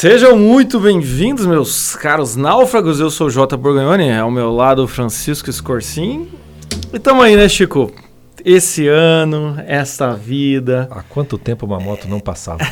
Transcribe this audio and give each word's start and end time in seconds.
Sejam 0.00 0.34
muito 0.34 0.80
bem-vindos, 0.80 1.44
meus 1.44 1.94
caros 1.94 2.34
náufragos. 2.34 3.00
Eu 3.00 3.10
sou 3.10 3.26
o 3.26 3.30
Jota 3.30 3.54
Borgonhoni, 3.54 4.10
ao 4.10 4.30
meu 4.30 4.50
lado 4.50 4.88
Francisco 4.88 5.52
Scorsin. 5.52 6.26
E 6.90 6.98
tamo 6.98 7.20
aí, 7.20 7.36
né, 7.36 7.46
Chico? 7.46 7.92
Esse 8.42 8.88
ano, 8.88 9.62
esta 9.66 10.14
vida. 10.14 10.88
Há 10.90 11.02
quanto 11.02 11.36
tempo 11.36 11.66
uma 11.66 11.78
moto 11.78 12.08
não 12.08 12.18
passava? 12.18 12.66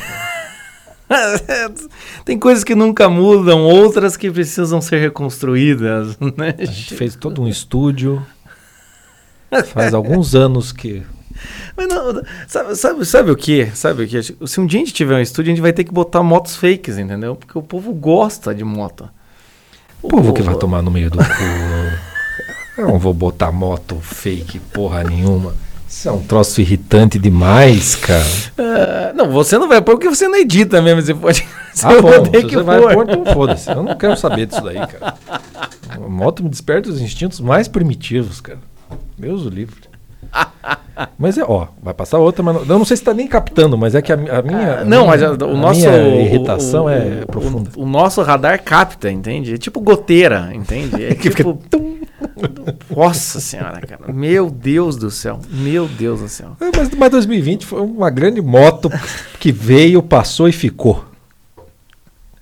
Tem 2.25 2.39
coisas 2.39 2.63
que 2.63 2.73
nunca 2.73 3.07
mudam, 3.07 3.61
outras 3.61 4.17
que 4.17 4.31
precisam 4.31 4.81
ser 4.81 4.97
reconstruídas, 4.97 6.17
né? 6.35 6.55
A 6.57 6.65
gente 6.65 6.95
fez 6.95 7.15
todo 7.15 7.43
um 7.43 7.47
estúdio. 7.47 8.25
Faz 9.67 9.93
alguns 9.93 10.33
anos 10.33 10.71
que 10.71 11.03
mas 11.75 11.87
não, 11.87 12.21
sabe, 12.47 12.75
sabe, 12.75 13.05
sabe 13.05 13.31
o 13.31 13.35
que? 13.35 13.67
Sabe 13.73 14.03
o 14.03 14.07
que? 14.07 14.21
Se 14.21 14.59
um 14.59 14.65
dia 14.65 14.79
a 14.79 14.83
gente 14.83 14.93
tiver 14.93 15.15
um 15.15 15.21
estúdio, 15.21 15.51
a 15.51 15.55
gente 15.55 15.61
vai 15.61 15.73
ter 15.73 15.83
que 15.83 15.91
botar 15.91 16.23
motos 16.23 16.55
fakes, 16.55 16.97
entendeu? 16.97 17.35
Porque 17.35 17.57
o 17.57 17.61
povo 17.61 17.93
gosta 17.93 18.53
de 18.53 18.63
moto. 18.63 19.09
O, 20.01 20.07
o 20.07 20.09
povo, 20.09 20.33
que 20.33 20.41
vai 20.41 20.55
tomar 20.55 20.81
no 20.81 20.91
meio 20.91 21.09
do 21.09 21.17
cu. 21.17 21.23
Eu 22.77 22.87
não 22.87 22.99
vou 22.99 23.13
botar 23.13 23.51
moto 23.51 23.99
fake 24.01 24.59
porra 24.59 25.03
nenhuma. 25.03 25.53
Isso 25.89 26.07
é 26.07 26.11
um 26.11 26.21
troço 26.21 26.61
irritante 26.61 27.17
demais, 27.17 27.95
cara. 27.95 28.23
Uh, 28.23 29.17
não, 29.17 29.31
você 29.31 29.57
não 29.57 29.67
vai 29.67 29.81
pôr 29.81 29.93
porque 29.93 30.07
você 30.07 30.27
não 30.27 30.37
edita 30.37 30.81
mesmo. 30.81 31.01
Você 31.01 31.15
pode. 31.15 31.47
Você 31.73 31.85
ah, 31.85 32.01
bom, 32.01 32.25
se 32.25 32.41
você 32.41 32.63
vai 32.63 32.93
pôr, 32.93 33.09
então 33.09 33.33
foda-se. 33.33 33.69
Eu 33.69 33.83
não 33.83 33.97
quero 33.97 34.15
saber 34.15 34.45
disso 34.45 34.61
daí, 34.61 34.75
cara. 34.75 35.15
A 35.89 35.99
moto 35.99 36.43
me 36.43 36.49
desperta 36.49 36.89
os 36.89 37.01
instintos 37.01 37.39
mais 37.39 37.67
primitivos, 37.67 38.39
cara. 38.39 38.59
Deus 39.17 39.45
o 39.45 39.49
livre. 39.49 39.88
Mas 41.17 41.37
é, 41.37 41.43
ó, 41.43 41.67
vai 41.81 41.93
passar 41.93 42.17
outra, 42.17 42.43
mas 42.43 42.55
não, 42.55 42.61
eu 42.61 42.77
não 42.79 42.85
sei 42.85 42.97
se 42.97 43.01
está 43.01 43.13
nem 43.13 43.27
captando, 43.27 43.77
mas 43.77 43.95
é 43.95 44.01
que 44.01 44.11
a, 44.11 44.15
a 44.15 44.41
minha. 44.41 44.79
Ah, 44.79 44.85
não, 44.85 45.07
mas 45.07 45.23
a, 45.23 45.31
o 45.31 45.57
nosso. 45.57 45.87
irritação 45.87 46.85
o, 46.85 46.89
é 46.89 47.25
profunda. 47.25 47.69
O, 47.75 47.83
o, 47.83 47.85
nosso 47.87 48.21
radar 48.21 48.61
capta, 48.61 49.09
entende? 49.09 49.53
É 49.53 49.57
tipo 49.57 49.79
goteira, 49.79 50.49
entende? 50.53 51.05
É 51.05 51.15
que 51.15 51.29
tipo. 51.29 51.57
Nossa 52.93 53.39
senhora, 53.39 53.79
cara. 53.81 54.11
Meu 54.11 54.49
Deus 54.49 54.97
do 54.97 55.09
céu. 55.09 55.39
Meu 55.49 55.87
Deus 55.87 56.19
do 56.19 56.27
céu. 56.27 56.57
É, 56.59 56.69
mas, 56.75 56.89
mas 56.89 57.11
2020 57.11 57.65
foi 57.65 57.81
uma 57.81 58.09
grande 58.09 58.41
moto 58.41 58.89
que 59.39 59.51
veio, 59.51 60.03
passou 60.03 60.49
e 60.49 60.51
ficou. 60.51 61.05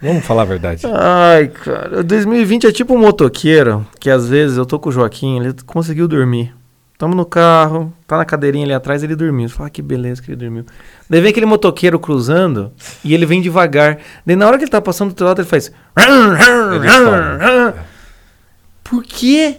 Vamos 0.02 0.26
falar 0.26 0.44
a 0.44 0.46
verdade. 0.46 0.84
Ai, 0.86 1.48
cara. 1.48 2.04
2020 2.04 2.68
é 2.68 2.72
tipo 2.72 2.94
um 2.94 3.00
motoqueiro 3.00 3.86
que 4.00 4.10
às 4.10 4.30
vezes 4.30 4.58
eu 4.58 4.66
tô 4.66 4.80
com 4.80 4.90
o 4.90 4.92
Joaquim, 4.92 5.40
ele 5.40 5.54
conseguiu 5.66 6.08
dormir. 6.08 6.57
Tamo 6.98 7.14
no 7.14 7.26
carro, 7.26 7.94
tá 8.08 8.18
na 8.18 8.26
cadeirinha 8.26 8.66
ali 8.66 8.74
atrás, 8.74 9.04
ele 9.04 9.16
dormiu. 9.16 9.48
Você 9.48 9.54
fala, 9.54 9.68
ah, 9.68 9.70
que 9.70 9.84
beleza 9.84 10.20
que 10.20 10.32
ele 10.32 10.38
dormiu. 10.38 10.66
Daí 11.08 11.22
vem 11.22 11.30
aquele 11.30 11.46
motoqueiro 11.46 12.00
cruzando 12.00 12.72
e 13.04 13.14
ele 13.14 13.24
vem 13.24 13.40
devagar. 13.40 14.00
Daí 14.26 14.36
na 14.36 14.48
hora 14.48 14.58
que 14.58 14.64
ele 14.64 14.72
tá 14.72 14.82
passando 14.82 15.10
do 15.10 15.16
teu 15.16 15.28
lado, 15.28 15.40
ele 15.40 15.48
faz. 15.48 15.72
Por 18.84 19.04
que 19.04 19.58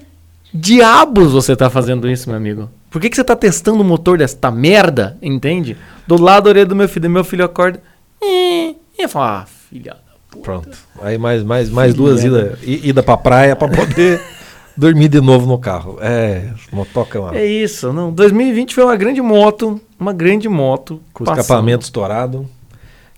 diabos 0.53 1.33
você 1.33 1.55
tá 1.55 1.71
fazendo 1.71 2.11
isso, 2.11 2.29
meu 2.29 2.37
amigo? 2.37 2.69
Por 2.91 3.01
que, 3.01 3.09
que 3.09 3.15
você 3.15 3.23
tá 3.23 3.37
testando 3.37 3.83
o 3.83 3.85
motor 3.85 4.19
desta 4.19 4.51
merda? 4.51 5.17
Entende? 5.23 5.77
Do 6.07 6.21
lado 6.21 6.45
da 6.45 6.51
orelha 6.51 6.67
do 6.67 6.75
meu 6.75 6.89
filho. 6.89 7.09
Meu 7.09 7.23
filho 7.23 7.45
acorda. 7.45 7.81
E 8.21 8.75
eu 8.99 9.09
falo, 9.09 9.27
ah, 9.27 9.47
filha 9.71 9.93
da 9.93 10.13
puta. 10.31 10.43
Pronto. 10.43 10.79
Aí 11.03 11.19
mais, 11.19 11.45
mais, 11.45 11.71
mais 11.71 11.95
duas 11.95 12.25
idas 12.25 12.59
ida 12.63 13.03
pra 13.03 13.17
praia 13.17 13.55
pra 13.55 13.69
poder 13.69 14.21
dormir 14.79 15.09
de 15.09 15.21
novo 15.21 15.47
no 15.47 15.59
carro. 15.59 15.99
É, 16.01 16.51
motoca 16.73 17.19
é 17.19 17.21
uma... 17.21 17.37
É 17.37 17.45
isso, 17.45 17.93
não. 17.93 18.13
2020 18.13 18.75
foi 18.75 18.85
uma 18.85 18.97
grande 18.97 19.21
moto, 19.21 19.81
uma 19.99 20.13
grande 20.13 20.49
moto. 20.49 21.01
Com 21.13 21.25
passando. 21.25 21.41
escapamento 21.41 21.85
estourado, 21.85 22.49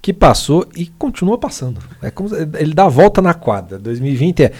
que 0.00 0.12
passou 0.12 0.66
e 0.74 0.86
continua 0.86 1.36
passando. 1.36 1.80
É 2.02 2.10
como 2.10 2.34
ele 2.34 2.72
dá 2.72 2.84
a 2.84 2.88
volta 2.88 3.20
na 3.20 3.34
quadra. 3.34 3.78
2020 3.78 4.44
é 4.44 4.52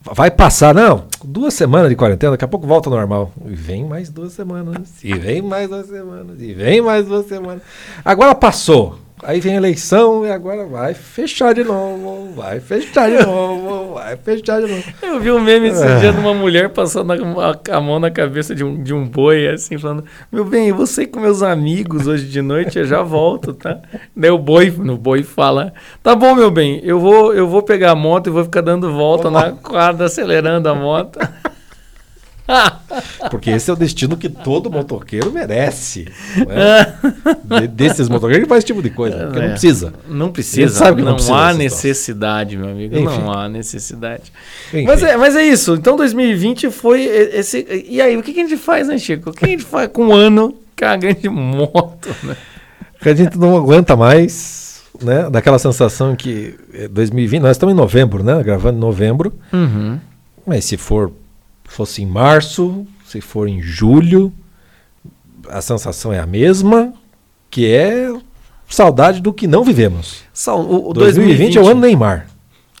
vai 0.00 0.30
passar, 0.30 0.74
não, 0.74 1.04
duas 1.24 1.54
semanas 1.54 1.88
de 1.90 1.96
quarentena, 1.96 2.32
daqui 2.32 2.44
a 2.44 2.48
pouco 2.48 2.66
volta 2.66 2.88
ao 2.88 2.96
normal. 2.96 3.32
E 3.46 3.54
vem 3.54 3.84
mais 3.84 4.10
duas 4.10 4.32
semanas, 4.32 5.02
e 5.02 5.12
vem 5.14 5.42
mais 5.42 5.68
duas 5.68 5.86
semanas, 5.86 6.40
e 6.40 6.52
vem 6.54 6.80
mais 6.80 7.06
duas 7.06 7.26
semanas. 7.26 7.62
Agora 8.04 8.34
passou. 8.34 8.98
Aí 9.22 9.40
vem 9.40 9.54
a 9.54 9.56
eleição 9.56 10.24
e 10.24 10.30
agora 10.30 10.64
vai 10.64 10.94
fechar 10.94 11.52
de 11.52 11.64
novo, 11.64 12.32
vai 12.36 12.60
fechar 12.60 13.10
de 13.10 13.18
novo, 13.26 13.77
vai 13.98 14.16
fechar 14.16 14.60
de 14.60 14.68
novo. 14.68 14.84
Eu 15.02 15.20
vi 15.20 15.30
um 15.30 15.40
meme 15.40 15.68
esse 15.68 15.84
é. 15.84 15.98
dia 15.98 16.12
de 16.12 16.18
uma 16.18 16.34
mulher 16.34 16.70
passando 16.70 17.12
a, 17.12 17.76
a, 17.76 17.80
mão 17.80 17.98
na 17.98 18.10
cabeça 18.10 18.54
de 18.54 18.64
um, 18.64 18.82
de 18.82 18.94
um 18.94 19.06
boi, 19.06 19.48
assim, 19.48 19.78
falando: 19.78 20.04
Meu 20.30 20.44
bem, 20.44 20.68
eu 20.68 20.76
vou 20.76 20.86
sair 20.86 21.06
com 21.06 21.20
meus 21.20 21.42
amigos 21.42 22.06
hoje 22.06 22.26
de 22.26 22.40
noite, 22.40 22.78
eu 22.78 22.84
já 22.84 23.02
volto, 23.02 23.54
tá? 23.54 23.78
Daí 24.16 24.30
o 24.30 24.38
boi, 24.38 24.70
no 24.70 24.96
boi 24.96 25.22
fala: 25.22 25.72
Tá 26.02 26.14
bom, 26.14 26.34
meu 26.34 26.50
bem, 26.50 26.80
eu 26.82 26.98
vou, 26.98 27.34
eu 27.34 27.48
vou 27.48 27.62
pegar 27.62 27.92
a 27.92 27.96
moto 27.96 28.28
e 28.28 28.30
vou 28.30 28.44
ficar 28.44 28.60
dando 28.60 28.92
volta 28.92 29.28
Olá. 29.28 29.46
na 29.46 29.52
quadra, 29.52 30.06
acelerando 30.06 30.68
a 30.68 30.74
moto. 30.74 31.18
Porque 33.30 33.50
esse 33.50 33.70
é 33.70 33.72
o 33.72 33.76
destino 33.76 34.16
que 34.16 34.28
todo 34.28 34.70
motoqueiro 34.70 35.30
merece. 35.30 36.08
É? 36.48 36.92
De, 37.60 37.68
desses 37.68 38.08
motoqueiros 38.08 38.38
ele 38.38 38.48
faz 38.48 38.58
esse 38.58 38.66
tipo 38.66 38.82
de 38.82 38.90
coisa. 38.90 39.26
Porque 39.26 39.38
é. 39.38 39.42
não 39.42 39.50
precisa. 39.50 39.94
Não 40.08 40.32
precisa. 40.32 40.74
sabe 40.74 40.96
que 40.96 41.02
não, 41.02 41.10
não 41.10 41.16
precisa 41.16 41.36
há 41.36 41.54
necessidade, 41.54 42.56
meu 42.56 42.70
amigo. 42.70 42.96
Enfim. 42.96 43.04
Não 43.04 43.32
há 43.32 43.48
necessidade. 43.48 44.32
Mas 44.84 45.02
é, 45.02 45.16
mas 45.16 45.36
é 45.36 45.44
isso. 45.44 45.74
Então 45.74 45.96
2020 45.96 46.70
foi 46.70 47.04
esse. 47.04 47.66
E 47.88 48.00
aí, 48.00 48.16
o 48.16 48.22
que, 48.22 48.32
que 48.32 48.40
a 48.40 48.42
gente 48.42 48.56
faz, 48.56 48.88
né, 48.88 48.98
Chico? 48.98 49.30
O 49.30 49.32
que 49.32 49.44
a 49.44 49.48
gente 49.48 49.64
faz 49.64 49.88
com 49.92 50.06
um 50.06 50.14
ano 50.14 50.56
com 50.78 50.84
a 50.84 50.96
grande 50.96 51.28
moto, 51.28 52.14
né? 52.22 52.36
Que 53.00 53.10
a 53.10 53.14
gente 53.14 53.38
não 53.38 53.56
aguenta 53.56 53.96
mais, 53.96 54.82
né? 55.02 55.28
Daquela 55.30 55.58
sensação 55.58 56.16
que 56.16 56.54
2020, 56.90 57.42
nós 57.42 57.52
estamos 57.52 57.74
em 57.74 57.76
novembro, 57.76 58.22
né? 58.22 58.42
Gravando 58.42 58.78
em 58.78 58.80
novembro. 58.80 59.32
Uhum. 59.52 59.98
Mas 60.46 60.64
se 60.64 60.76
for 60.76 61.12
fosse 61.68 62.02
em 62.02 62.06
março, 62.06 62.86
se 63.06 63.20
for 63.20 63.48
em 63.48 63.60
julho, 63.62 64.32
a 65.48 65.60
sensação 65.60 66.12
é 66.12 66.18
a 66.18 66.26
mesma, 66.26 66.92
que 67.50 67.72
é 67.72 68.12
saudade 68.68 69.20
do 69.20 69.32
que 69.32 69.46
não 69.46 69.64
vivemos. 69.64 70.22
Sal, 70.32 70.60
o, 70.60 70.90
o 70.90 70.92
2020, 70.92 71.54
2020 71.54 71.58
é 71.58 71.60
o 71.62 71.68
ano 71.68 71.80
Neymar. 71.80 72.26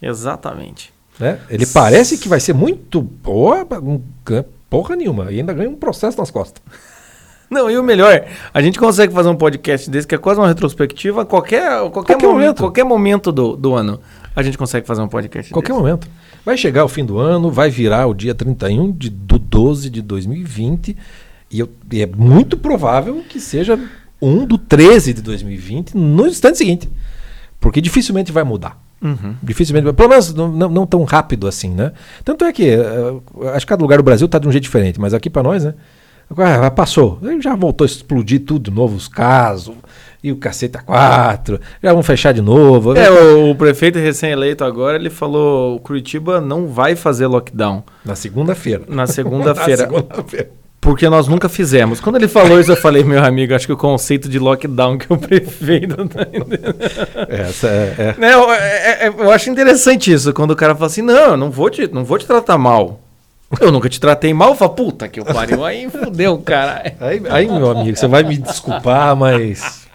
Exatamente. 0.02 0.92
Né? 1.18 1.38
Ele 1.48 1.64
S 1.64 1.72
parece 1.72 2.18
que 2.18 2.28
vai 2.28 2.40
ser 2.40 2.54
muito 2.54 3.00
boa, 3.00 3.66
porra 4.68 4.96
nenhuma, 4.96 5.32
e 5.32 5.40
ainda 5.40 5.52
ganha 5.52 5.68
um 5.68 5.76
processo 5.76 6.18
nas 6.18 6.30
costas. 6.30 6.62
Não, 7.50 7.70
e 7.70 7.78
o 7.78 7.82
melhor, 7.82 8.26
a 8.52 8.60
gente 8.60 8.78
consegue 8.78 9.12
fazer 9.12 9.30
um 9.30 9.36
podcast 9.36 9.88
desse 9.88 10.06
que 10.06 10.14
é 10.14 10.18
quase 10.18 10.38
uma 10.38 10.46
retrospectiva 10.46 11.24
qualquer, 11.24 11.78
qualquer, 11.90 11.90
qualquer 11.90 12.14
momento, 12.14 12.32
momento, 12.32 12.58
qualquer 12.58 12.84
momento 12.84 13.32
do, 13.32 13.56
do 13.56 13.74
ano. 13.74 14.00
A 14.36 14.42
gente 14.42 14.58
consegue 14.58 14.86
fazer 14.86 15.00
um 15.00 15.08
podcast 15.08 15.50
Qualquer 15.52 15.72
desse. 15.72 15.82
momento. 15.82 16.06
Vai 16.48 16.56
chegar 16.56 16.82
o 16.82 16.88
fim 16.88 17.04
do 17.04 17.18
ano, 17.18 17.50
vai 17.50 17.68
virar 17.68 18.06
o 18.06 18.14
dia 18.14 18.34
31 18.34 18.92
de, 18.92 19.10
do 19.10 19.38
12 19.38 19.90
de 19.90 20.00
2020, 20.00 20.96
e, 21.50 21.60
eu, 21.60 21.68
e 21.92 22.00
é 22.00 22.06
muito 22.06 22.56
provável 22.56 23.22
que 23.28 23.38
seja 23.38 23.78
um 24.18 24.46
do 24.46 24.56
13 24.56 25.12
de 25.12 25.20
2020 25.20 25.94
no 25.94 26.26
instante 26.26 26.56
seguinte. 26.56 26.88
Porque 27.60 27.82
dificilmente 27.82 28.32
vai 28.32 28.44
mudar. 28.44 28.82
Uhum. 29.02 29.34
Dificilmente, 29.42 29.84
vai, 29.84 29.92
pelo 29.92 30.08
menos 30.08 30.32
não, 30.32 30.50
não, 30.50 30.68
não, 30.70 30.86
tão 30.86 31.04
rápido 31.04 31.46
assim, 31.46 31.68
né? 31.68 31.92
Tanto 32.24 32.46
é 32.46 32.50
que 32.50 32.74
uh, 32.76 33.22
acho 33.48 33.66
que 33.66 33.70
cada 33.70 33.82
lugar 33.82 33.98
do 33.98 34.02
Brasil 34.02 34.24
está 34.24 34.38
de 34.38 34.48
um 34.48 34.50
jeito 34.50 34.64
diferente, 34.64 34.98
mas 34.98 35.12
aqui 35.12 35.28
para 35.28 35.42
nós, 35.42 35.64
né? 35.64 35.74
Ah, 36.34 36.70
passou, 36.70 37.20
já 37.42 37.54
voltou 37.54 37.84
a 37.84 37.86
explodir 37.86 38.40
tudo, 38.40 38.70
novos 38.70 39.06
casos, 39.06 39.74
e 40.22 40.32
o 40.32 40.36
caceta 40.36 40.82
4, 40.82 41.60
já 41.82 41.92
vão 41.92 42.02
fechar 42.02 42.32
de 42.32 42.40
novo. 42.40 42.96
É, 42.96 43.10
o, 43.10 43.50
o 43.50 43.54
prefeito 43.54 43.98
recém-eleito 43.98 44.64
agora, 44.64 44.96
ele 44.96 45.10
falou, 45.10 45.76
o 45.76 45.80
Curitiba 45.80 46.40
não 46.40 46.66
vai 46.66 46.96
fazer 46.96 47.26
lockdown. 47.26 47.84
Na 48.04 48.16
segunda-feira. 48.16 48.82
Na 48.88 49.06
segunda-feira. 49.08 49.84
segunda-feira. 49.84 50.50
Porque 50.80 51.08
nós 51.08 51.26
nunca 51.26 51.48
fizemos. 51.48 52.00
Quando 52.00 52.16
ele 52.16 52.28
falou 52.28 52.58
isso, 52.58 52.70
eu 52.70 52.76
falei, 52.76 53.02
meu 53.02 53.22
amigo, 53.24 53.52
acho 53.54 53.66
que 53.66 53.72
o 53.72 53.76
conceito 53.76 54.28
de 54.28 54.38
lockdown 54.38 54.96
que 54.96 55.12
o 55.12 55.18
prefeito 55.18 55.96
tá 56.08 56.26
Essa 57.28 57.68
é, 57.68 57.94
é. 57.98 58.14
Né, 58.16 58.32
eu, 58.32 58.52
é, 58.52 59.06
é, 59.06 59.08
eu 59.08 59.30
acho 59.30 59.50
interessante 59.50 60.12
isso, 60.12 60.32
quando 60.32 60.52
o 60.52 60.56
cara 60.56 60.74
fala 60.74 60.86
assim, 60.86 61.02
não, 61.02 61.32
eu 61.32 61.36
não 61.36 61.50
vou 61.50 61.68
te, 61.68 61.88
não 61.92 62.04
vou 62.04 62.16
te 62.16 62.26
tratar 62.26 62.56
mal. 62.58 63.00
Eu 63.60 63.72
nunca 63.72 63.88
te 63.88 63.98
tratei 63.98 64.32
mal, 64.34 64.50
eu 64.50 64.54
falo, 64.54 64.72
puta 64.72 65.08
que 65.08 65.18
eu 65.18 65.24
pariu. 65.24 65.64
Aí 65.64 65.88
fudeu, 65.90 66.38
cara. 66.38 66.92
Aí, 67.00 67.22
aí, 67.30 67.46
meu 67.46 67.70
amigo, 67.70 67.96
você 67.96 68.06
vai 68.06 68.22
me 68.22 68.36
desculpar, 68.36 69.16
mas 69.16 69.87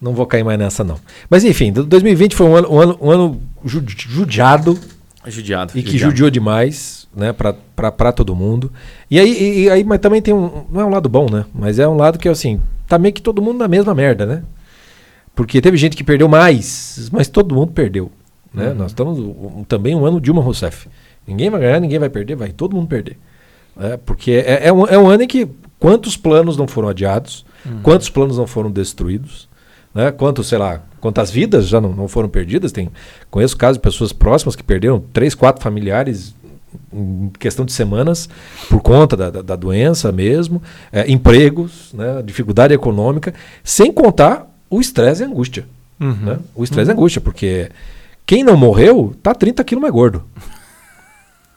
não 0.00 0.14
vou 0.14 0.26
cair 0.26 0.44
mais 0.44 0.58
nessa, 0.58 0.82
não. 0.82 0.98
Mas 1.28 1.44
enfim, 1.44 1.72
2020 1.72 2.34
foi 2.34 2.46
um 2.46 2.56
ano, 2.56 2.72
um 2.72 2.80
ano, 2.80 2.98
um 3.00 3.10
ano 3.10 3.42
judiado. 3.64 4.78
Judiado. 5.26 5.78
E 5.78 5.82
que 5.82 5.98
judiou 5.98 6.30
demais, 6.30 7.06
né, 7.14 7.32
para 7.32 8.12
todo 8.12 8.34
mundo. 8.34 8.72
E 9.10 9.20
aí, 9.20 9.30
e, 9.30 9.62
e, 9.64 9.70
aí, 9.70 9.84
mas 9.84 9.98
também 9.98 10.22
tem 10.22 10.32
um. 10.32 10.64
Não 10.70 10.80
é 10.80 10.84
um 10.84 10.88
lado 10.88 11.08
bom, 11.08 11.26
né? 11.30 11.44
Mas 11.52 11.78
é 11.78 11.86
um 11.86 11.96
lado 11.96 12.18
que, 12.18 12.28
assim, 12.28 12.60
tá 12.88 12.98
meio 12.98 13.12
que 13.12 13.20
todo 13.20 13.42
mundo 13.42 13.58
na 13.58 13.68
mesma 13.68 13.94
merda, 13.94 14.24
né? 14.24 14.42
Porque 15.34 15.60
teve 15.60 15.76
gente 15.76 15.96
que 15.96 16.02
perdeu 16.02 16.28
mais, 16.28 17.08
mas 17.12 17.28
todo 17.28 17.54
mundo 17.54 17.72
perdeu. 17.72 18.10
Né? 18.52 18.68
Uhum. 18.68 18.74
Nós 18.74 18.90
estamos 18.90 19.18
um, 19.18 19.64
também 19.64 19.94
um 19.94 20.04
ano 20.04 20.20
Dilma 20.20 20.42
Rousseff. 20.42 20.88
Ninguém 21.26 21.50
vai 21.50 21.60
ganhar, 21.60 21.80
ninguém 21.80 21.98
vai 21.98 22.08
perder, 22.08 22.34
vai 22.34 22.50
todo 22.50 22.74
mundo 22.74 22.88
perder. 22.88 23.16
É, 23.78 23.96
porque 23.96 24.32
é, 24.32 24.66
é, 24.66 24.72
um, 24.72 24.86
é 24.86 24.98
um 24.98 25.08
ano 25.08 25.22
em 25.22 25.28
que 25.28 25.48
quantos 25.78 26.16
planos 26.16 26.56
não 26.56 26.66
foram 26.66 26.88
adiados, 26.88 27.44
uhum. 27.64 27.80
quantos 27.82 28.10
planos 28.10 28.36
não 28.36 28.46
foram 28.46 28.70
destruídos, 28.70 29.48
Né? 29.94 30.10
Quanto, 30.12 30.42
sei 30.44 30.58
lá, 30.58 30.82
quantas 31.00 31.30
vidas 31.30 31.66
já 31.68 31.80
não, 31.80 31.92
não 31.92 32.08
foram 32.08 32.28
perdidas? 32.28 32.72
Tem, 32.72 32.88
conheço 33.30 33.56
casos 33.56 33.76
de 33.76 33.82
pessoas 33.82 34.12
próximas 34.12 34.54
que 34.54 34.62
perderam 34.62 35.02
três, 35.12 35.34
quatro 35.34 35.62
familiares 35.62 36.34
em 36.92 37.30
questão 37.38 37.64
de 37.64 37.72
semanas 37.72 38.28
por 38.68 38.80
conta 38.80 39.16
da, 39.16 39.30
da, 39.30 39.42
da 39.42 39.56
doença 39.56 40.12
mesmo, 40.12 40.62
é, 40.92 41.10
empregos, 41.10 41.90
né, 41.92 42.22
dificuldade 42.24 42.72
econômica, 42.72 43.34
sem 43.64 43.92
contar 43.92 44.48
o 44.68 44.80
estresse 44.80 45.22
e 45.22 45.24
a 45.24 45.28
angústia. 45.28 45.66
Uhum. 45.98 46.12
Né? 46.12 46.38
O 46.54 46.62
estresse 46.62 46.88
uhum. 46.88 46.94
e 46.94 46.96
a 46.96 46.98
angústia, 46.98 47.20
porque 47.20 47.70
quem 48.24 48.44
não 48.44 48.56
morreu 48.56 49.14
tá 49.22 49.34
30 49.34 49.64
quilos 49.64 49.82
mais 49.82 49.92
gordo. 49.92 50.22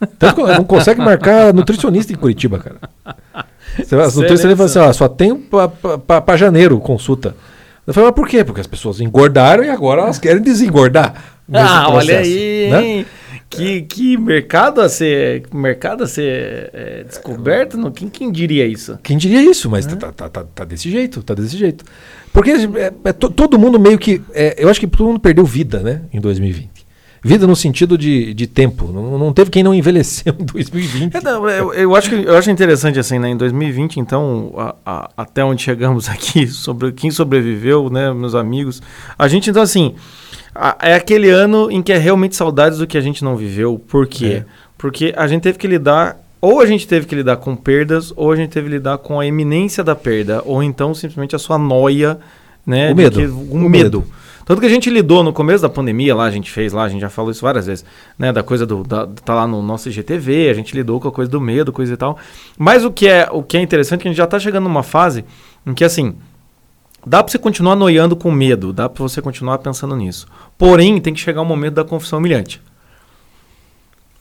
Tanto 0.18 0.46
não 0.46 0.64
consegue 0.64 1.00
marcar 1.00 1.54
nutricionista 1.54 2.12
em 2.12 2.16
Curitiba, 2.16 2.58
cara. 2.58 2.76
Você, 3.76 3.94
as 3.96 4.16
nutricionistas 4.16 4.72
falam 4.72 4.90
assim, 4.90 4.90
ó, 4.90 4.92
só 4.92 5.08
tem 5.08 5.34
para 6.06 6.36
janeiro 6.36 6.78
consulta. 6.78 7.34
Eu 7.86 7.92
falei, 7.92 8.08
mas 8.08 8.16
por 8.16 8.28
quê? 8.28 8.44
Porque 8.44 8.60
as 8.60 8.66
pessoas 8.66 9.00
engordaram 9.00 9.62
e 9.62 9.68
agora 9.68 10.02
elas 10.02 10.18
querem 10.18 10.42
desengordar. 10.42 11.14
Ah, 11.52 11.90
processo, 11.90 12.10
olha 12.10 12.18
aí, 12.20 12.70
né? 12.70 13.06
Que, 13.50 13.82
que 13.82 14.16
mercado 14.16 14.80
a 14.80 14.88
ser, 14.88 15.42
mercado 15.52 16.04
a 16.04 16.06
ser 16.06 16.70
é, 16.72 17.04
descoberto? 17.04 17.76
Não, 17.76 17.90
quem, 17.90 18.08
quem 18.08 18.32
diria 18.32 18.66
isso? 18.66 18.98
Quem 19.02 19.18
diria 19.18 19.42
isso? 19.42 19.68
Mas 19.68 19.86
é. 19.86 19.94
tá, 19.94 20.10
tá, 20.10 20.28
tá, 20.28 20.44
tá, 20.44 20.64
desse 20.64 20.90
jeito, 20.90 21.22
tá 21.22 21.34
desse 21.34 21.56
jeito. 21.56 21.84
Porque 22.32 22.50
é, 22.50 22.92
é 23.04 23.12
todo 23.12 23.58
mundo 23.58 23.78
meio 23.78 23.98
que. 23.98 24.22
É, 24.32 24.56
eu 24.56 24.68
acho 24.68 24.80
que 24.80 24.86
todo 24.86 25.06
mundo 25.06 25.20
perdeu 25.20 25.44
vida, 25.44 25.80
né? 25.80 26.00
Em 26.12 26.20
2020. 26.20 26.73
Vida 27.24 27.46
no 27.46 27.56
sentido 27.56 27.96
de, 27.96 28.34
de 28.34 28.46
tempo. 28.46 28.92
Não, 28.92 29.18
não 29.18 29.32
teve 29.32 29.50
quem 29.50 29.62
não 29.62 29.74
envelheceu 29.74 30.34
em 30.38 30.44
2020. 30.44 31.16
É, 31.16 31.20
não, 31.22 31.48
eu, 31.48 31.72
eu, 31.72 31.96
acho 31.96 32.10
que, 32.10 32.16
eu 32.16 32.36
acho 32.36 32.50
interessante 32.50 32.98
assim, 32.98 33.18
né? 33.18 33.30
Em 33.30 33.36
2020, 33.36 33.98
então, 33.98 34.52
a, 34.56 34.74
a, 34.84 35.10
até 35.16 35.42
onde 35.42 35.62
chegamos 35.62 36.06
aqui, 36.10 36.46
sobre 36.46 36.92
quem 36.92 37.10
sobreviveu, 37.10 37.88
né? 37.88 38.12
Meus 38.12 38.34
amigos. 38.34 38.82
A 39.18 39.26
gente, 39.26 39.48
então, 39.48 39.62
assim, 39.62 39.94
a, 40.54 40.76
é 40.82 40.94
aquele 40.94 41.30
ano 41.30 41.70
em 41.70 41.82
que 41.82 41.92
é 41.92 41.96
realmente 41.96 42.36
saudades 42.36 42.78
do 42.78 42.86
que 42.86 42.98
a 42.98 43.00
gente 43.00 43.24
não 43.24 43.36
viveu. 43.36 43.78
Por 43.78 44.06
quê? 44.06 44.42
É. 44.42 44.44
Porque 44.76 45.14
a 45.16 45.26
gente 45.26 45.42
teve 45.42 45.56
que 45.56 45.66
lidar 45.66 46.22
ou 46.44 46.60
a 46.60 46.66
gente 46.66 46.86
teve 46.86 47.06
que 47.06 47.14
lidar 47.14 47.38
com 47.38 47.56
perdas, 47.56 48.12
ou 48.14 48.30
a 48.30 48.36
gente 48.36 48.50
teve 48.50 48.66
que 48.68 48.74
lidar 48.74 48.98
com 48.98 49.18
a 49.18 49.26
eminência 49.26 49.82
da 49.82 49.96
perda, 49.96 50.42
ou 50.44 50.62
então 50.62 50.92
simplesmente 50.92 51.34
a 51.34 51.38
sua 51.38 51.56
noia, 51.56 52.18
né? 52.66 52.92
O 52.92 52.96
medo. 52.96 53.18
Que, 53.18 53.26
um 53.26 53.66
o 53.66 53.70
medo. 53.70 54.00
medo. 54.00 54.04
Tanto 54.44 54.60
que 54.60 54.66
a 54.66 54.70
gente 54.70 54.90
lidou 54.90 55.22
no 55.22 55.32
começo 55.32 55.62
da 55.62 55.70
pandemia, 55.70 56.14
lá 56.14 56.24
a 56.24 56.30
gente 56.30 56.50
fez 56.50 56.72
lá, 56.72 56.84
a 56.84 56.88
gente 56.88 57.00
já 57.00 57.08
falou 57.08 57.30
isso 57.30 57.40
várias 57.40 57.66
vezes, 57.66 57.84
né? 58.18 58.30
Da 58.30 58.42
coisa 58.42 58.66
do. 58.66 58.82
Da, 58.82 59.06
tá 59.06 59.34
lá 59.34 59.46
no 59.46 59.62
nosso 59.62 59.88
IGTV, 59.88 60.50
a 60.50 60.54
gente 60.54 60.74
lidou 60.74 61.00
com 61.00 61.08
a 61.08 61.12
coisa 61.12 61.30
do 61.30 61.40
medo, 61.40 61.72
coisa 61.72 61.94
e 61.94 61.96
tal. 61.96 62.18
Mas 62.58 62.84
o 62.84 62.92
que 62.92 63.08
é, 63.08 63.28
o 63.32 63.42
que 63.42 63.56
é 63.56 63.60
interessante 63.62 64.00
é 64.00 64.02
que 64.02 64.08
a 64.08 64.10
gente 64.10 64.18
já 64.18 64.26
tá 64.26 64.38
chegando 64.38 64.64
numa 64.64 64.82
fase 64.82 65.24
em 65.66 65.72
que, 65.72 65.82
assim, 65.82 66.14
dá 67.06 67.22
para 67.22 67.32
você 67.32 67.38
continuar 67.38 67.74
noiando 67.74 68.14
com 68.14 68.30
medo, 68.30 68.72
dá 68.72 68.86
para 68.86 69.02
você 69.02 69.22
continuar 69.22 69.58
pensando 69.58 69.96
nisso. 69.96 70.26
Porém, 70.58 71.00
tem 71.00 71.14
que 71.14 71.20
chegar 71.20 71.40
o 71.40 71.46
momento 71.46 71.74
da 71.74 71.84
confissão 71.84 72.18
humilhante. 72.18 72.60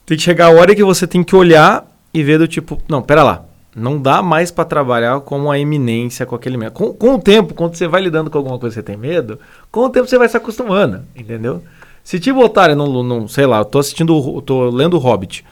Tem 0.06 0.18
que 0.18 0.24
chegar 0.24 0.48
a 0.48 0.52
hora 0.52 0.74
que 0.74 0.84
você 0.84 1.06
tem 1.06 1.22
que 1.22 1.36
olhar 1.36 1.86
e 2.14 2.24
ver 2.24 2.38
do 2.38 2.48
tipo, 2.48 2.82
não, 2.88 3.02
pera 3.02 3.24
lá, 3.24 3.46
não 3.76 4.02
dá 4.02 4.22
mais 4.22 4.52
para 4.52 4.66
trabalhar 4.66 5.20
com 5.22 5.50
a 5.52 5.60
eminência, 5.60 6.26
com 6.26 6.36
aquele 6.36 6.58
medo. 6.58 6.72
Com, 6.72 6.94
com 6.94 7.16
o 7.16 7.20
tempo, 7.20 7.54
quando 7.54 7.76
você 7.76 7.88
vai 7.88 8.02
lidando 8.02 8.30
com 8.30 8.38
alguma 8.38 8.60
coisa 8.60 8.76
que 8.76 8.82
você 8.82 8.86
tem 8.86 8.98
medo, 8.98 9.40
com 9.72 9.82
o 9.82 9.90
tempo 9.90 10.08
você 10.08 10.18
vai 10.18 10.30
se 10.30 10.38
acostumando, 10.38 11.02
entendeu? 11.16 11.64
Se 12.04 12.20
te 12.20 12.34
botarem 12.34 12.76
num, 12.76 13.02
num, 13.02 13.28
sei 13.30 13.46
lá, 13.46 13.60
eu 13.60 13.66
tô 13.66 13.80
assistindo, 13.80 14.42
tô 14.42 14.70
lendo 14.70 14.96
o 14.96 15.00
Hobbit. 15.00 15.46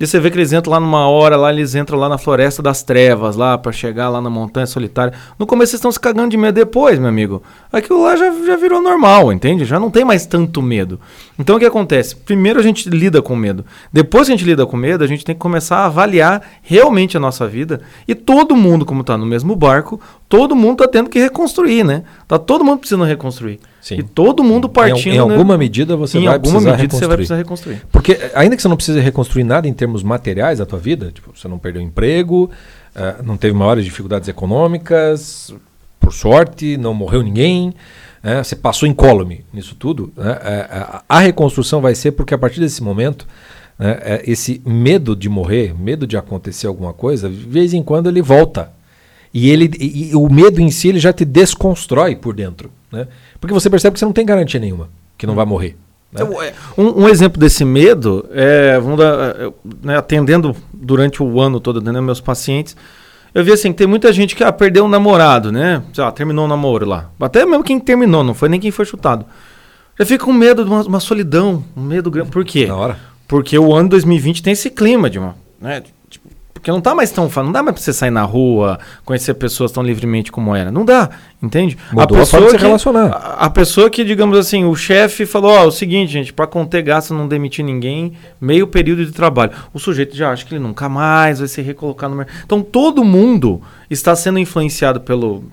E 0.00 0.06
você 0.06 0.18
vê 0.18 0.30
que 0.30 0.38
eles 0.38 0.54
entram 0.54 0.72
lá 0.72 0.80
numa 0.80 1.06
hora, 1.06 1.36
lá 1.36 1.52
eles 1.52 1.74
entram 1.74 1.98
lá 1.98 2.08
na 2.08 2.16
Floresta 2.16 2.62
das 2.62 2.82
Trevas, 2.82 3.36
lá 3.36 3.58
para 3.58 3.72
chegar 3.72 4.08
lá 4.08 4.18
na 4.18 4.30
Montanha 4.30 4.66
Solitária. 4.66 5.12
No 5.38 5.46
começo 5.46 5.72
vocês 5.72 5.80
estão 5.80 5.92
se 5.92 6.00
cagando 6.00 6.30
de 6.30 6.38
medo 6.38 6.54
depois, 6.54 6.98
meu 6.98 7.10
amigo. 7.10 7.42
Aquilo 7.70 8.02
lá 8.02 8.16
já, 8.16 8.30
já 8.46 8.56
virou 8.56 8.80
normal, 8.80 9.30
entende? 9.30 9.66
Já 9.66 9.78
não 9.78 9.90
tem 9.90 10.02
mais 10.02 10.24
tanto 10.24 10.62
medo. 10.62 10.98
Então 11.38 11.56
o 11.56 11.58
que 11.58 11.66
acontece? 11.66 12.16
Primeiro 12.16 12.58
a 12.58 12.62
gente 12.62 12.88
lida 12.88 13.20
com 13.20 13.36
medo. 13.36 13.66
Depois 13.92 14.28
que 14.28 14.32
a 14.32 14.36
gente 14.36 14.46
lida 14.46 14.64
com 14.64 14.78
medo, 14.78 15.04
a 15.04 15.06
gente 15.06 15.26
tem 15.26 15.34
que 15.34 15.40
começar 15.40 15.78
a 15.78 15.86
avaliar 15.86 16.42
realmente 16.62 17.18
a 17.18 17.20
nossa 17.20 17.46
vida. 17.46 17.82
E 18.06 18.14
todo 18.14 18.56
mundo, 18.56 18.86
como 18.86 19.04
tá 19.04 19.18
no 19.18 19.26
mesmo 19.26 19.54
barco, 19.54 20.00
todo 20.28 20.54
mundo 20.54 20.78
tá 20.78 20.88
tendo 20.88 21.08
que 21.08 21.18
reconstruir, 21.18 21.82
né? 21.82 22.02
Tá 22.26 22.38
todo 22.38 22.62
mundo 22.62 22.78
precisando 22.78 23.04
reconstruir. 23.04 23.58
Sim. 23.80 23.96
E 23.96 24.02
todo 24.02 24.44
mundo 24.44 24.68
partindo. 24.68 25.14
Em, 25.14 25.16
em 25.16 25.18
alguma 25.18 25.54
né? 25.54 25.58
medida 25.58 25.96
você 25.96 26.18
em 26.18 26.24
vai 26.24 26.34
alguma 26.34 26.60
precisar 26.60 26.70
medida 26.72 26.82
reconstruir. 26.82 27.00
você 27.00 27.06
vai 27.06 27.16
precisar 27.16 27.36
reconstruir. 27.36 27.82
Porque 27.90 28.30
ainda 28.34 28.54
que 28.54 28.60
você 28.60 28.68
não 28.68 28.76
precise 28.76 29.00
reconstruir 29.00 29.44
nada 29.44 29.66
em 29.66 29.72
termos 29.72 30.02
materiais 30.02 30.58
da 30.58 30.66
tua 30.66 30.78
vida, 30.78 31.10
tipo, 31.10 31.32
você 31.34 31.48
não 31.48 31.58
perdeu 31.58 31.80
emprego, 31.80 32.50
uh, 32.94 33.22
não 33.24 33.38
teve 33.38 33.56
maiores 33.56 33.84
dificuldades 33.84 34.28
econômicas, 34.28 35.54
por 35.98 36.12
sorte, 36.12 36.76
não 36.76 36.92
morreu 36.92 37.22
ninguém, 37.22 37.70
uh, 38.22 38.44
você 38.44 38.54
passou 38.54 38.86
incólume 38.86 39.46
nisso 39.50 39.74
tudo, 39.74 40.12
uh, 40.18 41.02
a 41.08 41.20
reconstrução 41.20 41.80
vai 41.80 41.94
ser 41.94 42.12
porque 42.12 42.34
a 42.34 42.38
partir 42.38 42.60
desse 42.60 42.82
momento 42.82 43.26
né, 43.78 44.20
esse 44.24 44.60
medo 44.66 45.16
de 45.16 45.28
morrer, 45.28 45.72
medo 45.72 46.06
de 46.06 46.16
acontecer 46.16 46.66
alguma 46.66 46.92
coisa, 46.92 47.30
de 47.30 47.36
vez 47.36 47.72
em 47.72 47.82
quando 47.82 48.08
ele 48.08 48.20
volta. 48.20 48.76
E, 49.32 49.50
ele, 49.50 49.70
e, 49.78 50.14
o 50.14 50.28
medo 50.28 50.60
em 50.60 50.70
si 50.70 50.88
ele 50.88 50.98
já 50.98 51.12
te 51.12 51.24
desconstrói 51.24 52.16
por 52.16 52.34
dentro. 52.34 52.70
Né? 52.90 53.06
Porque 53.40 53.52
você 53.52 53.68
percebe 53.68 53.94
que 53.94 53.98
você 53.98 54.04
não 54.04 54.12
tem 54.12 54.24
garantia 54.24 54.58
nenhuma 54.58 54.88
que 55.18 55.26
não 55.26 55.34
vai 55.34 55.44
hum. 55.44 55.48
morrer. 55.48 55.76
Né? 56.12 56.22
É, 56.22 56.80
um, 56.80 57.02
um, 57.02 57.08
exemplo 57.08 57.38
desse 57.38 57.64
medo 57.64 58.26
é, 58.32 58.78
vamos 58.78 58.98
dar, 58.98 59.36
é, 59.36 59.52
né, 59.82 59.98
atendendo 59.98 60.56
durante 60.72 61.22
o 61.22 61.40
ano 61.40 61.60
todo, 61.60 61.80
atendendo 61.80 62.02
meus 62.02 62.20
pacientes, 62.20 62.74
eu 63.34 63.44
vi 63.44 63.52
assim, 63.52 63.72
tem 63.74 63.86
muita 63.86 64.10
gente 64.10 64.34
que 64.34 64.42
ah, 64.42 64.50
perdeu 64.50 64.84
um 64.84 64.88
namorado, 64.88 65.52
né? 65.52 65.82
Sei 65.92 66.02
lá, 66.02 66.10
terminou 66.10 66.44
o 66.44 66.46
um 66.46 66.48
namoro 66.48 66.86
lá. 66.86 67.10
Até 67.20 67.44
mesmo 67.44 67.62
quem 67.62 67.78
terminou, 67.78 68.24
não 68.24 68.32
foi 68.32 68.48
nem 68.48 68.58
quem 68.58 68.70
foi 68.70 68.86
chutado. 68.86 69.26
Já 69.98 70.06
fica 70.06 70.24
com 70.24 70.32
medo 70.32 70.64
de 70.64 70.70
uma, 70.70 70.82
uma 70.82 71.00
solidão, 71.00 71.62
um 71.76 71.82
medo 71.82 72.10
grande. 72.10 72.30
Por 72.30 72.44
quê? 72.44 72.66
Na 72.66 72.76
hora. 72.76 72.98
Porque 73.26 73.58
o 73.58 73.74
ano 73.74 73.90
2020 73.90 74.42
tem 74.42 74.54
esse 74.54 74.70
clima 74.70 75.10
de 75.10 75.18
uma. 75.18 75.36
Né, 75.60 75.82
porque 76.58 76.70
não 76.70 76.80
tá 76.80 76.94
mais 76.94 77.10
tão 77.10 77.30
fácil, 77.30 77.44
não 77.44 77.52
dá 77.52 77.62
mais 77.62 77.74
pra 77.74 77.82
você 77.82 77.92
sair 77.92 78.10
na 78.10 78.22
rua, 78.22 78.78
conhecer 79.04 79.34
pessoas 79.34 79.70
tão 79.70 79.82
livremente 79.82 80.32
como 80.32 80.54
era. 80.54 80.70
Não 80.70 80.84
dá, 80.84 81.08
entende? 81.42 81.78
Mudou 81.92 82.16
a 82.16 82.20
pessoa 82.20 82.48
a 82.48 82.50
que, 82.50 82.56
relacionar. 82.56 83.06
A, 83.12 83.46
a, 83.46 83.50
pessoa 83.50 83.88
que, 83.88 84.04
digamos 84.04 84.36
assim, 84.36 84.64
o 84.64 84.74
chefe 84.74 85.24
falou, 85.24 85.52
ó, 85.52 85.64
oh, 85.64 85.68
o 85.68 85.70
seguinte, 85.70 86.12
gente, 86.12 86.32
para 86.32 86.46
conter 86.46 86.82
gasto, 86.82 87.14
não 87.14 87.28
demitir 87.28 87.64
ninguém, 87.64 88.14
meio 88.40 88.66
período 88.66 89.06
de 89.06 89.12
trabalho. 89.12 89.52
O 89.72 89.78
sujeito 89.78 90.16
já 90.16 90.32
acha 90.32 90.44
que 90.44 90.54
ele 90.54 90.62
nunca 90.62 90.88
mais 90.88 91.38
vai 91.38 91.48
se 91.48 91.62
recolocar 91.62 92.10
no 92.10 92.16
mercado. 92.16 92.36
Então 92.44 92.60
todo 92.60 93.04
mundo 93.04 93.62
está 93.88 94.14
sendo 94.16 94.38
influenciado 94.38 95.00
pelo, 95.00 95.44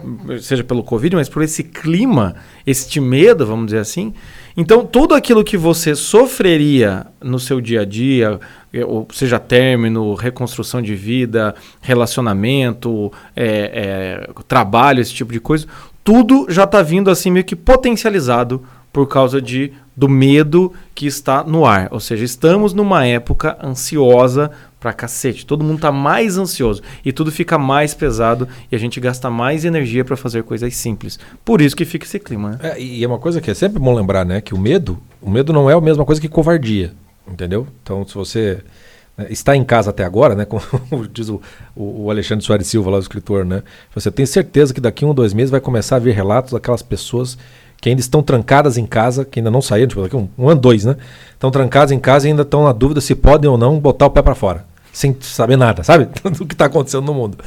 seja 0.42 0.64
pelo 0.64 0.84
Covid, 0.84 1.16
mas 1.16 1.30
por 1.30 1.44
esse 1.44 1.64
clima, 1.64 2.36
este 2.66 3.00
medo, 3.00 3.46
vamos 3.46 3.68
dizer 3.68 3.80
assim. 3.80 4.14
Então 4.58 4.86
tudo 4.86 5.14
aquilo 5.14 5.44
que 5.44 5.58
você 5.58 5.96
sofreria 5.96 7.08
no 7.22 7.40
seu 7.40 7.60
dia 7.60 7.82
a 7.82 7.86
dia, 7.86 8.40
ou 8.88 9.08
seja 9.12 9.38
término, 9.38 10.14
reconstrução 10.14 10.82
de 10.82 10.96
vida, 10.96 11.54
relacionamento, 11.82 13.12
é, 13.36 14.28
é, 14.28 14.44
trabalho, 14.48 15.02
esse 15.02 15.14
tipo 15.14 15.34
de 15.34 15.40
coisa, 15.40 15.68
tudo 16.04 16.46
já 16.50 16.64
está 16.64 16.82
vindo 16.82 17.10
assim 17.10 17.32
meio 17.32 17.44
que 17.44 17.56
potencializado 17.56 18.64
por 18.94 19.08
causa 19.08 19.42
de, 19.42 19.74
do 19.94 20.08
medo 20.08 20.72
que 20.94 21.06
está 21.06 21.44
no 21.44 21.66
ar. 21.66 21.90
Ou 21.92 22.00
seja, 22.00 22.24
estamos 22.24 22.74
numa 22.74 23.06
época 23.06 23.58
ansiosa 23.62 24.52
pra 24.86 24.94
cacete. 24.94 25.48
Todo 25.48 25.64
mundo 25.64 25.78
está 25.78 25.92
mais 25.92 26.38
ansioso 26.38 26.84
e 27.04 27.12
tudo 27.12 27.32
fica 27.32 27.58
mais 27.58 27.96
pesado 27.96 28.48
e 28.72 28.76
a 28.76 28.80
gente 28.80 29.00
gasta 29.00 29.32
mais 29.32 29.66
energia 29.66 30.06
para 30.06 30.16
fazer 30.16 30.44
coisas 30.44 30.76
simples. 30.76 31.18
Por 31.44 31.60
isso 31.60 31.76
que 31.76 31.86
fica 31.86 32.06
esse 32.06 32.20
clima. 32.20 32.52
Né? 32.52 32.60
É, 32.62 32.80
e 32.80 33.04
é 33.04 33.08
uma 33.08 33.18
coisa 33.18 33.42
que 33.42 33.50
é 33.50 33.56
sempre 33.56 33.80
bom 33.80 33.96
lembrar, 33.96 34.24
né? 34.24 34.42
Que 34.42 34.54
o 34.54 34.60
medo, 34.60 35.00
o 35.20 35.28
medo 35.28 35.52
não 35.52 35.68
é 35.68 35.74
a 35.74 35.82
mesma 35.82 36.06
coisa 36.06 36.22
que 36.22 36.30
covardia. 36.30 36.94
Entendeu? 37.28 37.66
Então, 37.82 38.06
se 38.06 38.14
você 38.14 38.60
né, 39.18 39.26
está 39.32 39.56
em 39.56 39.64
casa 39.64 39.90
até 39.90 40.04
agora, 40.04 40.36
né, 40.36 40.46
como 40.46 40.62
diz 41.12 41.30
o, 41.30 41.42
o, 41.76 42.12
Alexandre 42.12 42.46
Soares 42.46 42.68
Silva, 42.68 42.92
lá 42.92 42.98
o 42.98 43.00
escritor, 43.00 43.44
né, 43.44 43.64
você 43.92 44.12
tem 44.12 44.28
certeza 44.28 44.72
que 44.72 44.80
daqui 44.80 45.04
um 45.04 45.16
dois 45.16 45.34
meses 45.34 45.50
vai 45.50 45.60
começar 45.60 45.96
a 45.96 46.00
vir 46.00 46.14
relatos 46.14 46.54
daquelas 46.54 46.84
pessoas 46.84 47.36
que 47.82 47.90
ainda 47.90 48.02
estão 48.02 48.22
trancadas 48.22 48.78
em 48.78 48.86
casa, 48.86 49.26
que 49.26 49.40
ainda 49.40 49.50
não 49.50 49.62
saíram, 49.64 49.88
tipo, 49.88 50.04
daqui 50.04 50.16
um, 50.16 50.30
um 50.38 50.48
ano, 50.48 50.62
dois, 50.62 50.86
né? 50.86 50.96
Estão 51.34 51.50
trancadas 51.50 51.92
em 51.92 52.00
casa 52.00 52.28
e 52.28 52.32
ainda 52.32 52.44
estão 52.44 52.64
na 52.64 52.72
dúvida 52.72 53.02
se 53.02 53.16
podem 53.16 53.50
ou 53.50 53.58
não 53.58 53.80
botar 53.80 54.06
o 54.06 54.10
pé 54.10 54.22
para 54.22 54.36
fora, 54.36 54.66
sem 54.96 55.16
saber 55.20 55.58
nada, 55.58 55.84
sabe? 55.84 56.08
Do 56.38 56.46
que 56.46 56.54
está 56.54 56.66
acontecendo 56.66 57.04
no 57.04 57.14
mundo. 57.14 57.38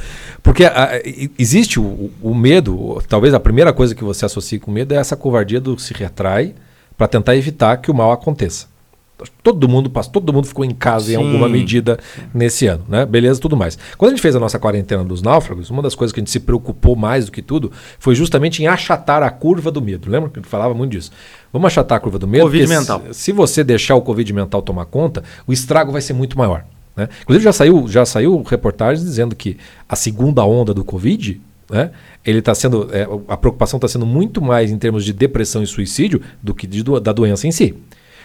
Porque 0.43 0.65
a, 0.65 1.01
existe 1.37 1.79
o, 1.79 2.11
o, 2.21 2.35
medo, 2.35 3.01
talvez 3.09 3.33
a 3.33 3.39
primeira 3.39 3.73
coisa 3.73 3.95
que 3.95 4.03
você 4.03 4.23
associe 4.25 4.59
com 4.59 4.71
medo 4.71 4.93
é 4.93 4.97
essa 4.97 5.15
covardia 5.15 5.59
do 5.59 5.77
se 5.79 5.93
retrai 5.93 6.53
para 6.95 7.07
tentar 7.07 7.35
evitar 7.35 7.77
que 7.77 7.89
o 7.89 7.93
mal 7.93 8.11
aconteça 8.11 8.67
todo 9.43 9.67
mundo 9.67 9.89
passou, 9.89 10.13
todo 10.13 10.31
mundo 10.31 10.47
ficou 10.47 10.63
em 10.63 10.71
casa 10.71 11.07
Sim. 11.07 11.13
em 11.13 11.15
alguma 11.15 11.49
medida 11.49 11.99
nesse 12.33 12.67
ano, 12.67 12.85
né? 12.87 13.05
Beleza, 13.05 13.39
tudo 13.39 13.57
mais. 13.57 13.77
Quando 13.97 14.11
a 14.11 14.15
gente 14.15 14.21
fez 14.21 14.35
a 14.35 14.39
nossa 14.39 14.59
quarentena 14.59 15.03
dos 15.03 15.21
náufragos, 15.21 15.69
uma 15.69 15.81
das 15.81 15.95
coisas 15.95 16.13
que 16.13 16.19
a 16.19 16.21
gente 16.21 16.31
se 16.31 16.39
preocupou 16.39 16.95
mais 16.95 17.25
do 17.25 17.31
que 17.31 17.41
tudo 17.41 17.71
foi 17.97 18.15
justamente 18.15 18.63
em 18.63 18.67
achatar 18.67 19.23
a 19.23 19.29
curva 19.29 19.71
do 19.71 19.81
medo. 19.81 20.09
Lembra 20.09 20.29
que 20.29 20.39
a 20.39 20.41
gente 20.41 20.49
falava 20.49 20.73
muito 20.73 20.91
disso? 20.91 21.11
Vamos 21.51 21.67
achatar 21.67 21.97
a 21.97 21.99
curva 21.99 22.17
do 22.17 22.27
medo. 22.27 22.43
Covid 22.43 22.67
mental. 22.67 23.01
Se, 23.11 23.13
se 23.15 23.31
você 23.31 23.63
deixar 23.63 23.95
o 23.95 24.01
Covid 24.01 24.31
mental 24.31 24.61
tomar 24.61 24.85
conta, 24.85 25.23
o 25.45 25.51
estrago 25.51 25.91
vai 25.91 26.01
ser 26.01 26.13
muito 26.13 26.37
maior. 26.37 26.63
Né? 26.99 27.09
Inclusive 27.21 27.43
já 27.43 27.53
saiu, 27.53 27.87
já 27.87 28.05
saiu 28.05 28.41
reportagens 28.43 29.05
dizendo 29.05 29.35
que 29.35 29.57
a 29.87 29.95
segunda 29.95 30.43
onda 30.43 30.73
do 30.73 30.83
Covid 30.83 31.41
né? 31.69 31.91
Ele 32.25 32.39
está 32.39 32.55
sendo. 32.55 32.89
é, 32.91 33.07
a 33.27 33.37
preocupação 33.37 33.77
está 33.77 33.87
sendo 33.87 34.05
muito 34.05 34.41
mais 34.41 34.71
em 34.71 34.77
termos 34.77 35.05
de 35.05 35.13
depressão 35.13 35.61
e 35.61 35.67
suicídio 35.67 36.19
do 36.41 36.53
que 36.53 36.65
de 36.65 36.83
da 36.99 37.13
doença 37.13 37.47
em 37.47 37.51
si. 37.51 37.75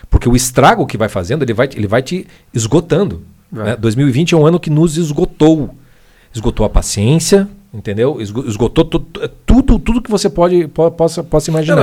Porque 0.08 0.28
o 0.28 0.34
estrago 0.34 0.86
que 0.86 0.96
vai 0.96 1.08
fazendo, 1.08 1.42
ele 1.42 1.52
vai, 1.52 1.68
ele 1.74 1.86
vai 1.86 2.02
te 2.02 2.26
esgotando. 2.52 3.22
Né? 3.52 3.76
2020 3.76 4.34
é 4.34 4.36
um 4.36 4.46
ano 4.46 4.58
que 4.58 4.70
nos 4.70 4.96
esgotou. 4.96 5.74
Esgotou 6.32 6.64
a 6.64 6.70
paciência, 6.70 7.48
entendeu? 7.74 8.20
Esgo- 8.20 8.46
Esgotou 8.46 8.84
tu- 8.84 9.00
tu- 9.00 9.28
tudo, 9.44 9.78
tudo 9.78 10.00
que 10.00 10.10
você 10.10 10.30
pode, 10.30 10.68
po- 10.68 10.90
possa, 10.92 11.22
possa 11.22 11.50
imaginar. 11.50 11.76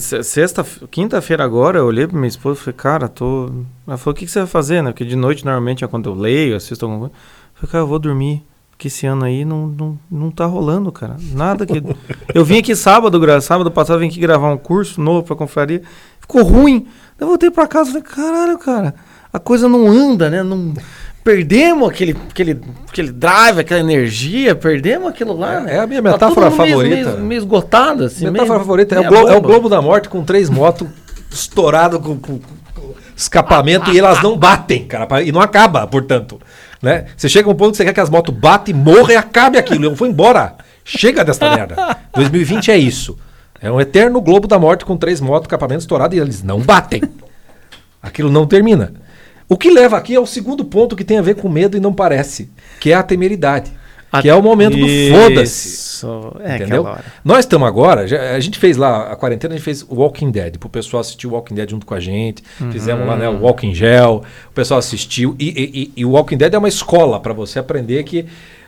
Se- 0.00 0.22
sexta, 0.22 0.64
quinta-feira 0.90 1.44
agora, 1.44 1.78
eu 1.78 1.86
olhei 1.86 2.06
pra 2.06 2.16
minha 2.16 2.28
esposa 2.28 2.58
e 2.58 2.62
falei, 2.64 2.76
cara, 2.76 3.08
tô. 3.08 3.50
Ela 3.86 3.96
falou, 3.96 4.14
o 4.14 4.18
que, 4.18 4.24
que 4.24 4.30
você 4.30 4.40
vai 4.40 4.48
fazer, 4.48 4.82
né? 4.82 4.90
Porque 4.90 5.04
de 5.04 5.14
noite, 5.16 5.44
normalmente, 5.44 5.84
é 5.84 5.86
quando 5.86 6.08
eu 6.08 6.14
leio, 6.14 6.56
assisto 6.56 6.84
alguma 6.84 7.00
coisa. 7.08 7.14
Eu 7.14 7.60
falei, 7.60 7.72
cara, 7.72 7.82
eu 7.84 7.88
vou 7.88 7.98
dormir. 7.98 8.42
Porque 8.70 8.88
esse 8.88 9.06
ano 9.06 9.24
aí 9.24 9.42
não, 9.42 9.68
não, 9.68 9.98
não 10.10 10.30
tá 10.30 10.44
rolando, 10.44 10.92
cara. 10.92 11.16
Nada 11.32 11.64
que. 11.64 11.82
eu 12.34 12.44
vim 12.44 12.58
aqui 12.58 12.76
sábado, 12.76 13.18
sábado 13.40 13.70
passado, 13.70 13.98
vim 14.00 14.08
aqui 14.08 14.20
gravar 14.20 14.52
um 14.52 14.58
curso 14.58 15.00
novo 15.00 15.22
pra 15.26 15.34
confraria. 15.36 15.80
Ficou 16.20 16.42
ruim. 16.42 16.86
Eu 17.18 17.26
voltei 17.26 17.50
pra 17.50 17.66
casa 17.66 17.88
e 17.88 17.92
falei, 17.94 18.06
caralho, 18.06 18.58
cara, 18.58 18.94
a 19.32 19.38
coisa 19.38 19.66
não 19.66 19.86
anda, 19.86 20.28
né? 20.28 20.42
Não. 20.42 20.74
Perdemos 21.26 21.88
aquele, 21.88 22.16
aquele, 22.30 22.60
aquele 22.88 23.10
drive, 23.10 23.58
aquela 23.58 23.80
energia, 23.80 24.54
perdemos 24.54 25.08
aquilo 25.08 25.36
lá, 25.36 25.58
né? 25.58 25.74
É 25.74 25.78
a 25.80 25.86
minha 25.88 26.00
Tá 26.00 26.12
metáfora 26.12 26.48
todo 26.50 26.60
meio- 26.62 26.70
favorita. 26.76 27.10
Meio, 27.10 27.24
meio 27.24 27.38
esgotado, 27.40 28.04
assim. 28.04 28.20
Minha 28.20 28.30
meio- 28.30 28.42
metáfora 28.44 28.60
favorita 28.60 28.94
é 28.94 28.98
o, 28.98 29.00
meia 29.00 29.10
Glo- 29.10 29.28
é 29.32 29.36
o. 29.36 29.40
Globo 29.40 29.68
da 29.68 29.82
Morte 29.82 30.08
com 30.08 30.22
três 30.24 30.48
motos 30.48 30.86
estourado 31.28 31.98
com, 31.98 32.16
com- 32.16 32.38
com 32.38 32.94
escapamento 33.16 33.90
e 33.90 33.98
elas 33.98 34.22
não 34.22 34.36
batem, 34.38 34.84
cara. 34.86 35.20
E 35.20 35.32
não 35.32 35.40
acaba, 35.40 35.84
portanto. 35.88 36.40
Né? 36.80 37.06
Você 37.16 37.28
chega 37.28 37.48
a 37.48 37.52
um 37.52 37.56
ponto 37.56 37.72
que 37.72 37.78
você 37.78 37.84
quer 37.84 37.92
que 37.92 37.98
as 38.00 38.08
motos 38.08 38.32
batem, 38.32 38.72
morram 38.72 39.10
e 39.10 39.16
acabe 39.16 39.58
aquilo. 39.58 39.84
Eu 39.86 39.94
vou 39.96 40.06
embora. 40.06 40.54
Chega 40.84 41.24
desta 41.24 41.50
merda. 41.52 41.96
2020 42.14 42.70
é 42.70 42.76
isso. 42.78 43.18
É 43.60 43.68
um 43.68 43.80
eterno 43.80 44.20
Globo 44.20 44.46
da 44.46 44.60
Morte 44.60 44.84
com 44.84 44.96
três 44.96 45.20
motos, 45.20 45.46
escapamento 45.46 45.80
estourado 45.80 46.14
e 46.14 46.20
eles 46.20 46.44
não 46.44 46.60
batem. 46.60 47.02
Aquilo 48.00 48.30
não 48.30 48.46
termina. 48.46 48.92
O 49.48 49.56
que 49.56 49.70
leva 49.70 49.96
aqui 49.96 50.14
é 50.14 50.20
o 50.20 50.26
segundo 50.26 50.64
ponto 50.64 50.96
que 50.96 51.04
tem 51.04 51.18
a 51.18 51.22
ver 51.22 51.36
com 51.36 51.48
medo 51.48 51.76
e 51.76 51.80
não 51.80 51.92
parece, 51.92 52.50
que 52.80 52.90
é 52.90 52.94
a 52.94 53.02
temeridade. 53.02 53.70
Que 54.22 54.28
é 54.28 54.34
o 54.34 54.42
momento 54.42 54.76
do 54.76 54.86
foda-se. 55.12 55.68
Isso. 55.68 56.32
É 56.40 56.56
Entendeu? 56.56 56.82
Nós 57.24 57.40
estamos 57.40 57.66
agora, 57.68 58.06
já- 58.06 58.34
a 58.34 58.40
gente 58.40 58.58
fez 58.58 58.76
lá, 58.76 59.12
a 59.12 59.16
quarentena, 59.16 59.52
a 59.54 59.56
gente 59.56 59.64
fez 59.64 59.82
o 59.82 59.96
Walking 59.96 60.30
Dead, 60.30 60.56
pro 60.58 60.68
pessoal 60.68 61.00
assistir 61.00 61.26
o 61.26 61.30
Walking 61.32 61.54
Dead 61.54 61.68
junto 61.70 61.84
com 61.84 61.92
a 61.92 62.00
gente. 62.00 62.42
Fizemos 62.72 63.06
lá, 63.06 63.16
né, 63.16 63.28
o 63.28 63.40
Walking 63.42 63.74
Gel, 63.74 64.22
o 64.48 64.52
pessoal 64.52 64.78
assistiu. 64.78 65.36
E, 65.38 65.48
e- 65.48 65.82
e- 65.82 65.92
e 65.96 66.04
o 66.04 66.10
Walking 66.12 66.36
Dead 66.36 66.54
é 66.54 66.58
uma 66.58 66.68
escola 66.68 67.20
para 67.20 67.32
você 67.34 67.58
aprender 67.58 68.02
que 68.04 68.24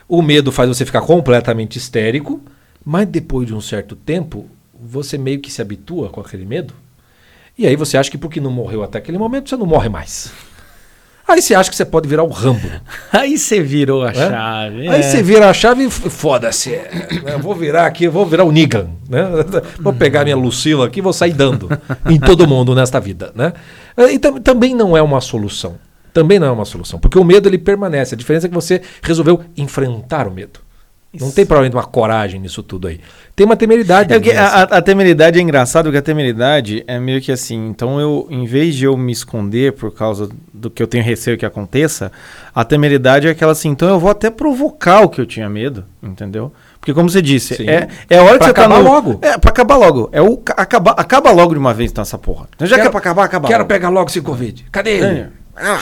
o 0.07 0.21
medo 0.21 0.51
faz 0.51 0.67
você 0.69 0.85
ficar 0.85 1.01
completamente 1.01 1.77
histérico, 1.77 2.41
mas 2.85 3.07
depois 3.07 3.47
de 3.47 3.55
um 3.55 3.61
certo 3.61 3.95
tempo, 3.95 4.45
você 4.79 5.17
meio 5.17 5.39
que 5.39 5.51
se 5.51 5.61
habitua 5.61 6.09
com 6.09 6.19
aquele 6.21 6.45
medo. 6.45 6.73
E 7.57 7.65
aí 7.65 7.75
você 7.75 7.97
acha 7.97 8.11
que 8.11 8.17
porque 8.17 8.39
não 8.41 8.51
morreu 8.51 8.83
até 8.83 8.97
aquele 8.99 9.17
momento, 9.17 9.49
você 9.49 9.57
não 9.57 9.65
morre 9.65 9.89
mais. 9.89 10.31
Aí 11.29 11.41
você 11.41 11.53
acha 11.53 11.69
que 11.69 11.75
você 11.75 11.85
pode 11.85 12.07
virar 12.09 12.23
o 12.23 12.29
Rambo. 12.29 12.67
Aí 13.13 13.37
você 13.37 13.61
virou 13.61 14.03
a 14.03 14.09
É? 14.09 14.13
chave. 14.13 14.87
Aí 14.87 14.99
é. 14.99 15.03
você 15.03 15.21
vira 15.21 15.49
a 15.49 15.53
chave 15.53 15.85
e 15.85 15.89
foda-se. 15.89 16.73
é, 16.73 16.89
né, 17.23 17.37
vou 17.39 17.53
virar 17.53 17.85
aqui, 17.85 18.07
vou 18.07 18.25
virar 18.25 18.43
o 18.43 18.51
Negan. 18.51 18.89
Né? 19.07 19.23
Vou 19.79 19.93
pegar 19.93 20.23
minha 20.23 20.35
Lucila 20.35 20.85
aqui 20.87 20.99
e 20.99 21.01
vou 21.01 21.13
sair 21.13 21.33
dando 21.33 21.69
em 22.09 22.19
todo 22.19 22.47
mundo 22.47 22.75
nesta 22.75 22.99
vida. 22.99 23.31
Né? 23.35 23.53
E 24.11 24.19
tam- 24.19 24.39
também 24.39 24.75
não 24.75 24.95
é 24.97 25.01
uma 25.01 25.21
solução. 25.21 25.77
Também 26.13 26.37
não 26.39 26.47
é 26.47 26.51
uma 26.51 26.65
solução. 26.65 26.99
Porque 26.99 27.17
o 27.17 27.23
medo 27.23 27.47
ele 27.47 27.57
permanece. 27.57 28.13
A 28.15 28.17
diferença 28.17 28.45
é 28.47 28.49
que 28.49 28.53
você 28.55 28.81
resolveu 29.01 29.41
enfrentar 29.57 30.27
o 30.27 30.31
medo. 30.31 30.59
Não 31.11 31.31
tem 31.31 31.43
provavelmente 31.43 31.75
uma 31.75 31.83
coragem 31.85 32.39
nisso 32.39 32.61
tudo 32.61 32.87
aí. 32.87 32.99
Tem 33.35 33.43
uma 33.43 33.55
temeridade. 33.55 34.13
É 34.13 34.19
nessa. 34.19 34.41
a, 34.41 34.61
a- 34.77 34.81
temeridade 34.81 35.39
é 35.39 35.41
engraçado, 35.41 35.85
porque 35.85 35.97
a 35.97 36.01
temeridade 36.03 36.83
é 36.85 36.99
meio 36.99 37.19
que 37.19 37.31
assim. 37.31 37.67
Então, 37.67 37.99
eu, 37.99 38.27
em 38.29 38.45
vez 38.45 38.75
de 38.75 38.85
eu 38.85 38.95
me 38.95 39.11
esconder 39.11 39.73
por 39.73 39.91
causa 39.91 40.29
do 40.53 40.69
que 40.69 40.83
eu 40.83 40.87
tenho 40.87 41.03
receio 41.03 41.35
que 41.37 41.45
aconteça, 41.45 42.11
a 42.53 42.63
temeridade 42.63 43.27
é 43.27 43.31
aquela 43.31 43.53
assim. 43.53 43.69
Então, 43.69 43.89
eu 43.89 43.99
vou 43.99 44.11
até 44.11 44.29
provocar 44.29 45.01
o 45.01 45.09
que 45.09 45.19
eu 45.19 45.25
tinha 45.25 45.49
medo, 45.49 45.83
entendeu? 46.03 46.51
Porque, 46.79 46.93
como 46.93 47.09
você 47.09 47.21
disse, 47.23 47.55
Sim. 47.55 47.67
é, 47.67 47.87
é 48.09 48.17
a 48.19 48.23
hora 48.23 48.33
que 48.33 48.37
Pra 48.39 48.47
você 48.49 48.53
tá 48.53 48.61
acabar 48.65 48.83
no- 48.83 48.89
logo. 48.89 49.19
É, 49.23 49.37
pra 49.37 49.49
acabar 49.49 49.75
logo. 49.77 50.09
É 50.11 50.21
o, 50.21 50.37
ca- 50.37 50.53
acaba, 50.57 50.91
acaba 50.91 51.31
logo 51.31 51.53
de 51.53 51.59
uma 51.59 51.73
vez, 51.73 51.89
então, 51.91 52.01
essa 52.03 52.17
porra. 52.19 52.47
Então, 52.55 52.67
já 52.67 52.75
que 52.79 52.85
é 52.85 52.89
pra 52.89 52.99
acabar, 52.99 53.23
acaba 53.23 53.47
Quero 53.47 53.59
logo. 53.61 53.67
pegar 53.67 53.89
logo 53.89 54.09
esse 54.09 54.21
Covid. 54.21 54.65
Cadê 54.71 54.91
ele? 54.97 55.05
É. 55.05 55.29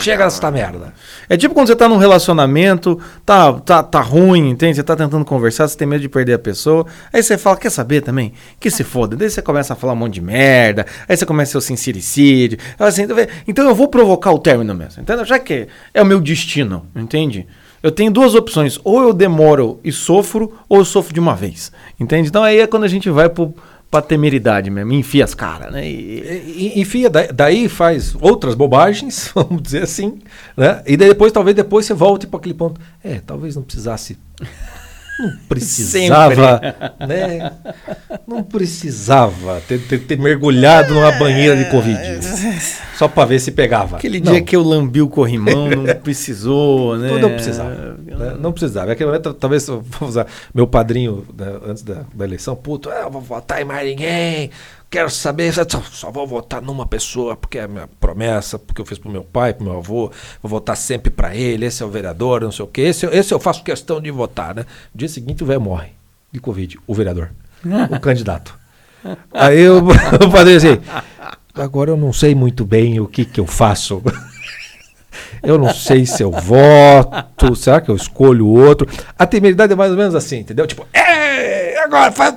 Chega 0.00 0.24
nessa 0.24 0.50
merda. 0.50 0.92
É 1.28 1.36
tipo 1.36 1.54
quando 1.54 1.68
você 1.68 1.76
tá 1.76 1.88
num 1.88 1.96
relacionamento, 1.96 3.00
tá, 3.24 3.52
tá, 3.52 3.82
tá 3.82 4.00
ruim, 4.00 4.50
entende? 4.50 4.76
Você 4.76 4.82
tá 4.82 4.96
tentando 4.96 5.24
conversar, 5.24 5.68
você 5.68 5.76
tem 5.76 5.86
medo 5.86 6.00
de 6.00 6.08
perder 6.08 6.34
a 6.34 6.38
pessoa. 6.38 6.86
Aí 7.12 7.22
você 7.22 7.38
fala, 7.38 7.56
quer 7.56 7.70
saber 7.70 8.00
também? 8.00 8.32
Que 8.58 8.70
se 8.70 8.82
foda. 8.82 9.16
Daí 9.16 9.30
você 9.30 9.40
começa 9.40 9.72
a 9.72 9.76
falar 9.76 9.92
um 9.92 9.96
monte 9.96 10.14
de 10.14 10.20
merda. 10.20 10.86
Aí 11.08 11.16
você 11.16 11.24
começa 11.24 11.56
o 11.56 11.60
sincericídio. 11.60 12.58
Assim, 12.78 13.06
então 13.46 13.68
eu 13.68 13.74
vou 13.74 13.88
provocar 13.88 14.32
o 14.32 14.38
término 14.38 14.74
mesmo. 14.74 15.02
Entendeu? 15.02 15.24
Já 15.24 15.38
que 15.38 15.68
é 15.94 16.02
o 16.02 16.06
meu 16.06 16.20
destino, 16.20 16.86
entende? 16.96 17.46
Eu 17.82 17.92
tenho 17.92 18.10
duas 18.10 18.34
opções. 18.34 18.78
Ou 18.82 19.02
eu 19.02 19.12
demoro 19.12 19.78
e 19.84 19.92
sofro, 19.92 20.58
ou 20.68 20.78
eu 20.78 20.84
sofro 20.84 21.14
de 21.14 21.20
uma 21.20 21.36
vez. 21.36 21.70
Entende? 21.98 22.28
Então 22.28 22.42
aí 22.42 22.58
é 22.58 22.66
quando 22.66 22.84
a 22.84 22.88
gente 22.88 23.08
vai 23.08 23.28
pro, 23.28 23.54
pra 23.90 24.02
temeridade 24.02 24.70
mesmo. 24.70 24.92
Enfia 24.92 25.24
as 25.24 25.34
caras, 25.34 25.72
né? 25.72 25.86
E- 25.88 26.72
E- 26.76 26.80
Enfia, 26.80 27.08
da- 27.08 27.26
daí 27.32 27.68
faz 27.68 28.14
outras 28.20 28.54
bobagens, 28.54 29.30
vamos 29.34 29.62
dizer 29.62 29.82
assim, 29.84 30.18
né? 30.56 30.82
E 30.86 30.96
daí 30.96 31.08
depois, 31.08 31.32
talvez 31.32 31.56
depois 31.56 31.86
você 31.86 31.94
volte 31.94 32.26
para 32.26 32.38
aquele 32.38 32.54
ponto. 32.54 32.80
É, 33.02 33.20
talvez 33.26 33.56
não 33.56 33.62
precisasse. 33.62 34.18
Não 35.18 35.32
precisava, 35.48 36.60
né? 37.06 37.52
Não 38.26 38.42
precisava 38.42 39.60
ter, 39.66 39.78
ter- 39.80 39.98
ter 39.98 40.18
mergulhado 40.18 40.94
numa 40.94 41.10
banheira 41.12 41.56
de 41.56 41.64
Covid. 41.70 41.98
Só 42.96 43.08
para 43.08 43.24
ver 43.26 43.38
se 43.40 43.50
pegava. 43.52 43.96
Aquele 43.96 44.20
Não, 44.20 44.32
dia 44.32 44.42
que 44.42 44.54
eu 44.54 44.62
lambi 44.62 45.00
o 45.02 45.08
corrimão, 45.08 45.68
não 45.70 45.84
precisou, 46.02 46.96
né? 46.96 47.18
Não 47.18 47.30
precisava. 47.30 47.70
né? 47.70 48.36
Não 48.38 48.52
precisava. 48.52 48.86
Naquele 48.86 49.10
momento, 49.10 49.34
talvez, 49.34 49.66
vou 49.66 49.82
usar 50.08 50.26
meu 50.54 50.66
padrinho, 50.66 51.24
né, 51.36 51.52
antes 51.66 51.82
da, 51.82 52.02
da 52.14 52.24
eleição, 52.24 52.54
puto, 52.56 52.88
"Ah, 52.90 53.02
eu 53.04 53.10
vou 53.10 53.22
votar 53.22 53.60
em 53.60 53.64
mais 53.64 53.88
ninguém, 53.88 54.50
quero 54.90 55.10
saber, 55.10 55.52
só, 55.52 55.64
só 55.92 56.10
vou 56.10 56.26
votar 56.26 56.62
numa 56.62 56.86
pessoa, 56.86 57.36
porque 57.36 57.58
é 57.58 57.62
a 57.64 57.68
minha 57.68 57.88
promessa, 58.00 58.58
porque 58.58 58.80
eu 58.80 58.86
fiz 58.86 58.98
pro 58.98 59.10
meu 59.10 59.22
pai, 59.22 59.52
pro 59.52 59.64
meu 59.64 59.76
avô, 59.78 60.10
vou 60.42 60.48
votar 60.50 60.76
sempre 60.76 61.10
para 61.10 61.34
ele, 61.36 61.66
esse 61.66 61.82
é 61.82 61.86
o 61.86 61.90
vereador, 61.90 62.40
não 62.40 62.50
sei 62.52 62.64
o 62.64 62.68
quê, 62.68 62.82
esse, 62.82 63.04
eu- 63.04 63.12
esse 63.12 63.32
eu 63.32 63.38
faço 63.38 63.62
questão 63.62 64.00
de 64.00 64.10
votar, 64.10 64.54
né? 64.54 64.62
No 64.94 64.98
dia 64.98 65.08
seguinte 65.08 65.42
o 65.42 65.46
velho 65.46 65.60
morre 65.60 65.88
de 66.32 66.40
Covid, 66.40 66.78
o 66.86 66.94
vereador, 66.94 67.30
o 67.90 68.00
candidato. 68.00 68.56
Aí 69.32 69.60
eu, 69.60 69.76
eu 70.20 70.30
falei 70.30 70.56
assim, 70.56 70.78
agora 71.54 71.90
eu 71.90 71.96
não 71.96 72.12
sei 72.12 72.34
muito 72.34 72.64
bem 72.64 72.98
o 73.00 73.06
que 73.06 73.24
que 73.24 73.40
eu 73.40 73.46
faço. 73.46 74.02
Eu 75.42 75.56
não 75.58 75.72
sei 75.72 76.04
se 76.04 76.22
eu 76.22 76.30
voto, 76.32 77.54
será 77.54 77.80
que 77.80 77.90
eu 77.90 77.96
escolho 77.96 78.46
outro? 78.46 78.88
A 79.18 79.26
temeridade 79.26 79.72
é 79.72 79.76
mais 79.76 79.90
ou 79.90 79.96
menos 79.96 80.14
assim, 80.14 80.38
entendeu? 80.38 80.66
Tipo, 80.66 80.86
é, 80.92 81.78
agora 81.80 82.10
faz. 82.10 82.34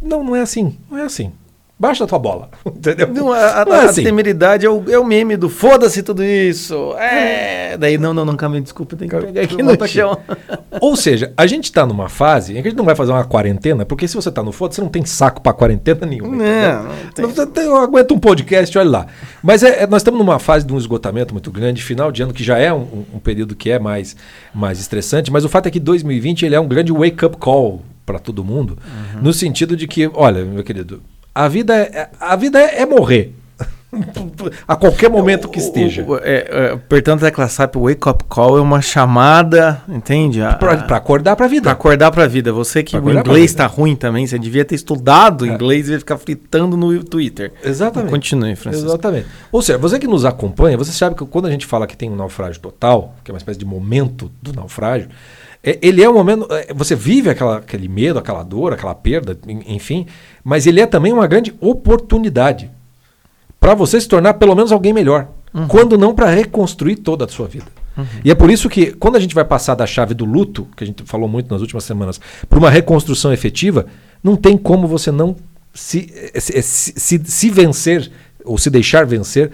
Não, 0.00 0.22
não 0.24 0.34
é 0.36 0.40
assim, 0.40 0.76
não 0.90 0.98
é 0.98 1.02
assim. 1.02 1.32
Baixa 1.78 2.04
a 2.04 2.06
tua 2.06 2.18
bola, 2.18 2.50
entendeu? 2.66 3.08
Não, 3.08 3.32
a, 3.32 3.62
a- 3.62 3.64
Não 3.64 3.74
é 3.74 3.80
a 3.80 3.84
assim. 3.88 4.04
temeridade 4.04 4.66
é 4.66 4.68
o, 4.68 4.84
é 4.90 4.98
o 4.98 5.04
meme 5.04 5.34
do 5.34 5.48
foda-se 5.48 6.02
tudo 6.02 6.22
isso. 6.22 6.92
É. 6.98 7.74
Daí, 7.78 7.96
não, 7.96 8.12
não, 8.12 8.22
não, 8.22 8.36
calma 8.36 8.60
desculpa, 8.60 8.96
tem 8.96 9.08
que 9.08 9.16
pegar 9.16 9.40
aqui 9.40 9.62
no 9.62 9.70
aqui. 9.70 9.88
chão. 9.88 10.18
Ou 10.78 10.94
seja, 10.94 11.32
a 11.34 11.46
gente 11.46 11.72
tá 11.72 11.86
numa 11.86 12.10
fase 12.10 12.52
em 12.52 12.60
que 12.60 12.68
a 12.68 12.70
gente 12.70 12.76
não 12.76 12.84
vai 12.84 12.94
fazer 12.94 13.12
uma 13.12 13.24
quarentena, 13.24 13.86
porque 13.86 14.06
se 14.06 14.14
você 14.14 14.30
tá 14.30 14.42
no 14.42 14.52
foda, 14.52 14.74
você 14.74 14.82
não 14.82 14.90
tem 14.90 15.06
saco 15.06 15.40
pra 15.40 15.54
quarentena 15.54 16.04
nenhuma. 16.04 16.36
Não, 16.36 16.82
não 16.82 16.90
tem. 17.14 17.24
Você 17.26 17.60
aguento 17.82 18.12
um 18.12 18.18
podcast, 18.18 18.76
olha 18.76 18.90
lá. 18.90 19.06
Mas 19.42 19.62
é, 19.62 19.84
é- 19.84 19.86
nós 19.86 20.02
estamos 20.02 20.18
numa 20.20 20.38
fase 20.38 20.66
de 20.66 20.74
um 20.74 20.76
esgotamento 20.76 21.32
muito 21.32 21.50
grande, 21.50 21.82
final 21.82 22.12
de 22.12 22.22
ano, 22.22 22.34
que 22.34 22.44
já 22.44 22.58
é 22.58 22.70
um, 22.70 22.80
um- 22.80 23.04
um 23.14 23.18
período 23.18 23.56
que 23.56 23.70
é 23.70 23.78
mais, 23.78 24.14
mais 24.54 24.78
estressante, 24.80 25.32
mas 25.32 25.46
o 25.46 25.48
fato 25.48 25.66
é 25.68 25.70
que 25.70 25.80
2020 25.80 26.44
ele 26.44 26.54
é 26.54 26.60
um 26.60 26.68
grande 26.68 26.92
wake-up 26.92 27.38
call 27.38 27.80
para 28.10 28.18
todo 28.18 28.42
mundo, 28.44 28.76
Uhum. 29.14 29.22
no 29.22 29.32
sentido 29.32 29.76
de 29.76 29.86
que, 29.86 30.10
olha, 30.14 30.44
meu 30.44 30.64
querido, 30.64 31.00
a 31.34 31.46
vida 31.46 31.76
é, 31.76 32.08
a 32.18 32.34
vida 32.34 32.58
é, 32.60 32.82
é 32.82 32.86
morrer. 32.86 33.34
a 34.68 34.76
qualquer 34.76 35.10
momento 35.10 35.48
que 35.48 35.58
esteja. 35.58 36.04
O- 36.06 36.12
o- 36.12 36.18
é, 36.18 36.46
é, 36.48 36.76
portanto, 36.88 37.22
a 37.22 37.26
tecla 37.26 37.48
SAP 37.48 37.74
Wake 37.76 38.08
Up 38.08 38.24
Call 38.28 38.56
é 38.56 38.60
uma 38.60 38.80
chamada, 38.80 39.82
entende? 39.88 40.40
A- 40.40 40.54
pra 40.54 40.96
acordar 40.96 41.34
pra 41.34 41.48
vida. 41.48 41.62
Pra 41.64 41.72
acordar 41.72 42.10
pra 42.12 42.26
vida. 42.28 42.52
Você 42.52 42.84
que 42.84 42.92
Pra 42.96 43.04
o 43.04 43.12
inglês 43.12 43.50
vida. 43.50 43.64
tá 43.64 43.66
ruim 43.66 43.96
também, 43.96 44.26
você 44.28 44.38
devia 44.38 44.64
ter 44.64 44.76
estudado 44.76 45.44
É. 45.44 45.48
inglês 45.48 45.88
e 45.88 45.92
ia 45.92 45.98
ficar 45.98 46.18
fritando 46.18 46.76
no 46.76 47.02
Twitter. 47.02 47.52
Exatamente. 47.64 48.10
Continue, 48.10 48.54
Francisco. 48.54 48.88
Exatamente. 48.88 49.26
Ou 49.50 49.60
seja, 49.60 49.76
você 49.78 49.98
que 49.98 50.06
nos 50.06 50.24
acompanha, 50.24 50.76
você 50.78 50.92
sabe 50.92 51.16
que 51.16 51.24
quando 51.26 51.46
a 51.46 51.50
gente 51.50 51.66
fala 51.66 51.84
que 51.86 51.96
tem 51.96 52.08
um 52.08 52.14
naufrágio 52.16 52.60
total, 52.60 53.16
que 53.24 53.30
é 53.30 53.34
uma 53.34 53.38
espécie 53.38 53.58
de 53.58 53.64
momento 53.66 54.30
do 54.40 54.52
naufrágio, 54.52 55.08
é- 55.08 55.10
ele 55.62 56.02
é 56.02 56.08
um 56.08 56.14
momento. 56.14 56.46
é, 56.50 56.72
Você 56.74 56.94
vive 56.94 57.28
aquela, 57.30 57.58
aquele 57.58 57.88
medo, 57.88 58.18
aquela 58.18 58.42
dor, 58.42 58.72
aquela 58.72 58.94
perda, 58.94 59.38
en- 59.46 59.74
enfim, 59.74 60.06
mas 60.42 60.66
ele 60.66 60.80
é 60.80 60.86
também 60.86 61.12
uma 61.12 61.26
grande 61.26 61.54
oportunidade 61.60 62.70
para 63.58 63.74
você 63.74 64.00
se 64.00 64.08
tornar 64.08 64.34
pelo 64.34 64.54
menos 64.54 64.72
alguém 64.72 64.92
melhor. 64.92 65.28
Quando 65.68 65.98
não 65.98 66.14
para 66.14 66.30
reconstruir 66.30 66.96
toda 66.96 67.24
a 67.24 67.28
sua 67.28 67.48
vida. 67.48 67.66
E 68.24 68.30
é 68.30 68.34
por 68.36 68.50
isso 68.50 68.68
que, 68.70 68.92
quando 68.92 69.16
a 69.16 69.20
gente 69.20 69.34
vai 69.34 69.44
passar 69.44 69.74
da 69.74 69.84
chave 69.84 70.14
do 70.14 70.24
luto, 70.24 70.66
que 70.76 70.84
a 70.84 70.86
gente 70.86 71.02
falou 71.04 71.28
muito 71.28 71.50
nas 71.52 71.60
últimas 71.60 71.82
semanas, 71.84 72.20
para 72.48 72.58
uma 72.58 72.70
reconstrução 72.70 73.32
efetiva, 73.32 73.86
não 74.22 74.36
tem 74.36 74.56
como 74.56 74.86
você 74.86 75.10
não 75.10 75.34
se, 75.74 76.08
se, 76.36 76.62
se, 76.62 77.20
se 77.24 77.50
vencer 77.50 78.10
ou 78.44 78.56
se 78.56 78.70
deixar 78.70 79.04
vencer 79.04 79.50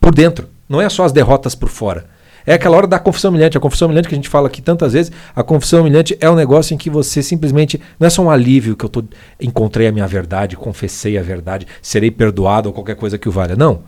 por 0.00 0.14
dentro. 0.14 0.46
Não 0.68 0.80
é 0.80 0.88
só 0.88 1.04
as 1.04 1.10
derrotas 1.12 1.54
por 1.56 1.68
fora. 1.68 2.06
É 2.46 2.54
aquela 2.54 2.76
hora 2.76 2.86
da 2.86 2.98
confissão 2.98 3.30
humilhante. 3.30 3.56
A 3.56 3.60
confissão 3.60 3.86
humilhante 3.86 4.08
que 4.08 4.14
a 4.14 4.18
gente 4.18 4.28
fala 4.28 4.48
aqui 4.48 4.60
tantas 4.60 4.92
vezes, 4.92 5.10
a 5.34 5.42
confissão 5.42 5.80
humilhante 5.80 6.16
é 6.20 6.28
um 6.28 6.34
negócio 6.34 6.74
em 6.74 6.76
que 6.76 6.90
você 6.90 7.22
simplesmente. 7.22 7.80
Não 7.98 8.06
é 8.06 8.10
só 8.10 8.22
um 8.22 8.30
alívio 8.30 8.76
que 8.76 8.84
eu 8.84 8.88
tô, 8.88 9.04
encontrei 9.40 9.86
a 9.86 9.92
minha 9.92 10.06
verdade, 10.06 10.56
confessei 10.56 11.16
a 11.18 11.22
verdade, 11.22 11.66
serei 11.80 12.10
perdoado 12.10 12.68
ou 12.68 12.72
qualquer 12.74 12.96
coisa 12.96 13.18
que 13.18 13.28
o 13.28 13.32
valha. 13.32 13.56
Não. 13.56 13.82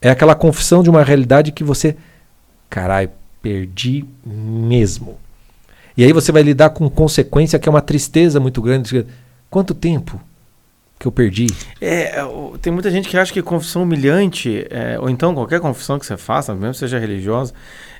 É 0.00 0.10
aquela 0.10 0.34
confissão 0.34 0.82
de 0.82 0.90
uma 0.90 1.02
realidade 1.02 1.52
que 1.52 1.64
você. 1.64 1.96
Caralho, 2.68 3.10
perdi 3.40 4.04
mesmo. 4.24 5.18
E 5.96 6.02
aí 6.02 6.12
você 6.12 6.32
vai 6.32 6.42
lidar 6.42 6.70
com 6.70 6.90
consequência 6.90 7.58
que 7.58 7.68
é 7.68 7.70
uma 7.70 7.80
tristeza 7.80 8.40
muito 8.40 8.60
grande. 8.60 9.06
Quanto 9.48 9.72
tempo 9.72 10.20
que 11.04 11.08
eu 11.08 11.12
perdi? 11.12 11.46
É, 11.80 12.24
tem 12.62 12.72
muita 12.72 12.90
gente 12.90 13.08
que 13.08 13.16
acha 13.16 13.32
que 13.32 13.42
confissão 13.42 13.82
humilhante, 13.82 14.66
é, 14.70 14.98
ou 14.98 15.10
então 15.10 15.34
qualquer 15.34 15.60
confissão 15.60 15.98
que 15.98 16.06
você 16.06 16.16
faça, 16.16 16.54
mesmo 16.54 16.74
seja 16.74 16.98
religiosa, 16.98 17.52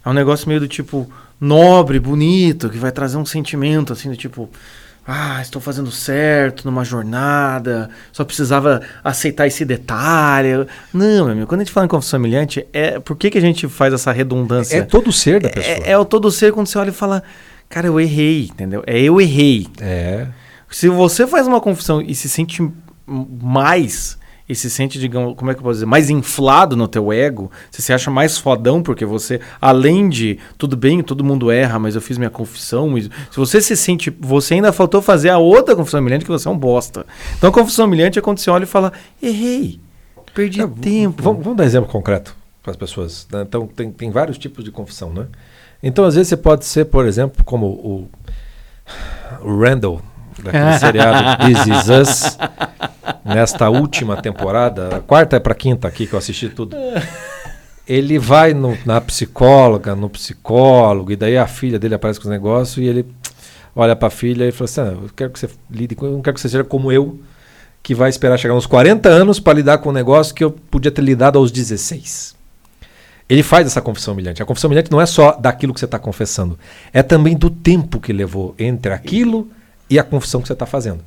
é 0.05 0.09
um 0.09 0.15
negócio 0.15 0.49
meio 0.49 0.61
do 0.61 0.69
tipo 0.69 1.11
nobre, 1.39 2.01
bonito, 2.01 2.71
que 2.71 2.79
vai 2.79 2.91
trazer 2.91 3.17
um 3.17 3.27
sentimento 3.27 3.93
assim 3.93 4.09
do 4.09 4.17
tipo. 4.17 4.49
Ah, 5.07 5.43
estou 5.43 5.61
fazendo 5.61 5.91
certo 5.91 6.65
numa 6.65 6.83
jornada, 6.83 7.91
só 8.11 8.25
precisava 8.25 8.81
aceitar 9.03 9.47
esse 9.47 9.63
detalhe. 9.63 10.67
Não, 10.95 11.27
meu 11.27 11.33
amigo, 11.33 11.47
quando 11.47 11.61
a 11.61 11.65
gente 11.65 11.75
fala 11.75 11.85
em 11.85 11.91
confissão 11.91 12.19
humilhante, 12.19 12.67
é 12.73 12.99
por 12.99 13.15
que, 13.15 13.31
que 13.31 13.37
a 13.37 13.41
gente 13.41 13.69
faz 13.69 13.93
essa 13.93 14.11
redundância? 14.13 14.79
É 14.79 14.81
todo 14.81 15.13
ser 15.13 15.43
da 15.43 15.51
pessoa. 15.51 15.75
É, 15.75 15.91
é 15.91 15.99
o 15.99 16.07
todo 16.07 16.31
ser 16.31 16.55
quando 16.55 16.69
você 16.69 16.79
olha 16.79 16.89
e 16.89 16.95
fala, 16.95 17.23
cara, 17.69 17.87
eu 17.87 18.01
errei, 18.01 18.45
entendeu? 18.45 18.83
É 18.87 18.99
eu 18.99 19.21
errei. 19.21 19.67
É. 19.79 20.27
Se 20.71 20.89
você 20.89 21.27
faz 21.27 21.47
uma 21.47 21.61
confissão 21.61 22.01
e 22.01 22.15
se 22.15 22.29
sente 22.29 22.63
mais 23.07 24.19
e 24.49 24.55
se 24.55 24.69
sente, 24.69 24.99
digamos, 24.99 25.35
como 25.37 25.51
é 25.51 25.55
que 25.55 25.61
eu 25.61 25.65
posso 25.65 25.75
dizer, 25.75 25.87
mais 25.87 26.11
inflado 26.11 26.77
no 26.77 26.87
teu 26.87 27.11
ego, 27.13 27.51
você 27.71 27.81
se 27.81 27.93
acha 27.93 28.11
mais 28.11 28.37
fodão 28.37 28.83
porque 28.83 29.05
você, 29.05 29.41
além 29.61 30.09
de, 30.09 30.39
tudo 30.59 30.77
bem, 30.77 31.03
todo 31.03 31.25
mundo 31.25 31.51
erra, 31.51 31.79
mas 31.79 31.95
eu 31.95 32.01
fiz 32.01 32.19
minha 32.19 32.29
confissão, 32.29 32.95
se 33.01 33.37
você 33.37 33.61
se 33.61 33.75
sente, 33.75 34.15
você 34.21 34.55
ainda 34.55 34.71
faltou 34.73 35.01
fazer 35.01 35.31
a 35.31 35.39
outra 35.39 35.75
confissão 35.75 36.01
humilhante 36.01 36.27
que 36.27 36.31
você 36.31 36.47
é 36.47 36.51
um 36.51 36.59
bosta. 36.59 37.07
Então 37.39 37.49
a 37.49 37.53
confissão 37.53 37.87
humilhante 37.87 38.19
é 38.19 38.23
quando 38.23 38.39
você 38.39 38.51
olha 38.51 38.65
e 38.65 38.67
fala, 38.67 38.93
errei, 39.23 39.81
perdi 40.35 40.61
é, 40.61 40.67
tempo. 40.67 41.23
Vamos, 41.23 41.43
vamos, 41.43 41.57
dar 41.57 41.65
um 41.65 41.67
exemplo 41.67 41.89
concreto 41.91 42.37
para 42.63 42.73
as 42.73 42.77
pessoas. 42.77 43.27
Né? 43.33 43.43
Então 43.43 43.67
tem, 43.67 43.91
tem 43.91 44.11
vários 44.11 44.37
tipos 44.37 44.63
de 44.63 44.71
confissão, 44.71 45.11
né? 45.11 45.27
Então 45.83 46.05
às 46.05 46.15
vezes 46.15 46.29
você 46.29 46.37
pode 46.37 46.67
ser, 46.67 46.87
por 46.87 47.07
exemplo, 47.07 47.43
como 47.45 47.67
o, 47.67 48.09
o 49.43 49.59
Randall, 49.59 50.03
daquele 50.45 50.79
seriado 50.79 51.45
This 51.45 51.67
Is 51.67 51.89
Us, 51.91 52.39
nesta 53.25 53.69
última 53.69 54.21
temporada, 54.21 54.97
a 54.97 55.01
quarta 55.01 55.37
é 55.37 55.41
para 55.41 55.55
quinta 55.55 55.89
aqui 55.89 56.07
que 56.07 56.13
eu 56.13 56.19
assisti 56.19 56.49
tudo. 56.49 56.77
Ele 57.87 58.19
vai 58.19 58.55
no, 58.55 58.79
na 58.87 59.01
psicóloga, 59.01 59.95
no 59.95 60.09
psicólogo, 60.09 61.13
e 61.13 61.17
daí 61.17 61.37
a 61.37 61.47
filha 61.47 61.79
dele 61.79 61.95
aparece 61.95 62.21
com 62.21 62.27
os 62.27 62.31
negócios 62.31 62.79
e 62.79 62.89
ele 62.89 63.07
olha 63.75 63.97
para 63.97 64.09
a 64.09 64.11
filha 64.11 64.47
e 64.47 64.53
fala 64.53 64.65
assim: 64.65 64.81
ah, 64.81 64.99
Eu 65.03 65.11
quero 65.15 65.31
que 65.31 65.39
você 65.39 65.51
lide 65.71 65.95
com, 65.95 66.07
eu 66.07 66.13
não 66.13 66.23
quero 66.23 66.35
que 66.35 66.41
você 66.41 66.49
seja 66.49 66.65
como 66.65 66.93
eu, 66.93 67.19
que 67.83 67.95
vai 67.95 68.09
esperar 68.09 68.39
chegar 68.39 68.55
uns 68.55 68.67
40 68.67 69.09
anos 69.09 69.39
para 69.39 69.55
lidar 69.55 69.79
com 69.79 69.91
um 69.91 69.93
negócio 69.93 70.35
que 70.35 70.43
eu 70.43 70.51
podia 70.51 70.91
ter 70.91 71.03
lidado 71.03 71.39
aos 71.39 71.51
16. 71.51 72.35
Ele 73.29 73.43
faz 73.43 73.67
essa 73.67 73.81
confissão 73.81 74.13
humilhante. 74.13 74.43
A 74.43 74.47
confissão 74.47 74.69
humilhante 74.69 74.91
não 74.91 75.01
é 75.01 75.07
só 75.07 75.33
daquilo 75.33 75.73
que 75.73 75.81
você 75.81 75.87
está 75.87 75.99
confessando, 75.99 76.59
é 76.93 77.03
também 77.03 77.37
do 77.37 77.51
tempo 77.51 78.01
que 78.01 78.13
levou 78.13 78.55
entre 78.59 78.93
aquilo 78.93 79.51
e 79.88 79.99
a 79.99 80.05
confissão 80.05 80.40
que 80.40 80.47
você 80.47 80.53
está 80.53 80.66
fazendo. 80.66 81.01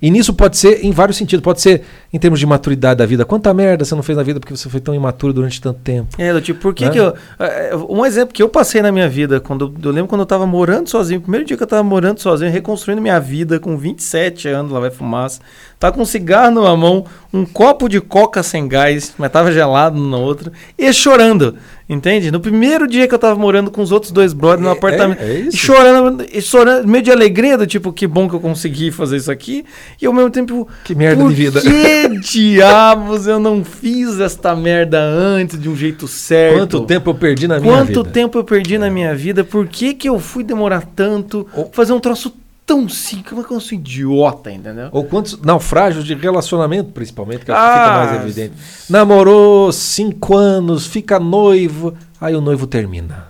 E 0.00 0.10
nisso 0.10 0.32
pode 0.32 0.56
ser 0.56 0.84
em 0.84 0.92
vários 0.92 1.16
sentidos. 1.16 1.42
Pode 1.42 1.60
ser 1.60 1.82
em 2.12 2.18
termos 2.18 2.38
de 2.38 2.46
maturidade 2.46 2.98
da 2.98 3.06
vida. 3.06 3.24
Quanta 3.24 3.52
merda 3.52 3.84
você 3.84 3.94
não 3.94 4.02
fez 4.02 4.16
na 4.16 4.22
vida 4.22 4.38
porque 4.38 4.56
você 4.56 4.68
foi 4.68 4.80
tão 4.80 4.94
imaturo 4.94 5.32
durante 5.32 5.60
tanto 5.60 5.80
tempo. 5.80 6.20
É, 6.20 6.40
tipo, 6.40 6.60
por 6.60 6.72
que, 6.72 6.84
né? 6.84 6.90
que 6.90 6.98
eu. 6.98 7.14
É, 7.38 7.72
um 7.88 8.06
exemplo 8.06 8.32
que 8.32 8.42
eu 8.42 8.48
passei 8.48 8.80
na 8.80 8.92
minha 8.92 9.08
vida, 9.08 9.40
quando 9.40 9.74
eu 9.82 9.90
lembro 9.90 10.08
quando 10.08 10.20
eu 10.20 10.24
estava 10.24 10.46
morando 10.46 10.88
sozinho, 10.88 11.20
primeiro 11.20 11.44
dia 11.44 11.56
que 11.56 11.62
eu 11.62 11.66
estava 11.66 11.82
morando 11.82 12.20
sozinho, 12.20 12.50
reconstruindo 12.50 13.02
minha 13.02 13.18
vida 13.18 13.58
com 13.58 13.76
27 13.76 14.48
anos, 14.48 14.72
lá 14.72 14.80
vai 14.80 14.90
fumaça. 14.90 15.40
Tá 15.78 15.92
com 15.92 16.02
um 16.02 16.06
cigarro 16.06 16.52
numa 16.52 16.76
mão, 16.76 17.04
um 17.32 17.44
copo 17.44 17.88
de 17.88 18.00
coca 18.00 18.42
sem 18.42 18.66
gás, 18.68 19.14
mas 19.18 19.30
tava 19.30 19.52
gelado 19.52 19.98
na 19.98 20.16
outra, 20.16 20.52
e 20.76 20.92
chorando. 20.92 21.56
Entende? 21.88 22.30
No 22.30 22.38
primeiro 22.38 22.86
dia 22.86 23.08
que 23.08 23.14
eu 23.14 23.18
tava 23.18 23.38
morando 23.40 23.70
com 23.70 23.80
os 23.80 23.90
outros 23.90 24.12
dois 24.12 24.34
brothers 24.34 24.62
no 24.62 24.68
é, 24.68 24.72
apartamento. 24.72 25.22
É, 25.22 25.48
é 25.48 25.50
chorando, 25.50 26.26
chorando, 26.42 26.86
meio 26.86 27.02
de 27.02 27.10
alegria, 27.10 27.56
do 27.56 27.66
tipo, 27.66 27.92
que 27.94 28.06
bom 28.06 28.28
que 28.28 28.34
eu 28.34 28.40
consegui 28.40 28.90
fazer 28.90 29.16
isso 29.16 29.32
aqui. 29.32 29.64
E 30.00 30.04
ao 30.04 30.12
mesmo 30.12 30.28
tempo. 30.28 30.68
Que 30.84 30.94
merda 30.94 31.24
de 31.24 31.34
vida. 31.34 31.60
Que 31.62 32.20
diabos 32.20 33.26
eu 33.26 33.40
não 33.40 33.64
fiz 33.64 34.20
esta 34.20 34.54
merda 34.54 35.00
antes 35.00 35.58
de 35.58 35.66
um 35.66 35.74
jeito 35.74 36.06
certo? 36.06 36.58
Quanto 36.58 36.86
tempo 36.86 37.08
eu 37.08 37.14
perdi 37.14 37.48
na 37.48 37.58
minha 37.58 37.72
Quanto 37.72 37.86
vida? 37.86 38.00
Quanto 38.00 38.12
tempo 38.12 38.38
eu 38.38 38.44
perdi 38.44 38.76
na 38.76 38.90
minha 38.90 39.14
vida? 39.14 39.42
Por 39.42 39.66
que, 39.66 39.94
que 39.94 40.10
eu 40.10 40.18
fui 40.18 40.44
demorar 40.44 40.84
tanto? 40.94 41.46
Fazer 41.72 41.94
um 41.94 42.00
troço 42.00 42.34
tão 42.68 42.86
simples, 42.86 43.30
como 43.30 43.40
é 43.40 43.44
que 43.44 43.50
eu 43.50 43.60
sou 43.60 43.78
idiota, 43.78 44.52
entendeu? 44.52 44.90
Ou 44.92 45.02
quantos 45.02 45.40
naufrágios 45.40 46.04
de 46.04 46.14
relacionamento, 46.14 46.92
principalmente, 46.92 47.46
que 47.46 47.50
ah, 47.50 47.54
fica 47.54 47.92
mais 47.96 48.22
evidente. 48.22 48.54
Namorou 48.90 49.72
cinco 49.72 50.36
anos, 50.36 50.86
fica 50.86 51.18
noivo, 51.18 51.94
aí 52.20 52.36
o 52.36 52.42
noivo 52.42 52.66
termina. 52.66 53.28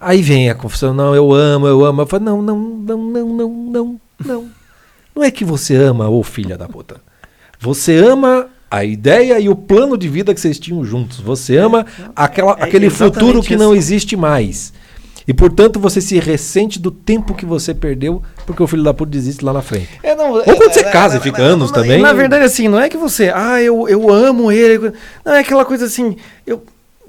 Aí 0.00 0.22
vem 0.22 0.48
a 0.48 0.54
confusão, 0.54 0.94
não, 0.94 1.16
eu 1.16 1.32
amo, 1.32 1.66
eu 1.66 1.84
amo. 1.84 2.02
Eu 2.02 2.06
falo, 2.06 2.22
não, 2.22 2.40
não, 2.40 2.56
não, 2.56 2.96
não, 2.96 3.28
não, 3.28 3.50
não, 3.50 4.00
não. 4.24 4.44
Não 5.12 5.24
é 5.24 5.30
que 5.30 5.44
você 5.44 5.74
ama, 5.74 6.08
ô 6.08 6.22
filha 6.22 6.56
da 6.56 6.68
puta. 6.68 7.00
Você 7.58 7.96
ama 7.96 8.46
a 8.70 8.84
ideia 8.84 9.40
e 9.40 9.48
o 9.48 9.56
plano 9.56 9.98
de 9.98 10.08
vida 10.08 10.32
que 10.32 10.40
vocês 10.40 10.60
tinham 10.60 10.84
juntos. 10.84 11.18
Você 11.18 11.56
ama 11.56 11.84
é, 11.98 12.04
aquela, 12.14 12.52
é, 12.52 12.62
aquele 12.62 12.88
futuro 12.88 13.42
que 13.42 13.56
não 13.56 13.74
existe 13.74 14.16
mais. 14.16 14.72
E, 15.26 15.34
portanto, 15.34 15.80
você 15.80 16.00
se 16.00 16.18
ressente 16.20 16.78
do 16.78 16.90
tempo 16.90 17.34
que 17.34 17.44
você 17.44 17.74
perdeu 17.74 18.22
porque 18.46 18.62
o 18.62 18.66
filho 18.66 18.84
da 18.84 18.94
puta 18.94 19.10
desiste 19.10 19.44
lá 19.44 19.52
na 19.52 19.62
frente. 19.62 19.88
É, 20.02 20.14
não, 20.14 20.32
Ou 20.34 20.44
quando 20.44 20.62
é, 20.62 20.72
você 20.72 20.80
é, 20.80 20.90
casa 20.90 21.18
e 21.18 21.20
fica 21.20 21.42
anos 21.42 21.72
não, 21.72 21.82
também. 21.82 22.00
Na 22.00 22.12
verdade, 22.12 22.44
assim, 22.44 22.68
não 22.68 22.80
é 22.80 22.88
que 22.88 22.96
você, 22.96 23.32
ah, 23.34 23.60
eu, 23.60 23.88
eu 23.88 24.08
amo 24.08 24.52
ele. 24.52 24.92
Não, 25.24 25.34
é 25.34 25.40
aquela 25.40 25.64
coisa 25.64 25.86
assim, 25.86 26.16
eu, 26.46 26.62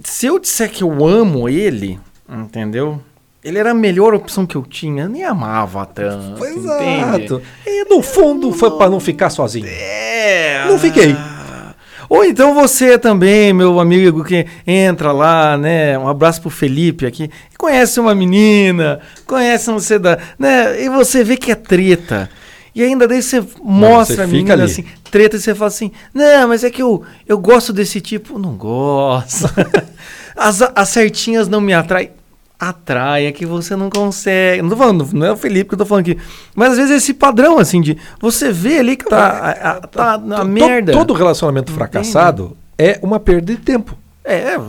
se 0.04 0.26
eu 0.26 0.40
disser 0.40 0.72
que 0.72 0.84
eu 0.84 1.06
amo 1.06 1.48
ele, 1.48 2.00
entendeu? 2.28 3.00
Ele 3.44 3.60
era 3.60 3.72
a 3.72 3.74
melhor 3.74 4.14
opção 4.16 4.46
que 4.46 4.56
eu 4.56 4.64
tinha, 4.64 5.04
eu 5.04 5.10
nem 5.10 5.24
amava 5.24 5.86
tanto. 5.86 6.44
Exato. 6.44 7.42
E 7.66 7.86
no 7.86 8.02
fundo 8.02 8.52
foi 8.52 8.72
para 8.72 8.90
não 8.90 9.00
ficar 9.00 9.30
sozinho. 9.30 9.68
É. 9.70 10.66
Não 10.68 10.80
fiquei. 10.80 11.16
Ou 12.10 12.24
então 12.24 12.54
você 12.54 12.98
também, 12.98 13.54
meu 13.54 13.80
amigo, 13.80 14.24
que 14.24 14.46
entra 14.66 15.12
lá, 15.12 15.58
né? 15.58 15.98
Um 15.98 16.08
abraço 16.08 16.42
pro 16.42 16.50
Felipe 16.50 17.06
aqui. 17.06 17.30
Conhece 17.58 18.00
uma 18.00 18.16
menina, 18.16 19.00
conhece 19.26 19.70
um 19.70 19.80
seda, 19.80 20.18
né? 20.40 20.82
E 20.82 20.90
você 20.90 21.24
vê 21.24 21.36
que 21.36 21.52
é 21.52 21.56
treta. 21.56 22.30
E 22.74 22.84
ainda 22.84 23.08
daí 23.08 23.22
você 23.24 23.44
mostra 23.64 24.24
a 24.24 24.28
menina 24.28 24.54
ali. 24.54 24.64
assim, 24.64 24.86
treta, 25.10 25.36
e 25.36 25.40
você 25.40 25.56
fala 25.56 25.68
assim: 25.68 25.92
Não, 26.14 26.48
mas 26.48 26.64
é 26.64 26.70
que 26.70 26.82
eu, 26.82 27.04
eu 27.28 27.38
gosto 27.38 27.74
desse 27.74 28.00
tipo. 28.00 28.38
Não 28.38 28.54
gosto. 28.54 29.50
as, 30.38 30.62
as 30.62 30.90
certinhas 30.90 31.48
não 31.48 31.60
me 31.60 31.74
atraem 31.74 32.12
atrai, 32.60 33.28
é 33.28 33.32
que 33.32 33.46
você 33.46 33.76
não 33.76 33.90
consegue. 33.90 34.62
Não 34.62 34.70
tô 34.70 34.78
falando, 34.78 35.08
não 35.14 35.28
é 35.28 35.32
o 35.32 35.38
Felipe 35.38 35.70
que 35.70 35.74
eu 35.76 35.80
tô 35.80 35.86
falando 35.86 36.02
aqui. 36.02 36.18
Mas 36.56 36.72
às 36.72 36.78
vezes 36.78 37.04
esse 37.04 37.14
padrão, 37.14 37.60
assim, 37.60 37.82
de 37.82 37.98
você 38.20 38.52
vê 38.52 38.80
ali 38.80 38.96
que 38.96 39.06
tá, 39.06 39.28
a, 39.28 39.72
a, 39.72 39.74
tá 39.82 40.18
na 40.18 40.44
merda. 40.44 40.92
Todo 40.92 41.14
relacionamento 41.14 41.72
fracassado 41.72 42.58
é 42.78 43.00
uma 43.02 43.20
perda 43.20 43.54
de 43.54 43.60
tempo. 43.60 43.96
É, 44.30 44.60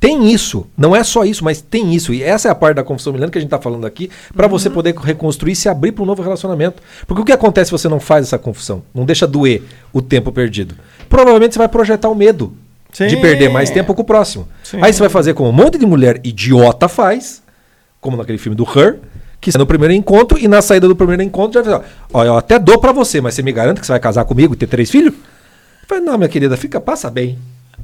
tem 0.00 0.32
isso. 0.32 0.66
Não 0.76 0.94
é 0.94 1.04
só 1.04 1.24
isso, 1.24 1.44
mas 1.44 1.62
tem 1.62 1.94
isso. 1.94 2.12
E 2.12 2.20
essa 2.20 2.48
é 2.48 2.50
a 2.50 2.54
parte 2.54 2.76
da 2.76 2.82
confissão 2.82 3.12
milênio 3.12 3.30
que 3.30 3.38
a 3.38 3.40
gente 3.40 3.46
está 3.46 3.60
falando 3.60 3.86
aqui, 3.86 4.10
para 4.34 4.46
uhum. 4.46 4.50
você 4.50 4.68
poder 4.68 4.92
reconstruir 4.96 5.52
e 5.52 5.56
se 5.56 5.68
abrir 5.68 5.92
para 5.92 6.02
um 6.02 6.06
novo 6.06 6.20
relacionamento. 6.20 6.82
Porque 7.06 7.22
o 7.22 7.24
que 7.24 7.30
acontece 7.30 7.68
se 7.68 7.72
você 7.72 7.88
não 7.88 8.00
faz 8.00 8.26
essa 8.26 8.38
confissão? 8.38 8.82
Não 8.92 9.04
deixa 9.04 9.24
doer 9.24 9.62
o 9.92 10.02
tempo 10.02 10.32
perdido. 10.32 10.74
Provavelmente 11.08 11.54
você 11.54 11.58
vai 11.58 11.68
projetar 11.68 12.08
o 12.08 12.14
medo 12.14 12.52
Sim. 12.94 13.08
de 13.08 13.16
perder 13.16 13.50
mais 13.50 13.70
tempo 13.70 13.92
com 13.92 14.02
o 14.02 14.04
próximo. 14.04 14.48
Sim. 14.62 14.78
Aí 14.80 14.92
você 14.92 15.00
vai 15.00 15.08
fazer 15.08 15.34
como 15.34 15.48
um 15.48 15.52
monte 15.52 15.76
de 15.76 15.84
mulher 15.84 16.20
idiota 16.22 16.88
faz, 16.88 17.42
como 18.00 18.16
naquele 18.16 18.38
filme 18.38 18.56
do 18.56 18.62
Her, 18.64 19.00
que 19.40 19.58
no 19.58 19.66
primeiro 19.66 19.92
encontro 19.92 20.38
e 20.38 20.46
na 20.46 20.62
saída 20.62 20.86
do 20.86 20.94
primeiro 20.94 21.22
encontro 21.22 21.62
já 21.62 21.78
vai 21.78 21.86
ó, 22.12 22.24
eu 22.24 22.36
até 22.36 22.56
dou 22.56 22.78
para 22.78 22.92
você, 22.92 23.20
mas 23.20 23.34
você 23.34 23.42
me 23.42 23.50
garante 23.50 23.80
que 23.80 23.86
você 23.86 23.92
vai 23.92 24.00
casar 24.00 24.24
comigo 24.24 24.54
e 24.54 24.56
ter 24.56 24.68
três 24.68 24.90
filhos? 24.90 25.12
Eu 25.12 25.88
falei, 25.88 26.04
não, 26.04 26.16
minha 26.16 26.28
querida, 26.28 26.56
fica, 26.56 26.80
passa 26.80 27.10
bem. 27.10 27.36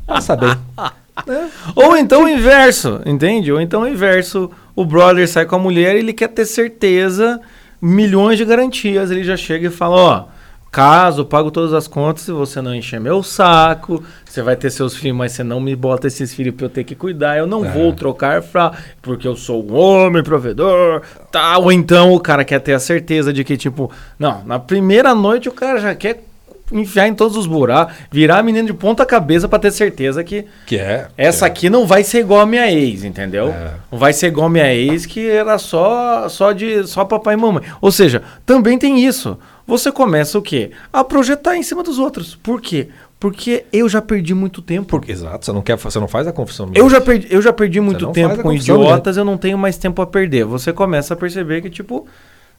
Passa 0.06 0.36
bem. 0.36 0.56
é. 1.28 1.46
Ou 1.74 1.96
então 1.96 2.24
o 2.24 2.28
inverso, 2.28 3.00
entende? 3.04 3.52
Ou 3.52 3.60
então 3.60 3.82
o 3.82 3.88
inverso, 3.88 4.48
o 4.76 4.84
brother 4.84 5.28
sai 5.28 5.44
com 5.44 5.56
a 5.56 5.58
mulher 5.58 5.96
e 5.96 5.98
ele 5.98 6.12
quer 6.12 6.28
ter 6.28 6.46
certeza, 6.46 7.40
milhões 7.82 8.38
de 8.38 8.44
garantias, 8.44 9.10
ele 9.10 9.24
já 9.24 9.36
chega 9.36 9.66
e 9.66 9.70
fala, 9.70 9.96
ó, 9.96 10.24
caso, 10.70 11.24
pago 11.24 11.50
todas 11.50 11.72
as 11.72 11.88
contas 11.88 12.22
se 12.24 12.32
você 12.32 12.60
não 12.62 12.74
encher 12.74 13.00
meu 13.00 13.22
saco. 13.22 14.02
Você 14.24 14.42
vai 14.42 14.54
ter 14.56 14.70
seus 14.70 14.94
filhos, 14.96 15.16
mas 15.16 15.32
você 15.32 15.42
não 15.42 15.60
me 15.60 15.74
bota 15.74 16.06
esses 16.06 16.32
filhos 16.32 16.54
pra 16.54 16.66
eu 16.66 16.70
ter 16.70 16.84
que 16.84 16.94
cuidar. 16.94 17.36
Eu 17.36 17.46
não 17.46 17.64
É. 17.64 17.68
vou 17.70 17.92
trocar 17.92 18.42
fra 18.42 18.72
porque 19.02 19.26
eu 19.26 19.34
sou 19.36 19.64
um 19.68 19.74
homem 19.74 20.22
provedor, 20.22 21.02
tal. 21.30 21.64
Ou 21.64 21.72
então 21.72 22.12
o 22.12 22.20
cara 22.20 22.44
quer 22.44 22.60
ter 22.60 22.72
a 22.74 22.78
certeza 22.78 23.32
de 23.32 23.42
que, 23.42 23.56
tipo, 23.56 23.90
não, 24.18 24.44
na 24.44 24.58
primeira 24.58 25.14
noite 25.14 25.48
o 25.48 25.52
cara 25.52 25.80
já 25.80 25.94
quer 25.94 26.24
enfiar 26.72 27.08
em 27.08 27.14
todos 27.14 27.36
os 27.36 27.46
buracos, 27.46 27.94
virar 28.10 28.38
a 28.38 28.42
menina 28.42 28.66
de 28.66 28.72
ponta 28.74 29.04
cabeça 29.04 29.48
pra 29.48 29.58
ter 29.58 29.70
certeza 29.70 30.22
que 30.22 30.44
Que 30.66 30.76
é. 30.76 31.08
essa 31.16 31.46
aqui 31.46 31.68
não 31.70 31.86
vai 31.86 32.04
ser 32.04 32.20
igual 32.20 32.40
a 32.40 32.46
minha 32.46 32.70
ex, 32.70 33.04
entendeu? 33.04 33.48
É. 33.48 33.72
Não 33.90 33.98
vai 33.98 34.12
ser 34.12 34.28
igual 34.28 34.46
a 34.46 34.50
minha 34.50 34.72
ex 34.72 35.06
que 35.06 35.28
era 35.28 35.58
só 35.58 36.28
só 36.28 36.52
de 36.52 36.86
só 36.86 37.04
papai 37.04 37.34
e 37.34 37.36
mamãe. 37.36 37.62
Ou 37.80 37.90
seja, 37.90 38.22
também 38.46 38.78
tem 38.78 39.04
isso. 39.04 39.36
Você 39.66 39.92
começa 39.92 40.38
o 40.38 40.42
quê? 40.42 40.70
A 40.92 41.04
projetar 41.04 41.56
em 41.56 41.62
cima 41.62 41.82
dos 41.82 41.98
outros. 41.98 42.34
Por 42.42 42.60
quê? 42.60 42.88
Porque 43.20 43.64
eu 43.72 43.88
já 43.88 44.00
perdi 44.00 44.32
muito 44.34 44.62
tempo. 44.62 44.88
Porque, 44.88 45.12
exato, 45.12 45.44
você 45.44 45.52
não, 45.52 45.60
quer, 45.62 45.76
você 45.76 46.00
não 46.00 46.08
faz 46.08 46.26
a 46.26 46.32
confissão. 46.32 46.70
Eu 46.74 46.88
já 46.88 47.00
perdi, 47.00 47.26
eu 47.30 47.42
já 47.42 47.52
perdi 47.52 47.80
muito 47.80 48.10
tempo 48.12 48.42
com 48.42 48.50
idiotas, 48.52 49.16
eu 49.16 49.24
não 49.24 49.36
tenho 49.36 49.58
mais 49.58 49.76
tempo 49.76 50.00
a 50.00 50.06
perder. 50.06 50.44
Você 50.46 50.72
começa 50.72 51.12
a 51.14 51.16
perceber 51.16 51.60
que, 51.60 51.68
tipo, 51.68 52.06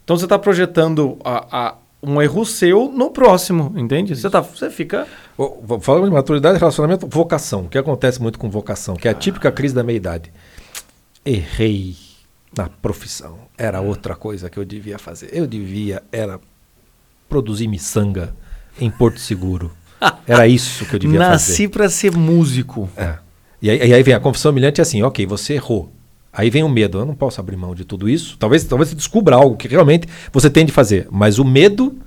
então 0.04 0.15
você 0.15 0.28
tá 0.28 0.38
projetando 0.38 1.17
a, 1.26 1.45
a- 1.52 1.76
um 2.03 2.21
erro 2.21 2.45
seu 2.45 2.91
no 2.91 3.11
próximo, 3.11 3.73
entende? 3.77 4.15
Você, 4.15 4.29
tá, 4.29 4.41
você 4.41 4.69
fica. 4.69 5.07
Falando 5.81 6.05
de 6.05 6.11
maturidade, 6.11 6.57
relacionamento, 6.57 7.07
vocação. 7.07 7.61
O 7.61 7.69
que 7.69 7.77
acontece 7.77 8.21
muito 8.21 8.39
com 8.39 8.49
vocação? 8.49 8.95
Que 8.95 9.07
é 9.07 9.11
a 9.11 9.13
típica 9.13 9.51
crise 9.51 9.75
da 9.75 9.83
meia-idade. 9.83 10.31
Errei 11.23 11.95
na 12.55 12.67
profissão. 12.67 13.37
Era 13.57 13.81
outra 13.81 14.15
coisa 14.15 14.49
que 14.49 14.57
eu 14.57 14.65
devia 14.65 14.97
fazer. 14.97 15.29
Eu 15.31 15.45
devia, 15.45 16.01
era 16.11 16.39
produzir 17.29 17.67
miçanga 17.67 18.35
em 18.79 18.89
Porto 18.89 19.19
Seguro. 19.19 19.71
Era 20.25 20.47
isso 20.47 20.83
que 20.85 20.95
eu 20.95 20.99
devia 20.99 21.19
Nasci 21.19 21.51
fazer. 21.51 21.69
pra 21.69 21.87
ser 21.87 22.11
músico. 22.17 22.89
É. 22.97 23.19
E, 23.61 23.69
aí, 23.69 23.89
e 23.89 23.93
aí 23.93 24.01
vem 24.01 24.15
a 24.15 24.19
confissão 24.19 24.51
humilhante 24.51 24.81
é 24.81 24.83
assim, 24.83 25.03
ok, 25.03 25.27
você 25.27 25.53
errou. 25.53 25.93
Aí 26.34 26.50
vem 26.50 26.63
o 26.63 26.70
medo, 26.70 27.00
eu 27.00 27.06
não 27.06 27.13
posso 27.15 27.39
abrir 27.41 27.58
mão 27.58 27.76
de 27.76 27.84
tudo 27.84 28.08
isso. 28.10 28.38
Talvez, 28.39 28.63
talvez 28.63 28.89
você 28.89 28.96
descubra 28.96 29.36
algo 29.36 29.58
que 29.58 29.67
realmente 29.67 30.08
você 30.32 30.50
tem 30.50 30.65
de 30.65 30.72
fazer. 30.72 31.08
Mas 31.12 31.39
o 31.39 31.44
medo, 31.46 31.98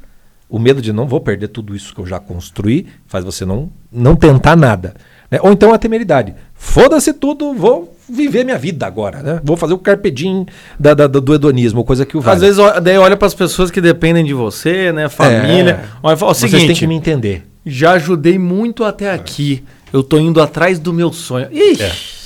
o 0.49 0.59
medo 0.59 0.81
de 0.81 0.93
não 0.93 1.07
vou 1.07 1.21
perder 1.21 1.49
tudo 1.49 1.77
isso 1.77 1.95
que 1.95 2.01
eu 2.01 2.07
já 2.07 2.19
construí, 2.19 2.87
faz 3.07 3.23
você 3.25 3.45
não, 3.45 3.71
não 3.93 4.17
tentar 4.17 4.57
nada. 4.57 4.95
né? 5.31 5.39
Ou 5.43 5.53
então 5.53 5.75
a 5.75 5.79
temeridade. 5.79 6.35
Foda-se 6.55 7.13
tudo, 7.13 7.53
vou 7.53 7.95
viver 8.09 8.45
minha 8.45 8.57
vida 8.59 8.87
agora. 8.87 9.23
Né? 9.23 9.41
Vou 9.45 9.57
fazer 9.59 9.75
o 9.75 9.79
carpedim 9.79 10.47
da, 10.81 10.95
da- 10.95 11.07
do 11.07 11.35
hedonismo, 11.35 11.85
coisa 11.85 12.07
que 12.07 12.17
o 12.17 12.21
Às 12.31 12.41
vezes, 12.41 12.57
daí 12.83 12.97
olha 12.97 13.17
pras 13.19 13.35
pessoas 13.35 13.71
que 13.71 13.81
dependem 13.81 14.25
de 14.25 14.33
você, 14.33 14.91
né? 14.93 15.09
Família. 15.11 15.85
Olha, 16.03 16.17
fala 16.17 16.33
o 16.33 16.35
Vocês 16.35 16.51
têm 16.51 16.75
que 16.75 16.87
me 16.87 16.95
entender. 16.95 17.47
já 17.67 17.93
ajudei 17.93 18.39
muito 18.39 18.85
até 18.85 19.13
aqui. 19.13 19.63
Eu 19.93 20.03
tô 20.03 20.19
indo 20.19 20.41
atrás 20.41 20.79
do 20.79 20.93
meu 20.95 21.13
sonho. 21.13 21.49
Ixi. 21.53 22.24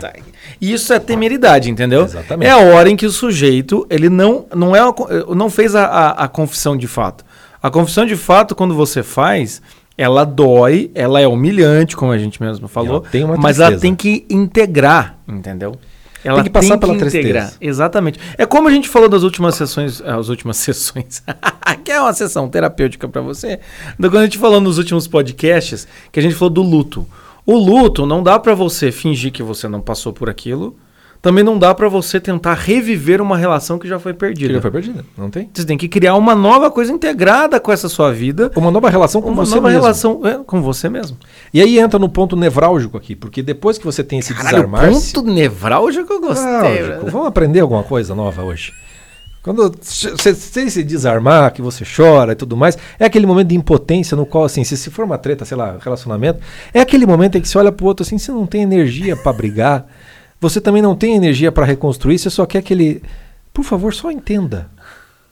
Tá. 0.00 0.12
Isso 0.60 0.92
é 0.92 0.98
temeridade, 0.98 1.70
entendeu? 1.70 2.04
Exatamente. 2.04 2.48
É 2.48 2.50
a 2.50 2.58
hora 2.58 2.90
em 2.90 2.96
que 2.96 3.06
o 3.06 3.10
sujeito 3.10 3.86
ele 3.88 4.08
não 4.08 4.46
não 4.54 4.74
é 4.74 4.80
não 5.34 5.48
fez 5.48 5.74
a, 5.74 5.84
a, 5.84 6.10
a 6.24 6.28
confissão 6.28 6.76
de 6.76 6.88
fato. 6.88 7.24
A 7.62 7.70
confissão 7.70 8.04
de 8.04 8.16
fato 8.16 8.54
quando 8.54 8.74
você 8.74 9.02
faz 9.02 9.62
ela 9.96 10.24
dói, 10.24 10.90
ela 10.94 11.20
é 11.20 11.26
humilhante, 11.26 11.96
como 11.96 12.10
a 12.10 12.18
gente 12.18 12.42
mesmo 12.42 12.66
falou, 12.66 12.96
ela 12.96 13.10
tem 13.10 13.24
mas 13.24 13.60
ela 13.60 13.78
tem 13.78 13.94
que 13.94 14.26
integrar, 14.28 15.16
entendeu? 15.28 15.76
Ela 16.24 16.42
que 16.42 16.48
passar 16.48 16.78
pela 16.78 16.96
tristeza. 16.96 17.52
Exatamente. 17.60 18.18
É 18.38 18.46
como 18.46 18.66
a 18.66 18.70
gente 18.70 18.88
falou 18.88 19.08
das 19.08 19.22
últimas 19.22 19.54
sessões, 19.56 20.00
ah, 20.00 20.16
as 20.16 20.30
últimas 20.30 20.56
sessões, 20.56 21.22
que 21.84 21.92
é 21.92 22.00
uma 22.00 22.14
sessão 22.14 22.48
terapêutica 22.48 23.06
pra 23.06 23.20
você. 23.20 23.60
Quando 23.98 24.18
a 24.18 24.24
gente 24.24 24.38
falou 24.38 24.60
nos 24.60 24.78
últimos 24.78 25.06
podcasts, 25.06 25.86
que 26.10 26.18
a 26.18 26.22
gente 26.22 26.34
falou 26.34 26.50
do 26.50 26.62
luto. 26.62 27.06
O 27.46 27.56
luto 27.56 28.06
não 28.06 28.22
dá 28.22 28.38
pra 28.38 28.54
você 28.54 28.90
fingir 28.90 29.32
que 29.32 29.42
você 29.42 29.68
não 29.68 29.80
passou 29.80 30.12
por 30.12 30.30
aquilo. 30.30 30.76
Também 31.20 31.42
não 31.42 31.58
dá 31.58 31.74
pra 31.74 31.88
você 31.88 32.20
tentar 32.20 32.52
reviver 32.52 33.18
uma 33.18 33.38
relação 33.38 33.78
que 33.78 33.88
já 33.88 33.98
foi 33.98 34.12
perdida. 34.12 34.48
Que 34.48 34.54
já 34.56 34.60
foi 34.60 34.70
perdida, 34.70 35.02
não 35.16 35.30
tem? 35.30 35.48
Você 35.54 35.64
tem 35.64 35.78
que 35.78 35.88
criar 35.88 36.16
uma 36.16 36.34
nova 36.34 36.70
coisa 36.70 36.92
integrada 36.92 37.58
com 37.58 37.72
essa 37.72 37.88
sua 37.88 38.12
vida. 38.12 38.50
Uma 38.54 38.70
nova 38.70 38.90
relação 38.90 39.22
com 39.22 39.30
Uma 39.30 39.46
você 39.46 39.54
nova 39.54 39.68
mesmo. 39.68 39.80
relação 39.80 40.20
é, 40.26 40.44
com 40.44 40.60
você 40.60 40.90
mesmo. 40.90 41.16
E 41.52 41.62
aí 41.62 41.78
entra 41.78 41.98
no 41.98 42.10
ponto 42.10 42.36
nevrálgico 42.36 42.98
aqui, 42.98 43.16
porque 43.16 43.42
depois 43.42 43.78
que 43.78 43.86
você 43.86 44.04
tem 44.04 44.18
esse 44.18 44.34
Caralho, 44.34 44.56
desarmar-se... 44.56 45.14
ponto 45.14 45.26
nevrálgico 45.26 46.12
eu 46.12 46.20
gostei. 46.20 46.44
Nevrálgico. 46.60 47.10
Vamos 47.10 47.26
aprender 47.28 47.60
alguma 47.60 47.82
coisa 47.82 48.14
nova 48.14 48.42
hoje. 48.42 48.74
Quando 49.44 49.70
você 49.82 50.70
se 50.70 50.82
desarmar, 50.82 51.52
que 51.52 51.60
você 51.60 51.84
chora 51.84 52.32
e 52.32 52.34
tudo 52.34 52.56
mais, 52.56 52.78
é 52.98 53.04
aquele 53.04 53.26
momento 53.26 53.48
de 53.48 53.54
impotência 53.54 54.16
no 54.16 54.24
qual, 54.24 54.44
assim, 54.44 54.64
se, 54.64 54.74
se 54.74 54.90
for 54.90 55.04
uma 55.04 55.18
treta, 55.18 55.44
sei 55.44 55.54
lá, 55.54 55.76
relacionamento, 55.78 56.40
é 56.72 56.80
aquele 56.80 57.04
momento 57.04 57.36
em 57.36 57.42
que 57.42 57.48
você 57.48 57.58
olha 57.58 57.70
pro 57.70 57.84
outro 57.84 58.02
assim, 58.06 58.16
você 58.16 58.32
não 58.32 58.46
tem 58.46 58.62
energia 58.62 59.14
pra 59.14 59.34
brigar, 59.34 59.86
você 60.40 60.62
também 60.62 60.80
não 60.80 60.96
tem 60.96 61.14
energia 61.14 61.52
pra 61.52 61.66
reconstruir, 61.66 62.18
você 62.18 62.30
só 62.30 62.46
quer 62.46 62.62
que 62.62 62.72
ele, 62.72 63.02
por 63.52 63.64
favor, 63.64 63.92
só 63.92 64.10
entenda. 64.10 64.70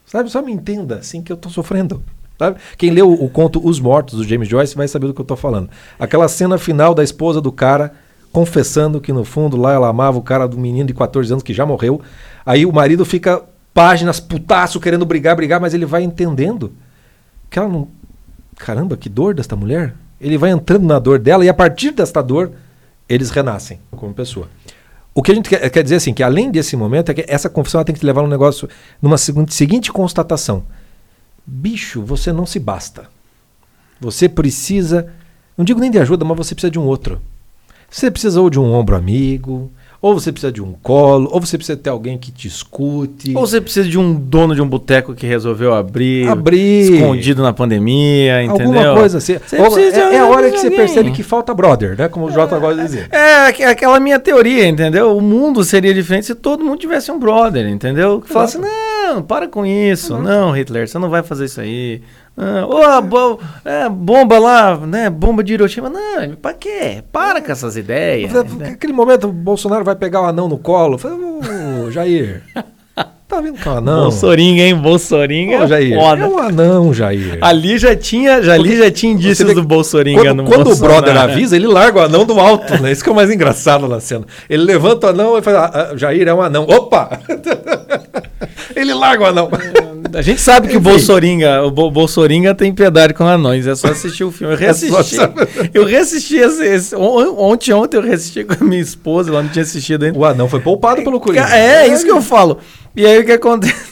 Sabe? 0.05 0.29
Só 0.29 0.43
me 0.43 0.53
entenda, 0.53 0.97
assim, 0.97 1.23
que 1.23 1.33
eu 1.33 1.37
tô 1.39 1.49
sofrendo. 1.49 2.03
Sabe? 2.39 2.59
Quem 2.77 2.91
leu 2.91 3.11
o 3.11 3.31
conto 3.31 3.67
Os 3.67 3.81
Mortos, 3.81 4.19
do 4.19 4.29
James 4.29 4.47
Joyce, 4.47 4.77
vai 4.77 4.87
saber 4.87 5.07
do 5.07 5.15
que 5.15 5.23
eu 5.23 5.25
tô 5.25 5.37
falando. 5.37 5.71
Aquela 5.99 6.29
cena 6.29 6.59
final 6.59 6.95
da 6.95 7.03
esposa 7.03 7.41
do 7.41 7.51
cara 7.51 7.95
confessando 8.31 9.01
que 9.01 9.13
no 9.13 9.25
fundo 9.25 9.57
lá 9.57 9.73
ela 9.73 9.89
amava 9.89 10.19
o 10.19 10.23
cara 10.23 10.47
do 10.47 10.59
menino 10.59 10.87
de 10.87 10.93
14 10.93 11.33
anos 11.33 11.43
que 11.43 11.55
já 11.55 11.65
morreu. 11.65 12.03
Aí 12.45 12.67
o 12.67 12.73
marido 12.73 13.07
fica 13.07 13.43
páginas 13.75 14.21
putaço 14.21 14.81
querendo 14.81 15.07
brigar, 15.07 15.37
brigar, 15.37 15.61
mas 15.61 15.75
ele 15.75 15.87
vai 15.87 16.03
entendendo 16.03 16.73
que 17.51 17.59
ela 17.59 17.69
não. 17.69 17.89
Caramba, 18.57 18.97
que 18.97 19.09
dor 19.09 19.35
desta 19.35 19.57
mulher. 19.57 19.95
Ele 20.21 20.39
vai 20.39 20.51
entrando 20.51 20.87
na 20.87 20.99
dor 20.99 21.19
dela 21.19 21.45
e 21.45 21.49
a 21.49 21.55
partir 21.55 21.91
desta 21.91 22.23
dor 22.23 22.53
eles 23.09 23.31
renascem 23.31 23.81
como 23.91 24.15
pessoa. 24.15 24.49
O 25.15 25.23
que 25.23 25.33
a 25.33 25.35
gente 25.35 25.49
quer, 25.51 25.69
quer 25.69 25.83
dizer 25.83 25.97
assim, 25.97 26.15
que 26.15 26.23
além 26.23 26.51
desse 26.51 26.77
momento, 26.77 27.11
é 27.11 27.15
que 27.15 27.25
essa 27.29 27.51
confissão 27.51 27.85
tem 27.85 27.95
que 27.95 28.01
te 28.01 28.07
levar 28.07 28.23
num 28.23 28.29
negócio, 28.29 28.69
numa 29.01 29.19
seguinte, 29.19 29.53
seguinte 29.53 29.93
constatação. 29.93 30.65
Bicho, 31.45 32.03
você 32.03 32.33
não 32.33 32.47
se 32.47 32.59
basta. 32.59 33.11
Você 34.01 34.29
precisa, 34.29 35.13
não 35.57 35.65
digo 35.65 35.81
nem 35.81 35.91
de 35.91 35.99
ajuda, 35.99 36.25
mas 36.25 36.39
você 36.39 36.55
precisa 36.55 36.71
de 36.71 36.79
um 36.79 36.85
outro. 36.85 37.21
Você 37.91 38.11
precisa 38.11 38.41
ou 38.41 38.49
de 38.49 38.59
um 38.59 38.73
ombro 38.73 38.97
amigo, 38.97 39.71
ou 40.03 40.19
você 40.19 40.33
precisa 40.33 40.51
de 40.53 40.61
um 40.61 40.73
colo, 40.83 41.29
ou 41.33 41.41
você 41.41 41.57
precisa 41.57 41.79
ter 41.79 41.89
alguém 41.89 42.19
que 42.19 42.33
te 42.33 42.49
escute. 42.49 43.33
Ou 43.37 43.47
você 43.47 43.61
precisa 43.61 43.89
de 43.89 43.97
um 43.97 44.13
dono 44.13 44.53
de 44.53 44.61
um 44.61 44.67
boteco 44.67 45.15
que 45.15 45.27
resolveu 45.29 45.73
abrir, 45.73 46.29
Abrir. 46.29 46.93
escondido 46.93 47.41
na 47.41 47.53
pandemia, 47.53 48.43
entendeu? 48.43 48.67
Alguma 48.81 48.95
coisa 49.01 49.19
assim. 49.19 49.37
Ou 49.59 49.79
é, 49.79 50.15
é 50.17 50.19
a 50.19 50.27
hora 50.27 50.51
que 50.51 50.59
você 50.59 50.71
percebe 50.71 51.13
que 51.13 51.23
falta 51.23 51.55
brother, 51.55 51.97
né? 51.97 52.09
Como 52.09 52.27
o 52.27 52.31
Jota 52.33 52.59
gosta 52.59 52.77
de 52.77 52.83
dizer. 52.83 53.09
É, 53.13 53.47
aqu- 53.47 53.63
aquela 53.63 54.01
minha 54.01 54.19
teoria, 54.19 54.67
entendeu? 54.67 55.17
O 55.17 55.21
mundo 55.21 55.63
seria 55.63 55.95
diferente 55.95 56.27
se 56.27 56.35
todo 56.35 56.65
mundo 56.65 56.79
tivesse 56.81 57.11
um 57.13 57.19
brother, 57.19 57.69
entendeu? 57.69 58.21
Que 58.21 58.29
falasse, 58.29 58.59
não, 59.15 59.23
para 59.23 59.47
com 59.49 59.65
isso. 59.67 60.17
Não, 60.19 60.51
Hitler, 60.53 60.89
você 60.89 60.99
não 60.99 61.11
vai 61.11 61.23
fazer 61.23 61.45
isso 61.47 61.61
aí. 61.61 62.03
Não, 62.37 62.69
Ô, 62.71 62.83
a 62.83 63.01
bo- 63.01 63.39
é, 63.65 63.89
bomba 63.89 64.39
lá, 64.39 64.77
né? 64.79 65.11
Bomba 65.11 65.43
de 65.45 65.53
Hiroshima. 65.55 65.91
Não, 65.91 66.35
pra 66.41 66.55
quê? 66.55 67.03
Para 67.13 67.41
com 67.43 67.53
essas 67.53 67.77
ideias. 67.77 68.33
né? 68.33 68.71
Aquele 68.73 68.93
momento 68.93 69.29
o 69.29 69.33
Bolsonaro 69.33 69.85
vai 69.85 69.95
pegar 69.97 70.23
o 70.23 70.27
anão 70.27 70.49
no 70.49 70.57
colo. 70.59 70.97
Fala, 70.99 71.17
Ô, 71.87 71.91
Jair. 71.91 72.43
Tá 73.29 73.41
vendo 73.41 73.57
que 73.59 73.67
é 73.67 73.71
um 73.71 73.77
anão? 73.79 74.03
Bolsoringa, 74.03 74.63
hein? 74.63 74.75
Bolsoringa. 74.77 75.65
Ô, 75.65 75.67
Jair. 75.67 75.97
foda. 75.99 76.23
É 76.23 76.27
um 76.29 76.39
anão, 76.39 76.93
Jair. 76.93 77.39
Ali 77.41 77.79
já 77.79 77.97
tinha, 77.97 78.43
já, 78.43 78.53
ali 78.53 78.77
já 78.77 78.91
tinha 78.91 79.11
indícios 79.11 79.49
do 79.49 79.55
que 79.59 79.67
Bolsoringa 79.67 80.21
Quando, 80.23 80.37
no 80.43 80.45
quando 80.45 80.61
o 80.61 80.65
Bolsonaro, 80.65 81.01
brother 81.01 81.15
né? 81.15 81.21
avisa, 81.33 81.57
ele 81.57 81.67
larga 81.67 82.01
o 82.01 82.03
anão 82.03 82.27
do 82.27 82.39
alto, 82.39 82.83
né? 82.83 82.93
Isso 82.93 83.03
que 83.03 83.09
é 83.09 83.13
o 83.13 83.17
mais 83.17 83.31
engraçado 83.31 83.89
na 83.89 84.01
cena. 84.01 84.27
Ele 84.51 84.63
levanta 84.65 85.07
o 85.07 85.11
anão 85.11 85.39
e 85.39 85.41
fala, 85.41 85.71
ah, 85.73 85.97
Jair 85.97 86.29
é 86.29 86.35
um 86.35 86.43
anão. 86.43 86.65
Opa! 86.69 87.21
ele 88.77 88.95
larga 88.95 89.25
o 89.25 89.27
anão. 89.27 89.51
A 90.15 90.21
gente 90.21 90.41
sabe 90.43 90.69
que 90.69 90.77
o 90.77 90.79
Enfim. 90.81 90.91
Bolsoringa, 90.91 91.63
o 91.63 91.71
Bo 91.71 91.91
Bolsoringa 91.91 92.55
tem 92.55 92.73
piedade 92.75 93.15
com 93.15 93.25
anões, 93.27 93.67
é 93.67 93.75
só 93.75 93.89
assistir 93.89 94.25
o 94.25 94.31
filme. 94.31 94.53
Eu 94.53 94.59
É 94.59 94.61
reassisti. 94.61 95.17
eu 95.73 95.85
reassisti 95.87 96.37
esse, 96.37 96.63
esse- 96.65 96.95
on- 96.97 97.35
ontem, 97.39 97.73
ontem 97.73 97.97
eu 97.97 98.03
reassisti 98.03 98.45
com 98.45 98.63
a 98.63 98.67
minha 98.67 98.83
esposa, 98.83 99.31
ela 99.31 99.43
não 99.43 99.49
tinha 99.49 99.63
assistido 99.63 100.05
ainda. 100.05 100.19
O 100.19 100.25
anão 100.25 100.49
foi 100.49 100.61
poupado 100.61 101.03
pelo 101.03 101.19
Corinthians. 101.19 101.51
É, 101.53 101.87
isso 101.89 102.05
que 102.05 102.11
eu 102.11 102.21
falo. 102.21 102.59
E 102.95 103.07
aí 103.07 103.21
o 103.21 103.25
que 103.25 103.33
acontece? 103.33 103.92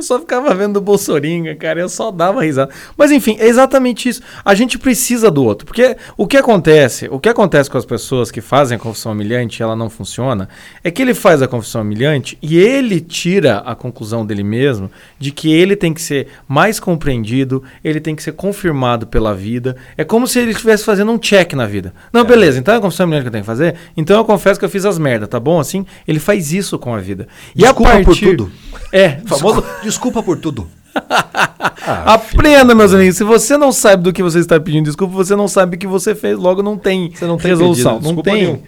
Eu 0.00 0.04
só 0.04 0.18
ficava 0.18 0.54
vendo 0.54 0.78
o 0.78 0.80
Bolsoringa, 0.80 1.54
cara, 1.54 1.78
eu 1.78 1.88
só 1.88 2.10
dava 2.10 2.42
risada. 2.42 2.72
Mas 2.96 3.12
enfim, 3.12 3.36
é 3.38 3.46
exatamente 3.46 4.08
isso. 4.08 4.22
A 4.42 4.54
gente 4.54 4.78
precisa 4.78 5.30
do 5.30 5.44
outro. 5.44 5.66
Porque 5.66 5.94
o 6.16 6.26
que 6.26 6.38
acontece, 6.38 7.06
o 7.10 7.20
que 7.20 7.28
acontece 7.28 7.68
com 7.68 7.76
as 7.76 7.84
pessoas 7.84 8.30
que 8.30 8.40
fazem 8.40 8.76
a 8.76 8.80
confissão 8.80 9.12
humilhante 9.12 9.60
e 9.60 9.62
ela 9.62 9.76
não 9.76 9.90
funciona, 9.90 10.48
é 10.82 10.90
que 10.90 11.02
ele 11.02 11.12
faz 11.12 11.42
a 11.42 11.46
confissão 11.46 11.82
humilhante 11.82 12.38
e 12.40 12.58
ele 12.58 12.98
tira 12.98 13.58
a 13.58 13.74
conclusão 13.74 14.24
dele 14.24 14.42
mesmo 14.42 14.90
de 15.18 15.30
que 15.30 15.52
ele 15.52 15.76
tem 15.76 15.92
que 15.92 16.00
ser 16.00 16.28
mais 16.48 16.80
compreendido, 16.80 17.62
ele 17.84 18.00
tem 18.00 18.16
que 18.16 18.22
ser 18.22 18.32
confirmado 18.32 19.06
pela 19.06 19.34
vida. 19.34 19.76
É 19.98 20.04
como 20.04 20.26
se 20.26 20.38
ele 20.38 20.52
estivesse 20.52 20.82
fazendo 20.82 21.12
um 21.12 21.18
check 21.18 21.52
na 21.52 21.66
vida. 21.66 21.92
Não, 22.10 22.24
beleza, 22.24 22.58
então 22.58 22.72
é 22.72 22.78
a 22.78 22.80
confissão 22.80 23.04
humilhante 23.04 23.24
que 23.24 23.28
eu 23.28 23.32
tenho 23.32 23.44
que 23.44 23.46
fazer? 23.46 23.74
Então 23.94 24.16
eu 24.16 24.24
confesso 24.24 24.58
que 24.58 24.64
eu 24.64 24.70
fiz 24.70 24.86
as 24.86 24.98
merdas, 24.98 25.28
tá 25.28 25.38
bom? 25.38 25.60
Assim, 25.60 25.84
ele 26.08 26.18
faz 26.18 26.54
isso 26.54 26.78
com 26.78 26.94
a 26.94 26.98
vida. 26.98 27.28
E 27.54 27.58
Desculpa 27.58 27.92
a 27.92 27.96
por 27.96 28.04
partir... 28.06 28.30
tudo. 28.30 28.50
É, 28.90 29.18
Famoso, 29.26 29.62
desculpa 29.90 30.22
por 30.22 30.38
tudo. 30.38 30.66
Ah, 30.94 32.14
Aprenda, 32.14 32.74
meus 32.74 32.92
amigos. 32.94 33.16
Se 33.16 33.24
você 33.24 33.56
não 33.56 33.70
sabe 33.72 34.02
do 34.02 34.12
que 34.12 34.22
você 34.22 34.38
está 34.38 34.58
pedindo 34.58 34.84
desculpa, 34.86 35.14
você 35.14 35.36
não 35.36 35.46
sabe 35.48 35.76
o 35.76 35.78
que 35.78 35.86
você 35.86 36.14
fez, 36.14 36.36
logo 36.38 36.62
não 36.62 36.76
tem, 36.76 37.10
Você 37.14 37.26
não 37.26 37.36
tem 37.36 37.50
resolução. 37.50 38.00
não 38.00 38.16
tem, 38.22 38.62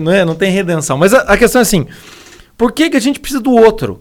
não, 0.00 0.12
é, 0.12 0.24
não 0.24 0.34
tem 0.34 0.50
redenção. 0.50 0.96
Mas 0.96 1.12
a, 1.12 1.20
a 1.22 1.36
questão 1.36 1.60
é 1.60 1.62
assim: 1.62 1.86
por 2.56 2.72
que, 2.72 2.90
que 2.90 2.96
a 2.96 3.00
gente 3.00 3.20
precisa 3.20 3.40
do 3.42 3.52
outro? 3.52 4.00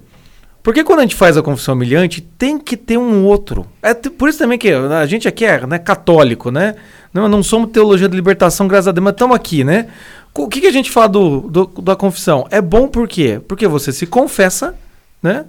Porque 0.61 0.81
quando 0.83 0.99
a 0.99 1.01
gente 1.01 1.15
faz 1.15 1.35
a 1.35 1.41
confissão 1.43 1.73
humilhante, 1.75 2.21
tem 2.21 2.57
que 2.57 2.77
ter 2.77 2.97
um 2.97 3.25
outro. 3.25 3.65
É 3.81 3.93
por 3.93 4.29
isso 4.29 4.39
também 4.39 4.57
que 4.57 4.69
a 4.71 5.05
gente 5.05 5.27
aqui 5.27 5.43
é 5.43 5.67
né, 5.67 5.77
católico, 5.77 6.49
né? 6.51 6.75
Não, 7.13 7.27
não 7.27 7.43
somos 7.43 7.69
teologia 7.71 8.07
da 8.07 8.15
libertação, 8.15 8.65
graças 8.67 8.87
a 8.87 8.91
Deus, 8.93 9.03
mas 9.03 9.11
estamos 9.13 9.35
aqui, 9.35 9.65
né? 9.65 9.87
O 10.33 10.47
que, 10.47 10.61
que 10.61 10.67
a 10.67 10.71
gente 10.71 10.89
fala 10.89 11.09
do, 11.09 11.41
do- 11.41 11.81
da 11.81 11.97
confissão? 11.97 12.47
É 12.49 12.61
bom 12.61 12.87
por 12.87 13.09
quê? 13.09 13.41
Porque 13.45 13.67
você 13.67 13.91
se 13.91 14.07
confessa, 14.07 14.73
né? 15.21 15.45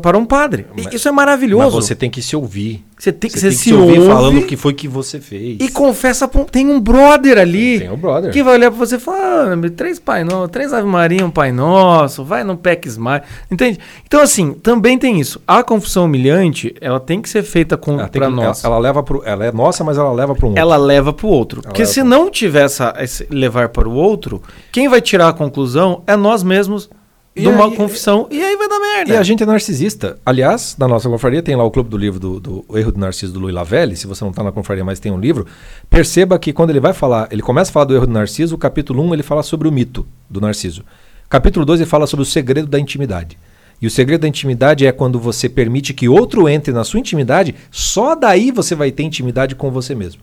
Para 0.00 0.18
um 0.18 0.24
padre. 0.24 0.66
Mas- 0.76 0.92
isso 0.94 1.08
é 1.08 1.12
maravilhoso. 1.12 1.64
Mas 1.64 1.72
você 1.86 1.94
tem 1.94 2.08
que 2.10 2.22
se 2.22 2.34
ouvir. 2.36 2.84
Você 2.98 3.10
tem 3.12 3.30
que, 3.30 3.38
Você 3.38 3.40
você 3.40 3.48
tem 3.48 3.56
que 3.56 3.62
se 3.62 3.70
se 3.70 3.74
ouvir 3.74 4.06
falando 4.06 4.40
o 4.40 4.46
que 4.46 4.56
foi 4.58 4.74
que 4.74 4.86
você 4.86 5.18
fez. 5.20 5.56
e 5.58 5.68
confessa 5.70 6.28
pra 6.28 6.42
um, 6.42 6.44
tem 6.44 6.68
um 6.68 6.78
brother 6.78 7.38
ali 7.38 7.78
Tem 7.80 7.90
o 7.90 7.96
brother. 7.96 8.30
que 8.30 8.42
vai 8.42 8.54
olhar 8.56 8.70
pra 8.70 8.78
você 8.78 8.96
e 8.96 8.98
falar, 8.98 9.54
ah, 9.54 9.70
três 9.74 9.98
Pai 9.98 10.22
Nosso, 10.22 10.48
três 10.48 10.70
Ave 10.70 10.86
Maria, 10.86 11.24
um 11.24 11.30
Pai 11.30 11.50
Nosso, 11.50 12.22
vai 12.24 12.44
no 12.44 12.58
Pex 12.58 12.98
Mais, 12.98 13.22
entende? 13.50 13.78
Então 14.06 14.20
assim, 14.20 14.52
também 14.52 14.98
tem 14.98 15.18
isso. 15.18 15.40
A 15.48 15.62
confissão 15.62 16.04
humilhante, 16.04 16.74
ela 16.78 17.00
tem 17.00 17.22
que 17.22 17.28
ser 17.30 17.42
feita 17.42 17.74
com 17.78 17.96
para 18.06 18.28
nós. 18.28 18.62
ela, 18.62 18.74
ela 18.74 18.82
leva 18.82 19.02
pro, 19.02 19.22
ela 19.24 19.46
é 19.46 19.50
nossa, 19.52 19.82
mas 19.82 19.96
ela 19.96 20.12
leva 20.12 20.34
para 20.34 20.44
um 20.44 20.50
outro. 20.50 20.60
Ela 20.60 20.76
leva 20.76 21.10
pro 21.10 21.26
outro. 21.28 21.60
Ela 21.64 21.68
Porque 21.70 21.86
se 21.86 22.02
não 22.02 22.30
tiver 22.30 22.64
essa, 22.66 22.94
esse 22.98 23.26
levar 23.30 23.70
para 23.70 23.88
o 23.88 23.94
outro, 23.94 24.42
quem 24.70 24.88
vai 24.90 25.00
tirar 25.00 25.28
a 25.28 25.32
conclusão 25.32 26.02
é 26.06 26.16
nós 26.16 26.42
mesmos 26.42 26.90
de 27.36 27.46
uma 27.46 27.66
aí- 27.66 27.76
confissão 27.76 28.26
e 28.30 28.42
aí 28.42 28.56
vai 28.56 28.68
dar 28.68 28.80
merda. 28.80 29.12
E 29.12 29.16
a 29.16 29.22
gente 29.22 29.42
é 29.42 29.46
narcisista. 29.46 30.18
Aliás, 30.26 30.76
na 30.78 30.88
nossa 30.88 31.08
confraria 31.08 31.42
tem 31.42 31.54
lá 31.54 31.64
o 31.64 31.70
clube 31.70 31.88
do 31.88 31.96
livro 31.96 32.18
do, 32.18 32.40
do 32.40 32.64
Erro 32.76 32.92
do 32.92 32.98
Narciso 32.98 33.32
do 33.32 33.38
Louis 33.40 33.54
Lavelli. 33.54 33.96
Se 33.96 34.06
você 34.06 34.24
não 34.24 34.30
está 34.30 34.42
na 34.42 34.52
confraria, 34.52 34.84
mas 34.84 34.98
tem 34.98 35.12
um 35.12 35.18
livro, 35.18 35.46
perceba 35.88 36.38
que 36.38 36.52
quando 36.52 36.70
ele 36.70 36.80
vai 36.80 36.92
falar, 36.92 37.28
ele 37.30 37.42
começa 37.42 37.70
a 37.70 37.72
falar 37.72 37.84
do 37.86 37.94
erro 37.94 38.06
do 38.06 38.12
Narciso, 38.12 38.54
o 38.54 38.58
capítulo 38.58 39.02
1 39.04 39.14
ele 39.14 39.22
fala 39.22 39.42
sobre 39.42 39.68
o 39.68 39.72
mito 39.72 40.06
do 40.28 40.40
Narciso. 40.40 40.84
Capítulo 41.28 41.64
2 41.64 41.80
ele 41.80 41.88
fala 41.88 42.06
sobre 42.06 42.22
o 42.22 42.26
segredo 42.26 42.66
da 42.66 42.78
intimidade. 42.78 43.38
E 43.80 43.86
o 43.86 43.90
segredo 43.90 44.22
da 44.22 44.28
intimidade 44.28 44.84
é 44.86 44.92
quando 44.92 45.18
você 45.18 45.48
permite 45.48 45.94
que 45.94 46.08
outro 46.08 46.48
entre 46.48 46.72
na 46.72 46.84
sua 46.84 47.00
intimidade, 47.00 47.54
só 47.70 48.14
daí 48.14 48.50
você 48.50 48.74
vai 48.74 48.90
ter 48.90 49.04
intimidade 49.04 49.54
com 49.54 49.70
você 49.70 49.94
mesmo. 49.94 50.20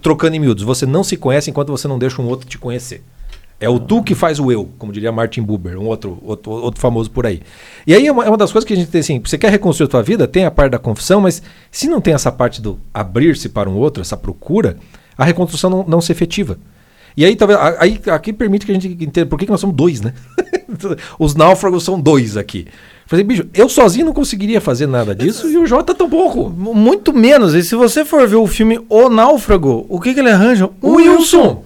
Trocando 0.00 0.36
em 0.36 0.38
miúdos, 0.38 0.62
você 0.62 0.86
não 0.86 1.02
se 1.02 1.16
conhece 1.16 1.50
enquanto 1.50 1.70
você 1.70 1.88
não 1.88 1.98
deixa 1.98 2.20
um 2.20 2.26
outro 2.26 2.46
te 2.48 2.58
conhecer. 2.58 3.02
É 3.62 3.68
o 3.68 3.78
tu 3.78 4.02
que 4.02 4.12
faz 4.12 4.40
o 4.40 4.50
eu, 4.50 4.68
como 4.76 4.90
diria 4.90 5.12
Martin 5.12 5.40
Buber, 5.40 5.78
um 5.78 5.86
outro, 5.86 6.18
outro, 6.24 6.50
outro 6.50 6.80
famoso 6.80 7.08
por 7.08 7.24
aí. 7.24 7.40
E 7.86 7.94
aí 7.94 8.08
é 8.08 8.10
uma, 8.10 8.24
é 8.24 8.28
uma 8.28 8.36
das 8.36 8.50
coisas 8.50 8.66
que 8.66 8.74
a 8.74 8.76
gente 8.76 8.90
tem 8.90 9.00
assim, 9.00 9.22
você 9.24 9.38
quer 9.38 9.52
reconstruir 9.52 9.86
a 9.86 9.88
tua 9.88 10.02
vida, 10.02 10.26
tem 10.26 10.44
a 10.44 10.50
parte 10.50 10.72
da 10.72 10.80
confissão, 10.80 11.20
mas 11.20 11.40
se 11.70 11.86
não 11.88 12.00
tem 12.00 12.12
essa 12.12 12.32
parte 12.32 12.60
do 12.60 12.80
abrir-se 12.92 13.48
para 13.48 13.70
um 13.70 13.76
outro, 13.76 14.00
essa 14.00 14.16
procura, 14.16 14.78
a 15.16 15.24
reconstrução 15.24 15.70
não, 15.70 15.84
não 15.86 16.00
se 16.00 16.10
efetiva. 16.10 16.58
E 17.16 17.24
aí, 17.24 17.36
talvez, 17.36 17.60
aí 17.78 18.00
aqui 18.08 18.32
permite 18.32 18.66
que 18.66 18.72
a 18.72 18.74
gente 18.74 18.88
entenda 18.88 19.26
por 19.26 19.38
que, 19.38 19.44
que 19.44 19.52
nós 19.52 19.60
somos 19.60 19.76
dois, 19.76 20.00
né? 20.00 20.12
Os 21.16 21.36
náufragos 21.36 21.84
são 21.84 22.00
dois 22.00 22.36
aqui. 22.36 22.66
Falei, 23.06 23.24
bicho, 23.24 23.46
eu 23.54 23.68
sozinho 23.68 24.06
não 24.06 24.12
conseguiria 24.12 24.60
fazer 24.60 24.88
nada 24.88 25.14
disso 25.14 25.48
e 25.48 25.56
o 25.56 25.66
Jota 25.66 25.94
tampouco. 25.94 26.50
Muito 26.50 27.12
menos. 27.12 27.54
E 27.54 27.62
se 27.62 27.76
você 27.76 28.04
for 28.04 28.26
ver 28.26 28.36
o 28.36 28.46
filme 28.48 28.80
O 28.88 29.08
Náufrago, 29.08 29.86
o 29.88 30.00
que, 30.00 30.14
que 30.14 30.20
ele 30.20 30.30
arranja? 30.30 30.68
O 30.80 30.94
Wilson! 30.94 31.62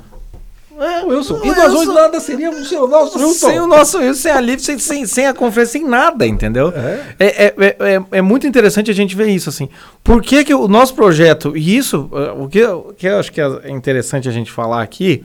É, 0.78 1.04
O 1.04 1.08
Wilson. 1.08 1.40
E 1.44 1.48
nós 1.48 1.72
dois 1.72 1.88
nada 1.88 2.20
seríamos 2.20 2.68
sem 2.68 2.78
o 2.78 2.86
nosso 2.86 3.18
Wilson. 3.18 3.46
Sem 3.48 3.60
o 3.60 3.66
nosso 3.66 3.98
Wilson, 3.98 4.20
sem 4.22 4.32
a 4.32 4.40
Liv, 4.40 4.58
sem, 4.60 4.78
sem, 4.78 5.06
sem 5.06 5.26
a 5.26 5.32
conferência, 5.34 5.72
sem 5.80 5.84
nada, 5.88 6.26
entendeu? 6.26 6.72
É. 6.76 7.00
É, 7.18 7.44
é, 7.46 7.54
é, 7.58 7.94
é- 7.94 8.02
é 8.18 8.22
muito 8.22 8.46
interessante 8.46 8.90
a 8.90 8.94
gente 8.94 9.16
ver 9.16 9.28
isso, 9.28 9.48
assim. 9.48 9.68
Por 10.04 10.22
que, 10.22 10.44
que 10.44 10.54
o 10.54 10.68
nosso 10.68 10.94
projeto, 10.94 11.56
e 11.56 11.76
isso, 11.76 12.10
eh, 12.12 12.32
o 12.38 12.48
que, 12.48 12.62
o 12.64 12.92
que 12.96 13.06
eu 13.06 13.18
acho 13.18 13.32
que 13.32 13.40
é 13.40 13.70
interessante 13.70 14.28
a 14.28 14.32
gente 14.32 14.50
falar 14.52 14.82
aqui, 14.82 15.24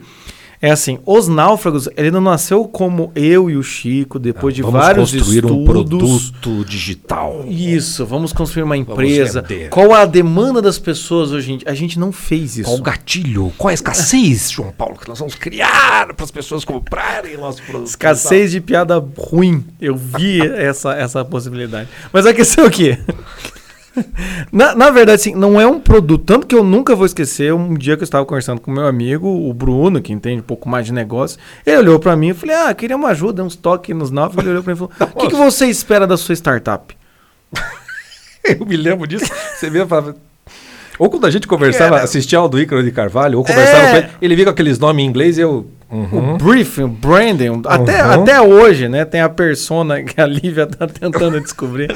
é 0.62 0.70
assim, 0.70 1.00
os 1.04 1.26
náufragos, 1.26 1.88
ele 1.96 2.12
não 2.12 2.20
nasceu 2.20 2.64
como 2.68 3.10
eu 3.16 3.50
e 3.50 3.56
o 3.56 3.64
Chico, 3.64 4.16
depois 4.16 4.54
de 4.54 4.62
Vamos 4.62 4.80
vários 4.80 5.12
construir 5.12 5.44
um 5.44 5.48
estudos. 5.48 5.64
produto 5.64 6.64
digital. 6.64 7.44
Isso, 7.48 8.06
vamos 8.06 8.32
construir 8.32 8.62
uma 8.62 8.76
empresa. 8.76 9.44
Qual 9.70 9.92
a 9.92 10.06
demanda 10.06 10.62
das 10.62 10.78
pessoas 10.78 11.32
hoje 11.32 11.52
em 11.52 11.56
dia? 11.58 11.68
A 11.68 11.74
gente 11.74 11.98
não 11.98 12.12
fez 12.12 12.58
isso. 12.58 12.70
Qual 12.70 12.78
o 12.78 12.82
gatilho? 12.82 13.52
Qual 13.58 13.70
a 13.70 13.74
escassez, 13.74 14.52
João 14.52 14.70
Paulo, 14.70 14.96
que 14.96 15.08
nós 15.08 15.18
vamos 15.18 15.34
criar 15.34 16.14
para 16.14 16.24
as 16.24 16.30
pessoas 16.30 16.64
comprarem 16.64 17.36
nosso 17.36 17.60
produto? 17.64 17.88
Escassez 17.88 18.52
de 18.52 18.60
piada 18.60 19.04
ruim. 19.18 19.64
Eu 19.80 19.96
vi 19.96 20.46
essa, 20.56 20.94
essa 20.94 21.24
possibilidade. 21.24 21.88
Mas 22.12 22.24
a 22.24 22.32
questão 22.32 22.66
é 22.66 22.68
o 22.68 22.70
quê? 22.70 23.00
Na, 24.50 24.74
na 24.74 24.90
verdade, 24.90 25.20
assim, 25.20 25.34
não 25.34 25.60
é 25.60 25.66
um 25.66 25.78
produto. 25.78 26.24
Tanto 26.24 26.46
que 26.46 26.54
eu 26.54 26.64
nunca 26.64 26.94
vou 26.96 27.04
esquecer 27.06 27.52
um 27.52 27.74
dia 27.74 27.96
que 27.96 28.02
eu 28.02 28.04
estava 28.04 28.24
conversando 28.24 28.60
com 28.60 28.70
meu 28.70 28.86
amigo, 28.86 29.26
o 29.28 29.52
Bruno, 29.52 30.00
que 30.00 30.12
entende 30.12 30.40
um 30.40 30.44
pouco 30.44 30.68
mais 30.68 30.86
de 30.86 30.92
negócio. 30.92 31.38
Ele 31.66 31.76
olhou 31.78 31.98
para 31.98 32.16
mim 32.16 32.28
e 32.30 32.34
falei: 32.34 32.56
Ah, 32.56 32.72
queria 32.74 32.96
uma 32.96 33.08
ajuda, 33.08 33.44
uns 33.44 33.54
toques 33.56 33.94
nos 33.94 34.10
náufragos. 34.10 34.44
Ele 34.44 34.50
olhou 34.52 34.62
para 34.62 34.74
mim 34.74 34.76
e 34.76 34.88
falou: 34.88 35.12
O 35.14 35.18
que, 35.20 35.28
que 35.28 35.36
você 35.36 35.66
espera 35.66 36.06
da 36.06 36.16
sua 36.16 36.34
startup? 36.34 36.96
Eu 38.44 38.66
me 38.66 38.76
lembro 38.76 39.06
disso. 39.06 39.30
Você 39.56 39.70
via 39.70 39.86
falava. 39.86 40.16
Ou 40.98 41.08
quando 41.08 41.26
a 41.26 41.30
gente 41.30 41.46
conversava, 41.46 42.00
assistia 42.00 42.38
ao 42.38 42.48
do 42.48 42.60
Ícaro 42.60 42.82
de 42.82 42.90
Carvalho, 42.92 43.38
ou 43.38 43.44
conversava 43.44 43.78
É. 43.86 43.90
com 43.90 43.96
ele, 43.96 44.08
ele 44.20 44.36
via 44.36 44.44
com 44.44 44.50
aqueles 44.50 44.78
nomes 44.78 45.04
em 45.04 45.08
inglês 45.08 45.38
e 45.38 45.40
eu. 45.40 45.66
Uhum. 45.92 46.34
O 46.34 46.38
briefing, 46.38 46.82
o 46.84 46.88
branding, 46.88 47.62
até, 47.66 48.02
Uhum. 48.04 48.10
até 48.22 48.40
hoje, 48.40 48.88
né? 48.88 49.04
Tem 49.04 49.20
a 49.20 49.28
persona 49.28 50.02
que 50.02 50.20
a 50.20 50.26
Lívia 50.26 50.66
tá 50.66 50.86
tentando 50.86 51.40
descobrir. 51.40 51.94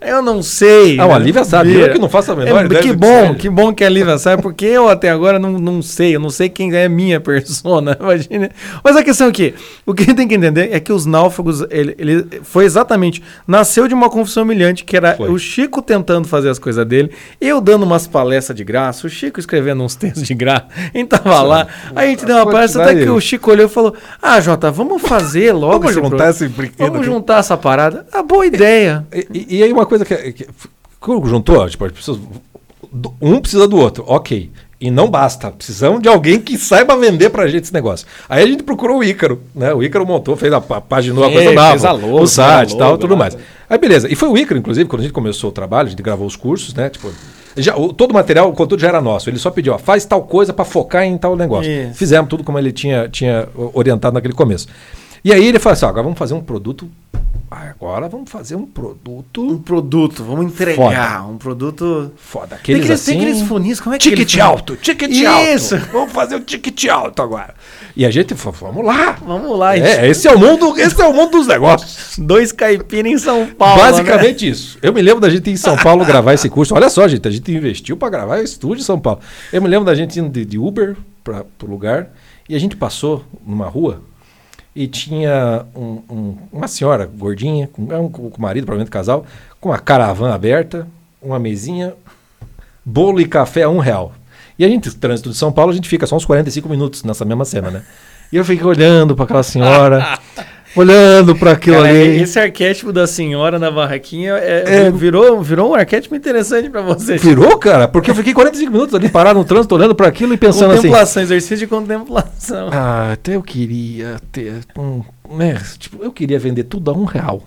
Eu 0.00 0.22
não 0.22 0.42
sei. 0.42 0.98
Ah, 1.00 1.04
a 1.04 1.18
né? 1.18 1.24
Lívia 1.24 1.44
sabe, 1.44 1.74
eu 1.74 1.90
que 1.92 1.98
não 1.98 2.08
faço 2.08 2.32
a 2.32 2.36
menor 2.36 2.62
É, 2.62 2.64
ideia 2.66 2.82
Que 2.82 2.88
que 2.90 2.94
bom, 2.96 3.06
seja. 3.28 3.34
que 3.34 3.48
bom 3.50 3.72
que 3.74 3.84
a 3.84 3.88
Lívia 3.88 4.18
sabe, 4.18 4.42
porque 4.42 4.64
eu 4.66 4.88
até 4.88 5.10
agora 5.10 5.38
não, 5.38 5.52
não 5.52 5.80
sei, 5.82 6.14
eu 6.16 6.20
não 6.20 6.30
sei 6.30 6.48
quem 6.48 6.74
é 6.74 6.88
minha 6.88 7.20
persona, 7.20 7.96
imagina. 8.00 8.50
Mas 8.84 8.96
a 8.96 9.02
questão 9.02 9.28
é 9.28 9.32
que, 9.32 9.54
o 9.86 9.94
que 9.94 10.12
tem 10.14 10.26
que 10.28 10.34
entender 10.34 10.68
é 10.72 10.78
que 10.80 10.92
os 10.92 11.06
náufragos, 11.06 11.64
ele, 11.70 11.94
ele 11.98 12.26
foi 12.42 12.64
exatamente, 12.64 13.22
nasceu 13.46 13.88
de 13.88 13.94
uma 13.94 14.08
confissão 14.10 14.42
humilhante, 14.42 14.84
que 14.84 14.96
era 14.96 15.14
Foi. 15.16 15.30
o 15.30 15.38
Chico 15.38 15.80
tentando 15.82 16.26
fazer 16.28 16.48
as 16.50 16.58
coisas 16.58 16.84
dele, 16.86 17.10
eu 17.40 17.60
dando 17.60 17.84
umas 17.84 18.06
palestras 18.06 18.56
de 18.56 18.64
graça, 18.64 19.06
o 19.06 19.10
Chico 19.10 19.38
escrevendo 19.40 19.82
uns 19.82 19.94
textos 19.94 20.26
de 20.26 20.34
graça, 20.34 20.66
a 20.76 20.96
gente 20.98 21.08
tava 21.08 21.40
lá, 21.42 21.66
a 21.94 22.04
gente 22.06 22.24
deu 22.24 22.36
uma 22.36 22.46
palestra, 22.50 22.82
até 22.84 22.94
que 22.96 23.08
o 23.08 23.20
Chico 23.20 23.37
olhou 23.46 23.66
e 23.66 23.68
falou, 23.68 23.94
ah, 24.22 24.40
Jota, 24.40 24.70
vamos 24.70 25.02
fazer 25.02 25.52
logo 25.52 25.74
Vamos 25.80 25.90
esse 25.90 26.00
juntar 26.00 26.16
pro- 26.16 26.28
esse 26.30 26.48
brinquedo 26.48 26.78
Vamos 26.78 26.96
aqui." 26.96 27.06
juntar 27.06 27.38
essa 27.38 27.56
parada. 27.56 28.06
Ah, 28.12 28.22
boa 28.22 28.46
ideia. 28.46 29.06
E, 29.12 29.26
e- 29.32 29.56
e 29.58 29.62
aí 29.62 29.72
uma 29.72 29.84
coisa 29.86 30.04
que, 30.04 30.32
que 30.32 30.46
quando 31.00 31.26
juntou, 31.26 31.68
tipo, 31.68 31.84
as 31.84 31.92
pessoas, 31.92 32.18
um 33.20 33.40
precisa 33.40 33.68
do 33.68 33.76
outro, 33.76 34.04
ok. 34.06 34.50
E 34.80 34.92
não 34.92 35.10
basta, 35.10 35.50
precisamos 35.50 36.00
de 36.00 36.08
alguém 36.08 36.38
que 36.40 36.56
saiba 36.56 36.96
vender 36.96 37.30
pra 37.30 37.48
gente 37.48 37.64
esse 37.64 37.74
negócio. 37.74 38.06
Aí 38.28 38.44
a 38.44 38.46
gente 38.46 38.62
procurou 38.62 38.98
o 38.98 39.04
Ícaro, 39.04 39.42
né? 39.52 39.74
O 39.74 39.82
Ícaro 39.82 40.06
montou, 40.06 40.36
fez 40.36 40.52
a, 40.52 40.58
a 40.58 40.80
paginou 40.80 41.24
a 41.24 41.32
coisa 41.32 41.52
nova, 41.52 41.70
fez 41.70 41.84
a 41.84 41.90
logo, 41.92 42.22
o 42.22 42.26
site 42.28 42.74
e 42.74 42.78
tal, 42.78 42.96
tudo 42.96 43.16
mais. 43.16 43.36
Aí 43.68 43.76
beleza, 43.76 44.06
e 44.10 44.14
foi 44.14 44.28
o 44.28 44.38
Ícaro, 44.38 44.58
inclusive, 44.58 44.88
quando 44.88 45.00
a 45.00 45.02
gente 45.02 45.12
começou 45.12 45.50
o 45.50 45.52
trabalho, 45.52 45.88
a 45.88 45.90
gente 45.90 46.02
gravou 46.02 46.24
os 46.28 46.36
cursos, 46.36 46.72
né? 46.74 46.88
Tipo, 46.88 47.10
já, 47.58 47.76
o- 47.76 47.92
todo 47.92 48.10
o 48.10 48.14
material, 48.14 48.48
o 48.48 48.52
conteúdo 48.52 48.80
já 48.80 48.88
era 48.88 49.00
nosso. 49.00 49.28
Ele 49.28 49.38
só 49.38 49.50
pediu, 49.50 49.72
ó, 49.74 49.78
faz 49.78 50.04
tal 50.04 50.22
coisa 50.22 50.52
pra 50.52 50.64
focar 50.64 51.04
em 51.04 51.16
tal 51.18 51.36
negócio. 51.36 51.70
Isso. 51.70 51.94
Fizemos 51.94 52.28
tudo 52.28 52.42
como 52.44 52.58
ele 52.58 52.72
tinha, 52.72 53.08
tinha 53.08 53.48
orientado 53.74 54.14
naquele 54.14 54.34
começo. 54.34 54.66
E 55.28 55.32
aí 55.34 55.44
ele 55.44 55.58
falou 55.58 55.74
assim, 55.74 55.84
ó, 55.84 55.88
agora 55.90 56.04
vamos 56.04 56.18
fazer 56.18 56.32
um 56.32 56.40
produto. 56.40 56.90
Agora 57.50 58.08
vamos 58.08 58.30
fazer 58.30 58.56
um 58.56 58.64
produto 58.64 59.42
Um 59.42 59.58
produto, 59.58 60.24
vamos 60.24 60.46
entregar. 60.46 61.28
Um 61.28 61.36
produto. 61.36 62.10
Foda. 62.16 62.56
Tem 62.56 62.76
Aqueles, 62.76 62.84
aqueles, 62.84 63.04
tem 63.04 63.14
assim, 63.16 63.26
aqueles 63.26 63.46
funis, 63.46 63.78
como 63.78 63.94
é 63.94 63.98
que 63.98 64.08
Ticket 64.08 64.38
alto, 64.38 64.74
ticket 64.76 65.10
Isso. 65.10 65.74
alto. 65.74 65.88
Vamos 65.92 66.12
fazer 66.14 66.36
o 66.36 66.40
ticket 66.40 66.82
alto 66.86 67.20
agora. 67.20 67.54
E 67.94 68.06
a 68.06 68.10
gente 68.10 68.34
falou, 68.36 68.72
vamos 68.72 68.86
lá. 68.86 69.18
Vamos 69.22 69.58
lá, 69.58 69.76
gente. 69.76 69.86
É, 69.86 70.08
esse 70.08 70.26
é 70.26 70.32
o 70.32 70.38
mundo, 70.38 70.78
esse 70.78 70.98
é 70.98 71.06
o 71.06 71.12
mundo 71.12 71.32
dos 71.32 71.46
negócios. 71.46 72.16
Dois 72.16 72.50
caipiras 72.50 73.12
em 73.12 73.18
São 73.18 73.48
Paulo. 73.48 73.82
Basicamente 73.82 74.48
isso. 74.48 74.78
Eu 74.80 74.94
me 74.94 75.02
lembro 75.02 75.20
da 75.20 75.28
gente 75.28 75.50
ir 75.50 75.52
em 75.52 75.56
São 75.58 75.76
Paulo 75.76 76.06
gravar 76.06 76.32
esse 76.32 76.48
curso. 76.48 76.74
Olha 76.74 76.88
só, 76.88 77.06
gente, 77.06 77.28
a 77.28 77.30
gente 77.30 77.54
investiu 77.54 77.98
para 77.98 78.08
gravar 78.08 78.40
estúdio 78.40 78.80
em 78.80 78.84
São 78.86 78.98
Paulo. 78.98 79.20
Eu 79.52 79.60
me 79.60 79.68
lembro 79.68 79.84
da 79.84 79.94
gente 79.94 80.18
indo 80.18 80.30
de, 80.30 80.46
de 80.46 80.58
Uber 80.58 80.96
para 81.22 81.44
o 81.62 81.66
lugar 81.66 82.08
e 82.48 82.56
a 82.56 82.58
gente 82.58 82.74
passou 82.74 83.22
numa 83.46 83.66
rua 83.66 84.07
e 84.82 84.86
tinha 84.86 85.64
um- 85.74 86.00
um- 86.10 86.36
uma 86.52 86.68
senhora 86.68 87.04
gordinha, 87.06 87.68
com, 87.72 87.92
é 87.92 87.98
um- 87.98 88.08
com 88.08 88.22
o 88.28 88.32
marido, 88.40 88.64
provavelmente 88.64 88.92
casal, 88.92 89.24
com 89.60 89.70
uma 89.70 89.78
caravana 89.78 90.34
aberta, 90.34 90.86
uma 91.20 91.38
mesinha, 91.38 91.94
bolo 92.84 93.20
e 93.20 93.26
café 93.26 93.64
a 93.64 93.68
um 93.68 93.78
real. 93.78 94.12
E 94.58 94.64
a 94.64 94.68
gente, 94.68 94.94
trânsito 94.96 95.30
de 95.30 95.36
São 95.36 95.50
Paulo, 95.52 95.72
a 95.72 95.74
gente 95.74 95.88
fica 95.88 96.06
só 96.06 96.16
uns 96.16 96.24
45 96.24 96.68
minutos 96.68 97.02
nessa 97.02 97.24
mesma 97.24 97.44
cena, 97.44 97.70
né? 97.70 97.82
E 98.32 98.36
eu 98.36 98.44
fiquei 98.44 98.64
olhando 98.66 99.14
para 99.16 99.24
aquela 99.24 99.42
senhora, 99.42 100.18
olhando 100.78 101.34
para 101.36 101.52
aquilo 101.52 101.76
Cara, 101.76 101.88
ali. 101.88 102.22
esse 102.22 102.38
arquétipo 102.38 102.92
da 102.92 103.06
senhora 103.06 103.58
na 103.58 103.70
barraquinha 103.70 104.34
é- 104.34 104.86
É. 104.86 104.90
virou, 104.90 105.42
virou 105.42 105.70
um 105.70 105.74
arquétipo 105.74 106.14
interessante 106.14 106.70
pra 106.70 106.80
você. 106.82 107.16
Virou, 107.16 107.56
cara? 107.58 107.88
Porque 107.88 108.10
eu 108.10 108.14
fiquei 108.14 108.32
45 108.32 108.70
minutos 108.72 108.94
ali 108.94 109.08
parado 109.08 109.38
no 109.38 109.44
trânsito, 109.44 109.74
olhando 109.74 109.94
para 109.94 110.06
aquilo 110.08 110.32
e 110.32 110.36
pensando 110.36 110.72
assim. 110.72 110.82
Contemplação, 110.82 111.22
exercício 111.22 111.56
de 111.58 111.66
contemplação. 111.66 112.68
Ah, 112.72 113.10
até 113.12 113.36
eu 113.36 113.42
queria 113.42 114.16
ter 114.32 114.60
um. 114.78 115.02
Né, 115.36 115.60
tipo, 115.78 116.02
eu 116.02 116.10
queria 116.12 116.38
vender 116.38 116.64
tudo 116.64 116.90
a 116.90 116.94
um 116.94 117.04
real. 117.04 117.42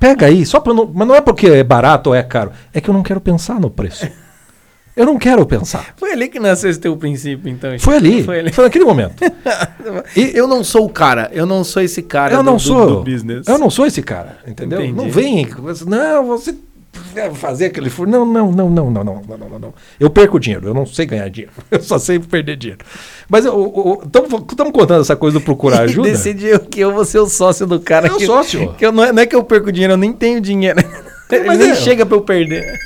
Pega 0.00 0.26
aí, 0.26 0.46
só 0.46 0.58
pra 0.60 0.72
não. 0.72 0.90
Mas 0.92 1.06
não 1.06 1.14
é 1.14 1.20
porque 1.20 1.46
é 1.48 1.62
barato 1.62 2.10
ou 2.10 2.16
é 2.16 2.22
caro. 2.22 2.50
É 2.72 2.80
que 2.80 2.88
eu 2.88 2.94
não 2.94 3.02
quero 3.02 3.20
pensar 3.20 3.60
no 3.60 3.68
preço. 3.68 4.08
Eu 4.98 5.06
não 5.06 5.16
quero 5.16 5.46
pensar. 5.46 5.94
Foi 5.96 6.12
ali 6.12 6.26
que 6.28 6.40
nasceu 6.40 6.68
esse 6.68 6.80
teu 6.80 6.96
princípio, 6.96 7.48
então. 7.48 7.78
Foi 7.78 7.96
ali. 7.96 8.24
Foi 8.24 8.40
ali. 8.40 8.52
Foi 8.52 8.64
naquele 8.64 8.84
momento. 8.84 9.14
E 10.16 10.36
eu 10.36 10.46
não 10.46 10.62
sou 10.64 10.84
o 10.84 10.88
cara. 10.88 11.30
Eu 11.32 11.46
não 11.46 11.62
sou 11.64 11.80
esse 11.82 12.02
cara 12.02 12.34
eu 12.34 12.38
do, 12.38 12.44
não 12.44 12.58
sou. 12.58 12.86
do 12.86 13.02
business. 13.02 13.46
Eu 13.46 13.58
não 13.58 13.70
sou 13.70 13.86
esse 13.86 14.02
cara, 14.02 14.38
entendeu? 14.46 14.80
Entendi. 14.80 14.96
Não 14.96 15.08
vem. 15.10 15.46
Não, 15.86 16.26
você 16.26 16.54
deve 17.14 17.36
fazer 17.36 17.66
aquele 17.66 17.88
furo. 17.88 18.10
Não, 18.10 18.26
não, 18.26 18.50
não, 18.50 18.68
não, 18.68 18.90
não, 18.90 19.04
não, 19.04 19.22
não, 19.26 19.48
não, 19.48 19.58
não. 19.58 19.74
Eu 19.98 20.10
perco 20.10 20.38
dinheiro. 20.38 20.66
Eu 20.68 20.74
não 20.74 20.84
sei 20.84 21.06
ganhar 21.06 21.28
dinheiro. 21.30 21.52
Eu 21.70 21.80
só 21.80 21.98
sei 21.98 22.18
perder 22.18 22.56
dinheiro. 22.56 22.84
Mas 23.28 23.44
estamos 23.44 24.72
contando 24.72 25.00
essa 25.00 25.16
coisa 25.16 25.38
do 25.38 25.44
procurar 25.44 25.82
ajuda. 25.82 26.10
decidiu 26.10 26.58
que 26.60 26.80
eu 26.80 26.92
vou 26.92 27.04
ser 27.04 27.20
o 27.20 27.28
sócio 27.28 27.66
do 27.66 27.80
cara. 27.80 28.08
É 28.08 28.12
o 28.12 28.20
sócio. 28.20 28.74
Que 28.74 28.84
eu 28.84 28.92
não, 28.92 29.04
é, 29.04 29.12
não 29.12 29.22
é 29.22 29.26
que 29.26 29.36
eu 29.36 29.44
perco 29.44 29.70
dinheiro, 29.70 29.94
eu 29.94 29.98
nem 29.98 30.12
tenho 30.12 30.40
dinheiro. 30.40 30.80
Ele 31.30 31.46
Mas 31.46 31.58
nem 31.58 31.70
é. 31.70 31.74
chega 31.74 32.04
pra 32.04 32.16
eu 32.16 32.22
perder. 32.22 32.78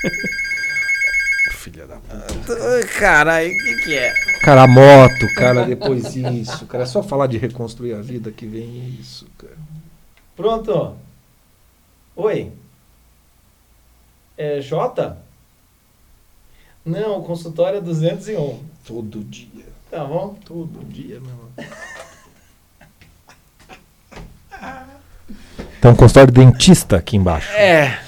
Ai, 2.61 2.83
Caralho, 2.99 3.49
o 3.49 3.57
que, 3.57 3.77
que 3.85 3.95
é? 3.97 4.13
Cara, 4.43 4.63
a 4.63 4.67
moto, 4.67 5.27
cara, 5.37 5.65
depois 5.65 6.15
isso. 6.17 6.67
Cara, 6.67 6.83
é 6.85 6.87
só 6.87 7.03
falar 7.03 7.27
de 7.29 7.39
reconstruir 7.39 7.95
a 7.95 8.01
vida 8.03 8.31
que 8.33 8.45
vem 8.47 8.97
isso, 9.01 9.27
cara. 9.39 9.57
Pronto. 10.37 10.97
Oi. 12.17 12.53
É 14.37 14.61
Jota? 14.61 15.19
Não, 16.85 17.21
o 17.21 17.23
consultório 17.23 17.79
é 17.79 17.81
201. 17.81 18.59
Todo 18.85 19.21
dia. 19.23 19.65
Tá 19.91 20.05
bom? 20.05 20.35
Todo 20.45 20.85
dia, 20.87 21.21
meu 21.21 21.31
irmão. 21.31 21.51
Tem 25.81 25.91
um 25.91 25.95
consultório 25.97 26.33
de 26.33 26.41
dentista 26.41 26.97
aqui 26.97 27.17
embaixo. 27.17 27.53
É. 27.53 27.99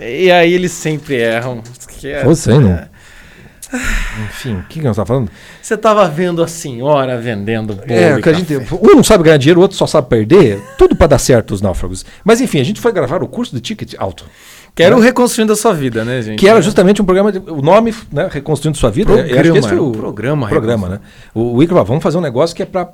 E 0.00 0.30
aí 0.30 0.52
eles 0.52 0.72
sempre 0.72 1.16
erram. 1.16 1.62
Que 1.98 2.08
é- 2.08 2.24
Você, 2.24 2.58
não? 2.58 2.88
Enfim, 4.24 4.56
o 4.56 4.62
que, 4.62 4.78
que 4.78 4.84
nós 4.84 4.92
estamos 4.92 5.08
falando? 5.08 5.30
Você 5.60 5.76
tava 5.76 6.08
vendo 6.08 6.42
a 6.42 6.48
senhora 6.48 7.18
vendendo 7.18 7.74
bolo 7.74 7.86
É, 7.86 8.20
que 8.20 8.28
a 8.28 8.32
gente, 8.32 8.56
um 8.56 8.96
não 8.96 9.04
sabe 9.04 9.24
ganhar 9.24 9.36
dinheiro, 9.36 9.60
o 9.60 9.62
outro 9.62 9.76
só 9.76 9.86
sabe 9.86 10.08
perder. 10.08 10.60
Tudo 10.78 10.96
para 10.96 11.08
dar 11.08 11.18
certo 11.18 11.52
os 11.52 11.60
náufragos. 11.60 12.04
Mas 12.24 12.40
enfim, 12.40 12.60
a 12.60 12.64
gente 12.64 12.80
foi 12.80 12.92
gravar 12.92 13.22
o 13.22 13.28
curso 13.28 13.54
de 13.54 13.60
ticket 13.60 13.94
alto. 13.98 14.24
Quero 14.74 14.96
o 14.96 15.00
Reconstruindo 15.00 15.52
a 15.52 15.56
Sua 15.56 15.74
Vida, 15.74 16.04
né, 16.04 16.22
gente? 16.22 16.38
Que 16.38 16.48
era 16.48 16.62
justamente 16.62 17.02
um 17.02 17.04
programa, 17.04 17.32
de, 17.32 17.38
o 17.38 17.60
nome, 17.60 17.92
né, 18.12 18.28
Reconstruindo 18.30 18.78
Sua 18.78 18.90
Vida. 18.90 19.12
Programa, 19.12 19.42
que 19.42 19.58
esse 19.58 19.68
foi 19.68 19.78
o 19.78 19.90
programa 19.90 20.48
programa, 20.48 20.88
né? 20.88 21.00
O, 21.34 21.56
o 21.56 21.62
Icaro 21.62 21.76
falou, 21.76 21.86
vamos 21.86 22.02
fazer 22.02 22.16
um 22.16 22.22
negócio 22.22 22.54
que 22.54 22.62
é 22.62 22.66
para 22.66 22.88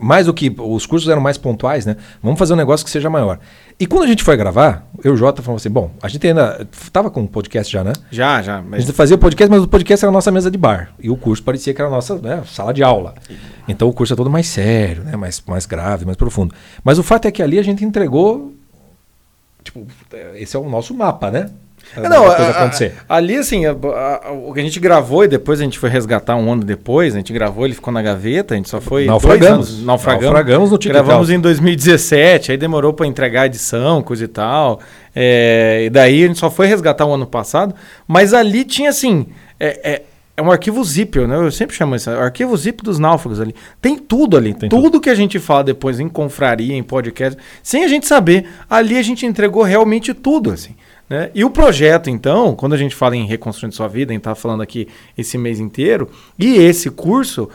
mais 0.00 0.26
do 0.26 0.32
que 0.32 0.54
os 0.58 0.86
cursos 0.86 1.08
eram 1.08 1.20
mais 1.20 1.36
pontuais, 1.36 1.84
né? 1.84 1.96
Vamos 2.22 2.38
fazer 2.38 2.54
um 2.54 2.56
negócio 2.56 2.84
que 2.84 2.90
seja 2.90 3.10
maior. 3.10 3.38
E 3.78 3.86
quando 3.86 4.04
a 4.04 4.06
gente 4.06 4.22
foi 4.22 4.36
gravar, 4.36 4.86
eu 5.02 5.12
e 5.12 5.14
o 5.14 5.16
Jota 5.16 5.42
falamos 5.42 5.62
assim, 5.62 5.72
bom, 5.72 5.90
a 6.00 6.06
gente 6.06 6.26
ainda 6.26 6.66
tava 6.92 7.10
com 7.10 7.22
um 7.22 7.26
podcast 7.26 7.72
já, 7.72 7.82
né? 7.82 7.92
Já, 8.10 8.40
já. 8.40 8.58
A 8.58 8.62
Mas... 8.62 8.84
gente 8.84 8.94
fazia 8.94 9.16
o 9.16 9.18
podcast, 9.18 9.50
mas 9.50 9.64
o 9.64 9.68
podcast 9.68 10.04
era 10.04 10.10
a 10.10 10.12
nossa 10.12 10.30
mesa 10.30 10.50
de 10.50 10.56
bar. 10.56 10.94
E 11.00 11.10
o 11.10 11.16
curso 11.16 11.42
parecia 11.42 11.74
que 11.74 11.80
era 11.80 11.88
a 11.88 11.90
nossa 11.90 12.16
né, 12.18 12.42
sala 12.46 12.72
de 12.72 12.84
aula. 12.84 13.14
Então 13.66 13.88
o 13.88 13.92
curso 13.92 14.12
é 14.12 14.16
todo 14.16 14.30
mais 14.30 14.46
sério, 14.46 15.02
né, 15.02 15.16
mais, 15.16 15.42
mais 15.46 15.66
grave, 15.66 16.04
mais 16.04 16.16
profundo. 16.16 16.54
Mas 16.84 16.98
o 16.98 17.02
fato 17.02 17.26
é 17.26 17.32
que 17.32 17.42
ali 17.42 17.58
a 17.58 17.62
gente 17.62 17.84
entregou. 17.84 18.54
Tipo, 19.64 19.86
esse 20.34 20.54
é 20.54 20.58
o 20.58 20.68
nosso 20.68 20.94
mapa, 20.94 21.30
né? 21.30 21.50
É, 21.96 22.08
Não, 22.08 22.24
coisa 22.24 22.42
a- 22.42 22.50
acontecer. 22.50 22.94
ali 23.08 23.36
assim, 23.36 23.66
a- 23.66 23.70
a- 23.72 24.32
o 24.32 24.52
que 24.52 24.60
a 24.60 24.62
gente 24.62 24.80
gravou 24.80 25.24
e 25.24 25.28
depois 25.28 25.60
a 25.60 25.64
gente 25.64 25.78
foi 25.78 25.88
resgatar 25.90 26.34
um 26.36 26.50
ano 26.52 26.64
depois, 26.64 27.14
a 27.14 27.18
gente 27.18 27.32
gravou, 27.32 27.64
ele 27.64 27.74
ficou 27.74 27.92
na 27.92 28.02
gaveta, 28.02 28.54
a 28.54 28.56
gente 28.56 28.68
só 28.68 28.80
foi 28.80 29.04
Naufragamos. 29.06 29.68
anos, 29.70 29.84
naufragamos. 29.84 30.24
Naufragamos 30.24 30.70
no 30.70 30.78
Ticket 30.78 30.92
Gravamos 30.96 31.30
em 31.30 31.38
2017, 31.38 32.50
aí 32.52 32.56
demorou 32.58 32.92
pra 32.92 33.06
entregar 33.06 33.42
a 33.42 33.46
edição, 33.46 34.02
coisa 34.02 34.24
e 34.24 34.28
tal. 34.28 34.80
é, 35.16 35.82
e 35.86 35.90
daí 35.90 36.24
a 36.24 36.26
gente 36.26 36.40
só 36.40 36.50
foi 36.50 36.66
resgatar 36.66 37.06
o 37.06 37.12
ano 37.14 37.26
passado, 37.26 37.72
mas 38.08 38.34
ali 38.34 38.64
tinha 38.64 38.90
assim, 38.90 39.26
é, 39.60 39.92
é, 39.92 40.02
é 40.36 40.42
um 40.42 40.50
arquivo 40.50 40.82
zip, 40.82 41.16
né? 41.20 41.36
Eu 41.36 41.52
sempre 41.52 41.76
chamo 41.76 41.94
isso, 41.94 42.10
arquivo 42.10 42.56
zip 42.56 42.82
dos 42.82 42.98
náufragos 42.98 43.40
ali. 43.40 43.54
Tem 43.80 43.96
tudo 43.96 44.36
ali, 44.36 44.52
Tem 44.52 44.68
tudo, 44.68 45.00
que 45.00 45.08
a 45.08 45.14
gente 45.14 45.38
fala 45.38 45.62
depois 45.62 46.00
em 46.00 46.08
confraria, 46.08 46.74
em 46.74 46.82
podcast, 46.82 47.38
sem 47.62 47.84
a 47.84 47.88
gente 47.88 48.08
saber, 48.08 48.44
ali 48.68 48.98
a 48.98 49.02
gente 49.02 49.24
entregou 49.24 49.62
realmente 49.62 50.12
tudo, 50.12 50.50
assim. 50.50 50.74
Né? 51.08 51.30
E 51.34 51.44
o 51.44 51.50
projeto, 51.50 52.08
então, 52.08 52.54
quando 52.54 52.72
a 52.72 52.78
gente 52.78 52.94
fala 52.94 53.16
em 53.16 53.26
Reconstruindo 53.26 53.74
Sua 53.74 53.88
Vida, 53.88 54.12
a 54.12 54.14
gente 54.14 54.20
está 54.20 54.34
falando 54.34 54.62
aqui 54.62 54.88
esse 55.16 55.36
mês 55.36 55.60
inteiro, 55.60 56.08
e 56.38 56.56
esse 56.56 56.90
curso, 56.90 57.48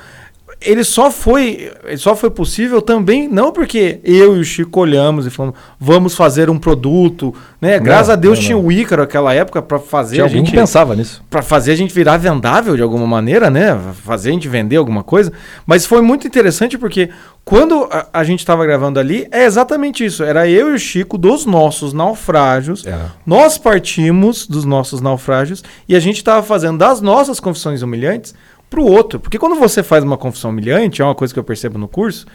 ele 0.61 0.83
só 0.83 1.09
foi, 1.09 1.71
ele 1.85 1.97
só 1.97 2.15
foi 2.15 2.29
possível 2.29 2.81
também, 2.81 3.29
não 3.29 3.51
porque 3.51 4.01
eu 4.03 4.35
e 4.35 4.39
o 4.41 4.43
Chico 4.43 4.81
olhamos 4.81 5.25
e 5.25 5.29
falamos, 5.29 5.57
vamos 5.79 6.15
fazer 6.15 6.49
um 6.49 6.59
produto, 6.59 7.33
né? 7.61 7.79
Graças 7.79 8.09
a 8.09 8.15
Deus 8.17 8.37
não, 8.39 8.45
tinha 8.45 8.57
não. 8.57 8.65
o 8.65 8.71
Ícaro 8.71 9.01
naquela 9.01 9.33
época 9.33 9.61
para 9.61 9.79
fazer 9.79 10.15
Tinha 10.15 10.25
a 10.25 10.27
alguém 10.27 10.45
gente 10.45 10.53
pensava 10.53 10.95
nisso. 10.97 11.23
para 11.29 11.41
fazer 11.41 11.71
a 11.71 11.75
gente 11.75 11.93
virar 11.93 12.17
vendável 12.17 12.75
de 12.75 12.81
alguma 12.81 13.07
maneira, 13.07 13.49
né? 13.49 13.79
Fazer 14.03 14.31
a 14.31 14.33
gente 14.33 14.49
vender 14.49 14.75
alguma 14.75 15.01
coisa. 15.01 15.31
Mas 15.65 15.85
foi 15.85 16.01
muito 16.01 16.27
interessante 16.27 16.77
porque 16.77 17.09
quando 17.45 17.87
a, 17.89 18.07
a 18.11 18.23
gente 18.25 18.39
estava 18.39 18.65
gravando 18.65 18.99
ali, 18.99 19.27
é 19.31 19.45
exatamente 19.45 20.03
isso. 20.03 20.25
Era 20.25 20.45
eu 20.45 20.71
e 20.71 20.73
o 20.73 20.79
Chico 20.79 21.17
dos 21.17 21.45
nossos 21.45 21.93
naufrágios. 21.93 22.85
Era. 22.85 23.13
Nós 23.25 23.57
partimos 23.57 24.45
dos 24.45 24.65
nossos 24.65 24.99
naufrágios 24.99 25.63
e 25.87 25.95
a 25.95 25.99
gente 26.01 26.17
estava 26.17 26.43
fazendo 26.43 26.77
das 26.77 26.99
nossas 26.99 27.39
confissões 27.39 27.81
humilhantes 27.81 28.35
para 28.69 28.79
o 28.79 28.85
outro. 28.85 29.19
Porque 29.19 29.37
quando 29.39 29.55
você 29.55 29.81
faz 29.83 30.03
uma 30.03 30.17
confissão 30.17 30.49
humilhante, 30.51 31.01
é 31.01 31.05
uma 31.05 31.15
coisa 31.15 31.33
que 31.33 31.39
eu 31.39 31.43
percebo 31.43 31.77
no 31.77 31.87
curso, 31.87 32.25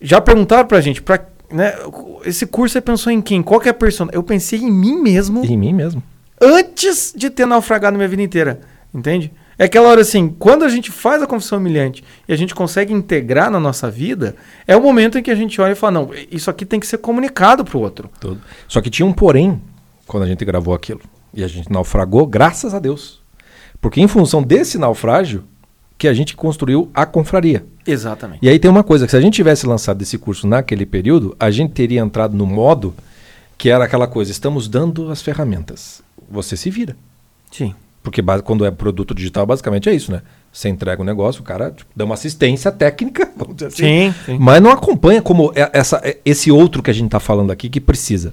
já 0.00 0.20
perguntaram 0.20 0.66
pra 0.66 0.80
gente, 0.80 1.02
pra, 1.02 1.20
né, 1.52 1.74
esse 2.24 2.46
curso 2.46 2.72
você 2.74 2.80
pensou 2.80 3.12
em 3.12 3.20
quem? 3.20 3.42
Qual 3.42 3.60
que 3.60 3.68
é 3.68 3.70
a 3.70 3.74
persona? 3.74 4.10
Eu 4.14 4.22
pensei 4.22 4.60
em 4.60 4.70
mim 4.70 5.00
mesmo 5.00 5.44
Em 5.44 5.56
mim 5.56 5.72
mesmo. 5.72 6.02
antes 6.40 7.12
de 7.16 7.28
ter 7.30 7.46
naufragado 7.46 7.96
minha 7.96 8.08
vida 8.08 8.22
inteira. 8.22 8.60
Entende? 8.92 9.32
É 9.58 9.64
aquela 9.64 9.88
hora 9.88 10.00
assim, 10.00 10.34
quando 10.38 10.64
a 10.64 10.68
gente 10.68 10.90
faz 10.90 11.22
a 11.22 11.26
confissão 11.26 11.58
humilhante 11.58 12.02
e 12.26 12.32
a 12.32 12.36
gente 12.36 12.54
consegue 12.54 12.94
integrar 12.94 13.50
na 13.50 13.60
nossa 13.60 13.90
vida, 13.90 14.34
é 14.66 14.74
o 14.74 14.80
momento 14.80 15.18
em 15.18 15.22
que 15.22 15.30
a 15.30 15.34
gente 15.34 15.60
olha 15.60 15.72
e 15.72 15.74
fala: 15.76 15.92
não, 15.92 16.10
isso 16.30 16.48
aqui 16.48 16.64
tem 16.64 16.80
que 16.80 16.86
ser 16.86 16.96
comunicado 16.98 17.62
pro 17.62 17.78
outro. 17.78 18.08
Tudo. 18.18 18.40
Só 18.66 18.80
que 18.80 18.88
tinha 18.88 19.04
um 19.04 19.12
porém 19.12 19.60
quando 20.06 20.22
a 20.22 20.26
gente 20.26 20.44
gravou 20.46 20.72
aquilo. 20.74 21.00
E 21.34 21.44
a 21.44 21.46
gente 21.46 21.70
naufragou, 21.70 22.26
graças 22.26 22.72
a 22.74 22.78
Deus. 22.78 23.19
Porque 23.80 24.00
em 24.00 24.08
função 24.08 24.42
desse 24.42 24.78
naufrágio 24.78 25.44
que 25.96 26.08
a 26.08 26.14
gente 26.14 26.34
construiu 26.34 26.90
a 26.94 27.04
confraria. 27.04 27.64
Exatamente. 27.86 28.38
E 28.42 28.48
aí 28.48 28.58
tem 28.58 28.70
uma 28.70 28.82
coisa, 28.82 29.04
que 29.04 29.10
se 29.10 29.16
a 29.16 29.20
gente 29.20 29.34
tivesse 29.34 29.66
lançado 29.66 30.00
esse 30.02 30.16
curso 30.16 30.46
naquele 30.46 30.86
período, 30.86 31.36
a 31.38 31.50
gente 31.50 31.72
teria 31.72 32.00
entrado 32.00 32.36
no 32.36 32.46
modo 32.46 32.94
que 33.58 33.68
era 33.68 33.84
aquela 33.84 34.06
coisa, 34.06 34.30
estamos 34.30 34.66
dando 34.68 35.10
as 35.10 35.20
ferramentas. 35.20 36.02
Você 36.30 36.56
se 36.56 36.70
vira. 36.70 36.96
Sim. 37.52 37.74
Porque 38.02 38.22
quando 38.44 38.64
é 38.64 38.70
produto 38.70 39.14
digital, 39.14 39.44
basicamente 39.44 39.88
é 39.90 39.94
isso, 39.94 40.10
né? 40.10 40.22
Você 40.50 40.68
entrega 40.70 41.02
o 41.02 41.04
negócio, 41.04 41.42
o 41.42 41.44
cara 41.44 41.70
tipo, 41.70 41.90
dá 41.94 42.04
uma 42.06 42.14
assistência 42.14 42.72
técnica, 42.72 43.30
vamos 43.36 43.56
dizer 43.56 43.66
assim. 43.66 43.82
Sim, 43.84 44.14
sim. 44.24 44.38
Mas 44.40 44.62
não 44.62 44.70
acompanha 44.70 45.20
como 45.20 45.52
é- 45.54 45.68
essa, 45.74 46.00
é- 46.02 46.16
esse 46.24 46.50
outro 46.50 46.82
que 46.82 46.90
a 46.90 46.94
gente 46.94 47.06
está 47.06 47.20
falando 47.20 47.50
aqui 47.50 47.68
que 47.68 47.80
precisa. 47.80 48.32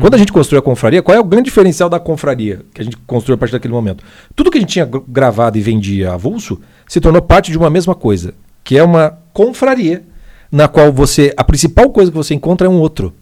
Quando 0.00 0.14
a 0.14 0.18
gente 0.18 0.32
construiu 0.32 0.60
a 0.60 0.62
confraria, 0.62 1.02
qual 1.02 1.16
é 1.16 1.20
o 1.20 1.24
grande 1.24 1.46
diferencial 1.46 1.88
da 1.88 2.00
confraria 2.00 2.60
que 2.72 2.80
a 2.80 2.84
gente 2.84 2.96
construiu 3.06 3.34
a 3.34 3.38
partir 3.38 3.52
daquele 3.52 3.74
momento? 3.74 4.02
Tudo 4.34 4.50
que 4.50 4.56
a 4.58 4.60
gente 4.60 4.72
tinha 4.72 4.86
gr- 4.86 5.00
gravado 5.06 5.58
e 5.58 5.60
vendia 5.60 6.12
avulso 6.12 6.60
se 6.88 7.00
tornou 7.00 7.20
parte 7.20 7.50
de 7.50 7.58
uma 7.58 7.68
mesma 7.68 7.94
coisa, 7.94 8.34
que 8.64 8.78
é 8.78 8.82
uma 8.82 9.18
confraria 9.32 10.02
na 10.50 10.68
qual 10.68 10.92
você 10.92 11.32
a 11.36 11.44
principal 11.44 11.90
coisa 11.90 12.10
que 12.10 12.16
você 12.16 12.34
encontra 12.34 12.66
é 12.66 12.70
um 12.70 12.78
outro. 12.78 13.12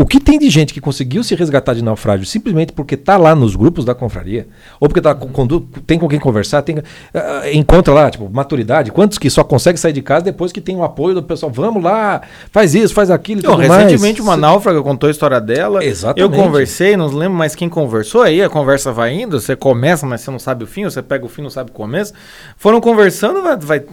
O 0.00 0.06
que 0.06 0.18
tem 0.18 0.38
de 0.38 0.48
gente 0.48 0.72
que 0.72 0.80
conseguiu 0.80 1.22
se 1.22 1.34
resgatar 1.34 1.74
de 1.74 1.82
naufrágio 1.84 2.24
simplesmente 2.24 2.72
porque 2.72 2.94
está 2.94 3.18
lá 3.18 3.34
nos 3.34 3.54
grupos 3.54 3.84
da 3.84 3.94
confraria, 3.94 4.48
ou 4.80 4.88
porque 4.88 5.00
tá 5.00 5.14
com, 5.14 5.28
com- 5.28 5.60
tem 5.86 5.98
com 5.98 6.08
quem 6.08 6.18
conversar, 6.18 6.62
tem, 6.62 6.78
ah, 7.12 7.42
encontra 7.52 7.92
lá, 7.92 8.10
tipo, 8.10 8.26
maturidade. 8.32 8.90
Quantos 8.92 9.18
que 9.18 9.28
só 9.28 9.44
conseguem 9.44 9.76
sair 9.76 9.92
de 9.92 10.00
casa 10.00 10.24
depois 10.24 10.52
que 10.52 10.60
tem 10.60 10.74
o 10.74 10.82
apoio 10.82 11.14
do 11.16 11.22
pessoal? 11.22 11.52
Vamos 11.52 11.82
lá, 11.82 12.22
faz 12.50 12.74
isso, 12.74 12.94
faz 12.94 13.10
aquilo 13.10 13.40
e 13.40 13.44
Não, 13.44 13.56
tudo 13.56 13.68
mais. 13.68 13.84
recentemente 13.84 14.22
uma 14.22 14.38
náufraga 14.38 14.80
contou 14.82 15.08
a 15.08 15.10
história 15.10 15.38
dela. 15.38 15.84
Exatamente. 15.84 16.20
Eu 16.22 16.30
conversei, 16.44 16.96
não 16.96 17.06
lembro 17.08 17.36
mais 17.36 17.54
quem 17.54 17.68
conversou. 17.68 18.22
Aí 18.22 18.42
a 18.42 18.48
conversa 18.48 18.90
vai 18.92 19.12
indo, 19.14 19.38
você 19.38 19.54
começa, 19.54 20.06
mas 20.06 20.22
você 20.22 20.30
não 20.30 20.38
sabe 20.38 20.64
o 20.64 20.66
fim, 20.66 20.84
você 20.84 21.02
pega 21.02 21.26
o 21.26 21.28
fim, 21.28 21.42
não 21.42 21.50
sabe 21.50 21.70
o 21.70 21.74
começo. 21.74 22.14
Foram 22.56 22.80
conversando, 22.80 23.42
vai, 23.42 23.56
vai- 23.58 23.84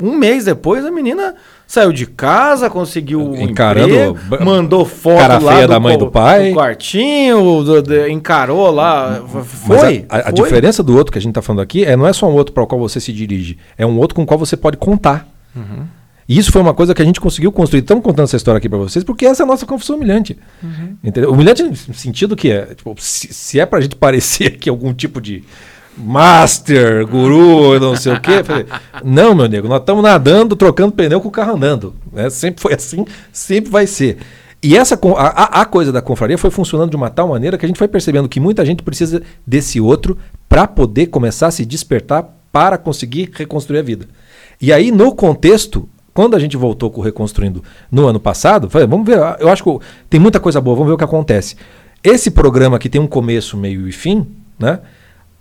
um 0.00 0.14
mês 0.16 0.44
depois 0.44 0.84
a 0.84 0.90
menina 0.90 1.34
saiu 1.72 1.90
de 1.90 2.04
casa, 2.06 2.68
conseguiu 2.68 3.20
um 3.26 3.40
Encarando 3.40 3.88
emprego, 4.18 4.44
mandou 4.44 4.84
foto 4.84 5.16
cara 5.18 5.38
lá 5.38 5.52
feia 5.54 5.66
do, 5.66 5.70
da 5.70 5.80
mãe 5.80 5.96
do 5.96 6.10
pai. 6.10 6.52
quartinho, 6.52 7.62
do- 7.64 7.80
do- 7.82 8.08
encarou 8.08 8.70
lá, 8.70 9.22
foi. 9.44 10.04
a, 10.08 10.16
a- 10.16 10.20
a 10.20 10.22
foi. 10.24 10.32
diferença 10.34 10.82
do 10.82 10.94
outro 10.96 11.10
que 11.12 11.18
a 11.18 11.20
gente 11.22 11.30
está 11.30 11.40
falando 11.40 11.62
aqui 11.62 11.82
é 11.84 11.96
não 11.96 12.06
é 12.06 12.12
só 12.12 12.28
um 12.28 12.34
outro 12.34 12.52
para 12.52 12.62
o 12.62 12.66
qual 12.66 12.78
você 12.78 13.00
se 13.00 13.10
dirige, 13.12 13.56
é 13.78 13.86
um 13.86 13.96
outro 13.98 14.14
com 14.14 14.22
o 14.22 14.26
qual 14.26 14.38
você 14.38 14.54
pode 14.56 14.76
contar. 14.76 15.26
Uhum. 15.56 15.84
E 16.28 16.38
isso 16.38 16.52
foi 16.52 16.60
uma 16.62 16.72
coisa 16.74 16.94
que 16.94 17.02
a 17.02 17.04
gente 17.04 17.20
conseguiu 17.20 17.50
construir. 17.50 17.80
Estamos 17.80 18.04
contando 18.04 18.24
essa 18.24 18.36
história 18.36 18.58
aqui 18.58 18.68
para 18.68 18.78
vocês 18.78 19.02
porque 19.04 19.26
essa 19.26 19.42
é 19.42 19.44
a 19.44 19.46
nossa 19.46 19.66
confissão 19.66 19.96
humilhante. 19.96 20.38
Uhum. 20.62 20.96
Entendeu? 21.02 21.30
Humilhante 21.32 21.62
no 21.64 21.74
sentido 21.94 22.36
que 22.36 22.50
é, 22.50 22.66
tipo, 22.74 22.94
se, 22.98 23.32
se 23.32 23.58
é 23.58 23.66
para 23.66 23.78
a 23.78 23.82
gente 23.82 23.96
parecer 23.96 24.50
que 24.58 24.68
algum 24.70 24.92
tipo 24.94 25.20
de 25.20 25.42
master, 25.96 27.06
guru, 27.06 27.78
não 27.80 27.96
sei 27.96 28.12
o 28.14 28.20
quê. 28.20 28.42
falei, 28.44 28.66
não, 29.04 29.34
meu 29.34 29.48
nego, 29.48 29.68
nós 29.68 29.80
estamos 29.80 30.02
nadando, 30.02 30.54
trocando 30.56 30.92
pneu 30.92 31.20
com 31.20 31.28
o 31.28 31.32
carro 31.32 31.54
andando. 31.54 31.94
né? 32.12 32.30
Sempre 32.30 32.60
foi 32.62 32.74
assim, 32.74 33.04
sempre 33.32 33.70
vai 33.70 33.86
ser. 33.86 34.18
E 34.62 34.76
essa 34.76 34.98
a, 35.16 35.60
a- 35.60 35.64
coisa 35.64 35.90
da 35.90 36.00
confraria 36.00 36.38
foi 36.38 36.50
funcionando 36.50 36.90
de 36.90 36.96
uma 36.96 37.10
tal 37.10 37.28
maneira 37.28 37.58
que 37.58 37.64
a 37.64 37.68
gente 37.68 37.78
foi 37.78 37.88
percebendo 37.88 38.28
que 38.28 38.38
muita 38.38 38.64
gente 38.64 38.82
precisa 38.82 39.20
desse 39.46 39.80
outro 39.80 40.16
para 40.48 40.68
poder 40.68 41.06
começar 41.06 41.48
a 41.48 41.50
se 41.50 41.66
despertar 41.66 42.28
para 42.52 42.78
conseguir 42.78 43.30
reconstruir 43.34 43.78
a 43.80 43.82
vida. 43.82 44.06
E 44.60 44.72
aí, 44.72 44.92
no 44.92 45.14
contexto, 45.14 45.88
quando 46.14 46.36
a 46.36 46.38
gente 46.38 46.56
voltou 46.56 46.90
com 46.90 47.00
o 47.00 47.04
Reconstruindo 47.04 47.64
no 47.90 48.06
ano 48.06 48.20
passado, 48.20 48.70
falei, 48.70 48.86
vamos 48.86 49.04
ver, 49.06 49.18
eu 49.40 49.48
acho 49.48 49.64
que 49.64 49.78
tem 50.08 50.20
muita 50.20 50.38
coisa 50.38 50.60
boa, 50.60 50.76
vamos 50.76 50.88
ver 50.90 50.94
o 50.94 50.98
que 50.98 51.04
acontece. 51.04 51.56
Esse 52.04 52.30
programa 52.30 52.78
que 52.78 52.88
tem 52.88 53.00
um 53.00 53.06
começo, 53.06 53.56
meio 53.56 53.88
e 53.88 53.92
fim, 53.92 54.26
né? 54.58 54.78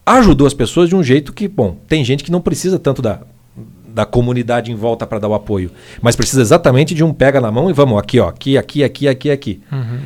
Ajudou 0.05 0.47
as 0.47 0.53
pessoas 0.53 0.89
de 0.89 0.95
um 0.95 1.03
jeito 1.03 1.31
que, 1.31 1.47
bom, 1.47 1.77
tem 1.87 2.03
gente 2.03 2.23
que 2.23 2.31
não 2.31 2.41
precisa 2.41 2.79
tanto 2.79 3.01
da, 3.01 3.21
da 3.93 4.05
comunidade 4.05 4.71
em 4.71 4.75
volta 4.75 5.05
para 5.05 5.19
dar 5.19 5.27
o 5.27 5.33
apoio, 5.33 5.69
mas 6.01 6.15
precisa 6.15 6.41
exatamente 6.41 6.95
de 6.95 7.03
um 7.03 7.13
pega 7.13 7.39
na 7.39 7.51
mão 7.51 7.69
e 7.69 7.73
vamos 7.73 7.99
aqui, 7.99 8.19
ó, 8.19 8.29
aqui, 8.29 8.57
aqui, 8.57 8.83
aqui, 8.83 9.07
aqui, 9.07 9.29
aqui. 9.29 9.61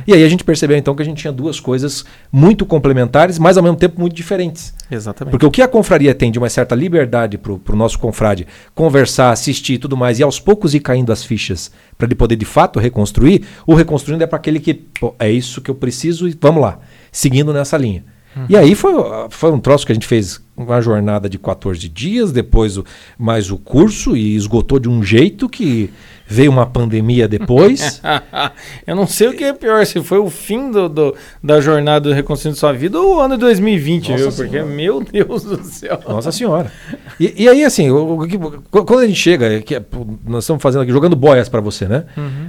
E 0.06 0.12
aí 0.12 0.24
a 0.24 0.28
gente 0.28 0.44
percebeu 0.44 0.76
então 0.76 0.94
que 0.94 1.02
a 1.02 1.04
gente 1.04 1.18
tinha 1.18 1.32
duas 1.32 1.60
coisas 1.60 2.04
muito 2.30 2.66
complementares, 2.66 3.38
mas 3.38 3.56
ao 3.56 3.62
mesmo 3.62 3.76
tempo 3.76 4.00
muito 4.00 4.14
diferentes. 4.14 4.74
Exatamente. 4.90 5.32
Porque 5.32 5.46
o 5.46 5.50
que 5.50 5.62
a 5.62 5.68
confraria 5.68 6.14
tem 6.14 6.30
de 6.30 6.38
uma 6.38 6.48
certa 6.48 6.74
liberdade 6.74 7.38
para 7.38 7.52
o 7.52 7.76
nosso 7.76 7.98
confrade 7.98 8.46
conversar, 8.74 9.30
assistir 9.30 9.74
e 9.74 9.78
tudo 9.78 9.96
mais, 9.96 10.18
e 10.18 10.22
aos 10.22 10.38
poucos 10.38 10.74
ir 10.74 10.80
caindo 10.80 11.12
as 11.12 11.24
fichas 11.24 11.70
para 11.96 12.06
ele 12.06 12.14
poder 12.14 12.36
de 12.36 12.44
fato 12.44 12.78
reconstruir, 12.78 13.44
o 13.66 13.74
reconstruindo 13.74 14.22
é 14.22 14.26
para 14.26 14.36
aquele 14.36 14.60
que 14.60 14.74
pô, 14.74 15.14
é 15.18 15.30
isso 15.30 15.60
que 15.60 15.70
eu 15.70 15.74
preciso 15.74 16.28
e 16.28 16.36
vamos 16.40 16.60
lá, 16.60 16.78
seguindo 17.10 17.52
nessa 17.52 17.76
linha. 17.76 18.04
E 18.48 18.56
aí 18.56 18.74
foi, 18.74 18.92
foi 19.30 19.50
um 19.52 19.58
troço 19.58 19.86
que 19.86 19.92
a 19.92 19.94
gente 19.94 20.06
fez 20.06 20.40
uma 20.56 20.80
jornada 20.80 21.28
de 21.28 21.38
14 21.38 21.88
dias, 21.88 22.32
depois 22.32 22.76
o, 22.78 22.84
mais 23.18 23.50
o 23.50 23.56
curso, 23.58 24.16
e 24.16 24.34
esgotou 24.36 24.78
de 24.78 24.88
um 24.88 25.02
jeito 25.02 25.48
que 25.48 25.90
veio 26.26 26.50
uma 26.50 26.66
pandemia 26.66 27.28
depois. 27.28 28.00
eu 28.86 28.96
não 28.96 29.06
sei 29.06 29.28
o 29.28 29.32
que 29.34 29.44
é 29.44 29.52
pior, 29.52 29.84
se 29.86 30.02
foi 30.02 30.18
o 30.18 30.28
fim 30.30 30.70
do, 30.70 30.88
do- 30.88 31.14
da 31.42 31.60
jornada 31.60 32.08
do 32.08 32.14
Reconstruindo 32.14 32.58
Sua 32.58 32.72
Vida 32.72 32.98
ou 33.00 33.16
o 33.16 33.20
ano 33.20 33.34
de 33.34 33.40
2020, 33.42 34.10
Nossa 34.10 34.22
viu? 34.22 34.32
Porque, 34.32 34.50
Senhora. 34.50 34.70
meu 34.70 35.00
Deus 35.02 35.42
do 35.44 35.62
céu. 35.64 36.00
Nossa 36.08 36.32
senhora. 36.32 36.72
E, 37.20 37.44
e 37.44 37.48
aí, 37.48 37.64
assim, 37.64 37.90
o- 37.90 38.18
o 38.22 38.84
quando 38.84 39.00
a 39.00 39.06
gente 39.06 39.18
chega, 39.20 39.46
é 39.58 39.60
que 39.62 39.74
é, 39.76 39.82
nós 40.26 40.44
estamos 40.44 40.62
fazendo 40.62 40.82
aqui, 40.82 40.90
jogando 40.92 41.14
boias 41.16 41.48
para 41.48 41.60
você, 41.60 41.86
né? 41.86 42.04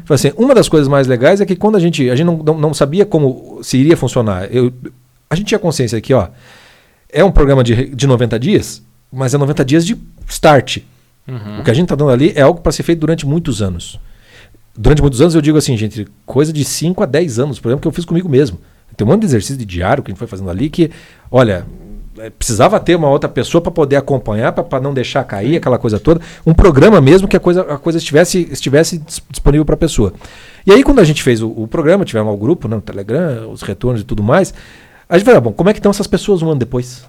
Fala 0.05 0.15
Assim, 0.15 0.31
uma 0.37 0.55
das 0.55 0.67
coisas 0.67 0.87
mais 0.87 1.07
legais 1.07 1.39
é 1.39 1.45
que 1.45 1.55
quando 1.55 1.75
a 1.75 1.79
gente, 1.79 2.09
a 2.09 2.15
gente 2.15 2.25
não, 2.25 2.37
não, 2.37 2.57
não 2.57 2.73
sabia 2.73 3.05
como 3.05 3.59
se 3.61 3.77
iria 3.77 3.95
funcionar. 3.97 4.47
Eu, 4.51 4.71
a 5.29 5.35
gente 5.35 5.47
tinha 5.47 5.59
consciência 5.59 5.97
aqui, 5.97 6.13
ó. 6.13 6.27
É 7.09 7.23
um 7.23 7.31
programa 7.31 7.63
de, 7.63 7.89
de 7.95 8.07
90 8.07 8.39
dias, 8.39 8.81
mas 9.11 9.33
é 9.33 9.37
90 9.37 9.63
dias 9.65 9.85
de 9.85 9.97
start. 10.27 10.79
O 11.59 11.63
que 11.63 11.71
a 11.71 11.73
gente 11.73 11.85
está 11.85 11.95
dando 11.95 12.11
ali 12.11 12.31
é 12.35 12.41
algo 12.41 12.61
para 12.61 12.71
ser 12.71 12.83
feito 12.83 12.99
durante 12.99 13.25
muitos 13.25 13.61
anos. 13.61 13.99
Durante 14.77 15.01
muitos 15.01 15.19
anos 15.21 15.35
eu 15.35 15.41
digo 15.41 15.57
assim, 15.57 15.75
gente, 15.75 16.07
coisa 16.25 16.53
de 16.53 16.63
5 16.63 17.03
a 17.03 17.05
10 17.05 17.39
anos, 17.39 17.59
por 17.59 17.69
exemplo, 17.69 17.81
que 17.81 17.87
eu 17.87 17.91
fiz 17.91 18.05
comigo 18.05 18.29
mesmo. 18.29 18.59
Tem 18.95 19.05
um 19.05 19.09
monte 19.09 19.21
de 19.21 19.25
exercício 19.27 19.57
de 19.57 19.65
diário 19.65 20.01
que 20.03 20.09
a 20.09 20.13
gente 20.13 20.19
foi 20.19 20.27
fazendo 20.27 20.49
ali 20.49 20.69
que, 20.69 20.89
olha, 21.29 21.65
é, 22.17 22.29
precisava 22.29 22.79
ter 22.79 22.95
uma 22.95 23.09
outra 23.09 23.29
pessoa 23.29 23.61
para 23.61 23.71
poder 23.71 23.95
acompanhar, 23.97 24.51
para 24.53 24.79
não 24.79 24.93
deixar 24.93 25.23
cair 25.23 25.57
aquela 25.57 25.77
coisa 25.77 25.99
toda. 25.99 26.21
Um 26.45 26.53
programa 26.53 26.99
mesmo 27.01 27.27
que 27.27 27.35
a 27.35 27.39
coisa, 27.39 27.61
a 27.61 27.77
coisa 27.77 27.97
estivesse, 27.99 28.47
estivesse 28.51 28.97
dis- 28.97 29.21
disponível 29.29 29.65
para 29.65 29.75
a 29.75 29.77
pessoa. 29.77 30.13
E 30.65 30.71
aí, 30.71 30.83
quando 30.83 30.99
a 30.99 31.03
gente 31.03 31.21
fez 31.21 31.41
o, 31.41 31.49
o 31.49 31.67
programa, 31.67 32.05
tivemos 32.05 32.33
o 32.33 32.37
grupo, 32.37 32.67
né, 32.67 32.75
no 32.75 32.81
Telegram, 32.81 33.51
os 33.51 33.61
retornos 33.61 34.01
e 34.01 34.03
tudo 34.05 34.23
mais, 34.23 34.53
a 35.09 35.17
gente 35.17 35.25
falou, 35.25 35.37
ah, 35.37 35.41
bom, 35.41 35.51
como 35.53 35.69
é 35.69 35.73
que 35.73 35.79
estão 35.79 35.89
essas 35.89 36.07
pessoas 36.07 36.41
um 36.41 36.49
ano 36.49 36.59
depois? 36.59 37.05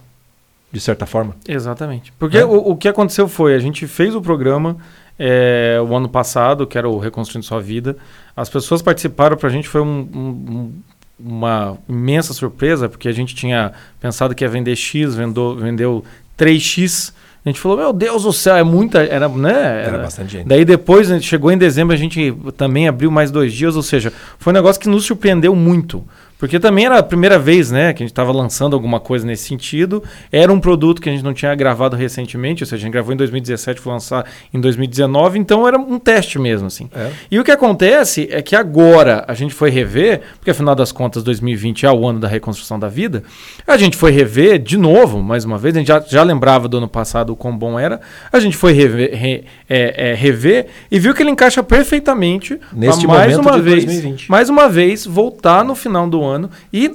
De 0.71 0.81
certa 0.81 1.07
forma. 1.07 1.35
Exatamente. 1.49 2.13
Porque 2.19 2.39
É. 2.39 2.45
o, 2.45 2.53
o 2.71 2.77
que 2.77 2.89
aconteceu 2.89 3.27
foi, 3.27 3.55
a 3.55 3.59
gente 3.59 3.87
fez 3.87 4.15
o 4.15 4.21
programa 4.21 4.77
é, 5.19 5.79
o 5.85 5.97
ano 5.97 6.09
passado, 6.09 6.67
que 6.67 6.79
era 6.79 6.89
o 6.89 6.97
Reconstruindo 6.99 7.45
Sua 7.45 7.61
Vida. 7.61 7.97
As 8.37 8.49
pessoas 8.49 8.81
participaram, 8.83 9.37
pra 9.37 9.49
gente 9.49 9.67
foi 9.67 9.81
um- 9.81 10.09
um- 10.15 10.53
um- 10.53 10.73
uma 11.19 11.77
imensa 11.89 12.33
surpresa, 12.33 12.89
porque 12.89 13.09
a 13.09 13.13
gente 13.13 13.35
tinha 13.35 13.73
pensado 13.99 14.33
que 14.35 14.45
ia 14.45 14.49
vender 14.49 14.77
X, 14.77 15.17
vendou, 15.17 15.57
vendeu 15.57 16.05
3X. 16.37 17.13
A 17.45 17.49
gente 17.49 17.59
falou, 17.61 17.79
meu 17.79 17.93
Deus 17.93 18.23
do 18.25 18.33
céu, 18.33 18.55
é 18.57 18.63
muita. 18.63 19.03
Era, 19.03 19.29
né? 19.29 19.85
Era 19.87 19.99
bastante 19.99 20.31
gente. 20.33 20.47
Daí 20.47 20.65
depois, 20.65 21.09
né, 21.09 21.19
chegou 21.21 21.51
em 21.51 21.59
dezembro, 21.59 21.95
a 21.95 21.99
gente 21.99 22.33
também 22.57 22.87
abriu 22.87 23.11
mais 23.11 23.31
dois 23.33 23.53
dias, 23.53 23.75
ou 23.75 23.83
seja, 23.83 24.13
foi 24.39 24.53
um 24.53 24.55
negócio 24.55 24.81
que 24.81 24.89
nos 24.89 25.05
surpreendeu 25.05 25.55
muito. 25.57 26.05
Porque 26.39 26.61
também 26.61 26.87
era 26.87 26.99
a 26.99 27.03
primeira 27.03 27.37
vez, 27.39 27.71
né, 27.71 27.93
que 27.93 28.03
a 28.03 28.07
gente 28.07 28.13
estava 28.13 28.31
lançando 28.31 28.75
alguma 28.75 29.01
coisa 29.01 29.27
nesse 29.27 29.49
sentido. 29.49 30.03
Era 30.31 30.53
um 30.53 30.61
produto 30.61 31.03
que 31.03 31.09
a 31.09 31.13
gente 31.13 31.25
não 31.25 31.35
tinha 31.35 31.53
gravado 31.55 31.97
recentemente, 31.97 32.63
ou 32.63 32.67
seja, 32.67 32.77
a 32.77 32.85
gente 32.85 32.93
gravou 32.93 33.13
em 33.13 33.17
2017, 33.17 33.81
foi 33.81 33.93
lançar 33.93 34.25
em 34.55 34.61
2019, 34.61 35.39
então 35.39 35.67
era 35.67 35.77
um 35.77 35.99
teste 35.99 36.39
mesmo, 36.39 36.69
assim. 36.69 36.89
É. 36.95 37.11
E 37.29 37.41
o 37.41 37.45
que 37.45 37.51
acontece 37.51 38.29
é 38.31 38.41
que 38.41 38.55
agora 38.55 39.25
a 39.27 39.35
gente 39.35 39.53
foi 39.53 39.69
rever, 39.71 40.21
porque 40.39 40.51
afinal 40.53 40.77
das 40.77 40.93
contas 40.93 41.25
2020 41.25 41.87
é 41.87 41.91
o 41.91 42.07
ano 42.07 42.21
da 42.21 42.29
reconstrução 42.29 42.79
da 42.79 42.89
vida, 42.89 43.25
a 43.67 43.77
gente 43.77 43.97
foi 43.97 44.13
rever 44.13 44.61
de 44.61 44.77
novo, 44.77 45.21
mais 45.21 45.45
uma 45.45 45.59
vez, 45.59 45.75
a 45.75 45.79
gente 45.81 45.89
já, 45.89 45.99
já 46.01 46.23
lembrava 46.23 46.69
do 46.69 46.77
ano 46.77 46.89
passado 46.89 47.31
o 47.33 47.37
quão 47.37 47.57
bom 47.59 47.79
era, 47.81 48.01
a 48.33 48.39
gente 48.39 48.57
foi 48.57 48.73
rever, 48.73 49.11
re- 49.13 49.45
é, 49.69 50.11
é, 50.11 50.15
rever 50.15 50.67
e 50.89 51.01
viu 51.01 51.13
que 51.13 51.23
ele 51.23 51.31
encaixa 51.31 51.65
perfeitamente 51.65 52.61
Neste 52.73 53.07
mais 53.09 53.33
momento 53.33 53.49
uma 53.49 53.57
de 53.57 53.63
vez, 53.63 53.85
2020. 53.85 54.31
mais 54.31 54.49
uma 54.49 54.69
vez, 54.69 55.05
voltar 55.05 55.65
no 55.65 55.75
final 55.75 56.09
do 56.09 56.23
ano 56.23 56.28
e, 56.73 56.89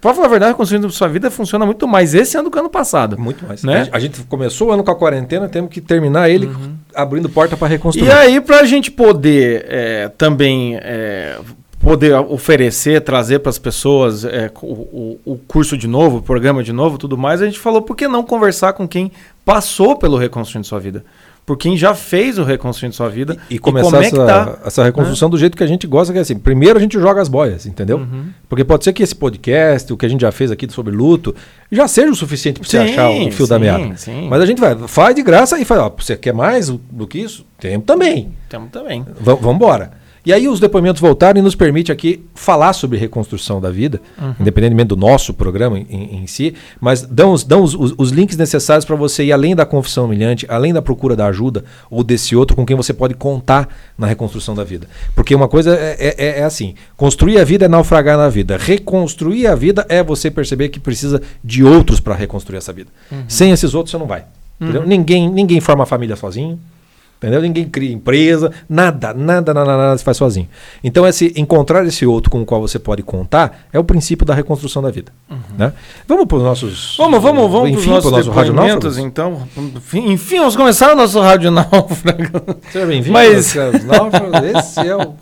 pra 0.00 0.12
falar 0.14 0.26
a 0.26 0.30
verdade, 0.30 0.52
Reconstruindo 0.52 0.90
Sua 0.90 1.08
Vida 1.08 1.30
funciona 1.30 1.64
muito 1.66 1.86
mais 1.88 2.14
esse 2.14 2.36
ano 2.36 2.48
do 2.48 2.52
que 2.52 2.58
ano 2.58 2.68
passado. 2.70 3.18
Muito 3.18 3.46
mais. 3.46 3.62
Né? 3.64 3.88
A, 3.92 3.98
gente 3.98 4.22
começou 4.24 4.68
o 4.68 4.72
ano 4.72 4.84
com 4.84 4.90
a 4.90 4.96
quarentena, 4.96 5.48
temos 5.48 5.70
que 5.70 5.80
terminar 5.80 6.28
ele 6.28 6.48
abrindo 6.94 7.28
porta 7.28 7.56
para 7.56 7.68
reconstruir. 7.68 8.06
E 8.08 8.10
aí, 8.12 8.40
para 8.40 8.60
a 8.60 8.64
gente 8.64 8.90
poder 8.90 9.64
é, 9.68 10.08
também 10.18 10.76
é, 10.76 11.38
poder 11.80 12.14
oferecer, 12.14 13.00
trazer 13.02 13.38
para 13.38 13.50
as 13.50 13.58
pessoas 13.58 14.24
é, 14.24 14.50
o, 14.60 14.66
o- 14.66 15.20
o 15.24 15.38
curso 15.46 15.76
de 15.76 15.86
novo, 15.86 16.18
o 16.18 16.22
programa 16.22 16.62
de 16.62 16.72
novo, 16.72 16.98
tudo 16.98 17.16
mais, 17.16 17.40
a 17.40 17.46
gente 17.46 17.58
falou 17.58 17.80
por 17.82 17.96
que 17.96 18.08
não 18.08 18.22
conversar 18.24 18.72
com 18.72 18.86
quem 18.88 19.12
passou 19.44 19.96
pelo 19.96 20.16
Reconstruindo 20.16 20.66
Sua 20.66 20.80
Vida? 20.80 21.04
Por 21.48 21.56
quem 21.56 21.78
já 21.78 21.94
fez 21.94 22.36
o 22.36 22.44
Reconstruindo 22.44 22.94
Sua 22.94 23.08
Vida 23.08 23.38
E, 23.48 23.54
e 23.54 23.58
começar 23.58 23.86
como 23.86 23.96
é 23.96 24.10
que 24.10 24.14
essa, 24.14 24.26
tá. 24.26 24.58
essa 24.66 24.84
reconstrução 24.84 25.30
do 25.30 25.38
jeito 25.38 25.56
que 25.56 25.64
a 25.64 25.66
gente 25.66 25.86
gosta, 25.86 26.12
que 26.12 26.18
é 26.18 26.20
assim, 26.20 26.38
primeiro 26.38 26.78
a 26.78 26.82
gente 26.82 27.00
joga 27.00 27.22
as 27.22 27.28
boias, 27.28 27.64
entendeu? 27.64 27.96
Uhum. 27.96 28.26
Porque 28.50 28.62
pode 28.62 28.84
ser 28.84 28.92
que 28.92 29.02
esse 29.02 29.14
podcast, 29.14 29.90
o 29.90 29.96
que 29.96 30.04
a 30.04 30.10
gente 30.10 30.20
já 30.20 30.30
fez 30.30 30.50
aqui 30.50 30.70
sobre 30.70 30.94
luto, 30.94 31.34
já 31.72 31.88
seja 31.88 32.10
o 32.10 32.14
suficiente 32.14 32.60
para 32.60 32.68
você 32.68 32.76
achar 32.76 33.08
o 33.08 33.32
fio 33.32 33.46
da 33.46 33.56
sim, 33.56 33.62
meada. 33.62 33.96
sim. 33.96 34.28
Mas 34.28 34.42
a 34.42 34.44
gente 34.44 34.60
vai, 34.60 34.76
faz 34.88 35.14
de 35.14 35.22
graça 35.22 35.58
e 35.58 35.64
fala, 35.64 35.86
ó, 35.86 35.92
você 35.98 36.18
quer 36.18 36.34
mais 36.34 36.68
do 36.68 37.06
que 37.06 37.18
isso? 37.18 37.46
Temos 37.58 37.86
também. 37.86 38.28
Temos 38.46 38.68
também. 38.70 39.06
Vamos 39.18 39.54
embora. 39.54 39.92
E 40.28 40.32
aí 40.34 40.46
os 40.46 40.60
depoimentos 40.60 41.00
voltaram 41.00 41.40
e 41.40 41.42
nos 41.42 41.54
permite 41.54 41.90
aqui 41.90 42.22
falar 42.34 42.74
sobre 42.74 42.98
reconstrução 42.98 43.62
da 43.62 43.70
vida, 43.70 43.98
Uhum. 44.20 44.34
independentemente 44.40 44.88
do 44.88 44.96
nosso 44.96 45.32
programa 45.32 45.78
em, 45.78 46.18
em 46.22 46.26
si, 46.26 46.54
mas 46.78 47.00
dão 47.00 47.32
os, 47.32 47.44
dão 47.44 47.62
os, 47.62 47.74
os- 47.74 47.94
os 47.96 48.10
links 48.10 48.36
necessários 48.36 48.84
para 48.84 48.94
você 48.94 49.24
ir 49.24 49.32
além 49.32 49.56
da 49.56 49.64
confissão 49.64 50.04
humilhante, 50.04 50.44
além 50.50 50.74
da 50.74 50.82
procura 50.82 51.16
da 51.16 51.26
ajuda 51.28 51.64
ou 51.90 52.04
desse 52.04 52.36
outro 52.36 52.54
com 52.54 52.66
quem 52.66 52.76
você 52.76 52.92
pode 52.92 53.14
contar 53.14 53.74
na 53.96 54.06
reconstrução 54.06 54.54
da 54.54 54.64
vida. 54.64 54.86
Porque 55.14 55.34
uma 55.34 55.48
coisa 55.48 55.74
é, 55.74 56.14
é- 56.18 56.40
é 56.40 56.44
assim, 56.44 56.74
construir 56.94 57.38
a 57.38 57.44
vida 57.44 57.64
é 57.64 57.68
naufragar 57.68 58.18
na 58.18 58.28
vida, 58.28 58.58
reconstruir 58.58 59.46
a 59.46 59.54
vida 59.54 59.86
é 59.88 60.02
você 60.02 60.30
perceber 60.30 60.68
que 60.68 60.78
precisa 60.78 61.22
de 61.42 61.64
outros 61.64 62.00
para 62.00 62.14
reconstruir 62.14 62.58
essa 62.58 62.72
vida. 62.74 62.90
Sem 63.26 63.50
esses 63.50 63.72
outros 63.72 63.92
você 63.92 63.96
não 63.98 64.06
vai. 64.06 64.24
entendeu? 64.60 64.84
Ninguém, 64.86 65.30
ninguém 65.30 65.58
forma 65.60 65.86
família 65.86 66.16
sozinho. 66.16 66.58
Entendeu? 67.18 67.42
Ninguém 67.42 67.64
cria 67.64 67.92
empresa, 67.92 68.52
nada, 68.68 69.12
nada, 69.12 69.52
nada, 69.52 69.76
nada 69.76 69.98
se 69.98 70.04
faz 70.04 70.16
sozinho. 70.16 70.48
Então, 70.84 71.04
esse, 71.06 71.32
encontrar 71.36 71.84
esse 71.84 72.06
outro 72.06 72.30
com 72.30 72.40
o 72.40 72.46
qual 72.46 72.60
você 72.60 72.78
pode 72.78 73.02
contar 73.02 73.66
é 73.72 73.78
o 73.78 73.82
princípio 73.82 74.24
da 74.24 74.34
reconstrução 74.34 74.80
da 74.80 74.90
vida. 74.90 75.12
Né? 75.58 75.72
Vamos 76.06 76.26
para 76.26 76.36
os 76.36 76.42
nossos. 76.44 76.94
Vamos, 76.96 77.20
vamos, 77.20 77.50
vamos 77.50 77.70
para 77.70 77.78
os 77.78 77.82
enfim, 77.82 77.90
nossos 77.90 78.10
pro 78.10 78.18
nosso 78.18 78.30
Rádio 78.30 78.98
então. 79.00 79.48
Enfim, 79.56 80.12
enfim, 80.12 80.38
vamos 80.38 80.54
começar 80.54 80.92
o 80.92 80.96
nosso 80.96 81.20
Rádio 81.20 81.50
Náufrago. 81.52 82.56
Seja 82.70 82.86
bem-vindo. 82.86 83.12
Mas-. 83.12 83.56
Esse 83.56 84.80
é 84.86 84.96
o. 84.96 85.14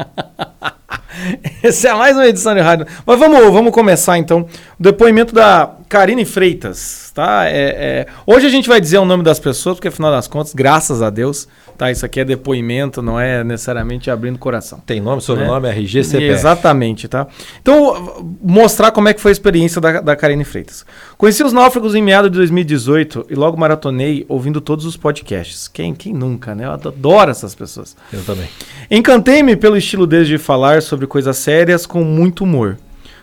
Essa 1.63 1.89
é 1.89 1.95
mais 1.95 2.17
uma 2.17 2.27
edição 2.27 2.55
de 2.55 2.61
rádio. 2.61 2.87
Mas 3.05 3.19
vamos, 3.19 3.41
vamos 3.53 3.73
começar 3.73 4.19
então. 4.19 4.47
O 4.79 4.83
depoimento 4.83 5.35
da 5.35 5.71
Karine 5.89 6.25
Freitas, 6.25 7.11
tá? 7.15 7.47
É, 7.47 7.51
é- 7.53 8.07
Hoje 8.27 8.47
a 8.47 8.51
gente 8.51 8.69
vai 8.69 8.81
dizer 8.81 8.99
o 8.99 9.05
nome 9.05 9.23
das 9.23 9.39
pessoas, 9.39 9.77
porque 9.77 9.89
afinal 9.89 10.11
das 10.11 10.29
contas, 10.29 10.55
graças 10.55 11.03
a 11.03 11.11
Deus, 11.11 11.49
tá? 11.77 11.91
Isso 11.91 12.05
aqui 12.05 12.21
é 12.21 12.25
depoimento, 12.25 13.03
não 13.03 13.19
é 13.19 13.45
necessariamente 13.45 14.11
abrindo 14.11 14.39
coração. 14.39 14.81
Tem 14.85 15.01
nome, 15.01 15.21
sobrenome, 15.21 15.69
RG, 15.69 16.05
CPF. 16.05 16.33
Exatamente, 16.33 17.09
tá? 17.09 17.27
Então, 17.61 18.37
mostrar 18.43 18.91
como 18.91 19.09
é 19.09 19.15
que 19.15 19.21
foi 19.21 19.31
a 19.31 19.33
experiência 19.33 19.81
da, 19.81 20.01
da 20.01 20.17
Karine 20.17 20.45
Freitas. 20.45 20.85
Conheci 21.17 21.43
os 21.45 21.53
náufragos 21.53 21.95
em 21.95 22.03
meados 22.03 22.31
de 22.31 22.37
2018 22.39 23.27
e 23.31 23.35
logo 23.35 23.57
maratonei 23.57 24.25
ouvindo 24.29 24.61
todos 24.61 24.85
os 24.85 24.97
podcasts. 24.97 25.69
Quem, 25.69 25.95
quem 25.95 26.13
nunca, 26.13 26.55
né? 26.55 26.65
Eu 26.65 26.73
adoro 26.73 27.31
essas 27.31 27.55
pessoas. 27.55 27.97
Eu 28.13 28.23
também. 28.25 28.49
Encantei-me 28.91 29.57
pelo 29.57 29.77
estilo 29.77 30.07
deles 30.07 30.29
de 30.29 30.39
falar 30.39 30.83
sobre 30.83 31.07
coisas 31.07 31.37
sérias 31.37 31.87
com 31.87 32.03
muito 32.03 32.45
humor. 32.45 32.79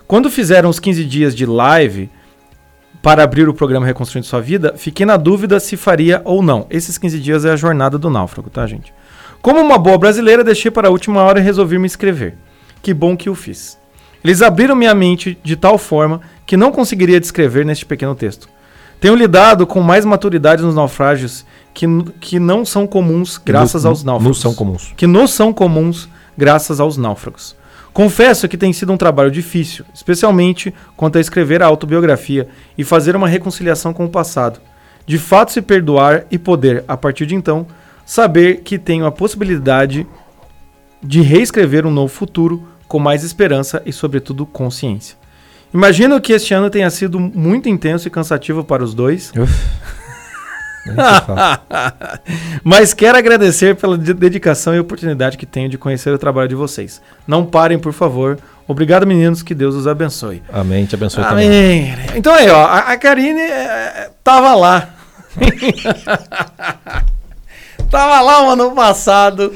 Quando 0.08 0.30
fizeram 0.30 0.70
os 0.70 0.80
15 0.80 1.06
dias 1.06 1.36
de 1.36 1.45
live 1.45 2.10
para 3.04 3.22
abrir 3.24 3.47
o 3.49 3.54
programa 3.54 3.86
Reconstruindo 3.86 4.26
Sua 4.26 4.41
Vida, 4.41 4.74
fiquei 4.78 5.06
na 5.06 5.18
dúvida 5.18 5.60
se 5.60 5.78
faria 5.78 6.22
ou 6.24 6.41
não. 6.41 6.66
Esses 6.70 6.97
15 6.97 7.20
dias 7.20 7.43
é 7.45 7.51
a 7.51 7.56
jornada 7.56 7.97
do 7.99 8.10
náufrago, 8.10 8.49
tá, 8.49 8.66
gente? 8.66 8.91
Como 9.41 9.60
uma 9.60 9.78
boa 9.78 9.97
brasileira, 9.97 10.41
deixei 10.43 10.72
para 10.72 10.88
a 10.88 10.91
última 10.91 11.22
hora 11.22 11.38
e 11.39 11.43
resolvi 11.43 11.78
me 11.78 11.86
inscrever. 11.86 12.36
Que 12.82 12.93
bom 12.93 13.16
que 13.18 13.30
o 13.30 13.36
fiz. 13.36 13.78
Eles 14.24 14.41
abriram 14.41 14.74
minha 14.76 14.95
mente 14.95 15.38
de 15.43 15.58
tal 15.58 15.78
forma 15.78 16.22
que 16.45 16.56
não 16.56 16.72
conseguiria 16.72 17.20
descrever 17.20 17.66
neste 17.66 17.86
pequeno 17.86 18.16
texto. 18.16 18.47
Tenho 19.01 19.16
lidado 19.16 19.68
com 19.68 19.82
mais 19.82 20.06
maturidade 20.06 20.64
nos 20.64 20.74
naufrágios 20.76 21.45
que, 21.74 21.86
que 22.22 22.39
não 22.39 22.64
são 22.64 22.88
comuns 22.88 23.38
graças 23.38 23.84
No- 23.84 23.89
aos 23.89 24.01
náufragos. 24.01 24.38
Não 24.38 24.41
são 24.41 24.54
comuns. 24.56 24.93
Que 24.95 25.06
nos 25.06 25.32
são 25.32 25.51
comuns 25.51 26.08
graças 26.38 26.80
aos 26.80 26.95
náufragos. 26.95 27.54
Confesso 27.93 28.47
que 28.47 28.57
tem 28.57 28.73
sido 28.73 28.91
um 28.91 28.97
trabalho 28.97 29.29
difícil, 29.29 29.85
especialmente 29.93 30.73
quanto 30.97 31.19
a 31.19 31.21
escrever 31.21 31.61
a 31.61 31.67
autobiografia 31.67 32.47
e 32.75 32.83
fazer 32.83 33.15
uma 33.15 33.27
reconciliação 33.27 33.93
com 33.93 34.05
o 34.05 34.09
passado. 34.09 34.59
De 35.05 35.19
fato 35.19 35.51
se 35.51 35.61
perdoar 35.61 36.25
e 36.31 36.39
poder, 36.39 36.83
a 36.87 36.97
partir 36.97 37.27
de 37.27 37.35
então, 37.35 37.67
saber 38.05 38.61
que 38.61 38.79
tenho 38.79 39.05
a 39.05 39.11
possibilidade 39.11 40.07
de 41.03 41.21
reescrever 41.21 41.85
um 41.85 41.91
novo 41.91 42.11
futuro 42.11 42.67
com 42.87 42.97
mais 42.97 43.23
esperança 43.23 43.81
e, 43.85 43.93
sobretudo, 43.93 44.45
consciência. 44.45 45.17
Imagino 45.73 46.19
que 46.21 46.33
este 46.33 46.53
ano 46.53 46.69
tenha 46.69 46.89
sido 46.89 47.19
muito 47.19 47.67
intenso 47.67 48.07
e 48.07 48.11
cansativo 48.11 48.63
para 48.63 48.83
os 48.83 48.93
dois, 48.93 49.31
fala. 49.31 49.47
mas 52.63 52.93
quero 52.93 53.17
agradecer 53.17 53.75
pela 53.75 53.97
de- 53.97 54.13
dedicação 54.13 54.73
e 54.75 54.79
oportunidade 54.79 55.38
que 55.38 55.45
tenho 55.45 55.69
de 55.69 55.77
conhecer 55.77 56.13
o 56.13 56.17
trabalho 56.17 56.47
de 56.49 56.55
vocês. 56.55 57.01
Não 57.27 57.45
parem, 57.45 57.79
por 57.79 57.93
favor. 57.93 58.38
Obrigado, 58.67 59.05
meninos. 59.07 59.41
Que 59.43 59.53
Deus 59.55 59.75
os 59.75 59.88
abençoe. 59.88 60.41
Amém. 60.51 60.86
Te 60.86 60.95
abençoe 60.95 61.23
também. 61.23 61.47
Amém. 61.93 62.05
Então 62.15 62.34
aí, 62.34 62.49
ó, 62.49 62.65
a, 62.65 62.97
Karine 62.97 63.41
é, 63.41 64.09
tava 64.23 64.55
lá. 64.55 64.89
tava 67.89 68.21
lá 68.21 68.47
o 68.47 68.51
ano 68.51 68.71
passado 68.71 69.53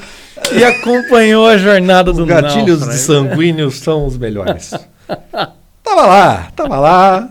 e 0.52 0.64
acompanhou 0.64 1.48
a 1.48 1.56
jornada 1.56 2.12
do 2.12 2.22
Os 2.22 2.28
gatilhos 2.28 2.80
náufrago. 2.80 2.98
sanguíneos 2.98 3.78
são 3.80 4.06
os 4.06 4.16
melhores. 4.16 4.72
tava 5.82 6.06
lá, 6.06 6.48
tava 6.54 6.78
lá. 6.78 7.28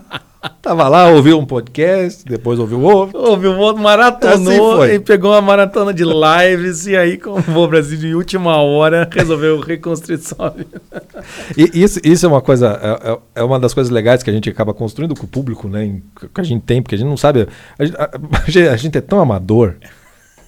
Tava 0.62 0.88
lá, 0.88 1.08
ouviu 1.08 1.36
um 1.38 1.44
podcast, 1.44 2.24
depois 2.24 2.60
ouviu 2.60 2.80
outro. 2.80 3.18
Houve 3.18 3.48
um 3.48 3.58
outro 3.58 3.82
maratonou 3.82 4.82
Assim 4.82 4.94
e 4.94 4.98
pegou 5.00 5.32
uma 5.32 5.40
maratona 5.42 5.92
de 5.92 6.04
lives 6.04 6.86
e 6.86 6.96
aí, 6.96 7.18
como 7.18 7.42
o 7.60 7.66
Brasil 7.68 7.98
de 7.98 8.14
última 8.14 8.56
hora, 8.58 9.08
resolveu 9.12 9.58
reconstruir 9.58 10.18
vida. 10.56 10.80
E 11.56 11.82
isso, 11.82 11.98
isso 12.04 12.24
é 12.24 12.28
uma 12.28 12.40
coisa, 12.40 12.78
é, 12.80 13.10
é- 13.10 13.18
é 13.36 13.42
uma 13.42 13.58
das 13.58 13.74
coisas 13.74 13.90
legais 13.90 14.22
que 14.22 14.30
a 14.30 14.32
gente 14.32 14.48
acaba 14.48 14.72
construindo 14.72 15.14
com 15.16 15.24
o 15.24 15.28
público, 15.28 15.66
né? 15.68 16.00
que 16.32 16.40
a 16.40 16.44
gente 16.44 16.62
tem, 16.62 16.80
porque 16.82 16.94
a 16.94 16.98
gente 16.98 17.08
não 17.08 17.16
sabe. 17.16 17.48
A 17.78 17.84
gente, 17.84 17.96
a- 18.00 18.10
a 18.72 18.76
gente 18.76 18.96
é 18.96 19.00
tão 19.00 19.18
amador, 19.20 19.74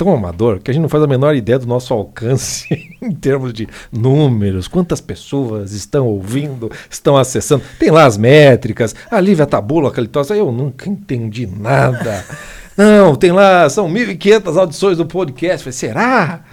tão 0.01 0.15
amador, 0.15 0.61
que 0.61 0.71
a 0.71 0.75
gente 0.75 0.81
não 0.81 0.89
faz 0.89 1.05
a 1.05 1.07
menor 1.07 1.37
ideia 1.37 1.59
do 1.59 1.67
nosso 1.67 1.93
alcance 1.93 2.67
em 3.03 3.13
termos 3.13 3.53
de 3.53 3.69
números, 3.93 4.67
quantas 4.67 4.99
pessoas 4.99 5.73
estão 5.73 6.07
ouvindo, 6.07 6.73
estão 6.89 7.19
acessando. 7.19 7.63
Tem 7.79 7.91
lá 7.91 8.07
as 8.07 8.17
métricas, 8.17 8.95
a 9.11 9.21
Lívia 9.21 9.45
tabula 9.45 9.93
troço, 10.09 10.33
eu 10.33 10.51
nunca 10.51 10.89
entendi 10.89 11.47
nada. 11.47 12.25
Não, 12.75 13.15
tem 13.15 13.31
lá, 13.31 13.69
são 13.69 13.93
1.500 13.93 14.57
audições 14.57 14.97
do 14.97 15.05
podcast. 15.05 15.65
Falei, 15.65 15.73
será? 15.73 16.45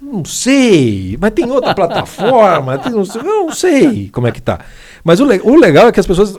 Não 0.00 0.24
sei, 0.24 1.16
mas 1.20 1.30
tem 1.30 1.48
outra 1.48 1.72
plataforma, 1.72 2.76
tem 2.76 2.90
não 2.90 3.04
sei, 3.04 3.20
eu 3.20 3.24
não 3.24 3.52
sei 3.52 4.08
como 4.08 4.26
é 4.26 4.32
que 4.32 4.42
tá. 4.42 4.58
Mas 5.04 5.20
o, 5.20 5.26
o 5.26 5.56
legal 5.60 5.86
é 5.86 5.92
que 5.92 6.00
as 6.00 6.06
pessoas 6.06 6.36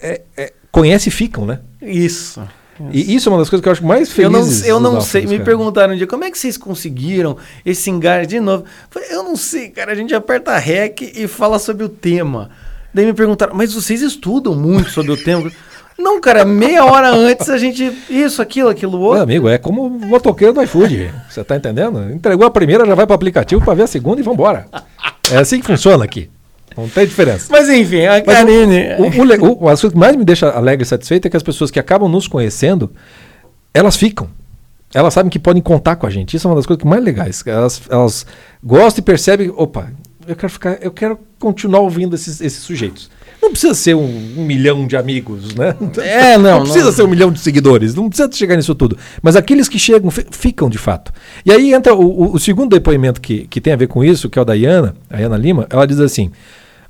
é, 0.00 0.20
é, 0.36 0.52
conhecem 0.70 1.10
e 1.10 1.12
ficam, 1.12 1.44
né? 1.44 1.58
Isso. 1.82 2.40
E 2.92 3.14
isso 3.14 3.28
é 3.28 3.32
uma 3.32 3.38
das 3.38 3.50
coisas 3.50 3.62
que 3.62 3.68
eu 3.68 3.72
acho 3.72 3.84
mais 3.84 4.16
Eu 4.18 4.30
não, 4.30 4.46
eu 4.64 4.80
não 4.80 5.00
sei. 5.00 5.26
Me 5.26 5.40
perguntaram 5.40 5.94
um 5.94 5.96
dia 5.96 6.06
como 6.06 6.24
é 6.24 6.30
que 6.30 6.38
vocês 6.38 6.56
conseguiram 6.56 7.36
esse 7.64 7.90
engar 7.90 8.26
de 8.26 8.40
novo. 8.40 8.64
Falei, 8.90 9.08
eu 9.10 9.22
não 9.22 9.36
sei, 9.36 9.68
cara. 9.68 9.92
A 9.92 9.94
gente 9.94 10.14
aperta 10.14 10.56
REC 10.56 11.12
e 11.16 11.26
fala 11.26 11.58
sobre 11.58 11.84
o 11.84 11.88
tema. 11.88 12.50
Daí 12.92 13.04
me 13.04 13.12
perguntaram, 13.12 13.54
mas 13.54 13.72
vocês 13.72 14.02
estudam 14.02 14.54
muito 14.54 14.90
sobre 14.90 15.12
o 15.12 15.16
tema? 15.16 15.50
Não, 15.98 16.20
cara, 16.20 16.44
meia 16.44 16.84
hora 16.84 17.10
antes 17.10 17.50
a 17.50 17.58
gente. 17.58 17.92
Isso, 18.08 18.40
aquilo, 18.40 18.68
aquilo 18.68 18.92
Meu 18.92 19.00
outro. 19.00 19.22
amigo, 19.22 19.48
é 19.48 19.58
como 19.58 19.86
o 19.86 19.90
motoqueiro 19.90 20.54
do 20.54 20.62
iFood. 20.62 21.12
Você 21.28 21.42
tá 21.42 21.56
entendendo? 21.56 22.12
Entregou 22.12 22.46
a 22.46 22.50
primeira, 22.50 22.86
já 22.86 22.94
vai 22.94 23.04
para 23.04 23.14
o 23.14 23.16
aplicativo 23.16 23.64
para 23.64 23.74
ver 23.74 23.82
a 23.82 23.86
segunda 23.88 24.20
e 24.20 24.22
vambora. 24.22 24.66
É 25.28 25.38
assim 25.38 25.58
que 25.58 25.66
funciona 25.66 26.04
aqui. 26.04 26.30
Não 26.78 26.88
tem 26.88 27.06
diferença. 27.06 27.46
Mas 27.50 27.68
enfim, 27.68 28.04
a 28.06 28.12
Mas 28.12 28.20
o- 28.22 28.24
Karine. 28.46 28.78
O, 28.98 29.44
o, 29.44 29.64
o, 29.64 29.68
as 29.68 29.80
coisas 29.80 29.92
que 29.94 29.98
mais 29.98 30.16
me 30.16 30.24
deixa 30.24 30.50
alegre 30.50 30.84
e 30.84 30.86
satisfeito 30.86 31.26
é 31.26 31.30
que 31.30 31.36
as 31.36 31.42
pessoas 31.42 31.70
que 31.70 31.78
acabam 31.78 32.08
nos 32.08 32.26
conhecendo, 32.28 32.90
elas 33.74 33.96
ficam. 33.96 34.28
Elas 34.94 35.12
sabem 35.12 35.28
que 35.28 35.38
podem 35.38 35.60
contar 35.62 35.96
com 35.96 36.06
a 36.06 36.10
gente. 36.10 36.34
Isso 36.36 36.46
é 36.46 36.50
uma 36.50 36.56
das 36.56 36.64
coisas 36.66 36.82
mais 36.84 37.02
legais. 37.04 37.42
Elas, 37.46 37.82
elas 37.90 38.26
gostam 38.64 39.02
e 39.02 39.04
percebem, 39.04 39.52
opa, 39.54 39.90
eu 40.26 40.34
quero 40.34 40.50
ficar, 40.52 40.78
eu 40.80 40.90
quero 40.90 41.18
continuar 41.38 41.80
ouvindo 41.80 42.14
esses, 42.14 42.40
esses 42.40 42.60
sujeitos. 42.60 43.10
Não 43.40 43.50
precisa 43.50 43.72
ser 43.74 43.94
um, 43.94 44.34
um 44.38 44.44
milhão 44.44 44.86
de 44.86 44.96
amigos, 44.96 45.54
né? 45.54 45.74
É, 46.02 46.36
não, 46.40 46.62
precisa 46.62 46.86
não. 46.86 46.92
ser 46.92 47.02
um 47.02 47.06
milhão 47.08 47.30
de 47.30 47.38
seguidores, 47.38 47.94
não 47.94 48.08
precisa 48.08 48.28
chegar 48.32 48.56
nisso 48.56 48.74
tudo. 48.74 48.96
Mas 49.22 49.36
aqueles 49.36 49.68
que 49.68 49.78
chegam, 49.78 50.10
fi- 50.10 50.26
ficam 50.30 50.68
de 50.68 50.76
fato. 50.78 51.12
E 51.46 51.52
aí 51.52 51.72
entra 51.72 51.94
o, 51.94 52.00
o- 52.04 52.34
o 52.34 52.38
segundo 52.40 52.70
depoimento 52.70 53.20
que, 53.20 53.46
que 53.46 53.60
tem 53.60 53.72
a 53.74 53.76
ver 53.76 53.86
com 53.88 54.02
isso, 54.02 54.28
que 54.28 54.38
é 54.38 54.42
o 54.42 54.44
da 54.44 54.54
Iana, 54.56 54.96
a 55.08 55.20
Iana 55.20 55.36
Lima, 55.36 55.66
ela 55.70 55.86
diz 55.86 56.00
assim: 56.00 56.32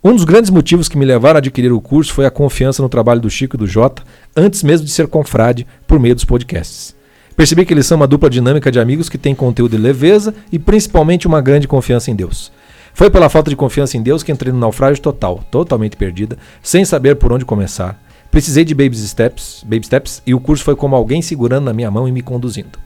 um 0.02 0.14
dos 0.14 0.24
grandes 0.24 0.48
motivos 0.48 0.88
que 0.88 0.96
me 0.96 1.04
levaram 1.04 1.38
a 1.38 1.38
adquirir 1.38 1.72
o 1.72 1.80
curso 1.80 2.14
foi 2.14 2.24
a 2.24 2.30
confiança 2.30 2.80
no 2.80 2.88
trabalho 2.88 3.20
do 3.20 3.28
Chico 3.28 3.56
e 3.56 3.58
do 3.58 3.66
Jota, 3.66 4.04
antes 4.36 4.62
mesmo 4.62 4.86
de 4.86 4.92
ser 4.92 5.08
confrade 5.08 5.66
por 5.88 5.98
meio 5.98 6.14
dos 6.14 6.24
podcasts. 6.24 6.94
Percebi 7.36 7.66
que 7.66 7.74
eles 7.74 7.86
são 7.86 7.96
uma 7.96 8.06
dupla 8.06 8.30
dinâmica 8.30 8.70
de 8.70 8.78
amigos 8.78 9.08
que 9.08 9.18
têm 9.18 9.34
conteúdo 9.34 9.72
de 9.72 9.82
leveza 9.82 10.32
e 10.52 10.58
principalmente 10.58 11.26
uma 11.26 11.40
grande 11.40 11.66
confiança 11.66 12.12
em 12.12 12.14
Deus. 12.14 12.52
Foi 12.94 13.10
pela 13.10 13.28
falta 13.28 13.50
de 13.50 13.56
confiança 13.56 13.96
em 13.96 14.02
Deus 14.02 14.22
que 14.22 14.30
entrei 14.30 14.52
no 14.52 14.58
naufrágio 14.58 15.02
total, 15.02 15.42
totalmente 15.50 15.96
perdida, 15.96 16.38
sem 16.62 16.84
saber 16.84 17.16
por 17.16 17.32
onde 17.32 17.44
começar. 17.44 18.00
Precisei 18.30 18.64
de 18.64 18.74
baby 18.74 18.96
steps, 18.96 19.64
baby 19.64 19.84
steps 19.84 20.22
e 20.24 20.32
o 20.32 20.40
curso 20.40 20.62
foi 20.62 20.76
como 20.76 20.94
alguém 20.94 21.22
segurando 21.22 21.64
na 21.64 21.72
minha 21.72 21.90
mão 21.90 22.06
e 22.06 22.12
me 22.12 22.22
conduzindo. 22.22 22.78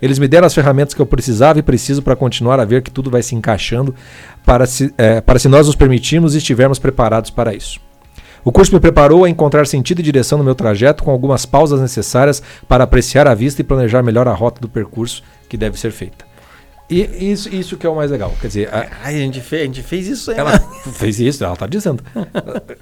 Eles 0.00 0.18
me 0.18 0.28
deram 0.28 0.46
as 0.46 0.54
ferramentas 0.54 0.94
que 0.94 1.00
eu 1.00 1.06
precisava 1.06 1.58
e 1.58 1.62
preciso 1.62 2.02
para 2.02 2.14
continuar 2.14 2.60
a 2.60 2.64
ver 2.64 2.82
que 2.82 2.90
tudo 2.90 3.10
vai 3.10 3.22
se 3.22 3.34
encaixando 3.34 3.94
para 4.44 4.66
se, 4.66 4.92
eh, 4.96 5.20
para 5.20 5.38
se 5.38 5.48
nós 5.48 5.66
nos 5.66 5.76
permitirmos 5.76 6.34
e 6.34 6.38
estivermos 6.38 6.78
preparados 6.78 7.30
para 7.30 7.54
isso. 7.54 7.80
O 8.44 8.52
curso 8.52 8.72
me 8.72 8.80
preparou 8.80 9.24
a 9.24 9.28
encontrar 9.28 9.66
sentido 9.66 9.98
e 9.98 10.02
direção 10.02 10.38
no 10.38 10.44
meu 10.44 10.54
trajeto, 10.54 11.02
com 11.02 11.10
algumas 11.10 11.44
pausas 11.44 11.80
necessárias 11.80 12.42
para 12.66 12.84
apreciar 12.84 13.26
a 13.26 13.34
vista 13.34 13.60
e 13.60 13.64
planejar 13.64 14.02
melhor 14.02 14.28
a 14.28 14.32
rota 14.32 14.60
do 14.60 14.68
percurso 14.68 15.22
que 15.48 15.56
deve 15.56 15.78
ser 15.78 15.90
feita. 15.90 16.24
E 16.88 17.30
isso, 17.30 17.54
isso 17.54 17.76
que 17.76 17.86
é 17.86 17.90
o 17.90 17.96
mais 17.96 18.10
legal. 18.10 18.32
Quer 18.40 18.46
dizer, 18.46 18.74
a, 18.74 18.88
Ai, 19.04 19.16
a 19.16 19.18
gente 19.18 19.40
fez, 19.40 19.62
a 19.62 19.64
gente 19.66 19.82
fez 19.82 20.06
isso 20.06 20.30
aí. 20.30 20.38
ela 20.38 20.58
fez 20.94 21.20
isso, 21.20 21.44
ela 21.44 21.52
está 21.52 21.66
dizendo. 21.66 22.02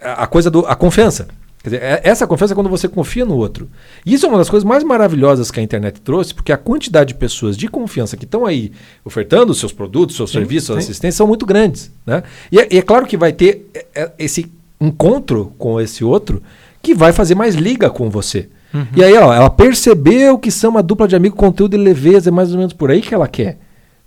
A, 0.01 0.25
a 0.25 0.27
coisa 0.27 0.49
do. 0.51 0.64
A 0.67 0.77
confiança. 0.77 1.27
Quer 1.67 1.71
dizer, 1.71 1.83
é- 1.83 2.01
essa 2.05 2.29
confiança 2.29 2.55
é 2.55 2.55
quando 2.55 2.71
você 2.71 2.87
confia 2.87 3.25
no 3.25 3.35
outro. 3.35 3.69
E 4.05 4.14
isso 4.14 4.25
é 4.25 4.29
uma 4.29 4.39
das 4.39 4.49
coisas 4.49 4.62
mais 4.62 4.85
maravilhosas 4.85 5.51
que 5.51 5.59
a 5.59 5.62
internet 5.64 6.01
trouxe, 6.01 6.33
porque 6.33 6.53
a 6.53 6.57
quantidade 6.57 7.09
de 7.09 7.19
pessoas 7.19 7.57
de 7.57 7.67
confiança 7.67 8.17
que 8.17 8.25
estão 8.25 8.47
aí 8.47 8.71
ofertando 9.05 9.53
seus 9.53 9.73
produtos, 9.73 10.14
seus 10.14 10.31
Sim, 10.31 10.39
serviços, 10.39 10.67
suas 10.69 10.85
assistências 10.85 11.17
são 11.17 11.27
muito 11.27 11.45
grandes. 11.45 11.91
Né? 12.07 12.23
E, 12.53 12.61
é, 12.61 12.69
e 12.71 12.79
é 12.79 12.83
claro 12.83 13.05
que 13.05 13.17
vai 13.17 13.33
ter 13.33 13.69
é, 13.75 13.87
é, 13.97 14.12
esse 14.17 14.49
encontro 14.81 15.53
com 15.59 15.81
esse 15.81 16.05
outro 16.05 16.41
que 16.81 16.95
vai 16.95 17.12
fazer 17.12 17.35
mais 17.35 17.57
liga 17.57 17.91
com 17.91 18.09
você. 18.09 18.49
E 18.95 19.03
aí, 19.03 19.17
ó, 19.17 19.33
ela 19.33 19.51
percebeu 19.51 20.39
que 20.39 20.51
são 20.53 20.71
uma 20.71 20.83
dupla 20.85 21.09
de 21.09 21.17
amigo, 21.17 21.35
conteúdo 21.35 21.75
e 21.75 21.79
leveza, 21.79 22.29
é 22.29 22.33
mais 22.33 22.53
ou 22.53 22.59
menos 22.59 22.75
por 22.75 22.93
aí 22.93 23.01
que 23.01 23.12
ela 23.12 23.27
quer. 23.27 23.59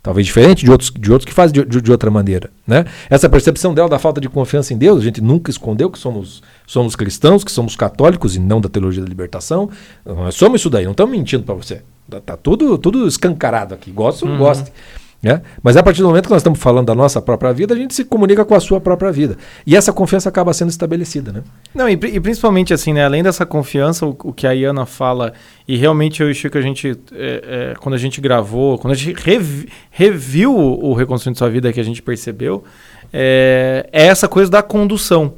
Talvez 0.02 0.26
diferente 0.26 0.64
de 0.64 0.70
outros, 0.70 0.90
de 0.90 1.12
outros 1.12 1.26
que 1.26 1.34
fazem 1.34 1.52
de, 1.52 1.68
de- 1.68 1.80
de 1.82 1.92
outra 1.92 2.10
maneira. 2.10 2.48
Né? 2.66 2.86
Essa 3.10 3.28
percepção 3.28 3.74
dela 3.74 3.88
da 3.88 3.98
falta 3.98 4.18
de 4.20 4.28
confiança 4.30 4.72
em 4.72 4.78
Deus, 4.78 5.00
a 5.00 5.04
gente 5.04 5.20
nunca 5.20 5.50
escondeu 5.50 5.90
que 5.90 5.98
somos, 5.98 6.42
somos 6.66 6.96
cristãos, 6.96 7.44
que 7.44 7.52
somos 7.52 7.76
católicos 7.76 8.34
e 8.34 8.38
não 8.40 8.60
da 8.62 8.68
teologia 8.68 9.02
da 9.02 9.08
libertação. 9.08 9.68
Nós 10.06 10.34
somos 10.36 10.60
isso 10.62 10.70
daí, 10.70 10.84
não 10.84 10.92
estamos 10.92 11.14
mentindo 11.14 11.42
para 11.42 11.54
você. 11.54 11.82
Tá, 12.08 12.18
tá 12.20 12.36
tudo, 12.36 12.78
tudo 12.78 13.06
escancarado 13.06 13.74
aqui, 13.74 13.90
gosta 13.90 14.24
ou 14.24 14.30
não 14.32 14.38
goste. 14.38 14.72
Né? 15.22 15.42
Mas 15.62 15.76
a 15.76 15.82
partir 15.82 16.00
do 16.00 16.08
momento 16.08 16.24
que 16.24 16.30
nós 16.30 16.40
estamos 16.40 16.58
falando 16.58 16.86
da 16.86 16.94
nossa 16.94 17.20
própria 17.20 17.52
vida, 17.52 17.74
a 17.74 17.76
gente 17.76 17.92
se 17.94 18.04
comunica 18.06 18.42
com 18.42 18.54
a 18.54 18.60
sua 18.60 18.80
própria 18.80 19.12
vida. 19.12 19.36
E 19.66 19.76
essa 19.76 19.92
confiança 19.92 20.30
acaba 20.30 20.50
sendo 20.54 20.70
estabelecida. 20.70 21.30
Né? 21.30 21.42
Não, 21.74 21.86
e, 21.86 21.92
e 21.92 22.18
principalmente 22.20 22.72
assim, 22.72 22.94
né? 22.94 23.04
Além 23.04 23.22
dessa 23.22 23.44
confiança, 23.44 24.06
o, 24.06 24.16
o 24.24 24.32
que 24.32 24.46
a 24.46 24.52
Iana 24.52 24.86
fala, 24.86 25.34
e 25.68 25.76
realmente 25.76 26.22
eu 26.22 26.28
e 26.28 26.32
o 26.32 26.34
Chico, 26.34 26.56
a 26.56 26.62
gente, 26.62 26.96
é, 27.12 27.72
é, 27.72 27.74
quando 27.78 27.94
a 27.96 27.98
gente 27.98 28.18
gravou, 28.18 28.78
quando 28.78 28.92
a 28.92 28.96
gente 28.96 29.14
revi- 29.22 29.68
reviu 29.90 30.56
o, 30.56 30.86
o 30.90 30.94
Reconstruindo 30.94 31.38
Sua 31.38 31.50
Vida 31.50 31.70
que 31.70 31.80
a 31.80 31.84
gente 31.84 32.00
percebeu, 32.00 32.64
é, 33.12 33.86
é 33.92 34.06
essa 34.06 34.26
coisa 34.26 34.50
da 34.50 34.62
condução. 34.62 35.34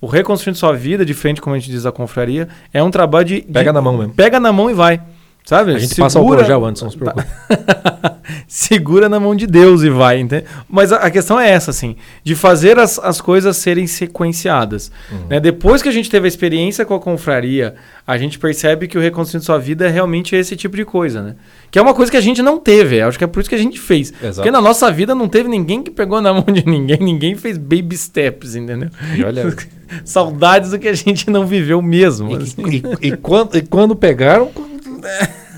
O 0.00 0.06
Reconstruindo 0.06 0.58
Sua 0.58 0.72
Vida, 0.74 1.04
diferente 1.04 1.42
como 1.42 1.54
a 1.54 1.58
gente 1.58 1.70
diz 1.70 1.84
a 1.84 1.92
confraria, 1.92 2.48
é 2.72 2.82
um 2.82 2.90
trabalho 2.90 3.26
de... 3.26 3.40
de- 3.42 3.52
Pega 3.52 3.72
na 3.72 3.82
mão 3.82 3.98
mesmo. 3.98 4.14
Pega 4.14 4.40
na 4.40 4.52
mão 4.52 4.70
e 4.70 4.74
vai. 4.74 5.00
Sabe? 5.46 5.70
A 5.70 5.78
gente 5.78 5.94
passa 6.02 6.18
o 6.20 6.44
gel 6.44 6.64
antes, 6.64 6.82
não 6.82 6.90
se 6.90 6.96
preocupe. 6.98 7.24
Segura 8.48 9.08
na 9.08 9.18
mão 9.20 9.34
de 9.34 9.46
Deus 9.46 9.82
e 9.82 9.88
vai, 9.90 10.18
entende? 10.20 10.44
Mas 10.68 10.92
a, 10.92 10.96
a 10.96 11.10
questão 11.10 11.38
é 11.38 11.48
essa, 11.48 11.70
assim, 11.70 11.94
de 12.24 12.34
fazer 12.34 12.78
as, 12.78 12.98
as 12.98 13.20
coisas 13.20 13.56
serem 13.56 13.86
sequenciadas. 13.86 14.90
Né? 15.28 15.38
Depois 15.38 15.82
que 15.82 15.88
a 15.88 15.92
gente 15.92 16.10
teve 16.10 16.26
a 16.26 16.28
experiência 16.28 16.84
com 16.84 16.94
a 16.94 17.00
confraria, 17.00 17.74
a 18.04 18.18
gente 18.18 18.38
percebe 18.38 18.88
que 18.88 18.98
o 18.98 19.00
Reconstruindo 19.00 19.44
Sua 19.44 19.58
Vida 19.58 19.86
é 19.86 19.90
realmente 19.90 20.34
esse 20.34 20.56
tipo 20.56 20.76
de 20.76 20.84
coisa, 20.84 21.22
né? 21.22 21.36
Que 21.70 21.78
é 21.78 21.82
uma 21.82 21.94
coisa 21.94 22.10
que 22.10 22.16
a 22.16 22.20
gente 22.20 22.42
não 22.42 22.58
teve, 22.58 23.00
acho 23.00 23.16
que 23.18 23.24
é 23.24 23.26
por 23.28 23.40
isso 23.40 23.48
que 23.48 23.54
a 23.54 23.58
gente 23.58 23.78
fez. 23.78 24.12
Exato. 24.20 24.36
Porque 24.36 24.50
na 24.50 24.60
nossa 24.60 24.90
vida 24.90 25.14
não 25.14 25.28
teve 25.28 25.48
ninguém 25.48 25.82
que 25.82 25.90
pegou 25.90 26.20
na 26.20 26.32
mão 26.32 26.44
de 26.44 26.64
ninguém, 26.66 26.98
ninguém 27.00 27.36
fez 27.36 27.56
baby 27.56 27.96
steps, 27.96 28.56
entendeu? 28.56 28.90
E 29.16 29.22
olha- 29.24 29.54
Saudades 30.04 30.70
do 30.72 30.78
que 30.80 30.88
a 30.88 30.94
gente 30.94 31.30
não 31.30 31.46
viveu 31.46 31.80
mesmo. 31.80 32.32
E, 32.32 32.36
assim. 32.36 32.62
e- 33.00 33.08
e 33.08 33.16
quando, 33.16 33.56
e 33.56 33.62
quando 33.62 33.94
pegaram, 33.94 34.50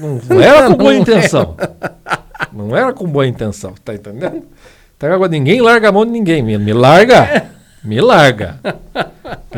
não, 0.00 0.20
não 0.28 0.40
era 0.42 0.66
com 0.68 0.74
boa 0.74 0.94
intenção. 0.94 1.56
Não 2.52 2.76
era 2.76 2.92
com 2.92 3.06
boa 3.06 3.26
intenção, 3.26 3.74
tá 3.84 3.94
entendendo? 3.94 4.42
Então, 4.96 5.12
agora 5.12 5.30
ninguém 5.30 5.60
larga 5.60 5.88
a 5.88 5.92
mão 5.92 6.04
de 6.04 6.10
ninguém. 6.12 6.42
Me, 6.42 6.58
me 6.58 6.72
larga. 6.72 7.46
Me 7.84 8.00
larga. 8.00 8.58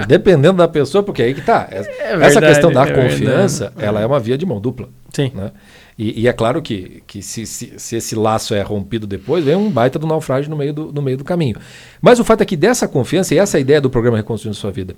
Dependendo 0.06 0.58
da 0.58 0.68
pessoa, 0.68 1.02
porque 1.02 1.22
aí 1.22 1.34
que 1.34 1.40
tá. 1.40 1.66
Essa, 1.70 1.90
essa 1.90 2.16
verdade, 2.18 2.46
questão 2.46 2.72
da 2.72 2.84
é 2.86 2.92
confiança, 2.92 3.64
verdade. 3.66 3.84
ela 3.86 4.00
é 4.00 4.06
uma 4.06 4.20
via 4.20 4.36
de 4.36 4.44
mão 4.44 4.60
dupla. 4.60 4.88
Sim. 5.12 5.32
né? 5.34 5.50
E, 5.98 6.22
e 6.22 6.28
é 6.28 6.32
claro 6.32 6.62
que, 6.62 7.02
que 7.06 7.22
se, 7.22 7.44
se- 7.46 7.74
se 7.76 7.96
esse 7.96 8.14
laço 8.14 8.54
é 8.54 8.62
rompido 8.62 9.06
depois, 9.06 9.44
vem 9.44 9.54
um 9.56 9.70
baita 9.70 9.98
do 9.98 10.06
naufrágio 10.06 10.50
no 10.50 10.56
meio 10.56 10.72
do, 10.72 10.92
no 10.92 11.02
meio 11.02 11.16
do 11.16 11.24
caminho. 11.24 11.56
Mas 12.00 12.18
o 12.18 12.24
fato 12.24 12.42
é 12.42 12.46
que 12.46 12.56
dessa 12.56 12.88
confiança, 12.88 13.34
e 13.34 13.38
essa 13.38 13.58
é 13.58 13.60
ideia 13.60 13.80
do 13.80 13.90
programa 13.90 14.16
Reconstruindo 14.16 14.56
Sua 14.56 14.70
Vida, 14.70 14.94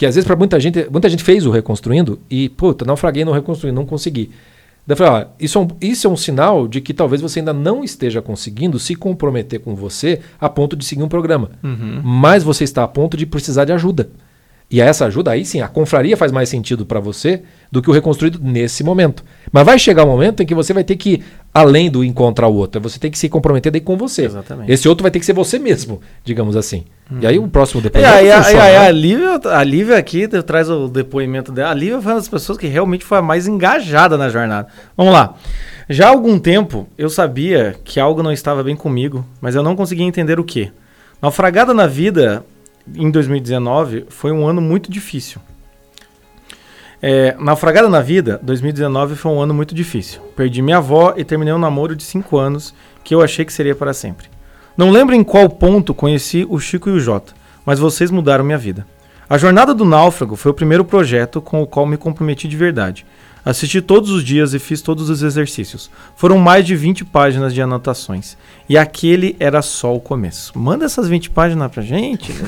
que 0.00 0.06
às 0.06 0.14
vezes 0.14 0.26
para 0.26 0.34
muita 0.34 0.58
gente, 0.58 0.88
muita 0.90 1.10
gente 1.10 1.22
fez 1.22 1.44
o 1.44 1.50
Reconstruindo 1.50 2.18
e, 2.30 2.48
puta, 2.48 2.86
naufraguei 2.86 3.22
no 3.22 3.32
Reconstruindo, 3.32 3.78
não 3.78 3.84
consegui. 3.84 4.30
Daí 4.86 4.94
eu 4.94 4.96
falei, 4.96 5.12
ó, 5.12 5.26
isso, 5.38 5.58
é 5.58 5.60
um, 5.60 5.68
isso 5.78 6.06
é 6.06 6.10
um 6.10 6.16
sinal 6.16 6.66
de 6.66 6.80
que 6.80 6.94
talvez 6.94 7.20
você 7.20 7.40
ainda 7.40 7.52
não 7.52 7.84
esteja 7.84 8.22
conseguindo 8.22 8.78
se 8.78 8.94
comprometer 8.94 9.60
com 9.60 9.74
você 9.74 10.20
a 10.40 10.48
ponto 10.48 10.74
de 10.74 10.86
seguir 10.86 11.02
um 11.02 11.08
programa. 11.08 11.50
Uhum. 11.62 12.00
Mas 12.02 12.42
você 12.42 12.64
está 12.64 12.82
a 12.82 12.88
ponto 12.88 13.14
de 13.14 13.26
precisar 13.26 13.66
de 13.66 13.74
ajuda. 13.74 14.08
E 14.70 14.80
essa 14.80 15.06
ajuda, 15.06 15.32
aí 15.32 15.44
sim, 15.44 15.60
a 15.60 15.66
confraria 15.66 16.16
faz 16.16 16.30
mais 16.30 16.48
sentido 16.48 16.86
para 16.86 17.00
você 17.00 17.42
do 17.72 17.82
que 17.82 17.90
o 17.90 17.92
reconstruído 17.92 18.38
nesse 18.40 18.84
momento. 18.84 19.24
Mas 19.50 19.66
vai 19.66 19.76
chegar 19.80 20.04
um 20.04 20.08
momento 20.08 20.44
em 20.44 20.46
que 20.46 20.54
você 20.54 20.72
vai 20.72 20.84
ter 20.84 20.94
que 20.94 21.14
ir 21.14 21.24
além 21.52 21.90
do 21.90 22.04
encontrar 22.04 22.46
o 22.46 22.54
outro. 22.54 22.80
Você 22.80 22.96
tem 22.96 23.10
que 23.10 23.18
se 23.18 23.28
comprometer 23.28 23.72
daí 23.72 23.80
com 23.80 23.96
você. 23.96 24.26
Exatamente. 24.26 24.70
Esse 24.70 24.88
outro 24.88 25.02
vai 25.02 25.10
ter 25.10 25.18
que 25.18 25.26
ser 25.26 25.32
você 25.32 25.58
mesmo, 25.58 26.00
digamos 26.24 26.56
assim. 26.56 26.84
E 27.20 27.26
aí 27.26 27.36
o 27.36 27.48
próximo 27.48 27.80
E 27.80 27.82
depoimento. 27.82 28.14
aí, 28.14 28.30
aí, 28.30 28.44
funciona, 28.44 28.62
aí, 28.62 28.72
né? 28.72 28.78
a, 28.78 28.90
Lívia, 28.92 29.40
a 29.44 29.64
Lívia 29.64 29.96
aqui 29.98 30.28
traz 30.28 30.70
o 30.70 30.86
depoimento 30.86 31.50
dela. 31.50 31.72
A 31.72 31.74
Lívia 31.74 32.00
foi 32.00 32.12
uma 32.12 32.18
das 32.18 32.28
pessoas 32.28 32.56
que 32.56 32.68
realmente 32.68 33.04
foi 33.04 33.18
a 33.18 33.22
mais 33.22 33.48
engajada 33.48 34.16
na 34.16 34.28
jornada. 34.28 34.68
Vamos 34.96 35.12
lá. 35.12 35.34
Já 35.88 36.06
há 36.06 36.10
algum 36.10 36.38
tempo 36.38 36.86
eu 36.96 37.10
sabia 37.10 37.74
que 37.84 37.98
algo 37.98 38.22
não 38.22 38.30
estava 38.30 38.62
bem 38.62 38.76
comigo, 38.76 39.26
mas 39.40 39.56
eu 39.56 39.64
não 39.64 39.74
conseguia 39.74 40.06
entender 40.06 40.38
o 40.38 40.44
que. 40.44 40.70
Naufragada 41.20 41.74
na 41.74 41.88
vida 41.88 42.44
em 42.94 43.10
2019 43.10 44.06
foi 44.08 44.32
um 44.32 44.46
ano 44.46 44.60
muito 44.60 44.90
difícil. 44.90 45.40
É, 47.02 47.34
naufragada 47.38 47.88
na 47.88 48.02
vida, 48.02 48.38
2019 48.42 49.16
foi 49.16 49.32
um 49.32 49.40
ano 49.40 49.54
muito 49.54 49.74
difícil. 49.74 50.20
Perdi 50.36 50.60
minha 50.60 50.76
avó 50.76 51.14
e 51.16 51.24
terminei 51.24 51.54
um 51.54 51.58
namoro 51.58 51.96
de 51.96 52.02
5 52.02 52.36
anos 52.36 52.74
que 53.02 53.14
eu 53.14 53.22
achei 53.22 53.44
que 53.44 53.52
seria 53.52 53.74
para 53.74 53.94
sempre. 53.94 54.28
Não 54.76 54.90
lembro 54.90 55.14
em 55.14 55.24
qual 55.24 55.48
ponto 55.48 55.94
conheci 55.94 56.46
o 56.48 56.58
Chico 56.58 56.88
e 56.88 56.92
o 56.92 57.00
Jota, 57.00 57.32
mas 57.64 57.78
vocês 57.78 58.10
mudaram 58.10 58.44
minha 58.44 58.58
vida. 58.58 58.86
A 59.28 59.38
Jornada 59.38 59.74
do 59.74 59.84
Náufrago 59.84 60.36
foi 60.36 60.50
o 60.50 60.54
primeiro 60.54 60.84
projeto 60.84 61.40
com 61.40 61.62
o 61.62 61.66
qual 61.66 61.86
me 61.86 61.96
comprometi 61.96 62.48
de 62.48 62.56
verdade. 62.56 63.06
Assisti 63.44 63.80
todos 63.80 64.10
os 64.10 64.22
dias 64.22 64.52
e 64.52 64.58
fiz 64.58 64.82
todos 64.82 65.08
os 65.08 65.22
exercícios. 65.22 65.90
Foram 66.14 66.36
mais 66.38 66.66
de 66.66 66.76
20 66.76 67.04
páginas 67.06 67.54
de 67.54 67.62
anotações. 67.62 68.36
E 68.68 68.76
aquele 68.76 69.34
era 69.40 69.62
só 69.62 69.94
o 69.94 70.00
começo. 70.00 70.58
Manda 70.58 70.84
essas 70.84 71.08
20 71.08 71.30
páginas 71.30 71.70
pra 71.70 71.82
gente. 71.82 72.32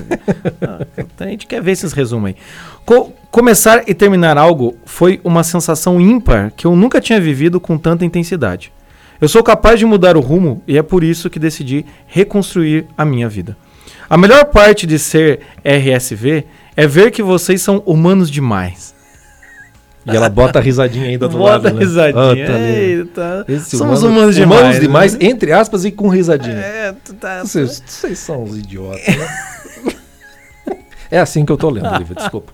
Ah, 0.61 0.87
a 1.21 1.25
gente 1.27 1.47
quer 1.47 1.61
ver 1.63 1.73
esses 1.73 1.93
resumos 1.93 2.29
aí. 2.29 2.37
Co- 2.85 3.13
começar 3.31 3.83
e 3.89 3.95
terminar 3.95 4.37
algo 4.39 4.77
foi 4.85 5.21
uma 5.25 5.43
sensação 5.43 6.01
ímpar 6.01 6.53
que 6.57 6.67
eu 6.67 6.77
nunca 6.77 7.01
tinha 7.01 7.21
vivido 7.21 7.59
com 7.61 7.77
tanta 7.79 8.05
intensidade. 8.05 8.73
Eu 9.21 9.29
sou 9.29 9.43
capaz 9.43 9.79
de 9.79 9.87
mudar 9.87 10.17
o 10.17 10.21
rumo 10.21 10.63
e 10.67 10.77
é 10.79 10.83
por 10.83 11.03
isso 11.05 11.29
que 11.31 11.39
decidi 11.39 11.85
reconstruir 12.07 12.87
a 12.97 13.05
minha 13.05 13.29
vida. 13.29 13.57
A 14.09 14.17
melhor 14.17 14.45
parte 14.47 14.87
de 14.87 14.99
ser 14.99 15.41
RSV 15.65 16.45
é 16.77 16.87
ver 16.87 17.11
que 17.11 17.23
vocês 17.23 17.61
são 17.63 17.83
humanos 17.87 18.31
demais. 18.31 18.92
E 20.05 20.17
ela 20.17 20.29
bota 20.29 20.59
a 20.59 20.63
risadinha 20.63 21.07
aí 21.09 21.17
do 21.17 21.29
Bota 21.29 21.69
lado. 21.69 21.75
né? 21.75 21.81
risadinha. 21.81 22.45
Ah, 22.45 22.47
tá. 22.53 22.59
Eita. 22.59 23.45
Esse 23.49 23.77
Somos 23.79 24.03
humano- 24.03 24.17
humanos 24.19 24.35
demais. 24.35 24.61
Humanos 24.61 24.81
demais, 24.81 25.13
né? 25.15 25.19
entre 25.27 25.53
aspas, 25.53 25.85
e 25.85 25.93
com 25.93 26.09
risadinha. 26.09 26.57
É, 26.57 26.95
tu 27.05 27.15
tá... 27.15 27.41
Vocês, 27.45 27.83
vocês 27.87 28.19
são 28.19 28.43
uns 28.43 28.57
idiotas, 28.59 29.07
né? 29.07 29.29
É 31.11 31.19
assim 31.19 31.45
que 31.45 31.53
eu 31.53 31.57
tô 31.59 31.69
lendo, 31.69 31.91
Lívia, 31.99 32.17
desculpa. 32.17 32.53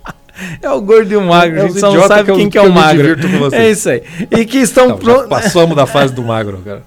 é 0.61 0.69
o 0.69 0.81
gordo 0.81 1.11
e 1.11 1.15
o 1.15 1.21
magro. 1.21 1.59
É 1.59 1.63
a 1.63 1.67
gente 1.67 1.79
só 1.79 1.93
não 1.93 2.07
sabe 2.07 2.25
que 2.25 2.31
eu- 2.31 2.35
quem 2.35 2.49
que 2.49 2.57
é 2.57 2.61
que 2.61 2.67
o 2.67 2.69
eu 2.69 2.73
me 2.73 2.79
magro. 2.79 3.55
É 3.55 3.69
isso 3.71 3.89
aí. 3.89 4.03
E 4.31 4.45
que 4.45 4.57
estão 4.57 4.89
Não, 4.89 4.97
prontos. 4.97 5.27
passamos 5.29 5.75
da 5.75 5.85
fase 5.85 6.13
do 6.13 6.21
magro, 6.21 6.57
cara. 6.63 6.83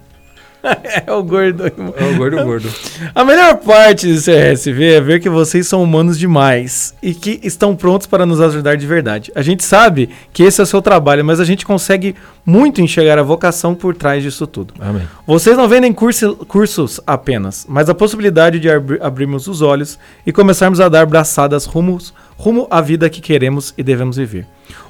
É 1.06 1.12
o 1.12 1.22
gordo. 1.22 1.64
o 1.76 1.82
magro. 1.82 1.94
É 1.96 2.04
o 2.12 2.16
gordo, 2.16 2.44
gordo. 2.44 2.68
A 3.14 3.24
melhor 3.24 3.56
parte 3.56 4.06
de 4.06 4.20
ser 4.20 4.52
RSV 4.52 4.84
é 4.94 5.00
ver 5.00 5.20
que 5.20 5.28
vocês 5.28 5.66
são 5.66 5.82
humanos 5.82 6.18
demais 6.18 6.94
e 7.02 7.14
que 7.14 7.40
estão 7.42 7.74
prontos 7.74 8.06
para 8.06 8.24
nos 8.24 8.40
ajudar 8.40 8.76
de 8.76 8.86
verdade. 8.86 9.32
A 9.34 9.42
gente 9.42 9.64
sabe 9.64 10.08
que 10.32 10.42
esse 10.42 10.60
é 10.60 10.64
o 10.64 10.66
seu 10.66 10.80
trabalho, 10.80 11.24
mas 11.24 11.40
a 11.40 11.44
gente 11.44 11.66
consegue 11.66 12.14
muito 12.46 12.80
enxergar 12.80 13.18
a 13.18 13.22
vocação 13.22 13.74
por 13.74 13.94
trás 13.96 14.22
disso 14.22 14.46
tudo. 14.46 14.74
Amém. 14.80 15.02
Vocês 15.26 15.56
não 15.56 15.68
vendem 15.68 15.92
curso- 15.92 16.36
cursos 16.46 17.00
apenas, 17.06 17.66
mas 17.68 17.88
a 17.88 17.94
possibilidade 17.94 18.58
de 18.60 18.70
abri- 18.70 18.98
abrirmos 19.00 19.46
os 19.48 19.62
olhos 19.62 19.98
e 20.26 20.32
começarmos 20.32 20.80
a 20.80 20.88
dar 20.88 21.06
braçadas 21.06 21.64
rumos, 21.64 22.12
rumo 22.36 22.66
à 22.70 22.80
vida 22.80 23.08
que 23.10 23.20
queremos 23.20 23.72
e 23.76 23.82
devemos 23.82 24.16
viver. 24.16 24.46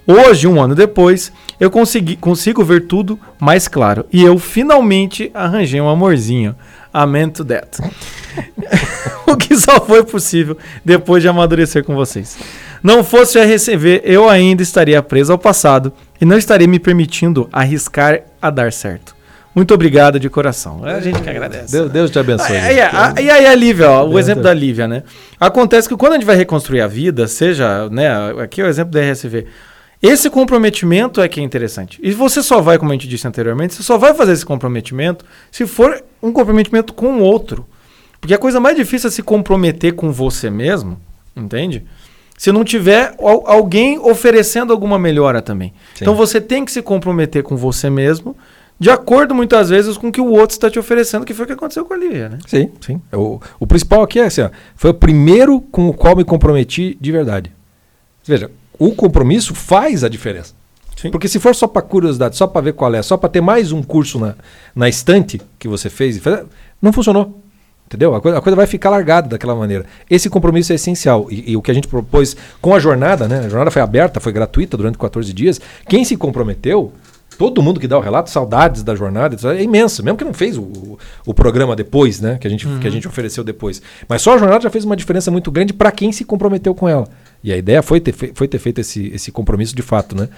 Hoje, 0.07 0.49
um 0.49 0.61
ano 0.61 0.75
depois, 0.75 1.33
eu 1.61 1.71
consegui, 1.71 2.17
consigo 2.17 2.65
ver 2.65 2.87
tudo 2.87 3.19
mais 3.39 3.69
claro. 3.69 4.05
E 4.13 4.23
eu 4.23 4.39
finalmente 4.39 5.31
arranjei 5.33 5.81
um 5.81 5.89
amorzinho. 5.89 6.57
Amen 6.93 7.31
to 7.31 7.45
that. 7.45 7.79
o 9.27 9.37
que 9.37 9.57
só 9.57 9.81
foi 9.81 10.03
possível 10.05 10.57
depois 10.85 11.23
de 11.23 11.29
amadurecer 11.29 11.85
com 11.85 11.95
vocês. 11.95 12.37
Não 12.83 13.05
fosse 13.05 13.39
a 13.39 13.45
receber, 13.45 14.03
eu 14.05 14.29
ainda 14.29 14.63
estaria 14.63 15.01
preso 15.03 15.33
ao 15.33 15.39
passado 15.39 15.93
e 16.21 16.25
não 16.25 16.37
estaria 16.37 16.67
me 16.67 16.81
permitindo 16.81 17.49
arriscar 17.53 18.23
a 18.41 18.51
dar 18.51 18.73
certo. 18.73 19.15
Muito 19.55 19.75
obrigado 19.75 20.19
de 20.19 20.31
coração. 20.31 20.87
É 20.87 20.95
a 20.95 21.01
gente 21.01 21.21
que 21.21 21.29
agradece. 21.29 21.71
Deus, 21.71 21.91
Deus 21.91 22.11
te 22.11 22.19
abençoe. 22.19 22.57
Aí, 22.57 22.77
gente. 22.77 22.97
aí, 22.97 23.13
aí, 23.17 23.31
aí 23.31 23.47
a 23.47 23.55
Lívia, 23.55 23.91
ó, 23.91 24.09
o 24.09 24.19
exemplo 24.19 24.43
da 24.43 24.53
Lívia, 24.53 24.89
né? 24.89 25.03
Acontece 25.39 25.89
que 25.89 25.97
quando 25.97 26.13
a 26.13 26.17
gente 26.17 26.25
vai 26.25 26.37
reconstruir 26.37 26.81
a 26.81 26.87
vida, 26.87 27.29
seja, 27.29 27.89
né, 27.91 28.09
aqui 28.43 28.63
é 28.63 28.65
o 28.65 28.67
exemplo 28.67 28.93
da 28.93 29.01
RSV, 29.01 29.47
esse 30.03 30.29
comprometimento 30.29 31.21
é 31.21 31.29
que 31.29 31.39
é 31.41 31.43
interessante. 31.43 31.99
E 32.03 32.11
você 32.13 32.43
só 32.43 32.61
vai, 32.61 32.77
como 32.79 32.91
a 32.91 32.95
gente 32.95 33.07
disse 33.09 33.27
anteriormente, 33.29 33.75
você 33.75 33.83
só 33.83 33.97
vai 33.97 34.13
fazer 34.15 34.33
esse 34.33 34.45
comprometimento 34.45 35.25
se 35.51 35.65
for 35.67 36.03
um 36.23 36.33
comprometimento 36.33 36.93
com 36.93 37.19
o 37.19 37.21
outro. 37.23 37.65
Porque 38.21 38.35
a 38.35 38.39
coisa 38.39 38.59
mais 38.61 38.77
difícil 38.77 39.09
é 39.09 39.11
se 39.11 39.23
comprometer 39.23 39.95
com 39.95 40.11
você 40.13 40.51
mesmo, 40.51 40.99
entende? 41.37 41.85
Se 42.37 42.51
não 42.51 42.65
tiver 42.65 43.15
al- 43.21 43.45
alguém 43.47 43.99
oferecendo 43.99 44.73
alguma 44.73 44.99
melhora 44.99 45.41
também. 45.41 45.73
Sim. 45.95 46.03
Então 46.05 46.15
você 46.15 46.41
tem 46.41 46.65
que 46.65 46.73
se 46.73 46.83
comprometer 46.83 47.43
com 47.45 47.57
você 47.57 47.89
mesmo, 47.89 48.37
de 48.79 48.91
acordo 48.91 49.33
muitas 49.35 49.71
vezes 49.71 49.97
com 49.97 50.09
o 50.09 50.13
que 50.13 50.21
o 50.21 50.27
outro 50.31 50.55
está 50.55 50.69
te 50.69 50.79
oferecendo, 50.79 51.25
que 51.25 51.35
foi 51.35 51.45
o 51.45 51.47
que 51.47 51.53
aconteceu 51.53 51.85
com 51.85 51.95
a 51.95 51.97
Lívia, 51.97 52.29
né? 52.29 52.39
Sim, 52.47 52.71
sim. 52.81 53.01
O, 53.13 53.41
o 53.61 53.67
principal 53.67 54.03
aqui 54.03 54.19
é 54.19 54.25
assim, 54.25 54.41
ó, 54.43 54.51
foi 54.75 54.91
o 54.91 54.95
primeiro 54.95 55.61
com 55.61 55.89
o 55.89 55.93
qual 55.95 56.17
me 56.17 56.25
comprometi 56.25 56.97
de 57.01 57.13
verdade. 57.13 57.53
Veja, 58.25 58.51
o 58.79 58.93
compromisso 58.95 59.55
faz 59.55 60.05
a 60.05 60.09
diferença. 60.09 60.55
Sim. 60.97 61.11
Porque 61.11 61.29
se 61.29 61.41
for 61.41 61.55
só 61.55 61.67
para 61.67 61.83
curiosidade, 61.83 62.37
só 62.37 62.47
para 62.47 62.61
ver 62.61 62.75
qual 62.75 62.95
é, 62.95 63.03
só 63.03 63.17
para 63.17 63.29
ter 63.29 63.41
mais 63.41 63.73
um 63.73 63.83
curso 63.83 64.19
na, 64.19 64.35
na 64.75 64.89
estante 64.89 65.41
que 65.59 65.67
você 65.67 65.91
fez, 65.91 66.21
não 66.81 66.93
funcionou. 66.93 67.43
Entendeu? 67.87 68.15
A 68.15 68.21
coisa, 68.23 68.39
a 68.39 68.41
coisa 68.41 68.57
vai 68.57 68.67
ficar 68.67 68.89
largada 68.89 69.29
daquela 69.29 69.55
maneira. 69.55 69.85
Esse 70.09 70.31
compromisso 70.31 70.73
é 70.73 70.77
essencial. 70.77 71.27
E, 71.31 71.53
e 71.53 71.57
o 71.57 71.61
que 71.61 71.71
a 71.71 71.75
gente 71.75 71.87
propôs 71.87 72.35
com 72.61 72.75
a 72.75 72.79
jornada, 72.79 73.29
né? 73.29 73.41
A 73.41 73.49
jornada 73.51 73.71
foi 73.71 73.83
aberta, 73.83 74.19
foi 74.19 74.33
gratuita 74.33 74.79
durante 74.79 74.97
14 74.97 75.31
dias. 75.33 75.61
Quem 75.87 76.03
se 76.03 76.17
comprometeu, 76.17 76.93
todo 77.43 77.61
mundo 77.61 77.81
que 77.81 77.89
dá 77.89 77.99
o 77.99 78.01
relato, 78.01 78.31
saudades 78.31 78.85
da 78.85 78.95
jornada, 78.95 79.37
é 79.53 79.65
imensa. 79.65 80.01
Mesmo 80.01 80.17
que 80.17 80.23
não 80.23 80.33
fez 80.33 80.57
o, 80.57 80.97
o, 81.27 81.35
programa 81.35 81.75
depois, 81.75 82.21
né? 82.21 82.39
Que 82.41 82.47
a, 82.47 82.51
gente, 82.51 82.69
que 82.81 82.87
a 82.87 82.91
gente 82.91 83.09
ofereceu 83.09 83.43
depois. 83.43 83.83
Mas 84.09 84.23
só 84.23 84.35
a 84.35 84.39
jornada 84.39 84.63
já 84.63 84.71
fez 84.71 84.85
uma 84.85 84.95
diferença 84.95 85.29
muito 85.29 85.51
grande 85.51 85.73
para 85.73 85.91
quem 85.91 86.13
se 86.13 86.25
comprometeu 86.25 86.73
com 86.73 86.89
ela. 86.89 87.09
E 87.43 87.53
a 87.53 87.57
ideia 87.57 87.83
foi 87.83 87.99
ter, 87.99 88.13
foi 88.13 88.47
ter 88.47 88.61
feito 88.61 88.81
esse, 88.81 89.09
esse 89.09 89.33
compromisso 89.33 89.75
de 89.75 89.83
fato, 89.83 90.15
né? 90.15 90.29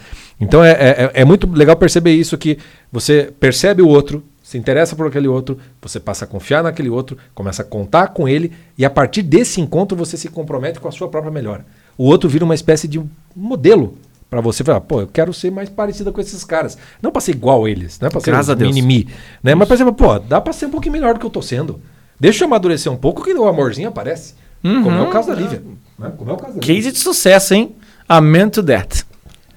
Então 0.41 0.65
é, 0.65 0.71
é, 0.71 1.11
é 1.13 1.25
muito 1.27 1.47
legal 1.53 1.77
perceber 1.77 2.15
isso, 2.15 2.39
que 2.39 2.57
você 2.91 3.31
percebe 3.39 3.83
o 3.83 3.89
outro, 3.89 4.25
se 4.43 4.57
interessa 4.57 4.97
por 4.97 5.07
aquele 5.07 5.29
outro, 5.29 5.59
você 5.83 6.01
passa 6.01 6.25
a 6.25 6.29
confiar 6.29 6.63
naquele 6.63 6.89
outro, 6.89 7.19
começa 7.35 7.61
a 7.61 7.67
contar 7.67 8.09
com 8.09 8.27
ele, 8.27 8.51
e 8.79 8.85
a 8.87 8.89
partir 8.89 9.21
desse 9.21 9.61
encontro 9.61 9.95
você 9.95 10.17
se 10.17 10.31
compromete 10.31 10.81
com 10.81 10.89
a 10.89 10.93
sua 10.93 11.09
própria 11.09 11.31
melhora. 11.31 11.67
O 11.99 12.05
outro 12.05 12.31
vira 12.31 12.47
uma 12.47 12.55
espécie 12.55 12.89
de 12.89 12.99
modelo 13.37 13.99
Pra 14.43 14.53
você 14.53 14.65
falar, 14.65 14.81
pô, 14.81 15.01
eu 15.03 15.07
quero 15.07 15.33
ser 15.33 15.51
mais 15.51 15.69
parecida 15.69 16.11
com 16.13 16.21
esses 16.21 16.45
caras. 16.45 16.77
Não 17.03 17.11
pra 17.11 17.21
ser 17.21 17.33
igual 17.33 17.65
a 17.65 17.71
eles, 17.71 17.99
não 18.01 18.09
é 18.09 18.11
pra 18.11 18.21
ser 18.21 18.31
Graças 18.31 18.55
um 18.55 18.59
mini-me. 18.59 19.09
Né? 19.43 19.55
Mas, 19.55 19.69
por 19.69 19.75
exemplo, 19.75 19.95
pô, 19.95 20.19
dá 20.19 20.41
pra 20.41 20.53
ser 20.53 20.67
um 20.67 20.71
pouquinho 20.71 20.93
melhor 20.93 21.15
do 21.15 21.21
que 21.21 21.27
eu 21.27 21.31
tô 21.31 21.43
sendo. 21.43 21.81
Deixa 22.19 22.45
eu 22.45 22.47
amadurecer 22.47 22.91
um 22.93 22.97
pouco 22.97 23.23
que 23.25 23.33
o 23.33 23.47
amorzinho 23.47 23.89
aparece. 23.89 24.35
Como 24.63 24.91
é 24.91 25.03
o 25.03 25.11
caso 25.11 25.29
da 25.29 25.35
Lívia. 25.35 25.63
né? 25.99 26.13
Como 26.17 26.31
é 26.31 26.35
o 26.35 26.37
caso 26.37 26.55
da 26.55 26.61
Lívia. 26.61 26.77
Case 26.77 26.93
de 26.93 26.99
sucesso, 26.99 27.55
hein? 27.55 27.77
Amen 28.09 28.49
to 28.49 28.63
that. 28.63 29.05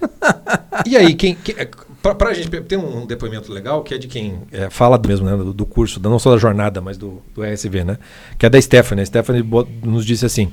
E 0.86 0.96
aí, 0.96 1.16
quem. 1.16 1.36
quem 1.36 1.56
pra, 2.08 2.16
pra 2.16 2.34
gente 2.34 2.50
tem 2.62 2.78
um 2.78 3.06
depoimento 3.06 3.52
legal 3.52 3.84
que 3.84 3.94
é 3.94 3.98
de 3.98 4.08
quem 4.08 4.42
é, 4.52 4.70
fala 4.70 5.00
mesmo, 5.06 5.26
né? 5.26 5.36
Do, 5.36 5.54
do 5.54 5.66
curso, 5.66 6.00
não 6.02 6.20
só 6.20 6.32
da 6.32 6.38
jornada, 6.38 6.80
mas 6.80 6.98
do, 6.98 7.22
do 7.34 7.44
RSV, 7.44 7.84
né? 7.84 7.98
Que 8.38 8.46
é 8.46 8.50
da 8.50 8.62
Stephanie. 8.62 9.04
A 9.04 9.06
Stephanie 9.06 9.46
nos 9.84 10.06
disse 10.06 10.26
assim: 10.26 10.52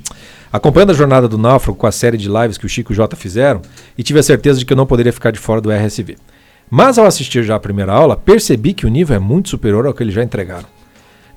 acompanhando 0.52 0.90
a 0.90 0.94
jornada 0.94 1.28
do 1.28 1.38
Náufrago 1.38 1.78
com 1.78 1.86
a 1.86 1.92
série 1.92 2.16
de 2.16 2.28
lives 2.28 2.58
que 2.58 2.66
o 2.66 2.68
Chico 2.68 2.92
e 2.92 2.94
o 2.94 2.96
Jota 2.96 3.14
fizeram, 3.14 3.62
e 3.96 4.02
tive 4.02 4.18
a 4.18 4.22
certeza 4.22 4.58
de 4.58 4.64
que 4.64 4.72
eu 4.72 4.76
não 4.76 4.86
poderia 4.86 5.12
ficar 5.12 5.30
de 5.30 5.38
fora 5.38 5.60
do 5.60 5.70
RSV. 5.70 6.16
Mas 6.70 6.98
ao 6.98 7.06
assistir 7.06 7.44
já 7.44 7.54
a 7.54 7.60
primeira 7.60 7.92
aula, 7.92 8.16
percebi 8.16 8.72
que 8.72 8.86
o 8.86 8.88
nível 8.88 9.16
é 9.16 9.20
muito 9.20 9.50
superior 9.50 9.86
ao 9.86 9.94
que 9.94 10.02
eles 10.02 10.14
já 10.14 10.22
entregaram. 10.22 10.66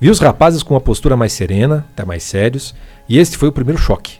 Vi 0.00 0.10
os 0.10 0.20
rapazes 0.20 0.62
com 0.62 0.74
uma 0.74 0.80
postura 0.80 1.16
mais 1.16 1.32
serena, 1.32 1.86
até 1.92 2.04
mais 2.04 2.22
sérios, 2.22 2.74
e 3.08 3.18
esse 3.18 3.36
foi 3.36 3.48
o 3.48 3.52
primeiro 3.52 3.80
choque. 3.80 4.18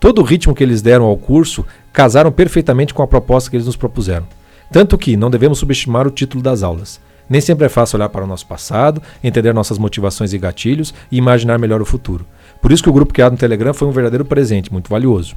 Todo 0.00 0.20
o 0.20 0.24
ritmo 0.24 0.54
que 0.54 0.64
eles 0.64 0.82
deram 0.82 1.04
ao 1.04 1.16
curso 1.16 1.64
casaram 1.92 2.32
perfeitamente 2.32 2.92
com 2.92 3.02
a 3.02 3.06
proposta 3.06 3.48
que 3.48 3.56
eles 3.56 3.66
nos 3.66 3.76
propuseram. 3.76 4.26
Tanto 4.72 4.96
que 4.96 5.18
não 5.18 5.30
devemos 5.30 5.58
subestimar 5.58 6.06
o 6.06 6.10
título 6.10 6.42
das 6.42 6.62
aulas. 6.62 6.98
Nem 7.28 7.40
sempre 7.40 7.66
é 7.66 7.68
fácil 7.68 7.96
olhar 7.96 8.08
para 8.08 8.24
o 8.24 8.26
nosso 8.26 8.46
passado, 8.46 9.02
entender 9.22 9.52
nossas 9.52 9.78
motivações 9.78 10.32
e 10.32 10.38
gatilhos 10.38 10.92
e 11.10 11.18
imaginar 11.18 11.58
melhor 11.58 11.82
o 11.82 11.84
futuro. 11.84 12.26
Por 12.60 12.72
isso 12.72 12.82
que 12.82 12.88
o 12.88 12.92
grupo 12.92 13.12
criado 13.12 13.32
no 13.32 13.38
Telegram 13.38 13.74
foi 13.74 13.86
um 13.86 13.92
verdadeiro 13.92 14.24
presente, 14.24 14.72
muito 14.72 14.88
valioso. 14.88 15.36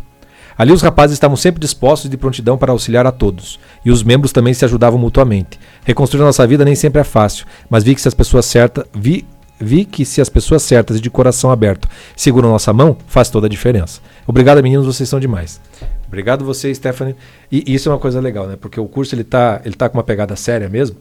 Ali 0.57 0.71
os 0.71 0.81
rapazes 0.81 1.15
estavam 1.15 1.35
sempre 1.35 1.59
dispostos 1.59 2.05
e 2.05 2.09
de 2.09 2.15
prontidão 2.15 2.57
para 2.57 2.71
auxiliar 2.71 3.05
a 3.05 3.11
todos, 3.11 3.59
e 3.83 3.91
os 3.91 4.03
membros 4.03 4.31
também 4.31 4.53
se 4.53 4.63
ajudavam 4.63 4.97
mutuamente. 4.97 5.59
Reconstruir 5.83 6.23
nossa 6.23 6.47
vida 6.47 6.63
nem 6.63 6.75
sempre 6.75 7.01
é 7.01 7.03
fácil, 7.03 7.45
mas 7.69 7.83
vi 7.83 7.93
que 7.93 8.01
se 8.01 8.07
as 8.07 8.13
pessoas 8.13 8.45
certas, 8.45 8.85
vi, 8.93 9.25
vi 9.59 9.85
que 9.85 10.03
se 10.05 10.19
as 10.21 10.29
pessoas 10.29 10.61
certas 10.63 10.97
e 10.97 10.99
de 11.01 11.09
coração 11.09 11.51
aberto 11.51 11.87
seguram 12.15 12.49
nossa 12.49 12.71
mão, 12.73 12.97
faz 13.07 13.29
toda 13.29 13.47
a 13.47 13.49
diferença. 13.49 14.01
Obrigado, 14.27 14.61
meninos, 14.61 14.85
vocês 14.85 15.07
são 15.07 15.19
demais. 15.19 15.59
Obrigado 16.07 16.43
você, 16.45 16.73
Stephanie. 16.73 17.15
E 17.51 17.63
isso 17.73 17.89
é 17.89 17.91
uma 17.91 17.99
coisa 17.99 18.19
legal, 18.19 18.47
né? 18.47 18.55
Porque 18.59 18.79
o 18.79 18.87
curso 18.87 19.15
ele 19.15 19.23
tá, 19.23 19.61
ele 19.65 19.75
tá 19.75 19.87
com 19.89 19.97
uma 19.97 20.03
pegada 20.03 20.35
séria 20.35 20.69
mesmo. 20.69 20.97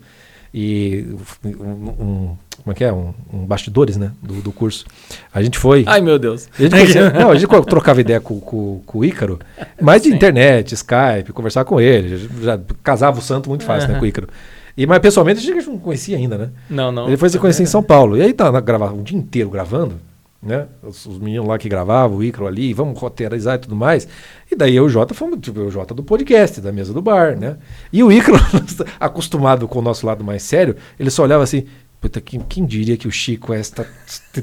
E 0.52 1.04
um, 1.44 1.48
um- 1.50 2.36
como 2.62 2.72
é 2.72 2.74
que 2.74 2.84
é? 2.84 2.92
Um, 2.92 3.12
um 3.32 3.38
bastidores, 3.44 3.96
né? 3.96 4.12
Do, 4.22 4.34
do 4.34 4.52
curso. 4.52 4.84
A 5.32 5.42
gente 5.42 5.58
foi. 5.58 5.82
Ai, 5.86 6.00
meu 6.00 6.18
Deus. 6.18 6.48
A 6.56 6.62
gente, 6.62 6.70
conhecia- 6.70 7.10
não, 7.18 7.30
a 7.30 7.34
gente 7.36 7.48
trocava 7.66 8.00
ideia 8.00 8.20
com, 8.20 8.38
com- 8.40 8.80
com 8.86 8.98
o 9.00 9.04
Ícaro, 9.04 9.40
mas 9.82 10.02
de 10.02 10.10
internet, 10.10 10.72
Skype, 10.72 11.32
conversar 11.32 11.64
com 11.64 11.80
ele. 11.80 12.16
Já, 12.16 12.28
já 12.56 12.60
casava 12.84 13.18
o 13.18 13.22
santo 13.22 13.48
muito 13.48 13.64
fácil, 13.64 13.88
né, 13.88 13.98
com 13.98 14.04
o 14.04 14.06
Ícaro. 14.08 14.28
E, 14.76 14.86
mas 14.86 14.98
pessoalmente 14.98 15.38
a 15.38 15.54
gente 15.54 15.66
não 15.68 15.78
conhecia 15.78 16.16
ainda, 16.16 16.36
né? 16.36 16.50
Não, 16.68 16.90
não. 16.90 17.06
Ele 17.06 17.16
foi 17.16 17.28
se 17.28 17.38
conhecer 17.38 17.62
em 17.62 17.66
São 17.66 17.82
Paulo. 17.82 18.16
E 18.16 18.22
aí 18.22 18.32
tá, 18.32 18.50
gravava 18.60 18.94
o 18.94 19.02
dia 19.02 19.16
inteiro 19.16 19.48
gravando, 19.48 20.00
né? 20.42 20.66
Os, 20.82 21.06
os 21.06 21.18
meninos 21.18 21.46
lá 21.46 21.56
que 21.56 21.68
gravavam, 21.68 22.18
o 22.18 22.24
Ícaro 22.24 22.46
ali, 22.46 22.74
vamos 22.74 22.98
roteirizar 22.98 23.54
e 23.54 23.58
tudo 23.58 23.76
mais. 23.76 24.08
E 24.50 24.56
daí 24.56 24.74
eu 24.74 24.84
e 24.84 24.86
o 24.86 24.90
Jota 24.90 25.14
fomos, 25.14 25.38
tipo, 25.40 25.60
eu 25.60 25.66
e 25.66 25.68
o 25.68 25.70
Jota 25.70 25.94
do 25.94 26.02
podcast, 26.02 26.60
da 26.60 26.72
mesa 26.72 26.92
do 26.92 27.00
bar, 27.00 27.38
né? 27.38 27.56
E 27.92 28.02
o 28.02 28.10
Ícaro, 28.10 28.38
acostumado 28.98 29.68
com 29.68 29.78
o 29.78 29.82
nosso 29.82 30.04
lado 30.06 30.24
mais 30.24 30.42
sério, 30.42 30.76
ele 30.98 31.10
só 31.10 31.22
olhava 31.22 31.44
assim. 31.44 31.64
Puta, 32.00 32.20
quem, 32.20 32.38
quem 32.40 32.66
diria 32.66 32.98
que 32.98 33.08
o 33.08 33.10
Chico 33.10 33.54
é 33.54 33.60
esta 33.60 33.86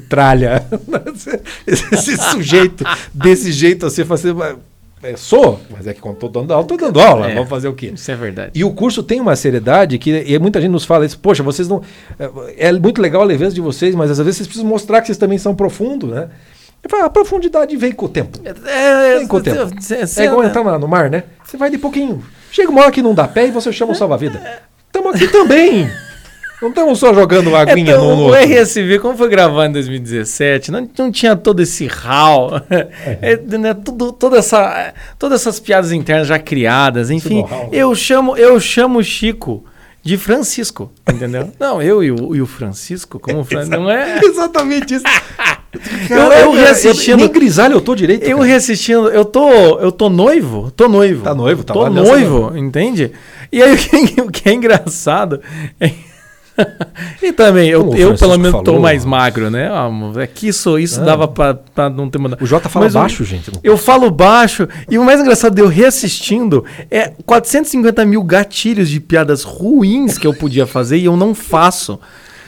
tralha? 0.08 0.66
esse, 1.64 1.94
esse 1.94 2.16
sujeito, 2.16 2.82
desse 3.14 3.52
jeito 3.52 3.86
assim, 3.86 4.04
fazer. 4.04 4.34
É, 5.02 5.16
sou, 5.16 5.60
mas 5.68 5.86
é 5.86 5.92
que 5.92 6.00
quando 6.00 6.16
tô 6.16 6.28
dando 6.28 6.52
aula, 6.54 6.64
tô 6.66 6.76
dando 6.76 7.00
aula. 7.00 7.28
É. 7.28 7.34
Vamos 7.34 7.48
fazer 7.48 7.66
o 7.66 7.74
quê? 7.74 7.92
Isso 7.94 8.10
é 8.10 8.14
verdade. 8.14 8.52
E 8.54 8.62
o 8.62 8.72
curso 8.72 9.02
tem 9.02 9.20
uma 9.20 9.34
seriedade 9.34 9.98
que 9.98 10.10
e 10.10 10.38
muita 10.38 10.60
gente 10.60 10.70
nos 10.70 10.84
fala 10.84 11.04
isso, 11.04 11.18
poxa, 11.18 11.42
vocês 11.42 11.66
não. 11.68 11.82
É, 12.18 12.68
é 12.68 12.72
muito 12.72 13.02
legal 13.02 13.22
a 13.22 13.24
leveza 13.24 13.54
de 13.54 13.60
vocês, 13.60 13.94
mas 13.94 14.10
às 14.10 14.18
vezes 14.18 14.36
vocês 14.36 14.46
precisam 14.46 14.68
mostrar 14.68 15.00
que 15.00 15.08
vocês 15.08 15.18
também 15.18 15.38
são 15.38 15.54
profundos, 15.54 16.10
né? 16.10 16.28
Eu 16.82 16.90
falo, 16.90 17.04
a 17.04 17.10
profundidade 17.10 17.76
vem 17.76 17.92
com 17.92 18.06
o 18.06 18.08
tempo. 18.08 18.38
É, 18.44 19.18
Vem 19.18 19.28
com 19.28 19.36
o 19.36 19.40
tempo. 19.40 19.72
É 20.16 20.24
igual 20.24 20.44
entrar 20.44 20.78
no 20.78 20.88
mar, 20.88 21.08
né? 21.08 21.24
Você 21.44 21.56
vai 21.56 21.70
de 21.70 21.78
pouquinho. 21.78 22.24
Chega 22.50 22.70
uma 22.70 22.82
hora 22.82 22.90
que 22.90 23.00
não 23.00 23.14
dá 23.14 23.28
pé 23.28 23.46
e 23.46 23.50
você 23.50 23.72
chama 23.72 23.92
o 23.92 23.94
salva-vida. 23.94 24.62
Estamos 24.86 25.14
aqui 25.14 25.28
também. 25.28 25.88
Não 26.62 26.68
estamos 26.68 26.98
só 27.00 27.12
jogando 27.12 27.56
aguinha 27.56 27.90
Então, 27.94 28.16
no, 28.16 28.28
no 28.28 28.30
o. 28.30 28.34
RSV, 28.34 29.00
como 29.00 29.18
foi 29.18 29.28
gravado 29.28 29.70
em 29.70 29.72
2017, 29.72 30.70
não, 30.70 30.88
não 30.96 31.10
tinha 31.10 31.34
todo 31.34 31.60
esse 31.60 31.88
hall, 31.88 32.52
é, 33.20 33.36
né, 33.58 33.74
tudo, 33.74 34.12
toda 34.12 34.38
essa, 34.38 34.94
todas 35.18 35.40
essas 35.40 35.58
piadas 35.58 35.90
internas 35.90 36.28
já 36.28 36.38
criadas, 36.38 37.10
enfim. 37.10 37.44
Eu 37.72 37.92
chamo, 37.96 38.36
eu 38.36 38.60
chamo 38.60 39.00
o 39.00 39.02
Chico 39.02 39.64
de 40.04 40.16
Francisco, 40.16 40.92
entendeu? 41.12 41.50
não, 41.58 41.82
eu 41.82 42.02
e 42.02 42.12
o, 42.12 42.36
e 42.36 42.40
o 42.40 42.46
Francisco, 42.46 43.18
como 43.18 43.42
Fran- 43.44 43.66
não 43.66 43.90
é? 43.90 44.20
Exatamente 44.24 44.94
isso. 44.94 45.04
Eu, 46.10 46.32
eu 46.32 46.52
reassistindo, 46.52 47.16
Nem 47.16 47.28
grisalho 47.28 47.74
eu 47.74 47.80
tô 47.80 47.94
direito. 47.94 48.22
eu 48.24 48.36
cara. 48.36 48.48
reassistindo, 48.48 49.08
eu 49.08 49.24
tô, 49.24 49.50
eu 49.80 49.90
tô 49.90 50.10
noivo, 50.10 50.70
tô 50.70 50.86
noivo. 50.86 51.24
Tá 51.24 51.34
noivo, 51.34 51.64
tá 51.64 51.72
Tô 51.72 51.88
nessa 51.88 52.08
noivo, 52.08 52.56
entende? 52.56 53.10
E 53.50 53.62
aí 53.62 53.74
o 53.74 53.76
que, 53.78 54.20
o 54.20 54.30
que 54.30 54.48
é 54.48 54.52
engraçado 54.52 55.40
é 55.80 55.90
e 57.22 57.32
também, 57.32 57.68
eu, 57.68 57.94
eu 57.94 58.16
pelo 58.16 58.36
menos 58.38 58.60
tô 58.60 58.64
falou, 58.64 58.80
mais 58.80 59.04
magro, 59.04 59.50
né? 59.50 59.68
Ah, 59.68 59.88
É 60.20 60.26
que 60.26 60.48
isso, 60.48 60.78
isso 60.78 61.00
Ah. 61.00 61.04
dava 61.04 61.26
pra, 61.28 61.54
pra 61.54 61.88
não 61.88 62.10
ter 62.10 62.18
mandado. 62.18 62.42
O 62.42 62.46
Jota 62.46 62.68
fala 62.68 62.86
Mas 62.86 62.94
baixo, 62.94 63.24
gente. 63.24 63.50
Eu 63.62 63.76
falo 63.78 64.10
baixo, 64.10 64.68
e 64.90 64.98
o 64.98 65.04
mais 65.04 65.20
engraçado 65.20 65.54
de 65.54 65.62
eu 65.62 65.68
reassistindo 65.68 66.64
é 66.90 67.12
450 67.24 68.04
mil 68.04 68.22
gatilhos 68.22 68.88
de 68.88 69.00
piadas 69.00 69.42
ruins 69.42 70.18
que 70.18 70.26
eu 70.26 70.34
podia 70.34 70.66
fazer 70.66 70.98
e 70.98 71.06
eu 71.06 71.16
não 71.16 71.34
faço. 71.34 71.98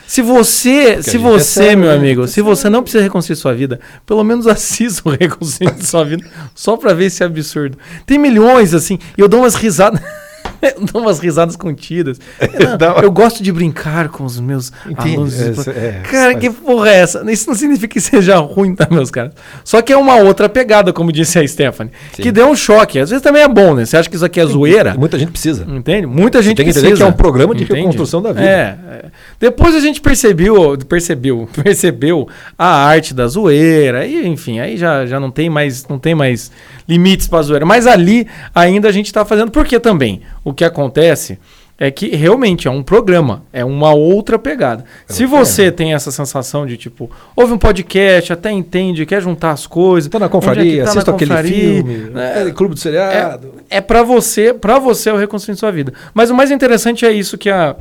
Se 0.07 0.21
você, 0.21 1.03
se 1.03 1.13
gente 1.13 1.17
é 1.17 1.19
você, 1.19 1.45
sério, 1.45 1.79
meu 1.79 1.89
né? 1.89 1.97
amigo, 1.97 2.29
se 2.29 2.43
você 2.43 2.69
não 2.69 2.83
precisa 2.83 3.03
reconstruir 3.03 3.37
sua 3.37 3.55
vida, 3.55 3.81
pelo 4.05 4.23
menos 4.23 4.47
assista 4.47 5.09
o 5.09 5.13
Reconstruir 5.19 5.83
sua 5.83 6.05
vida, 6.05 6.27
só 6.55 6.77
pra 6.77 6.93
ver 6.93 7.07
esse 7.07 7.25
absurdo. 7.25 7.79
Tem 8.05 8.19
milhões, 8.19 8.75
assim, 8.75 8.99
e 9.17 9.21
eu 9.23 9.29
dou 9.29 9.41
umas 9.41 9.55
risadas. 9.55 10.01
dou 10.93 11.03
umas 11.03 11.19
risadas 11.19 11.57
contidas. 11.57 12.19
Da 12.79 12.95
hora. 12.95 13.07
Eu 13.07 13.11
gosto 13.13 13.43
de 13.43 13.53
brincar 13.53 14.09
com 14.09 14.25
os 14.25 14.41
meus 14.41 14.73
Entendi. 14.89 15.15
alunos. 15.15 15.39
É, 15.69 15.71
é, 15.71 16.01
Cara, 16.11 16.33
faz- 16.33 16.39
que 16.41 16.51
porra 16.51 16.89
é 16.89 16.95
essa? 17.01 17.31
Isso 17.31 17.49
não 17.49 17.55
significa 17.55 17.93
que 17.93 18.01
seja 18.01 18.37
ruim, 18.39 18.75
tá, 18.75 18.89
meus 18.91 19.11
caras? 19.11 19.33
Só 19.63 19.81
que 19.83 19.93
é 19.93 19.97
uma 19.97 20.17
outra 20.17 20.49
pegada, 20.49 20.93
como 20.93 21.13
disse 21.13 21.39
a 21.39 21.47
Stephanie. 21.47 21.93
Sim. 22.13 22.23
Que 22.23 22.33
deu 22.33 22.49
um 22.49 22.57
choque. 22.57 22.99
Às 22.99 23.11
vezes 23.11 23.23
também 23.23 23.43
é 23.43 23.49
bom, 23.49 23.75
né? 23.75 23.85
Você 23.85 23.97
acha 23.97 24.09
que 24.09 24.17
isso 24.17 24.25
aqui 24.25 24.41
é 24.41 24.47
zoeira? 24.47 24.95
Muita 24.95 25.19
gente 25.19 25.31
precisa. 25.31 25.65
Entende? 25.69 26.07
Muita 26.07 26.43
gente 26.43 26.57
tem 26.57 26.65
que 26.65 26.71
entender 26.71 26.89
precisa. 26.89 27.05
que 27.05 27.11
é 27.11 27.15
um 27.15 27.17
programa 27.17 27.55
de 27.55 27.65
Entende? 27.65 27.81
reconstrução 27.81 28.23
da 28.23 28.33
vida. 28.33 28.47
É, 28.49 28.79
é. 28.91 29.05
Depois 29.39 29.75
a 29.75 29.81
gente 29.81 30.01
percebeu, 30.01 30.77
percebeu, 30.89 31.49
percebeu 31.63 32.29
a 32.59 32.67
arte 32.87 33.13
da 33.15 33.27
zoeira. 33.27 34.07
E, 34.07 34.27
enfim, 34.27 34.59
aí 34.61 34.77
já, 34.77 35.07
já 35.07 35.21
não 35.21 35.31
tem 35.31 35.49
mais, 35.51 35.87
não 35.87 35.99
tem 35.99 36.15
mais 36.15 36.51
limites 36.89 37.27
para 37.29 37.43
zoeira. 37.43 37.67
Mas 37.67 37.87
ali 37.87 38.27
ainda 38.55 38.89
a 38.89 38.93
gente 38.93 39.07
está 39.07 39.25
fazendo 39.25 39.51
porque 39.51 39.79
também 39.81 40.23
o 40.45 40.53
que 40.53 40.65
acontece 40.65 41.39
é 41.79 41.91
que 41.91 42.15
realmente 42.15 42.69
é 42.69 42.71
um 42.71 42.83
programa, 42.83 43.43
é 43.53 43.65
uma 43.65 43.93
outra 43.93 44.39
pegada. 44.39 44.85
Se 45.09 45.27
você 45.27 45.73
tem 45.73 45.93
essa 45.93 46.11
sensação 46.13 46.65
de 46.67 46.77
tipo, 46.77 47.11
ouve 47.35 47.53
um 47.53 47.59
podcast, 47.59 48.33
até 48.33 48.51
entende, 48.53 49.05
quer 49.05 49.21
juntar 49.21 49.51
as 49.51 49.67
coisas, 49.67 50.09
Tá 50.09 50.19
na 50.19 50.27
é 50.27 50.29
confraria, 50.29 50.85
tá 50.85 50.85
na 50.85 50.91
assista 50.91 51.11
aquele 51.11 51.43
filme, 51.43 51.95
né? 52.11 52.47
é, 52.47 52.51
clube 52.53 52.75
do 52.75 52.81
seriado. 52.81 53.55
É 53.69 53.81
para 53.81 54.03
você, 54.03 54.55
para 54.55 54.79
você 54.79 55.11
é 55.11 55.13
o 55.13 55.17
reconstruir 55.17 55.57
sua 55.57 55.73
vida. 55.73 55.93
Mas 56.13 56.31
o 56.31 56.35
mais 56.35 56.53
interessante 56.53 57.05
é 57.05 57.11
isso 57.11 57.37
que 57.37 57.51
a 57.51 57.75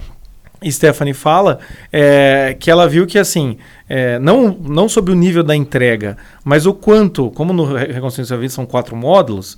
Stephanie 0.71 1.13
fala, 1.13 1.59
é, 1.91 2.55
que 2.59 2.69
ela 2.71 2.87
viu 2.87 3.05
que 3.07 3.17
assim, 3.19 3.57
é, 3.89 4.17
não, 4.19 4.49
não 4.51 4.87
sobre 4.89 5.11
o 5.11 5.15
nível 5.15 5.43
da 5.43 5.55
entrega, 5.55 6.17
mas 6.43 6.65
o 6.65 6.73
quanto, 6.73 7.29
como 7.31 7.51
no 7.53 7.65
Re- 7.73 7.91
Reconstruir 7.91 8.25
Sua 8.25 8.37
Vida 8.37 8.53
são 8.53 8.65
quatro 8.65 8.95
módulos, 8.95 9.57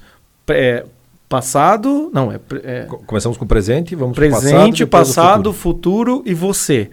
é, 0.49 0.85
passado, 1.27 2.09
não, 2.13 2.31
é, 2.31 2.39
é 2.63 2.81
Co- 2.83 2.99
Começamos 3.05 3.37
com 3.37 3.45
o 3.45 3.47
presente, 3.47 3.95
vamos 3.95 4.15
presente, 4.15 4.79
depois 4.79 4.81
o 4.83 4.87
passado, 5.15 5.53
futuro. 5.53 6.21
futuro. 6.21 6.23
e 6.25 6.33
você. 6.33 6.89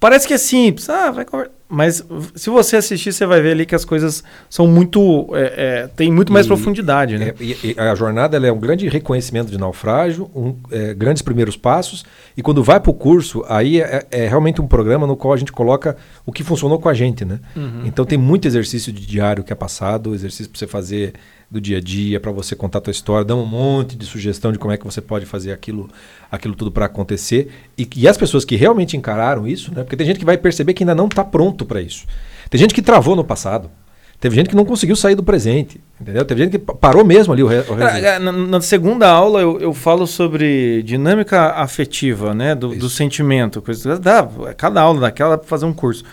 Parece 0.00 0.26
que 0.26 0.34
é 0.34 0.38
simples, 0.38 0.88
ah, 0.88 1.10
vai 1.10 1.24
conver- 1.24 1.50
mas 1.68 2.04
se 2.34 2.50
você 2.50 2.76
assistir, 2.76 3.12
você 3.12 3.24
vai 3.26 3.40
ver 3.40 3.52
ali 3.52 3.66
que 3.66 3.74
as 3.74 3.84
coisas 3.84 4.22
são 4.50 4.66
muito, 4.66 5.28
é, 5.34 5.82
é, 5.84 5.88
tem 5.88 6.12
muito 6.12 6.32
mais 6.32 6.44
E- 6.46 6.48
profundidade, 6.48 7.18
né? 7.18 7.28
É, 7.28 7.34
e- 7.42 7.56
e 7.76 7.80
a 7.80 7.94
jornada 7.94 8.36
é 8.36 8.52
um 8.52 8.58
grande 8.58 8.88
reconhecimento 8.88 9.50
de 9.50 9.58
naufrágio, 9.58 10.30
um, 10.34 10.54
é, 10.70 10.92
grandes 10.94 11.22
primeiros 11.22 11.56
passos, 11.56 12.04
e 12.36 12.42
quando 12.42 12.62
vai 12.62 12.78
para 12.78 12.90
o 12.90 12.94
curso, 12.94 13.44
aí 13.48 13.80
é, 13.80 14.06
é 14.10 14.28
realmente 14.28 14.60
um 14.60 14.66
programa 14.66 15.06
no 15.06 15.16
qual 15.16 15.32
a 15.32 15.36
gente 15.36 15.52
coloca 15.52 15.96
o 16.26 16.32
que 16.32 16.44
funcionou 16.44 16.78
com 16.78 16.88
a 16.88 16.94
gente, 16.94 17.24
né? 17.24 17.40
Uhum. 17.56 17.82
Então 17.86 18.04
tem 18.04 18.18
muito 18.18 18.46
exercício 18.46 18.92
de 18.92 19.04
diário 19.06 19.42
que 19.42 19.52
é 19.52 19.56
passado, 19.56 20.14
exercício 20.14 20.50
para 20.50 20.58
você 20.58 20.66
fazer 20.66 21.14
do 21.54 21.60
dia 21.60 21.78
a 21.78 21.80
dia, 21.80 22.18
para 22.18 22.32
você 22.32 22.56
contar 22.56 22.78
a 22.78 22.80
tua 22.80 22.90
história, 22.90 23.24
dá 23.24 23.34
um 23.34 23.46
monte 23.46 23.96
de 23.96 24.04
sugestão 24.04 24.50
de 24.50 24.58
como 24.58 24.72
é 24.72 24.76
que 24.76 24.84
você 24.84 25.00
pode 25.00 25.24
fazer 25.24 25.52
aquilo, 25.52 25.88
aquilo 26.30 26.54
tudo 26.56 26.72
para 26.72 26.86
acontecer. 26.86 27.48
E, 27.78 27.88
e 27.96 28.08
as 28.08 28.16
pessoas 28.16 28.44
que 28.44 28.56
realmente 28.56 28.96
encararam 28.96 29.46
isso, 29.46 29.72
né? 29.72 29.84
Porque 29.84 29.96
tem 29.96 30.04
gente 30.04 30.18
que 30.18 30.24
vai 30.24 30.36
perceber 30.36 30.74
que 30.74 30.82
ainda 30.82 30.96
não 30.96 31.06
está 31.06 31.22
pronto 31.22 31.64
para 31.64 31.80
isso. 31.80 32.06
Tem 32.50 32.58
gente 32.58 32.74
que 32.74 32.82
travou 32.82 33.14
no 33.14 33.22
passado. 33.22 33.70
Teve 34.18 34.34
gente 34.34 34.48
que 34.48 34.56
não 34.56 34.64
conseguiu 34.64 34.96
sair 34.96 35.14
do 35.14 35.22
presente, 35.22 35.80
entendeu? 36.00 36.24
Teve 36.24 36.44
gente 36.44 36.52
que 36.52 36.58
parou 36.58 37.04
mesmo 37.04 37.32
ali 37.32 37.42
o, 37.42 37.46
re, 37.46 37.58
o 37.68 37.76
na, 37.76 38.18
na, 38.18 38.32
na, 38.32 38.60
segunda 38.60 39.08
aula 39.08 39.40
eu, 39.40 39.60
eu, 39.60 39.72
falo 39.74 40.06
sobre 40.06 40.82
dinâmica 40.82 41.50
afetiva, 41.50 42.34
né? 42.34 42.54
Do, 42.54 42.74
do 42.74 42.88
sentimento. 42.88 43.60
Coisa, 43.62 43.98
dá, 43.98 44.26
cada 44.56 44.80
aula 44.80 45.00
daquela 45.00 45.38
fazer 45.38 45.66
um 45.66 45.74
curso. 45.74 46.04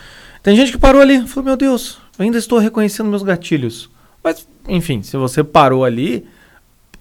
Tem 0.44 0.56
gente 0.56 0.72
que 0.72 0.78
parou 0.78 1.02
ali, 1.02 1.26
falou, 1.26 1.46
meu 1.46 1.58
Deus, 1.58 2.00
ainda 2.20 2.38
estou 2.38 2.60
reconhecendo 2.60 3.10
meus 3.10 3.24
gatilhos. 3.24 3.90
Mas, 4.24 4.48
enfim, 4.68 5.02
se 5.02 5.18
você 5.18 5.44
parou 5.44 5.84
ali, 5.84 6.26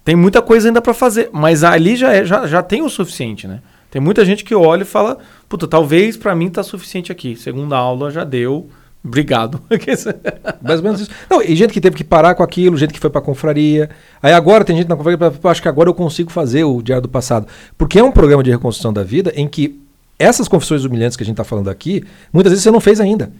tem 0.04 0.16
muita 0.16 0.40
coisa 0.42 0.68
ainda 0.68 0.80
para 0.80 0.94
fazer. 0.94 1.30
Mas 1.32 1.62
ali 1.62 1.96
já, 1.96 2.12
é, 2.12 2.24
já, 2.24 2.46
já 2.46 2.62
tem 2.62 2.82
o 2.82 2.88
suficiente, 2.88 3.46
né? 3.46 3.60
Tem 3.90 4.00
muita 4.00 4.24
gente 4.24 4.44
que 4.44 4.54
olha 4.54 4.82
e 4.82 4.86
fala, 4.86 5.18
puta, 5.48 5.66
talvez 5.66 6.16
para 6.16 6.34
mim 6.34 6.48
tá 6.48 6.62
suficiente 6.62 7.10
aqui. 7.10 7.34
Segunda 7.36 7.76
aula 7.76 8.10
já 8.10 8.24
deu. 8.24 8.68
Obrigado. 9.04 9.60
Mais 10.62 10.78
ou 10.78 10.84
menos 10.84 11.00
isso. 11.00 11.10
Não, 11.28 11.42
e 11.42 11.56
gente 11.56 11.72
que 11.72 11.80
teve 11.80 11.96
que 11.96 12.04
parar 12.04 12.34
com 12.34 12.42
aquilo, 12.42 12.76
gente 12.76 12.92
que 12.92 13.00
foi 13.00 13.10
pra 13.10 13.20
confraria. 13.20 13.90
Aí 14.22 14.32
agora 14.32 14.64
tem 14.64 14.76
gente 14.76 14.88
na 14.88 14.96
confraria 14.96 15.30
que 15.30 15.48
acho 15.48 15.62
que 15.62 15.68
agora 15.68 15.88
eu 15.88 15.94
consigo 15.94 16.30
fazer 16.30 16.64
o 16.64 16.80
Diário 16.82 17.02
do 17.02 17.08
Passado. 17.08 17.46
Porque 17.76 17.98
é 17.98 18.04
um 18.04 18.12
programa 18.12 18.42
de 18.42 18.50
reconstrução 18.50 18.92
da 18.92 19.02
vida 19.02 19.32
em 19.34 19.48
que 19.48 19.80
essas 20.18 20.46
confissões 20.46 20.84
humilhantes 20.84 21.16
que 21.16 21.22
a 21.22 21.26
gente 21.26 21.34
está 21.34 21.44
falando 21.44 21.70
aqui, 21.70 22.04
muitas 22.32 22.52
vezes 22.52 22.62
você 22.62 22.70
não 22.70 22.80
fez 22.80 23.00
ainda. 23.00 23.32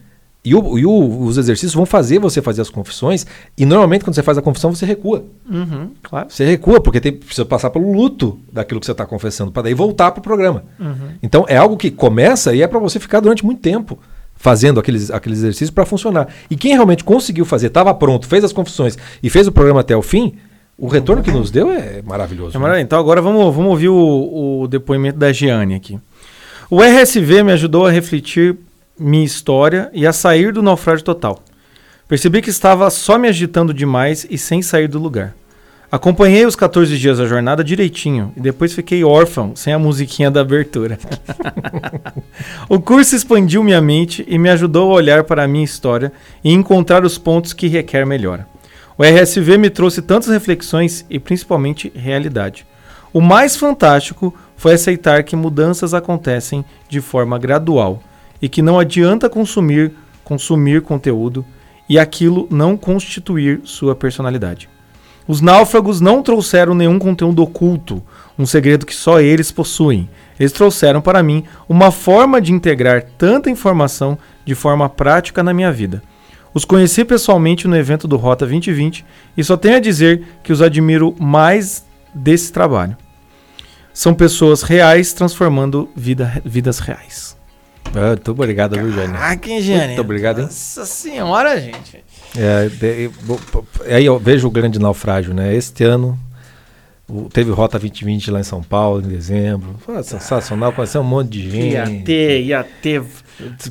E, 0.43 0.55
o, 0.55 0.79
e 0.79 0.87
o, 0.87 1.23
os 1.23 1.37
exercícios 1.37 1.75
vão 1.75 1.85
fazer 1.85 2.19
você 2.19 2.41
fazer 2.41 2.63
as 2.63 2.71
confissões. 2.71 3.27
E 3.59 3.67
normalmente, 3.67 4.05
quando 4.05 4.15
você 4.15 4.23
faz 4.23 4.39
a 4.39 4.43
confissão, 4.43 4.75
você 4.75 4.87
recua. 4.87 5.25
Uhum, 5.49 5.91
claro. 6.03 6.29
Você 6.31 6.47
recua, 6.47 6.81
porque 6.81 7.01
tem, 7.01 7.13
precisa 7.13 7.45
passar 7.45 7.69
pelo 7.69 7.93
luto 7.93 8.39
daquilo 8.51 8.81
que 8.81 8.87
você 8.87 8.93
está 8.93 9.05
confessando, 9.05 9.53
para 9.53 9.63
daí 9.63 9.75
voltar 9.75 10.11
para 10.13 10.21
o 10.21 10.23
programa. 10.23 10.65
Uhum. 10.79 11.11
Então, 11.23 11.45
é 11.47 11.57
algo 11.57 11.77
que 11.77 11.91
começa 11.91 12.55
e 12.55 12.63
é 12.63 12.67
para 12.67 12.79
você 12.79 12.99
ficar 12.99 13.21
durante 13.21 13.45
muito 13.45 13.61
tempo 13.61 13.99
fazendo 14.35 14.81
aqueles, 14.81 15.11
aqueles 15.11 15.41
exercícios 15.41 15.71
para 15.71 15.85
funcionar. 15.85 16.29
E 16.51 16.57
quem 16.57 16.73
realmente 16.73 17.05
conseguiu 17.05 17.45
fazer, 17.45 17.67
estava 17.67 17.93
pronto, 17.93 18.27
fez 18.27 18.43
as 18.43 18.55
confissões 18.55 18.97
e 19.23 19.29
fez 19.29 19.47
o 19.47 19.53
programa 19.53 19.81
até 19.81 19.95
o 19.95 20.01
fim, 20.01 20.35
o 20.79 20.89
retorno 20.89 21.23
que 21.23 21.31
nos 21.31 21.51
deu 21.51 21.71
é 21.71 22.01
maravilhoso. 22.01 22.57
É 22.57 22.59
maravilhoso. 22.59 22.59
Né? 22.59 22.81
Então, 22.81 22.99
agora 22.99 23.21
vamos, 23.21 23.55
vamos 23.55 23.71
ouvir 23.71 23.91
o, 23.91 24.63
o 24.63 24.67
depoimento 24.67 25.19
da 25.19 25.31
Giane 25.31 25.75
aqui. 25.75 26.01
O 26.71 26.81
RSV 26.81 27.43
me 27.43 27.53
ajudou 27.53 27.85
a 27.85 27.91
refletir 27.91 28.57
minha 29.01 29.25
história 29.25 29.91
e 29.95 30.07
a 30.07 30.13
sair 30.13 30.53
do 30.53 30.63
naufrágio 30.63 31.05
total. 31.05 31.43
Percebi 32.07 32.43
que 32.43 32.51
estava 32.51 32.91
só 32.91 33.17
me 33.17 33.29
agitando 33.29 33.73
demais 33.73 34.27
e 34.29 34.37
sem 34.37 34.61
sair 34.61 34.89
do 34.89 34.99
lugar. 34.99 35.35
Acompanhei 35.91 36.47
os 36.47 36.55
14 36.55 36.97
dias 36.99 37.19
da 37.19 37.27
jornada 37.27 37.65
direitinho 37.65 38.33
e 38.37 38.41
depois 38.41 38.73
fiquei 38.73 39.03
órfão 39.03 39.57
sem 39.57 39.73
a 39.73 39.79
musiquinha 39.79 40.31
da 40.31 40.41
abertura. 40.41 40.99
o 42.69 42.79
curso 42.79 43.17
expandiu 43.17 43.65
minha 43.65 43.81
mente 43.81 44.25
e 44.29 44.39
me 44.39 44.51
ajudou 44.51 44.93
a 44.93 44.95
olhar 44.95 45.25
para 45.25 45.43
a 45.43 45.49
minha 45.49 45.65
história 45.65 46.13
e 46.45 46.53
encontrar 46.53 47.05
os 47.05 47.19
pontos 47.19 47.53
que 47.53 47.67
requer 47.67 48.07
melhora. 48.07 48.47
O 48.97 49.03
RSV 49.03 49.57
me 49.57 49.71
trouxe 49.71 50.03
tantas 50.03 50.29
reflexões 50.29 51.05
e 51.09 51.19
principalmente 51.19 51.91
realidade. 51.95 52.67
O 53.13 53.21
mais 53.21 53.57
fantástico 53.57 54.33
foi 54.57 54.75
aceitar 54.75 55.25
que 55.25 55.35
mudanças 55.35 55.95
acontecem 55.95 56.65
de 56.89 57.01
forma 57.01 57.39
gradual 57.39 58.01
e 58.41 58.49
que 58.49 58.63
não 58.63 58.79
adianta 58.79 59.29
consumir, 59.29 59.93
consumir 60.25 60.83
conteúdo 60.83 61.45
e 61.89 61.99
aquilo 61.99 62.47
não 62.51 62.77
constituir 62.77 63.61
sua 63.65 63.95
personalidade. 63.95 64.69
Os 65.27 65.41
náufragos 65.41 66.01
não 66.01 66.23
trouxeram 66.23 66.75
nenhum 66.75 66.99
conteúdo 66.99 67.43
oculto, 67.43 68.03
um 68.39 68.47
segredo 68.47 68.87
que 68.87 68.95
só 68.95 69.21
eles 69.21 69.53
possuem. 69.53 70.09
Eles 70.39 70.53
trouxeram 70.53 71.01
para 71.01 71.23
mim 71.23 71.45
uma 71.69 71.91
forma 71.91 72.41
de 72.41 72.53
integrar 72.53 73.05
tanta 73.17 73.51
informação 73.51 74.19
de 74.45 74.55
forma 74.55 74.89
prática 74.89 75.43
na 75.43 75.55
minha 75.55 75.71
vida. 75.71 76.03
Os 76.53 76.65
conheci 76.65 77.05
pessoalmente 77.05 77.69
no 77.69 77.77
evento 77.77 78.09
do 78.09 78.17
Rota 78.17 78.45
2020 78.45 79.05
e 79.37 79.45
só 79.45 79.57
tenho 79.57 79.77
a 79.77 79.81
dizer 79.81 80.25
que 80.43 80.53
os 80.53 80.61
admiro 80.61 81.15
mais 81.21 81.85
desse 82.13 82.53
trabalho. 82.53 82.97
São 83.93 84.15
pessoas 84.15 84.63
reais 84.63 85.13
transformando 85.13 85.89
vida, 85.95 86.43
vidas 86.45 86.79
reais. 86.81 87.40
Ah, 87.95 88.09
muito 88.11 88.31
obrigado, 88.31 88.77
viu, 88.77 88.93
Jânio? 88.93 89.17
Ah, 89.19 89.37
quem 89.37 89.61
Jânio? 89.61 89.87
Muito 89.87 90.01
obrigado, 90.01 90.41
hein? 90.41 90.45
Nossa 90.45 90.85
senhora, 90.85 91.61
gente. 91.61 92.05
É, 92.37 92.71
aí 93.95 94.07
eu 94.07 94.19
vejo 94.19 94.47
o 94.47 94.51
grande 94.51 94.79
naufrágio, 94.79 95.35
né? 95.35 95.55
Este 95.55 95.85
ano 95.85 96.19
teve 97.33 97.51
Rota 97.51 97.79
2020 97.79 98.31
lá 98.31 98.41
em 98.41 98.45
São 98.45 98.63
Paulo, 98.63 99.03
em 99.05 99.09
dezembro. 99.09 99.75
Foi 99.81 100.01
sensacional, 100.03 100.73
conheceu 100.73 101.01
um 101.01 101.05
monte 101.05 101.31
de 101.31 101.51
gente. 101.51 101.73
Ia 101.73 102.05
ter, 102.05 102.43
ia 102.43 102.67
ter. 102.83 103.03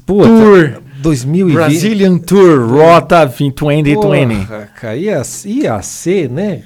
Pô, 0.05 0.23
Tour 0.23 0.81
2020. 0.97 1.53
Brazilian 1.53 2.17
Tour, 2.17 2.67
Rota 2.69 3.25
2020. 3.25 3.95
Porra, 4.47 4.69
cara, 4.75 4.97
ia, 4.97 5.21
ia 5.45 5.81
ser, 5.81 6.29
né? 6.29 6.63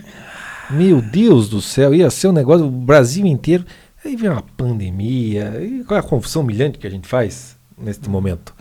Meu 0.70 1.02
Deus 1.02 1.50
do 1.50 1.62
céu, 1.62 1.94
ia 1.94 2.10
ser 2.10 2.30
um 2.30 2.32
negócio, 2.32 2.66
o 2.66 2.72
Brasil 2.72 3.26
inteiro. 3.26 3.66
Aí 4.06 4.16
vem 4.16 4.30
uma 4.30 4.44
pandemia, 4.58 5.62
e 5.62 5.84
qual 5.86 5.98
é 5.98 6.00
a 6.02 6.04
confusão 6.04 6.42
humilhante 6.42 6.78
que 6.78 6.86
a 6.86 6.90
gente 6.90 7.08
faz 7.08 7.58
neste 7.78 8.10
momento? 8.10 8.54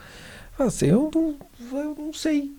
Assim, 0.59 0.87
eu 0.87 1.11
não, 1.13 1.35
eu 1.73 1.97
não 1.99 2.13
sei. 2.13 2.53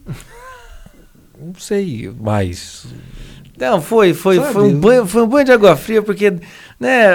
não 1.39 1.53
sei 1.55 2.13
mais. 2.19 2.86
Não, 3.57 3.81
foi, 3.81 4.13
foi, 4.13 4.39
foi 4.39 4.63
um 4.63 4.79
banho, 4.79 5.05
foi 5.05 5.21
um 5.21 5.27
banho 5.27 5.45
de 5.45 5.51
água 5.51 5.75
fria, 5.75 6.01
porque 6.01 6.34
né, 6.79 7.07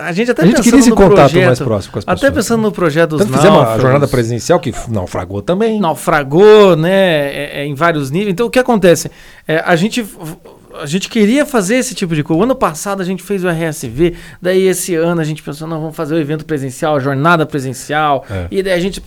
a 0.00 0.10
gente 0.12 0.30
até 0.30 0.42
a 0.42 0.46
gente 0.46 0.62
queria 0.62 0.80
esse 0.80 0.90
contato 0.90 1.30
projeto, 1.30 1.46
mais 1.46 1.58
próximo 1.60 1.92
com 1.92 1.98
as 1.98 2.04
pessoas. 2.04 2.24
Até 2.24 2.34
pensando 2.34 2.62
no 2.62 2.72
projeto 2.72 3.10
dos 3.10 3.20
Tanto 3.20 3.32
fizemos 3.34 3.58
uma 3.58 3.78
jornada 3.78 4.08
presencial 4.08 4.58
que 4.58 4.72
naufragou 4.88 5.42
também. 5.42 5.78
Naufragou, 5.78 6.74
né, 6.76 6.90
é, 6.90 7.60
é, 7.60 7.66
em 7.66 7.74
vários 7.74 8.10
níveis. 8.10 8.32
Então, 8.32 8.46
o 8.46 8.50
que 8.50 8.58
acontece? 8.58 9.10
É, 9.46 9.62
a 9.64 9.76
gente 9.76 10.04
a 10.80 10.86
gente 10.86 11.08
queria 11.08 11.44
fazer 11.44 11.76
esse 11.76 11.94
tipo 11.94 12.14
de 12.14 12.22
coisa. 12.22 12.40
O 12.40 12.44
ano 12.44 12.54
passado 12.54 13.00
a 13.00 13.04
gente 13.04 13.22
fez 13.22 13.44
o 13.44 13.48
RSV, 13.48 14.14
daí 14.40 14.62
esse 14.62 14.94
ano 14.94 15.20
a 15.20 15.24
gente 15.24 15.42
pensou, 15.42 15.68
não, 15.68 15.80
vamos 15.80 15.96
fazer 15.96 16.14
o 16.14 16.18
evento 16.18 16.44
presencial, 16.44 16.96
a 16.96 17.00
jornada 17.00 17.44
presencial, 17.44 18.24
é. 18.30 18.46
e 18.50 18.62
daí 18.62 18.72
a 18.72 18.80
gente. 18.80 19.02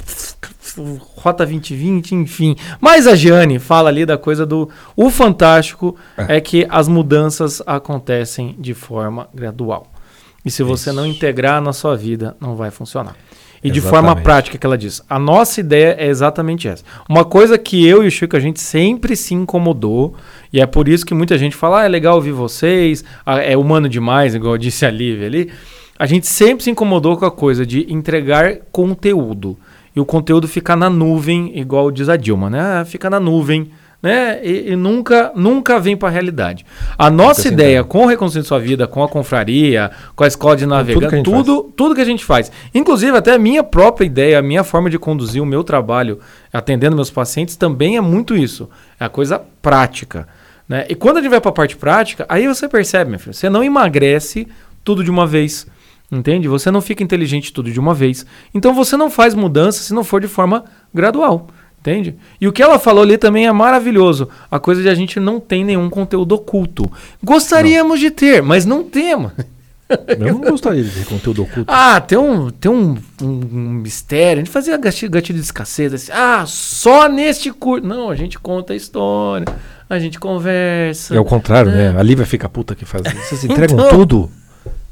Rota 1.16 1.46
2020, 1.46 2.16
enfim. 2.16 2.56
Mas 2.82 3.08
a 3.08 3.16
Giane 3.16 3.60
fala 3.60 3.90
ali 3.90 4.06
da 4.06 4.18
coisa 4.18 4.46
do. 4.46 4.70
O 4.96 5.10
fantástico 5.10 5.96
é, 6.18 6.38
é 6.38 6.42
que 6.42 6.68
as 6.70 6.88
mudanças 6.88 7.62
acontecem 7.66 8.56
de 8.60 8.74
forma 8.74 9.30
gradual. 9.34 9.88
E 10.44 10.52
se 10.52 10.64
você 10.64 10.90
Isso. 10.90 10.98
não 10.98 11.06
integrar 11.06 11.62
na 11.62 11.74
sua 11.74 11.96
vida, 11.96 12.36
não 12.40 12.56
vai 12.56 12.72
funcionar. 12.72 13.16
E 13.66 13.70
exatamente. 13.70 13.84
de 13.84 13.90
forma 13.90 14.16
prática 14.16 14.58
que 14.60 14.66
ela 14.66 14.78
diz. 14.78 15.02
A 15.10 15.18
nossa 15.18 15.60
ideia 15.60 15.96
é 15.98 16.08
exatamente 16.08 16.68
essa. 16.68 16.84
Uma 17.10 17.26
coisa 17.26 17.58
que 17.58 17.84
eu 17.84 18.04
e 18.04 18.08
o 18.08 18.12
Chico 18.12 18.38
a 18.38 18.40
gente 18.40 18.62
sempre 18.62 19.16
se 19.16 19.34
incomodou, 19.34 20.14
e 20.54 20.62
é 20.62 20.68
por 20.68 20.88
isso 20.88 21.04
que 21.04 21.16
muita 21.16 21.36
gente 21.36 21.56
fala: 21.56 21.82
ah, 21.82 21.86
é 21.86 21.88
legal 21.88 22.16
ouvir 22.16 22.32
vocês, 22.32 23.04
é 23.26 23.58
humano 23.58 23.90
demais, 23.90 24.36
igual 24.36 24.56
disse 24.56 24.86
a 24.86 24.92
Lívia 24.92 25.26
ali. 25.26 25.52
A 25.98 26.06
gente 26.06 26.28
sempre 26.28 26.64
se 26.64 26.70
incomodou 26.70 27.18
com 27.18 27.26
a 27.26 27.32
coisa 27.32 27.66
de 27.66 27.92
entregar 27.92 28.58
conteúdo. 28.72 29.58
E 29.96 30.00
o 30.00 30.06
conteúdo 30.06 30.48
ficar 30.48 30.76
na 30.76 30.90
nuvem, 30.90 31.58
igual 31.58 31.90
diz 31.90 32.08
a 32.08 32.18
Dilma, 32.18 32.50
né? 32.50 32.60
Ah, 32.60 32.86
fica 32.86 33.10
na 33.10 33.20
nuvem 33.20 33.72
né? 34.06 34.40
E, 34.44 34.74
e 34.74 34.76
nunca, 34.76 35.32
nunca 35.34 35.80
vem 35.80 35.98
para 35.98 36.10
a 36.10 36.12
realidade. 36.12 36.64
A 36.96 37.10
nossa 37.10 37.48
ideia 37.48 37.84
com 37.84 38.04
o 38.04 38.06
Reconstruindo 38.06 38.48
Sua 38.48 38.60
Vida, 38.60 38.86
com 38.86 39.04
a 39.04 39.10
confraria, 39.10 39.90
com 40.16 40.24
a 40.24 40.28
escola 40.28 40.56
de 40.56 40.68
navegar, 40.68 41.10
tudo, 41.10 41.24
tudo, 41.24 41.64
tudo, 41.76 41.96
que 41.96 42.02
a 42.02 42.06
gente 42.06 42.24
faz. 42.24 42.52
Inclusive, 42.72 43.18
até 43.18 43.34
a 43.34 43.40
minha 43.40 43.64
própria 43.64 44.06
ideia, 44.06 44.38
a 44.38 44.44
minha 44.44 44.64
forma 44.64 44.92
de 44.92 45.00
conduzir 45.00 45.42
o 45.42 45.46
meu 45.46 45.64
trabalho, 45.64 46.20
atendendo 46.54 46.96
meus 46.96 47.10
pacientes, 47.10 47.56
também 47.56 47.98
é 47.98 48.02
muito 48.02 48.38
isso. 48.38 48.70
É 49.00 49.06
a 49.06 49.10
coisa 49.10 49.42
prática. 49.60 50.28
Né? 50.70 50.86
E 50.88 50.94
quando 50.94 51.18
a 51.18 51.22
gente 51.22 51.32
vai 51.32 51.42
para 51.42 51.50
a 51.50 51.54
parte 51.54 51.76
prática, 51.76 52.28
aí 52.30 52.48
você 52.48 52.70
percebe, 52.70 53.10
meu 53.10 53.20
filho, 53.20 53.34
você 53.34 53.50
não 53.50 53.64
emagrece 53.64 54.48
tudo 54.84 55.04
de 55.04 55.10
uma 55.10 55.26
vez. 55.26 55.66
Entende? 56.12 56.48
Você 56.48 56.70
não 56.70 56.80
fica 56.80 57.02
inteligente 57.02 57.52
tudo 57.52 57.72
de 57.72 57.80
uma 57.80 57.96
vez. 57.96 58.24
Então 58.54 58.72
você 58.72 58.96
não 58.96 59.10
faz 59.10 59.34
mudança 59.34 59.82
se 59.82 59.96
não 59.96 60.04
for 60.04 60.22
de 60.22 60.28
forma 60.28 60.64
gradual. 60.94 61.48
Entende? 61.86 62.16
E 62.42 62.48
o 62.48 62.52
que 62.52 62.64
ela 62.64 62.80
falou 62.80 63.04
ali 63.04 63.16
também 63.16 63.46
é 63.46 63.52
maravilhoso. 63.52 64.28
A 64.50 64.60
coisa 64.60 64.82
de 64.82 64.90
a 64.90 64.96
gente 64.96 65.20
não 65.20 65.40
tem 65.40 65.64
nenhum 65.64 65.88
conteúdo 65.88 66.34
oculto. 66.34 66.92
Gostaríamos 67.24 68.02
não. 68.02 68.08
de 68.08 68.10
ter, 68.10 68.42
mas 68.42 68.66
não 68.66 68.84
temos. 68.84 69.32
Eu 70.08 70.34
não 70.34 70.42
gostaria 70.42 70.84
de 70.84 70.90
ter 70.90 71.06
conteúdo 71.06 71.44
oculto. 71.44 71.66
Ah, 71.72 72.02
tem 72.02 72.18
um, 72.18 72.50
tem 72.50 72.72
um, 72.72 72.98
um, 73.22 73.28
mistério. 73.28 74.42
A 74.42 74.44
gente 74.44 74.52
fazia 74.52 74.76
gatilho, 74.78 75.12
gatilho 75.12 75.38
de 75.38 75.46
escassez. 75.46 75.94
Assim, 75.94 76.12
ah, 76.12 76.44
só 76.48 77.08
neste 77.08 77.52
curso. 77.52 77.86
Não, 77.86 78.10
a 78.10 78.16
gente 78.16 78.40
conta 78.40 78.74
a 78.74 78.76
história, 78.76 79.46
a 79.88 80.00
gente 80.00 80.20
conversa. 80.20 81.16
É 81.16 81.20
o 81.20 81.26
contrário, 81.26 81.70
né? 81.70 81.92
né? 81.92 82.00
A 82.00 82.02
Lívia 82.02 82.26
fica 82.26 82.50
puta 82.50 82.74
que 82.74 82.84
faz 82.84 83.04
isso. 83.06 83.30
Vocês 83.30 83.44
entregam 83.44 83.78
então, 83.78 83.90
tudo. 83.90 84.32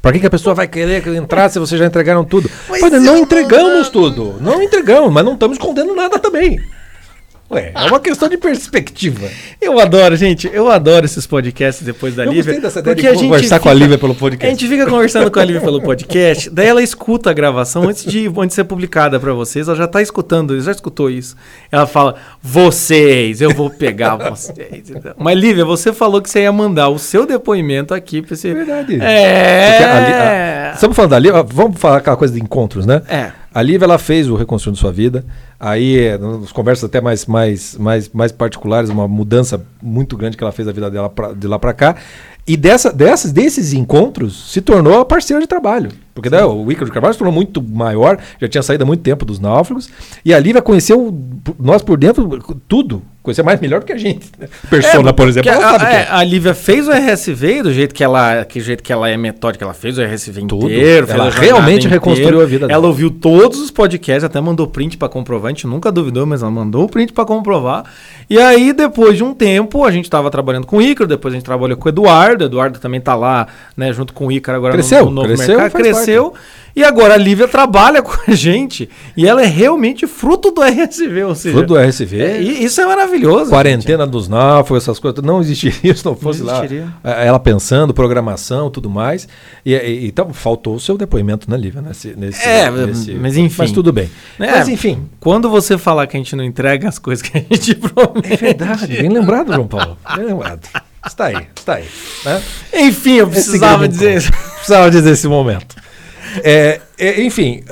Pra 0.00 0.12
que, 0.12 0.20
que 0.20 0.26
a 0.26 0.30
pessoa 0.30 0.54
vai 0.54 0.68
querer 0.68 1.04
entrar 1.08 1.48
se 1.48 1.58
vocês 1.58 1.76
já 1.76 1.86
entregaram 1.86 2.24
tudo? 2.24 2.48
Mas 2.68 3.02
não 3.02 3.16
entregamos 3.16 3.86
não... 3.86 3.90
tudo. 3.90 4.36
Não 4.40 4.62
entregamos, 4.62 5.12
mas 5.12 5.24
não 5.24 5.34
estamos 5.34 5.56
escondendo 5.56 5.92
nada 5.96 6.20
também. 6.20 6.60
Ué, 7.50 7.72
é 7.74 7.82
uma 7.86 8.00
questão 8.00 8.26
de 8.28 8.38
perspectiva. 8.38 9.28
Eu 9.60 9.78
adoro, 9.78 10.16
gente. 10.16 10.50
Eu 10.52 10.70
adoro 10.70 11.04
esses 11.04 11.26
podcasts 11.26 11.84
depois 11.84 12.14
da 12.14 12.24
Eu 12.24 12.32
Lívia. 12.32 12.58
dessa 12.58 12.80
ideia 12.80 12.96
de 12.96 13.02
porque 13.02 13.06
a 13.06 13.12
gente 13.14 13.24
conversar 13.28 13.60
com 13.60 13.68
a 13.68 13.72
fica- 13.72 13.84
Lívia 13.84 13.98
pelo 13.98 14.12
A 14.12 14.16
podcast. 14.16 14.50
gente 14.60 14.68
fica 14.68 14.86
conversando 14.90 15.30
com 15.30 15.38
a 15.38 15.44
Lívia 15.44 15.60
pelo 15.60 15.80
podcast, 15.82 16.48
daí 16.50 16.66
ela 16.66 16.82
escuta 16.82 17.30
a 17.30 17.32
gravação 17.34 17.82
antes 17.88 18.04
de, 18.06 18.26
antes 18.28 18.48
de 18.48 18.54
ser 18.54 18.64
publicada 18.64 19.20
pra 19.20 19.32
vocês. 19.34 19.68
Ela 19.68 19.76
já 19.76 19.86
tá 19.86 20.00
escutando, 20.00 20.58
já 20.60 20.72
escutou 20.72 21.10
isso. 21.10 21.36
Ela 21.70 21.86
fala: 21.86 22.14
Vocês, 22.42 23.40
eu 23.42 23.50
vou 23.50 23.68
pegar 23.68 24.16
vocês. 24.16 24.90
Mas, 25.18 25.38
Lívia, 25.38 25.64
você 25.66 25.92
falou 25.92 26.22
que 26.22 26.30
você 26.30 26.40
ia 26.40 26.52
mandar 26.52 26.88
o 26.88 26.98
seu 26.98 27.26
depoimento 27.26 27.92
aqui 27.92 28.22
pra 28.22 28.34
esse. 28.34 28.52
Verdade. 28.54 28.98
É. 29.00 29.84
A 29.84 30.70
a- 30.70 30.74
Estamos 30.74 30.96
falando 30.96 31.10
da 31.12 31.18
Lívia, 31.18 31.42
vamos 31.42 31.78
falar 31.78 31.98
aquela 31.98 32.16
coisa 32.16 32.32
de 32.34 32.40
encontros, 32.40 32.86
né? 32.86 33.02
É. 33.08 33.30
A 33.54 33.62
Lívia, 33.62 33.84
ela 33.84 33.98
fez 33.98 34.28
o 34.28 34.34
Reconstruindo 34.34 34.76
Sua 34.78 34.90
Vida. 34.90 35.24
Aí, 35.66 35.98
é, 35.98 36.18
nas 36.18 36.52
conversas 36.52 36.84
até 36.84 37.00
mais, 37.00 37.24
mais, 37.24 37.74
mais, 37.78 38.10
mais 38.10 38.30
particulares, 38.30 38.90
uma 38.90 39.08
mudança 39.08 39.64
muito 39.82 40.14
grande 40.14 40.36
que 40.36 40.44
ela 40.44 40.52
fez 40.52 40.66
da 40.66 40.72
vida 40.72 40.90
dela 40.90 41.08
pra- 41.08 41.32
de 41.32 41.46
lá 41.46 41.58
pra 41.58 41.72
cá. 41.72 41.96
E 42.46 42.54
dessa, 42.54 42.92
dessas, 42.92 43.32
desses 43.32 43.72
encontros, 43.72 44.52
se 44.52 44.60
tornou 44.60 45.00
a 45.00 45.04
parceira 45.06 45.40
de 45.40 45.46
trabalho. 45.48 45.90
Porque 46.14 46.28
daí, 46.28 46.44
o 46.44 46.70
Ícaro 46.70 46.84
de 46.84 46.92
Carvalho 46.92 47.14
se 47.14 47.18
tornou 47.18 47.32
muito 47.34 47.62
maior, 47.62 48.18
já 48.38 48.46
tinha 48.46 48.62
saído 48.62 48.84
há 48.84 48.86
muito 48.86 49.00
tempo 49.02 49.24
dos 49.24 49.38
náufragos. 49.40 49.88
E 50.22 50.34
a 50.34 50.38
Lívia 50.38 50.60
conheceu 50.60 51.18
nós 51.58 51.80
por 51.80 51.96
dentro 51.96 52.28
tudo. 52.68 53.00
Conhecia 53.24 53.42
mais 53.42 53.58
melhor 53.58 53.80
do 53.80 53.86
que 53.86 53.92
a 53.94 53.96
gente. 53.96 54.30
né? 54.38 54.46
Persona, 54.68 55.10
por 55.14 55.26
exemplo, 55.26 55.50
ela 55.50 55.76
a, 55.76 55.78
que 55.78 55.86
é, 55.86 55.98
é. 56.00 56.08
a 56.10 56.22
Lívia 56.22 56.52
fez 56.52 56.86
o 56.86 56.92
RSV 56.92 57.62
do 57.62 57.72
jeito 57.72 57.94
que 57.94 58.04
ela, 58.04 58.44
que 58.44 58.60
jeito 58.60 58.82
que 58.82 58.92
ela 58.92 59.08
é 59.08 59.16
metódica, 59.16 59.64
ela 59.64 59.72
fez 59.72 59.96
o 59.96 60.02
RSV 60.02 60.42
Tudo. 60.42 60.66
inteiro, 60.66 61.06
Ela 61.08 61.28
a 61.28 61.30
realmente 61.30 61.88
reconstruiu 61.88 62.42
a 62.42 62.44
vida 62.44 62.66
Ela 62.66 62.74
dela. 62.74 62.86
ouviu 62.86 63.10
todos 63.10 63.58
os 63.60 63.70
podcasts, 63.70 64.24
até 64.24 64.38
mandou 64.42 64.66
print 64.66 64.98
pra 64.98 65.08
comprovar, 65.08 65.46
a 65.46 65.54
gente 65.54 65.66
nunca 65.66 65.90
duvidou, 65.90 66.26
mas 66.26 66.42
ela 66.42 66.50
mandou 66.50 66.84
o 66.84 66.88
print 66.88 67.14
pra 67.14 67.24
comprovar. 67.24 67.84
E 68.28 68.38
aí 68.38 68.74
depois 68.74 69.16
de 69.16 69.24
um 69.24 69.32
tempo, 69.32 69.84
a 69.84 69.90
gente 69.90 70.10
tava 70.10 70.30
trabalhando 70.30 70.66
com 70.66 70.76
o 70.76 70.82
Ícaro, 70.82 71.08
depois 71.08 71.32
a 71.32 71.36
gente 71.38 71.46
trabalhou 71.46 71.78
com 71.78 71.86
o 71.86 71.88
Eduardo, 71.88 72.44
o 72.44 72.46
Eduardo 72.46 72.78
também 72.78 73.00
tá 73.00 73.14
lá, 73.14 73.46
né, 73.74 73.90
junto 73.90 74.12
com 74.12 74.26
o 74.26 74.32
Ícaro 74.32 74.58
agora 74.58 74.74
Cresceu, 74.74 75.06
no, 75.06 75.10
no 75.10 75.14
novo 75.22 75.28
cresceu, 75.28 75.58
mercado, 75.58 75.80
cresceu. 75.82 76.34
E 76.76 76.82
agora 76.82 77.14
a 77.14 77.16
Lívia 77.16 77.46
trabalha 77.46 78.00
com 78.02 78.16
a 78.26 78.34
gente 78.34 78.88
e 79.16 79.26
ela 79.26 79.42
é 79.42 79.46
realmente 79.46 80.06
fruto 80.06 80.50
do 80.50 80.60
RSV, 80.62 81.22
ou 81.24 81.34
seja, 81.34 81.56
Fruto 81.56 81.74
do 81.74 81.78
RSV. 81.80 82.20
é, 82.20 82.40
isso 82.40 82.80
é 82.80 82.86
maravilhoso. 82.86 83.48
Quarentena 83.50 84.04
dos 84.06 84.26
náufragos, 84.28 84.82
essas 84.84 84.98
coisas, 84.98 85.22
não 85.22 85.40
existiria 85.40 85.94
se 85.96 86.04
não 86.04 86.16
fosse 86.16 86.42
lá 86.42 86.58
existiria. 86.58 86.88
eh, 87.04 87.26
ela 87.26 87.38
pensando, 87.38 87.94
programação, 87.94 88.70
tudo 88.70 88.90
mais. 88.90 89.28
E, 89.64 89.72
e- 89.74 90.06
então 90.08 90.32
faltou 90.32 90.74
o 90.74 90.80
seu 90.80 90.98
depoimento, 90.98 91.48
né, 91.50 91.56
Lívia? 91.56 91.80
Nesse, 91.80 92.14
nesse, 92.16 92.42
É, 92.46 92.68
mas 92.70 93.36
enfim. 93.36 93.54
Mas 93.58 93.70
tudo 93.72 93.92
bem. 93.92 94.10
É, 94.40 94.50
Mas 94.50 94.68
enfim. 94.68 95.08
Quando 95.20 95.48
você 95.48 95.78
falar 95.78 96.06
que 96.08 96.16
a 96.16 96.20
gente 96.20 96.34
não 96.34 96.42
entrega 96.44 96.88
as 96.88 96.98
coisas 96.98 97.22
que 97.26 97.38
a 97.38 97.40
gente 97.40 97.74
promete. 97.78 98.32
É 98.32 98.36
verdade, 98.36 98.86
bem 98.96 99.08
lembrado, 99.10 99.52
João 99.52 99.68
Paulo. 99.68 99.96
Bem 100.16 100.24
lembrado. 100.26 100.60
Está 101.06 101.26
aí, 101.26 101.46
está 101.54 101.74
aí. 101.74 101.84
Né? 102.24 102.42
Enfim, 102.72 103.12
eu 103.16 103.28
precisava 103.28 103.86
dizer. 103.86 104.22
Precisava 104.56 104.90
dizer 104.90 105.10
esse 105.10 105.28
momento. 105.28 105.76
É, 106.42 106.80
é, 106.98 107.22
enfim, 107.22 107.62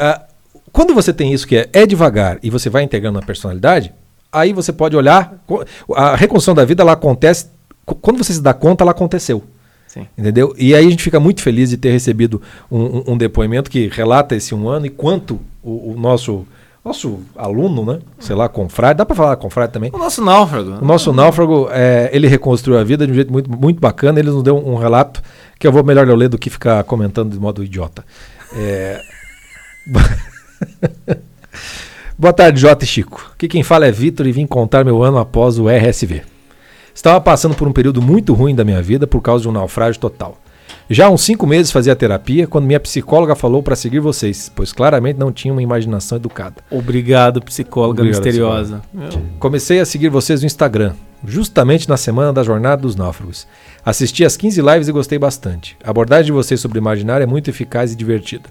quando 0.73 0.95
você 0.95 1.13
tem 1.13 1.33
isso 1.33 1.47
que 1.47 1.57
é, 1.57 1.69
é 1.73 1.87
devagar 1.87 2.39
e 2.43 2.51
você 2.51 2.69
vai 2.71 2.83
integrando 2.83 3.19
a 3.19 3.23
personalidade, 3.23 3.93
aí 4.33 4.53
você 4.53 4.73
pode 4.73 4.97
olhar. 4.97 5.35
A 5.95 6.15
reconstrução 6.17 6.55
da 6.55 6.65
vida 6.65 6.83
ela 6.83 6.93
acontece. 6.93 7.47
co- 7.85 7.95
Quando 7.95 8.23
você 8.23 8.33
se 8.33 8.41
dá 8.41 8.55
conta, 8.55 8.85
ela 8.85 8.91
aconteceu. 8.93 9.43
Sim. 9.87 10.07
Entendeu? 10.17 10.55
E 10.57 10.75
aí 10.75 10.87
a 10.87 10.91
gente 10.91 11.03
fica 11.03 11.21
muito 11.21 11.43
feliz 11.43 11.69
de 11.69 11.77
ter 11.77 11.91
recebido 11.91 12.41
um, 12.71 12.81
um- 12.81 13.05
um 13.09 13.17
depoimento 13.17 13.71
que 13.71 13.89
relata 13.89 14.35
esse 14.35 14.55
um 14.55 14.67
ano 14.69 14.87
e 14.87 14.91
quanto 14.91 15.39
o, 15.63 15.93
o 15.93 15.95
nosso, 16.01 16.47
nosso 16.83 17.21
aluno, 17.37 17.85
né? 17.85 17.99
Sei 18.19 18.35
lá, 18.35 18.49
confrade, 18.49 18.97
dá 18.97 19.05
para 19.05 19.15
falar 19.15 19.37
confrade 19.37 19.71
também. 19.71 19.91
O 19.93 19.99
nosso 19.99 20.25
náufrago. 20.25 20.79
O 20.81 20.85
nosso 20.87 21.13
náufrago, 21.13 21.69
é, 21.71 22.09
ele 22.11 22.27
reconstruiu 22.27 22.79
a 22.79 22.85
vida 22.85 23.05
de 23.07 23.13
um 23.13 23.15
jeito 23.15 23.31
muito, 23.31 23.51
muito 23.51 23.79
bacana. 23.81 24.19
Ele 24.19 24.31
nos 24.31 24.43
deu 24.43 24.57
um, 24.57 24.77
relato 24.77 25.23
que 25.59 25.67
eu 25.67 25.73
vou 25.73 25.85
melhor 25.85 26.09
eu 26.09 26.17
ler 26.17 26.31
do 26.31 26.39
que 26.39 26.49
ficar 26.49 26.83
comentando 26.85 27.31
de 27.31 27.39
modo 27.39 27.63
idiota. 27.63 28.03
É... 28.55 29.01
Boa 32.19 32.33
tarde, 32.33 32.61
Jota 32.61 32.85
e 32.85 32.87
Chico. 32.87 33.33
Aqui 33.35 33.49
quem 33.49 33.63
fala 33.63 33.87
é 33.87 33.93
Vitor 33.93 34.27
e 34.27 34.33
vim 34.33 34.47
contar 34.47 34.85
meu 34.85 35.03
ano 35.03 35.19
após 35.19 35.59
o 35.59 35.69
RSV. 35.69 36.23
Estava 36.95 37.21
passando 37.21 37.55
por 37.55 37.67
um 37.67 37.73
período 37.73 38.03
muito 38.03 38.35
ruim 38.35 38.55
da 38.55 38.65
minha 38.65 38.83
vida 38.83 39.07
por 39.07 39.21
causa 39.21 39.43
de 39.43 39.49
um 39.49 39.53
naufrágio 39.53 40.01
total. 40.01 40.42
Já 40.89 41.07
há 41.07 41.11
uns 41.11 41.23
cinco 41.23 41.47
meses 41.47 41.73
fazia 41.73 41.97
terapia 41.97 42.47
quando 42.47 42.67
minha 42.67 42.81
psicóloga 42.81 43.35
falou 43.35 43.63
para 43.63 43.77
seguir 43.77 44.01
vocês, 44.01 44.51
pois 44.55 44.73
claramente 44.73 45.19
não 45.19 45.33
tinha 45.33 45.53
uma 45.53 45.63
imaginação 45.63 46.17
educada. 46.17 46.57
Obrigado, 46.71 47.41
psicóloga 47.41 48.03
Obrigado, 48.03 48.25
misteriosa. 48.25 48.83
Comecei 49.39 49.81
a 49.81 49.85
seguir 49.85 50.09
vocês 50.09 50.41
no 50.43 50.47
Instagram, 50.47 50.95
justamente 51.25 51.89
na 51.89 51.97
semana 51.97 52.33
da 52.33 52.43
Jornada 52.43 52.83
dos 52.83 52.97
Náufragos. 52.97 53.47
Assisti 53.85 54.25
as 54.25 54.37
15 54.37 54.61
lives 54.61 54.89
e 54.89 54.93
gostei 54.93 55.19
bastante. 55.19 55.77
A 55.83 55.91
abordagem 55.91 56.27
de 56.27 56.33
vocês 56.33 56.61
sobre 56.61 56.79
imaginário 56.79 57.25
é 57.25 57.27
muito 57.27 57.49
eficaz 57.49 57.93
e 57.93 57.97
divertida. 57.97 58.49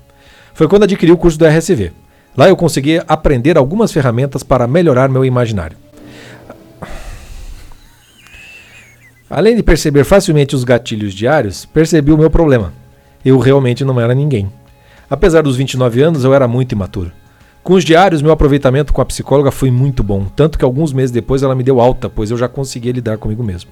Foi 0.54 0.68
quando 0.68 0.84
adquiri 0.84 1.12
o 1.12 1.18
curso 1.18 1.38
do 1.38 1.46
RSV. 1.46 1.92
Lá 2.36 2.48
eu 2.48 2.56
consegui 2.56 3.02
aprender 3.08 3.58
algumas 3.58 3.92
ferramentas 3.92 4.42
para 4.42 4.68
melhorar 4.68 5.10
meu 5.10 5.24
imaginário. 5.26 5.78
Além 9.34 9.56
de 9.56 9.64
perceber 9.64 10.04
facilmente 10.04 10.58
os 10.58 10.66
gatilhos 10.66 11.14
diários, 11.14 11.64
percebi 11.64 12.12
o 12.12 12.18
meu 12.18 12.30
problema. 12.30 12.74
Eu 13.24 13.40
realmente 13.40 13.86
não 13.86 13.98
era 13.98 14.14
ninguém. 14.14 14.52
Apesar 15.10 15.42
dos 15.42 15.56
29 15.56 16.02
anos, 16.02 16.26
eu 16.26 16.34
era 16.34 16.50
muito 16.50 16.74
imaturo. 16.74 17.14
Com 17.64 17.76
os 17.76 17.86
diários, 17.86 18.22
meu 18.22 18.34
aproveitamento 18.34 18.92
com 18.92 19.02
a 19.02 19.06
psicóloga 19.06 19.50
foi 19.50 19.72
muito 19.72 20.04
bom, 20.04 20.26
tanto 20.36 20.60
que 20.60 20.66
alguns 20.66 20.92
meses 20.92 21.12
depois 21.12 21.44
ela 21.44 21.56
me 21.56 21.64
deu 21.64 21.80
alta, 21.80 22.10
pois 22.10 22.30
eu 22.30 22.36
já 22.36 22.50
conseguia 22.50 22.92
lidar 22.92 23.18
comigo 23.20 23.42
mesmo. 23.42 23.72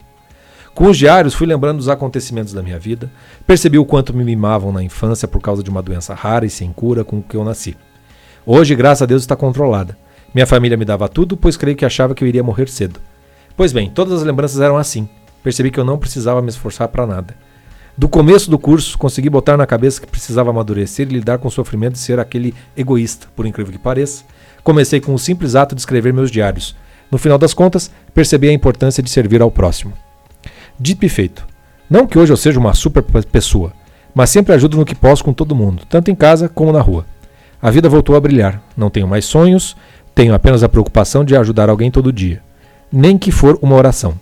Com 0.74 0.86
os 0.86 0.98
diários, 0.98 1.34
fui 1.34 1.46
lembrando 1.46 1.80
dos 1.80 1.90
acontecimentos 1.90 2.54
da 2.54 2.64
minha 2.64 2.80
vida, 2.80 3.12
percebi 3.46 3.78
o 3.78 3.86
quanto 3.86 4.16
me 4.16 4.24
mimavam 4.24 4.72
na 4.72 4.82
infância 4.82 5.28
por 5.28 5.42
causa 5.42 5.62
de 5.62 5.70
uma 5.70 5.82
doença 5.82 6.14
rara 6.14 6.46
e 6.46 6.50
sem 6.50 6.72
cura 6.72 7.04
com 7.04 7.22
que 7.22 7.36
eu 7.36 7.44
nasci. 7.44 7.76
Hoje, 8.46 8.76
graças 8.76 9.02
a 9.02 9.06
Deus, 9.06 9.24
está 9.24 9.36
controlada. 9.36 9.98
Minha 10.34 10.48
família 10.48 10.78
me 10.78 10.86
dava 10.86 11.10
tudo, 11.10 11.36
pois 11.36 11.58
creio 11.58 11.76
que 11.76 11.86
achava 11.86 12.16
que 12.16 12.24
eu 12.24 12.28
iria 12.30 12.44
morrer 12.44 12.70
cedo. 12.70 13.02
Pois 13.58 13.74
bem, 13.74 13.90
todas 13.90 14.14
as 14.14 14.24
lembranças 14.24 14.62
eram 14.62 14.78
assim. 14.78 15.10
Percebi 15.44 15.72
que 15.72 15.80
eu 15.80 15.86
não 15.86 15.98
precisava 15.98 16.42
me 16.42 16.50
esforçar 16.50 16.88
para 16.88 17.06
nada. 17.08 17.36
Do 17.98 18.08
começo 18.08 18.50
do 18.50 18.58
curso, 18.58 18.98
consegui 18.98 19.30
botar 19.30 19.58
na 19.58 19.66
cabeça 19.66 20.00
que 20.00 20.08
precisava 20.08 20.50
amadurecer 20.50 21.08
e 21.08 21.14
lidar 21.14 21.38
com 21.38 21.48
o 21.48 21.52
sofrimento 21.52 21.94
de 21.94 22.00
ser 22.00 22.20
aquele 22.20 22.54
egoísta, 22.76 23.28
por 23.36 23.46
incrível 23.46 23.74
que 23.74 23.80
pareça. 23.80 24.24
Comecei 24.64 25.02
com 25.02 25.14
o 25.14 25.20
simples 25.20 25.56
ato 25.56 25.76
de 25.76 25.82
escrever 25.82 26.14
meus 26.14 26.32
diários. 26.32 26.76
No 27.12 27.18
final 27.18 27.38
das 27.38 27.54
contas, 27.54 27.92
percebi 28.14 28.48
a 28.48 28.54
importância 28.54 29.04
de 29.04 29.10
servir 29.10 29.42
ao 29.42 29.52
próximo. 29.52 29.94
Dito 30.80 31.06
e 31.06 31.10
feito. 31.10 31.46
Não 31.90 32.06
que 32.06 32.18
hoje 32.20 32.32
eu 32.32 32.38
seja 32.38 32.60
uma 32.60 32.74
super 32.74 33.02
pe- 33.04 33.22
pessoa, 33.24 33.74
mas 34.14 34.30
sempre 34.30 34.54
ajudo 34.54 34.78
no 34.78 34.86
que 34.86 34.96
posso 34.96 35.24
com 35.24 35.34
todo 35.34 35.56
mundo, 35.56 35.84
tanto 35.90 36.12
em 36.12 36.16
casa 36.16 36.48
como 36.48 36.72
na 36.72 36.82
rua. 36.82 37.06
A 37.62 37.70
vida 37.70 37.90
voltou 37.90 38.16
a 38.16 38.20
brilhar. 38.22 38.62
Não 38.78 38.90
tenho 38.90 39.08
mais 39.08 39.26
sonhos, 39.26 39.76
tenho 40.16 40.34
apenas 40.34 40.64
a 40.64 40.70
preocupação 40.70 41.26
de 41.26 41.36
ajudar 41.36 41.70
alguém 41.70 41.92
todo 41.92 42.14
dia. 42.14 42.42
Nem 42.92 43.18
que 43.18 43.32
for 43.32 43.60
uma 43.62 43.76
oração. 43.76 44.14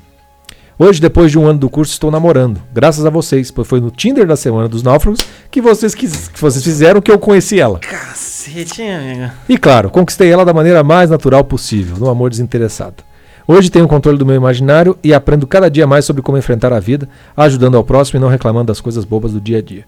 Hoje, 0.79 1.01
depois 1.01 1.31
de 1.31 1.39
um 1.39 1.47
ano 1.47 1.57
do 1.57 1.69
curso, 1.69 1.91
estou 1.93 2.11
namorando. 2.11 2.61
Graças 2.71 3.03
a 3.03 3.09
vocês, 3.09 3.49
pois 3.49 3.67
foi 3.67 3.81
no 3.81 3.89
Tinder 3.89 4.27
da 4.27 4.35
Semana 4.35 4.67
dos 4.67 4.83
Náufragos 4.83 5.21
que 5.49 5.59
vocês, 5.59 5.95
quis- 5.95 6.27
que 6.27 6.39
vocês 6.39 6.63
fizeram 6.63 7.01
que 7.01 7.11
eu 7.11 7.17
conheci 7.17 7.59
ela. 7.59 7.79
Cacete, 7.79 8.83
amiga. 8.83 9.33
E 9.49 9.57
claro, 9.57 9.89
conquistei 9.89 10.29
ela 10.31 10.45
da 10.45 10.53
maneira 10.53 10.83
mais 10.83 11.09
natural 11.09 11.43
possível, 11.43 11.97
no 11.97 12.07
amor 12.09 12.29
desinteressado. 12.29 13.03
Hoje 13.47 13.71
tenho 13.71 13.85
o 13.85 13.87
controle 13.87 14.19
do 14.19 14.25
meu 14.25 14.35
imaginário 14.35 14.95
e 15.03 15.13
aprendo 15.15 15.47
cada 15.47 15.67
dia 15.71 15.87
mais 15.87 16.05
sobre 16.05 16.21
como 16.21 16.37
enfrentar 16.37 16.71
a 16.71 16.79
vida, 16.79 17.09
ajudando 17.35 17.75
ao 17.75 17.83
próximo 17.83 18.19
e 18.19 18.21
não 18.21 18.27
reclamando 18.29 18.67
das 18.67 18.79
coisas 18.81 19.03
bobas 19.03 19.31
do 19.33 19.41
dia 19.41 19.57
a 19.57 19.61
dia. 19.61 19.83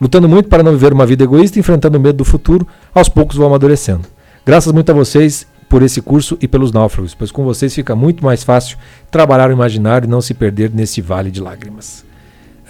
Lutando 0.00 0.28
muito 0.28 0.48
para 0.50 0.62
não 0.62 0.72
viver 0.72 0.92
uma 0.92 1.06
vida 1.06 1.24
egoísta 1.24 1.58
e 1.58 1.60
enfrentando 1.60 1.96
o 1.96 2.00
medo 2.00 2.18
do 2.18 2.24
futuro, 2.24 2.66
aos 2.92 3.08
poucos 3.08 3.36
vou 3.36 3.46
amadurecendo. 3.46 4.02
Graças 4.44 4.72
muito 4.72 4.90
a 4.90 4.94
vocês 4.94 5.46
por 5.68 5.82
esse 5.82 6.00
curso 6.00 6.36
e 6.40 6.46
pelos 6.48 6.72
náufragos, 6.72 7.14
pois 7.14 7.30
com 7.32 7.44
vocês 7.44 7.74
fica 7.74 7.94
muito 7.96 8.24
mais 8.24 8.42
fácil 8.44 8.76
trabalhar 9.10 9.48
o 9.50 9.52
imaginário 9.52 10.06
e 10.06 10.10
não 10.10 10.20
se 10.20 10.34
perder 10.34 10.70
nesse 10.72 11.00
vale 11.00 11.30
de 11.30 11.40
lágrimas. 11.40 12.04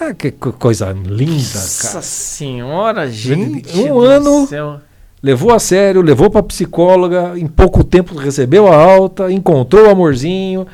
Ah, 0.01 0.13
que 0.13 0.31
co- 0.31 0.53
coisa 0.53 0.91
linda, 0.93 1.33
Nossa 1.35 1.89
cara. 1.89 2.03
senhora, 2.03 3.11
gente. 3.11 3.79
Um 3.79 4.01
ano- 4.01 4.47
céu. 4.47 4.81
Levou 5.23 5.55
a 5.55 5.59
sério, 5.59 6.03
levou 6.03 6.29
pra 6.29 6.43
psicóloga, 6.43 7.33
em 7.39 7.47
pouco 7.47 7.83
tempo 7.83 8.15
recebeu 8.15 8.67
a 8.71 8.77
alta, 8.77 9.33
encontrou 9.33 9.87
o 9.87 9.91
amorzinho, 9.91 10.67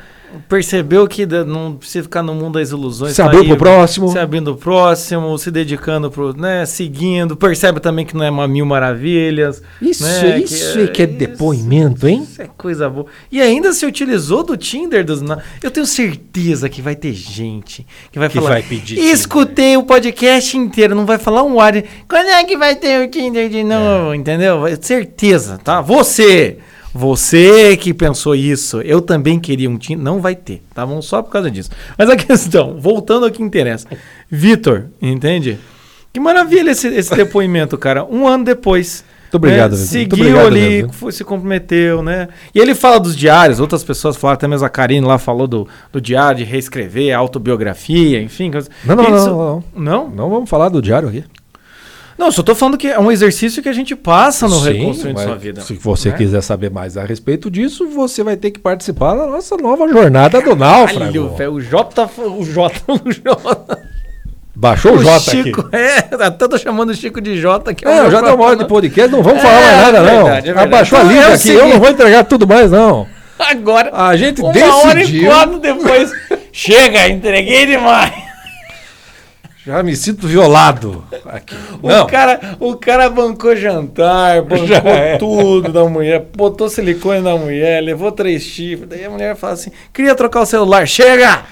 Percebeu 0.47 1.07
que 1.07 1.25
não 1.25 1.75
precisa 1.75 2.03
ficar 2.03 2.21
no 2.23 2.33
mundo 2.33 2.59
das 2.59 2.69
ilusões. 2.71 3.11
se 3.11 3.17
tá 3.17 3.25
abriu 3.25 3.41
aí, 3.41 3.47
pro 3.47 3.57
próximo. 3.57 4.11
Se 4.11 4.19
abrindo 4.19 4.53
pro 4.55 4.63
próximo, 4.63 5.37
se 5.37 5.51
dedicando 5.51 6.09
pro, 6.09 6.35
né, 6.35 6.65
seguindo, 6.65 7.35
percebe 7.35 7.79
também 7.79 8.05
que 8.05 8.15
não 8.15 8.23
é 8.23 8.29
uma 8.29 8.47
mil 8.47 8.65
maravilhas. 8.65 9.61
Isso, 9.81 10.03
né, 10.03 10.39
isso 10.39 10.79
aí 10.79 10.87
que 10.87 11.01
é 11.01 11.07
depoimento, 11.07 12.07
hein? 12.07 12.21
Isso 12.23 12.41
é 12.41 12.49
coisa 12.57 12.89
boa. 12.89 13.05
E 13.31 13.41
ainda 13.41 13.73
se 13.73 13.85
utilizou 13.85 14.43
do 14.43 14.55
Tinder 14.57 15.05
dos 15.05 15.21
Eu 15.61 15.71
tenho 15.71 15.85
certeza 15.85 16.67
que 16.69 16.81
vai 16.81 16.95
ter 16.95 17.13
gente 17.13 17.85
que 18.11 18.19
vai 18.19 18.29
Que 18.29 18.35
falar. 18.35 18.49
vai 18.49 18.63
pedir 18.63 18.97
Escutei 18.99 19.77
o 19.77 19.83
podcast 19.83 20.57
inteiro, 20.57 20.95
não 20.95 21.05
vai 21.05 21.17
falar 21.17 21.43
um 21.43 21.59
ar. 21.59 21.73
Quando 22.07 22.27
é 22.27 22.43
que 22.43 22.57
vai 22.57 22.75
ter 22.75 23.05
o 23.05 23.09
Tinder 23.09 23.49
de 23.49 23.63
novo? 23.63 24.13
Entendeu? 24.13 24.61
Vai- 24.61 24.77
Certeza, 24.81 25.59
tá? 25.63 25.81
Você, 25.81 26.57
Você 26.93 27.77
que 27.77 27.93
pensou 27.93 28.35
isso, 28.35 28.81
eu 28.81 29.01
também 29.01 29.39
queria 29.39 29.69
um 29.69 29.77
time. 29.77 30.01
Não 30.01 30.19
vai 30.19 30.35
ter, 30.35 30.61
tá 30.73 30.85
bom? 30.85 31.01
Só 31.01 31.21
por 31.21 31.31
causa 31.31 31.49
disso. 31.49 31.69
Mas 31.97 32.09
a 32.09 32.15
questão, 32.17 32.77
voltando 32.79 33.25
ao 33.25 33.31
que 33.31 33.41
interessa. 33.41 33.87
Vitor, 34.29 34.87
entende? 35.01 35.57
Que 36.13 36.19
maravilha 36.19 36.71
esse, 36.71 36.87
esse 36.87 37.15
depoimento, 37.15 37.77
cara. 37.77 38.03
Um 38.03 38.27
ano 38.27 38.43
depois. 38.43 39.05
Muito 39.23 39.35
obrigado, 39.35 39.71
né? 39.71 39.77
Vitor. 39.77 39.87
Seguiu 39.87 40.17
obrigado 40.25 40.47
ali, 40.47 40.87
foi, 40.91 41.11
se 41.13 41.23
comprometeu, 41.23 42.03
né? 42.03 42.27
E 42.53 42.59
ele 42.59 42.75
fala 42.75 42.99
dos 42.99 43.15
diários, 43.15 43.61
outras 43.61 43.81
pessoas 43.81 44.17
falaram, 44.17 44.33
até 44.35 44.45
mesmo 44.45 44.65
a 44.65 44.69
Karine 44.69 45.07
lá 45.07 45.17
falou 45.17 45.47
do, 45.47 45.65
do 45.93 46.01
diário, 46.01 46.39
de 46.39 46.43
reescrever, 46.43 47.15
a 47.15 47.19
autobiografia, 47.19 48.21
enfim. 48.21 48.51
Não, 48.83 48.95
não, 48.97 49.03
não, 49.09 49.15
Isso- 49.15 49.27
não, 49.27 49.37
não. 49.37 49.63
Não? 49.73 50.09
Não 50.09 50.29
vamos 50.29 50.49
falar 50.49 50.67
do 50.67 50.81
diário 50.81 51.07
aqui. 51.07 51.23
Não, 52.21 52.31
só 52.31 52.43
tô 52.43 52.53
falando 52.53 52.77
que 52.77 52.87
é 52.87 52.99
um 52.99 53.11
exercício 53.11 53.63
que 53.63 53.67
a 53.67 53.73
gente 53.73 53.95
passa 53.95 54.47
no 54.47 54.59
Sim, 54.59 54.73
Reconstruindo 54.73 55.19
Sua 55.19 55.35
Vida. 55.35 55.61
Se 55.61 55.73
você 55.73 56.09
né? 56.09 56.17
quiser 56.17 56.41
saber 56.43 56.69
mais 56.69 56.95
a 56.95 57.03
respeito 57.03 57.49
disso, 57.49 57.87
você 57.87 58.23
vai 58.23 58.37
ter 58.37 58.51
que 58.51 58.59
participar 58.59 59.15
da 59.15 59.25
nossa 59.25 59.57
nova 59.57 59.87
jornada 59.87 60.39
do 60.39 60.55
Náufrago. 60.55 61.33
O 61.51 61.59
Jota, 61.59 62.07
o 62.19 62.43
Jota, 62.43 62.79
o 62.93 63.11
Jota. 63.11 63.79
Baixou 64.55 64.93
o, 64.93 65.03
Jota 65.03 65.19
Chico, 65.31 65.61
aqui. 65.61 65.69
é, 65.75 66.23
até 66.23 66.47
tô 66.47 66.55
chamando 66.59 66.91
o 66.91 66.93
Chico 66.93 67.19
de 67.19 67.41
Jota. 67.41 67.73
Que 67.73 67.83
É, 67.87 67.89
o 67.89 68.05
eu 68.05 68.11
já 68.11 68.17
meu 68.21 68.27
deu 68.27 68.35
uma 68.35 68.45
hora 68.45 68.55
de 68.57 68.67
podcast, 68.67 69.11
não 69.11 69.23
vamos 69.23 69.39
É, 69.39 69.41
falar 69.41 69.59
mais 69.61 69.77
nada, 69.81 69.97
é 69.97 70.01
não. 70.01 70.23
verdade, 70.23 70.37
é 70.37 70.41
verdade. 70.53 70.67
Abaixou 70.67 70.99
a 70.99 71.03
língua 71.03 71.23
é 71.23 71.29
o 71.31 71.33
aqui, 71.33 71.49
eu 71.49 71.67
não 71.69 71.79
vou 71.79 71.89
entregar 71.89 72.23
tudo 72.25 72.45
mais, 72.47 72.69
não. 72.69 73.07
Agora, 73.39 73.89
A 73.91 74.15
gente 74.15 74.39
uma 74.41 74.49
hora 74.75 74.99
e 74.99 75.05
decidiu. 75.05 75.25
quatro 75.31 75.57
depois, 75.59 76.11
chega, 76.53 77.09
entreguei 77.09 77.65
demais. 77.65 78.13
Já 79.71 79.81
me 79.81 79.95
sinto 79.95 80.27
violado 80.27 81.03
aqui. 81.25 81.55
O 81.81 81.87
Não, 81.87 82.05
cara, 82.05 82.57
o 82.59 82.75
cara 82.75 83.09
bancou 83.09 83.55
jantar, 83.55 84.41
bancou 84.43 84.67
Já 84.67 84.79
é. 84.79 85.17
tudo 85.17 85.71
da 85.71 85.85
mulher, 85.85 86.25
botou 86.35 86.69
silicone 86.69 87.21
na 87.21 87.37
mulher, 87.37 87.81
levou 87.81 88.11
três 88.11 88.43
chifres. 88.43 88.89
Daí 88.89 89.05
a 89.05 89.09
mulher 89.09 89.33
fala 89.37 89.53
assim: 89.53 89.71
queria 89.93 90.13
trocar 90.13 90.41
o 90.41 90.45
celular, 90.45 90.85
chega! 90.85 91.43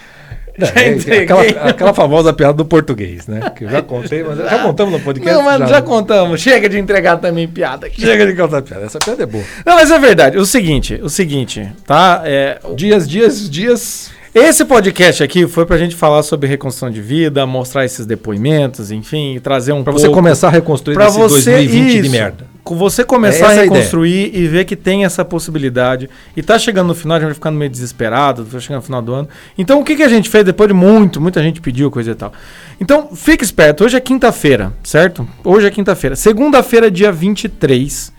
Já 0.59 0.82
é, 0.82 0.89
entreguei. 0.89 1.24
aquela, 1.24 1.70
aquela 1.70 1.93
famosa 1.93 2.34
piada 2.34 2.53
do 2.53 2.65
português, 2.65 3.28
né? 3.28 3.49
Que 3.55 3.63
eu 3.63 3.70
já 3.70 3.82
contei, 3.82 4.22
mas 4.24 4.38
já 4.38 4.59
contamos 4.59 4.93
no 4.93 4.99
podcast. 4.99 5.34
Não, 5.34 5.45
mas 5.45 5.70
já, 5.70 5.82
contamos. 5.82 6.41
Chega 6.41 6.67
de 6.67 6.78
entregar 6.78 7.15
também 7.17 7.47
piada 7.47 7.88
aqui. 7.88 8.01
Chega 8.01 8.26
de 8.28 8.36
contar 8.36 8.61
piada. 8.61 8.86
Essa 8.86 8.99
piada 8.99 9.24
é 9.24 9.26
boa. 9.26 9.43
Não, 9.65 9.76
mas 9.76 9.89
é 9.89 9.97
verdade. 9.97 10.38
O 10.38 10.45
seguinte, 10.45 10.99
o 11.01 11.09
seguinte, 11.09 11.72
tá? 11.86 12.24
É, 12.26 12.59
Dias, 12.76 13.07
dias, 13.07 13.49
dias. 13.49 14.11
Esse 14.34 14.63
podcast 14.65 15.23
aqui 15.23 15.47
foi 15.47 15.65
pra 15.65 15.77
gente 15.77 15.95
falar 15.95 16.21
sobre 16.23 16.47
reconstrução 16.47 16.89
de 16.91 17.01
vida, 17.01 17.45
mostrar 17.45 17.86
esses 17.86 18.05
depoimentos, 18.05 18.91
enfim, 18.91 19.39
trazer 19.41 19.73
um 19.73 19.84
Pra 19.84 19.91
pouco... 19.93 20.07
você 20.07 20.13
começar 20.13 20.47
a 20.47 20.51
reconstruir 20.51 20.95
Pra 20.95 21.07
esse 21.07 21.17
você 21.17 21.51
2020 21.51 21.91
de 21.91 21.99
isso. 21.99 22.11
merda. 22.11 22.47
Com 22.63 22.75
você 22.75 23.03
começar 23.03 23.45
é 23.45 23.47
a 23.47 23.49
a 23.49 23.53
ideia. 23.65 23.69
reconstruir 23.71 24.32
e 24.36 24.47
ver 24.47 24.65
que 24.65 24.75
tem 24.75 25.03
essa 25.03 25.25
possibilidade. 25.25 26.07
E 26.38 26.43
tá 26.43 26.59
chegando 26.59 26.88
no 26.89 26.93
final, 26.93 27.17
a 27.17 27.19
gente 27.19 27.27
vai 27.30 27.34
ficando 27.34 27.57
meio 27.57 27.71
desesperado, 27.71 28.45
vai 28.45 28.61
chegando 28.61 28.77
no 28.82 28.86
final 28.86 29.01
do 29.01 29.11
ano. 29.13 29.30
Então, 29.57 29.80
o 29.80 29.84
que, 29.84 29.95
que 29.95 30.03
a 30.03 30.07
gente 30.09 30.30
fez 30.30 30.45
depois 30.45 30.67
de 30.67 30.73
muito, 30.75 31.19
muita 31.19 31.41
gente 31.41 31.59
pediu 31.61 31.89
coisa 31.89 32.11
e 32.11 32.15
tal. 32.15 32.32
Então, 32.80 33.09
fique 33.15 33.43
esperto. 33.43 33.84
Hoje 33.86 33.97
é 33.97 33.99
quinta-feira, 33.99 34.71
certo? 34.84 35.27
Hoje 35.43 35.65
é 35.65 35.71
quinta-feira. 35.71 36.15
Segunda-feira, 36.15 36.91
dia 36.91 37.11
23. 37.11 38.13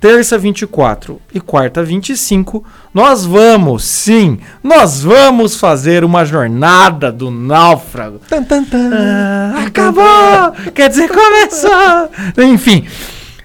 Terça 0.00 0.38
24 0.38 1.20
e 1.34 1.38
quarta 1.40 1.82
25, 1.84 2.64
nós 2.94 3.26
vamos, 3.26 3.84
sim, 3.84 4.38
nós 4.62 5.02
vamos 5.02 5.56
fazer 5.56 6.04
uma 6.04 6.24
jornada 6.24 7.12
do 7.12 7.30
náufrago. 7.30 8.18
Tan, 8.26 8.42
tan, 8.42 8.64
tan. 8.64 8.90
Ah, 8.94 9.64
acabou! 9.66 10.52
Quer 10.74 10.88
dizer, 10.88 11.06
começou! 11.06 12.42
Enfim, 12.42 12.86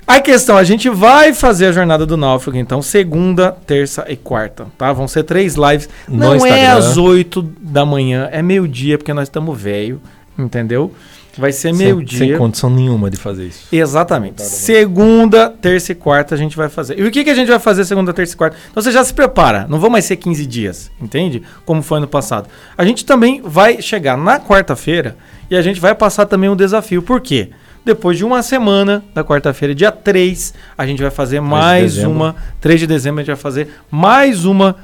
a 0.08 0.22
questão, 0.22 0.56
a 0.56 0.64
gente 0.64 0.90
vai 0.90 1.34
fazer 1.34 1.66
a 1.66 1.72
jornada 1.74 2.06
do 2.06 2.16
náufrago, 2.16 2.58
então, 2.58 2.82
segunda, 2.82 3.52
terça 3.52 4.06
e 4.08 4.16
quarta, 4.16 4.68
tá? 4.78 4.94
Vão 4.94 5.10
ser 5.10 5.24
três 5.24 5.56
lives. 5.56 5.90
No 6.08 6.18
Não 6.20 6.34
é 6.34 6.38
Instagram. 6.38 6.78
às 6.78 6.96
8 6.96 7.42
da 7.60 7.86
manhã, 7.86 8.30
é 8.32 8.42
meio-dia, 8.42 8.98
porque 8.98 9.14
nós 9.14 9.28
estamos 9.28 9.60
velho, 9.60 10.00
entendeu? 10.40 10.94
Vai 11.38 11.52
ser 11.52 11.70
Sem, 11.70 11.76
sem 11.76 11.86
meio-dia. 11.88 12.38
condição 12.38 12.70
nenhuma 12.70 13.10
de 13.10 13.18
fazer 13.18 13.48
isso. 13.48 13.68
Exatamente. 13.72 14.42
Segunda, 14.42 15.50
terça 15.50 15.92
e 15.92 15.96
quarta 15.96 16.34
a 16.34 16.38
gente 16.38 16.56
vai 16.56 16.70
fazer. 16.70 16.98
E 17.00 17.04
o 17.04 17.12
que, 17.12 17.24
que 17.24 17.30
a 17.30 17.36
gente 17.36 17.48
vai 17.50 17.60
fazer 17.60 17.84
segunda, 17.86 18.14
terça 18.14 18.34
e 18.34 18.38
quarta? 18.38 18.56
Então 18.72 18.82
você 18.82 18.92
já 18.92 19.04
se 19.04 19.14
prepara. 19.14 19.66
Não 19.70 19.80
vão 19.80 19.90
mais 19.90 20.06
ser 20.06 20.16
15 20.16 20.46
dias, 20.46 20.92
entende? 21.02 21.42
Como 21.66 21.82
foi 21.82 22.00
no 22.00 22.08
passado. 22.08 22.48
A 22.78 22.86
gente 22.86 23.06
também 23.06 23.42
vai 23.44 23.82
chegar 23.82 24.18
na 24.18 24.40
quarta-feira 24.40 25.16
e 25.50 25.56
a 25.56 25.62
gente 25.62 25.80
vai 25.80 25.94
passar 25.94 26.26
também 26.26 26.50
um 26.50 26.56
desafio. 26.56 27.02
Por 27.02 27.20
quê? 27.22 27.50
Depois 27.84 28.18
de 28.18 28.26
uma 28.26 28.42
semana, 28.42 29.04
da 29.14 29.24
quarta-feira, 29.24 29.76
dia 29.76 29.92
3, 29.92 30.54
a 30.78 30.88
gente 30.88 31.02
vai 31.02 31.12
fazer 31.12 31.40
mais 31.40 31.96
dezembro. 31.96 32.12
uma. 32.12 32.36
3 32.60 32.80
de 32.80 32.88
dezembro 32.88 33.20
a 33.20 33.24
gente 33.24 33.28
vai 33.34 33.42
fazer 33.42 33.68
mais 33.92 34.44
uma 34.46 34.76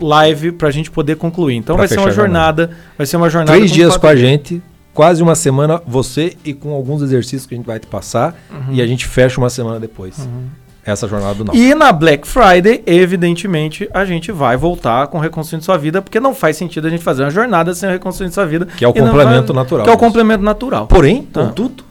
live 0.00 0.52
pra 0.52 0.70
gente 0.70 0.90
poder 0.90 1.16
concluir. 1.16 1.56
Então 1.56 1.74
Pra 1.76 1.82
vai 1.82 1.88
ser 1.88 1.98
uma 1.98 2.08
a 2.08 2.12
jornada. 2.12 2.62
jornada. 2.64 2.82
Vai 2.96 3.06
ser 3.06 3.16
uma 3.16 3.30
jornada. 3.30 3.56
Três 3.56 3.70
dias 3.72 3.96
com 3.96 4.06
a 4.06 4.14
gente, 4.14 4.62
quase 4.96 5.22
uma 5.22 5.34
semana, 5.36 5.80
você 5.86 6.36
e 6.44 6.52
com 6.54 6.72
alguns 6.72 7.02
exercícios 7.02 7.46
que 7.46 7.54
a 7.54 7.56
gente 7.58 7.66
vai 7.66 7.78
te 7.78 7.86
passar. 7.86 8.34
E 8.70 8.80
a 8.82 8.86
gente 8.86 9.06
fecha 9.06 9.38
uma 9.40 9.50
semana 9.50 9.78
depois. 9.78 10.28
Essa 10.84 11.06
jornada 11.08 11.34
do 11.34 11.44
Náufrago. 11.44 11.68
E 11.68 11.74
na 11.74 11.92
Black 11.92 12.26
Friday, 12.26 12.82
evidentemente, 12.86 13.88
a 13.92 14.04
gente 14.04 14.30
vai 14.32 14.56
voltar 14.56 15.08
com 15.08 15.18
Reconstruindo 15.18 15.64
Sua 15.64 15.76
Vida, 15.76 16.00
porque 16.00 16.18
não 16.20 16.32
faz 16.34 16.56
sentido 16.56 16.86
a 16.86 16.90
gente 16.90 17.02
fazer 17.02 17.24
uma 17.24 17.30
jornada 17.30 17.74
sem 17.74 17.90
Reconstruindo 17.90 18.32
Sua 18.34 18.46
Vida. 18.46 18.66
Que 18.66 18.84
é 18.84 18.88
o 18.88 18.92
complemento 18.94 19.52
vai- 19.52 19.62
natural 19.62 19.84
Que 19.84 19.90
é 19.90 19.92
o 19.92 19.98
complemento 19.98 20.42
natural. 20.44 20.86
Porém, 20.86 21.22
Tá. 21.24 21.44
contudo, 21.44 21.84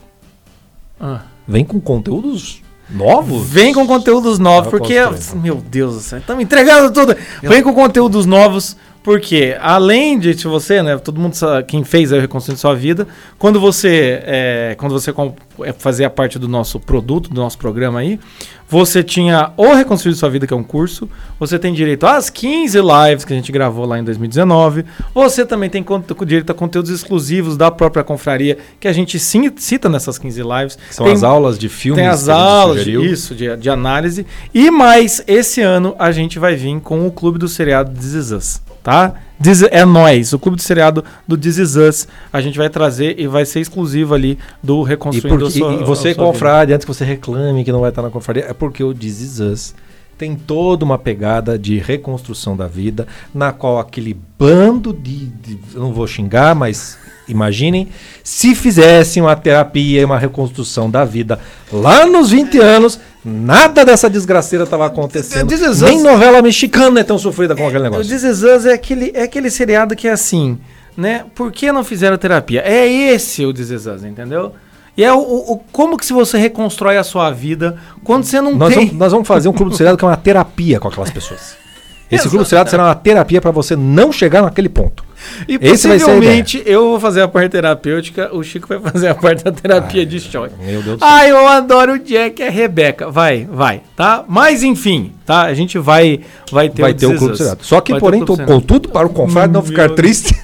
Ah. 1.00 1.22
vem 1.48 1.66
com 1.66 1.80
conteúdos 1.80 2.62
novos. 2.90 3.48
Vem 3.50 3.74
com 3.74 3.86
conteúdos 3.86 4.40
novos, 4.40 4.68
Ah, 4.68 4.72
porque. 4.72 4.96
Meu 5.36 5.56
Deus 5.56 5.96
do 5.96 6.00
céu, 6.00 6.20
estamos 6.20 6.42
entregando 6.44 6.92
tudo. 6.94 7.16
Vem 7.44 7.62
com 7.62 7.74
conteúdos 7.74 8.26
novos, 8.26 8.78
porque 9.06 9.56
além 9.62 10.18
de 10.18 10.34
você, 10.48 10.82
né? 10.82 10.98
Todo 10.98 11.22
mundo 11.22 11.36
sabe, 11.36 11.64
quem 11.68 11.84
fez 11.84 12.12
aí 12.12 12.18
o 12.18 12.22
Reconstruindo 12.24 12.60
Sua 12.60 12.74
Vida, 12.76 13.08
quando 13.38 13.60
você, 13.60 14.20
é, 14.26 14.76
quando 14.80 14.94
você 14.94 15.14
é, 15.62 15.72
fazia 15.74 16.10
parte 16.10 16.40
do 16.40 16.48
nosso 16.48 16.80
produto, 16.80 17.30
do 17.30 17.40
nosso 17.40 17.56
programa 17.56 18.00
aí, 18.00 18.20
você 18.68 19.04
tinha 19.04 19.52
o 19.58 19.76
Reconstruindo 19.76 20.18
Sua 20.18 20.28
Vida, 20.28 20.48
que 20.48 20.54
é 20.56 20.58
um 20.58 20.64
curso, 20.64 21.08
você 21.40 21.60
tem 21.60 21.72
direito 21.72 22.08
às 22.08 22.32
15 22.32 22.80
lives 22.80 23.24
que 23.24 23.32
a 23.32 23.36
gente 23.36 23.52
gravou 23.52 23.86
lá 23.86 24.00
em 24.00 24.04
2019, 24.04 24.84
você 25.14 25.46
também 25.46 25.70
tem 25.70 25.86
direito 26.26 26.50
a 26.50 26.56
conteúdos 26.56 26.90
exclusivos 26.90 27.56
da 27.56 27.70
própria 27.70 28.04
confraria, 28.04 28.58
que 28.80 28.88
a 28.88 28.92
gente 28.92 29.20
sim- 29.20 29.52
cita 29.56 29.88
nessas 29.88 30.18
15 30.18 30.42
lives. 30.42 30.80
São 30.90 31.06
Tem- 31.06 31.14
as 31.14 31.22
aulas 31.22 31.60
de 31.60 31.70
filmes 31.70 32.02
tem 32.02 32.08
as 32.10 32.28
a 32.28 32.34
aulas, 32.36 32.84
de, 32.84 32.92
isso, 32.96 33.36
de, 33.36 33.56
de 33.56 33.70
análise. 33.70 34.26
E 34.52 34.72
mais, 34.72 35.24
esse 35.28 35.62
ano 35.62 35.96
a 36.00 36.12
gente 36.12 36.40
vai 36.40 36.56
vir 36.56 36.80
com 36.80 37.06
o 37.06 37.12
Clube 37.12 37.38
do 37.38 37.48
Seriado 37.48 37.92
This 37.92 38.14
Is 38.14 38.32
Us, 38.32 38.62
tá? 38.86 39.16
This- 39.42 39.64
é 39.72 39.84
nós, 39.84 40.32
o 40.32 40.38
Clube 40.40 40.56
do 40.58 40.62
Seriado 40.62 41.04
do 41.28 41.36
This 41.36 41.58
Is 41.58 41.76
Us. 41.76 42.08
A 42.32 42.40
gente 42.40 42.56
vai 42.58 42.70
trazer 42.70 43.20
e 43.20 43.26
vai 43.28 43.44
ser 43.44 43.60
exclusivo 43.60 44.14
ali 44.14 44.38
do 44.64 44.84
E, 44.86 44.90
Reconstruindo 44.90 45.40
porque, 45.46 45.58
a 45.58 45.60
Sua- 45.60 45.74
e 45.74 45.84
você, 45.84 46.14
confrade, 46.14 46.72
antes 46.72 46.86
que 46.86 46.94
você 46.94 47.04
reclame 47.04 47.66
que 47.66 47.72
não 47.72 47.82
vai 47.82 47.90
estar 47.90 48.04
na 48.04 48.12
confraria, 48.12 48.46
é 48.48 48.54
porque 48.54 48.84
o 48.84 48.94
This 48.94 49.20
Is 49.22 49.40
Us 49.40 49.76
tem 50.18 50.36
toda 50.36 50.86
uma 50.86 50.98
pegada 51.00 51.58
de 51.60 51.78
reconstrução 51.80 52.56
da 52.56 52.68
vida, 52.68 53.06
na 53.34 53.52
qual 53.52 53.80
aquele 53.80 54.16
bando 54.40 54.94
de, 54.94 55.26
de- 55.26 55.60
eu 55.74 55.82
não 55.82 55.92
vou 55.92 56.06
xingar, 56.08 56.54
mas 56.56 56.98
imaginem, 57.28 57.90
se 58.24 58.54
fizessem 58.56 59.22
uma 59.24 59.36
terapia 59.36 60.00
e 60.02 60.06
uma 60.06 60.20
reconstrução 60.20 60.90
da 60.92 61.04
vida 61.04 61.40
lá 61.74 62.06
nos 62.06 62.30
20 62.30 62.60
anos, 62.60 62.98
nada 63.26 63.84
dessa 63.84 64.10
desgraceira 64.10 64.64
estava 64.66 64.86
acontecendo. 64.86 65.50
Nem 65.88 66.04
novela 66.04 66.42
mexicana 66.42 67.00
é 67.00 67.04
tão 67.04 67.18
sofrida 67.18 67.56
com 67.56 67.64
aquele 67.68 67.84
vida. 67.84 67.96
O 67.96 68.00
negócio. 68.00 68.12
This 68.12 68.24
Is 68.24 68.44
Us 68.44 68.66
é 68.66 68.74
aquele, 68.74 69.12
é 69.16 69.24
aquele 69.24 69.50
seriado 69.50 69.96
que 69.96 70.08
é 70.08 70.12
assim, 70.12 70.58
né? 70.96 71.26
Por 71.34 71.52
que 71.52 71.72
não 71.72 71.84
fizeram 71.84 72.18
terapia? 72.18 72.62
É 72.66 72.88
esse 72.88 73.46
o 73.46 73.54
This 73.54 73.70
Is 73.72 73.86
Us, 73.88 74.04
entendeu? 74.04 74.54
E 74.98 75.04
é 75.04 75.12
o, 75.12 75.18
o- 75.20 75.62
como 75.74 75.98
que 75.98 76.06
se 76.06 76.14
você 76.14 76.38
reconstrói 76.38 76.98
a 76.98 77.04
sua 77.04 77.30
vida 77.32 77.78
quando 78.04 78.24
você 78.24 78.40
não 78.40 78.56
Nós 78.56 78.70
tem... 78.74 78.86
vamos, 78.86 79.00
nós 79.00 79.12
vamos 79.12 79.28
fazer 79.28 79.50
um 79.50 79.54
clube 79.54 79.72
do 79.72 79.76
seriado 79.78 79.98
que 79.98 80.06
é 80.06 80.08
uma 80.08 80.16
terapia 80.16 80.80
com 80.80 80.88
aquelas 80.88 81.10
pessoas. 81.10 81.58
Esse 82.12 82.30
clube 82.30 82.46
seriado 82.46 82.70
será 82.70 82.84
uma 82.86 82.96
terapia 82.96 83.42
para 83.42 83.52
você 83.52 83.76
não 83.76 84.12
chegar 84.12 84.42
naquele 84.42 84.70
ponto. 84.70 85.04
E 85.48 85.56
Esse 85.56 85.88
possivelmente 85.88 86.62
eu 86.66 86.90
vou 86.92 87.00
fazer 87.00 87.22
a 87.22 87.28
parte 87.28 87.50
terapêutica, 87.50 88.30
o 88.36 88.44
Chico 88.44 88.68
vai 88.68 88.80
fazer 88.80 89.08
a 89.08 89.16
parte 89.16 89.44
da 89.44 89.52
terapia 89.52 90.06
de 90.06 90.20
choque. 90.20 90.54
Meu 90.60 90.84
Deus 90.84 91.00
do. 91.00 91.04
Ah, 91.04 91.28
eu 91.28 91.48
adoro 91.48 91.94
o 91.94 92.00
Jack 92.00 92.42
e 92.42 92.46
a 92.46 92.52
Rebeca. 92.52 93.10
Vai, 93.10 93.48
vai, 93.52 93.82
tá? 93.96 94.24
Mas 94.28 94.62
enfim, 94.62 95.14
tá? 95.26 95.44
A 95.44 95.54
gente 95.54 95.80
vai 95.80 96.22
vai 96.52 96.70
ter 96.70 96.82
vai 96.84 96.92
o 96.92 96.96
ter 96.96 97.08
o 97.08 97.18
clube 97.18 97.38
seriado. 97.38 97.64
Só 97.64 97.82
que, 97.82 97.92
Vai 97.94 98.00
porém, 98.00 98.24
contudo, 98.24 98.90
para 98.90 99.08
o 99.08 99.10
confrade 99.10 99.52
não 99.52 99.64
ficar 99.64 99.90
triste. 99.90 100.36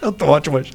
eu 0.02 0.12
tô 0.12 0.26
ótimo 0.26 0.56
hoje. 0.58 0.72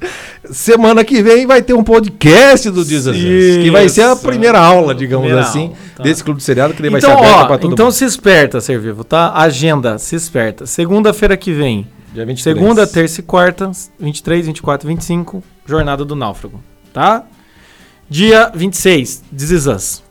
Semana 0.52 1.04
que 1.04 1.22
vem 1.22 1.46
vai 1.46 1.62
ter 1.62 1.74
um 1.74 1.84
podcast 1.84 2.70
do 2.70 2.84
Diz 2.86 3.06
que 3.06 3.72
vai 3.72 3.90
ser 3.90 4.04
a 4.04 4.16
primeira 4.16 4.60
aula, 4.60 4.94
digamos 4.94 5.26
Primeira 5.26 5.48
assim, 5.48 5.68
aula, 5.68 5.78
tá. 5.98 6.04
desse 6.04 6.24
clube 6.24 6.40
do 6.40 6.44
seriado, 6.44 6.74
que 6.74 6.82
ele 6.82 6.90
vai 6.90 7.00
Então, 7.00 7.12
ser 7.12 7.18
aberto 7.18 7.36
ó, 7.42 7.46
para 7.46 7.58
todo 7.58 7.74
então 7.74 7.86
mundo. 7.88 7.94
se 7.94 8.06
esperta, 8.06 8.62
ser 8.62 8.80
vivo, 8.80 9.04
tá? 9.04 9.32
Agenda, 9.34 9.98
se 9.98 10.16
esperta. 10.16 10.66
Segunda-feira 10.66 11.36
que 11.36 11.52
vem, 11.52 11.88
Dia 12.14 12.26
23. 12.26 12.58
segunda, 12.58 12.88
terça 12.88 13.20
e 13.20 13.24
quarta, 13.24 13.72
23, 14.00 14.46
24, 14.48 14.88
25, 14.88 15.44
Jornada 15.66 16.06
do 16.06 16.16
Náufrago, 16.16 16.62
tá? 16.94 17.24
Dia 18.10 18.52
26, 18.54 19.24
This 19.36 19.50
Is 19.50 19.68
Us. 19.68 20.04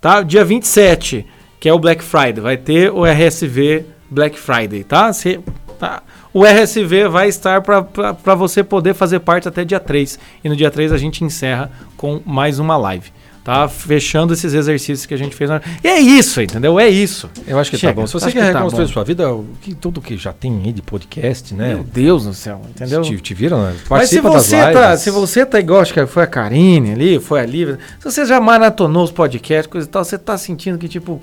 Tá? 0.00 0.22
Dia 0.22 0.44
27, 0.44 1.26
que 1.58 1.68
é 1.68 1.72
o 1.72 1.78
Black 1.78 2.02
Friday. 2.04 2.40
Vai 2.40 2.56
ter 2.56 2.90
o 2.92 3.04
RSV 3.04 3.84
Black 4.10 4.38
Friday, 4.38 4.84
tá? 4.84 5.12
Se, 5.12 5.38
tá? 5.38 5.42
O 6.34 6.44
RSV 6.44 7.08
vai 7.08 7.28
estar 7.28 7.62
para 7.62 8.34
você 8.34 8.64
poder 8.64 8.92
fazer 8.92 9.20
parte 9.20 9.46
até 9.46 9.64
dia 9.64 9.78
3. 9.78 10.18
E 10.42 10.48
no 10.48 10.56
dia 10.56 10.70
3 10.70 10.92
a 10.92 10.98
gente 10.98 11.22
encerra 11.24 11.70
com 11.96 12.20
mais 12.26 12.58
uma 12.58 12.76
live 12.76 13.12
tá 13.44 13.68
fechando 13.68 14.32
esses 14.32 14.54
exercícios 14.54 15.04
que 15.04 15.12
a 15.12 15.18
gente 15.18 15.36
fez. 15.36 15.50
E 15.84 15.86
é 15.86 16.00
isso, 16.00 16.40
entendeu? 16.40 16.80
É 16.80 16.88
isso. 16.88 17.30
Eu 17.46 17.58
acho 17.58 17.70
que 17.70 17.76
tá 17.76 17.80
Chega, 17.82 17.92
tá 17.92 18.00
bom. 18.00 18.06
Se 18.06 18.14
você 18.14 18.32
quer 18.32 18.40
que 18.40 18.52
reconstruir 18.56 18.86
tá 18.86 18.92
sua 18.92 19.04
vida, 19.04 19.24
que, 19.60 19.74
tudo 19.74 20.00
que 20.00 20.16
já 20.16 20.32
tem 20.32 20.62
aí 20.64 20.72
de 20.72 20.80
podcast, 20.80 21.54
né? 21.54 21.74
Meu 21.74 21.84
Deus 21.84 22.24
do 22.24 22.32
céu, 22.32 22.62
entendeu? 22.70 23.02
Te, 23.02 23.20
te 23.20 23.34
viram, 23.34 23.62
né? 23.62 23.76
Mas 23.88 24.08
se 24.08 24.18
você, 24.18 24.56
tá, 24.72 24.96
se 24.96 25.10
você 25.10 25.44
tá 25.44 25.60
igual, 25.60 25.82
acho 25.82 25.92
que 25.92 26.06
foi 26.06 26.22
a 26.22 26.26
Karine 26.26 26.92
ali, 26.92 27.20
foi 27.20 27.40
a 27.40 27.44
Lívia, 27.44 27.78
se 27.98 28.10
você 28.10 28.24
já 28.24 28.40
maratonou 28.40 29.04
os 29.04 29.12
podcasts, 29.12 29.70
coisa 29.70 29.86
e 29.86 29.90
tal, 29.90 30.02
você 30.02 30.16
tá 30.16 30.38
sentindo 30.38 30.78
que, 30.78 30.88
tipo, 30.88 31.20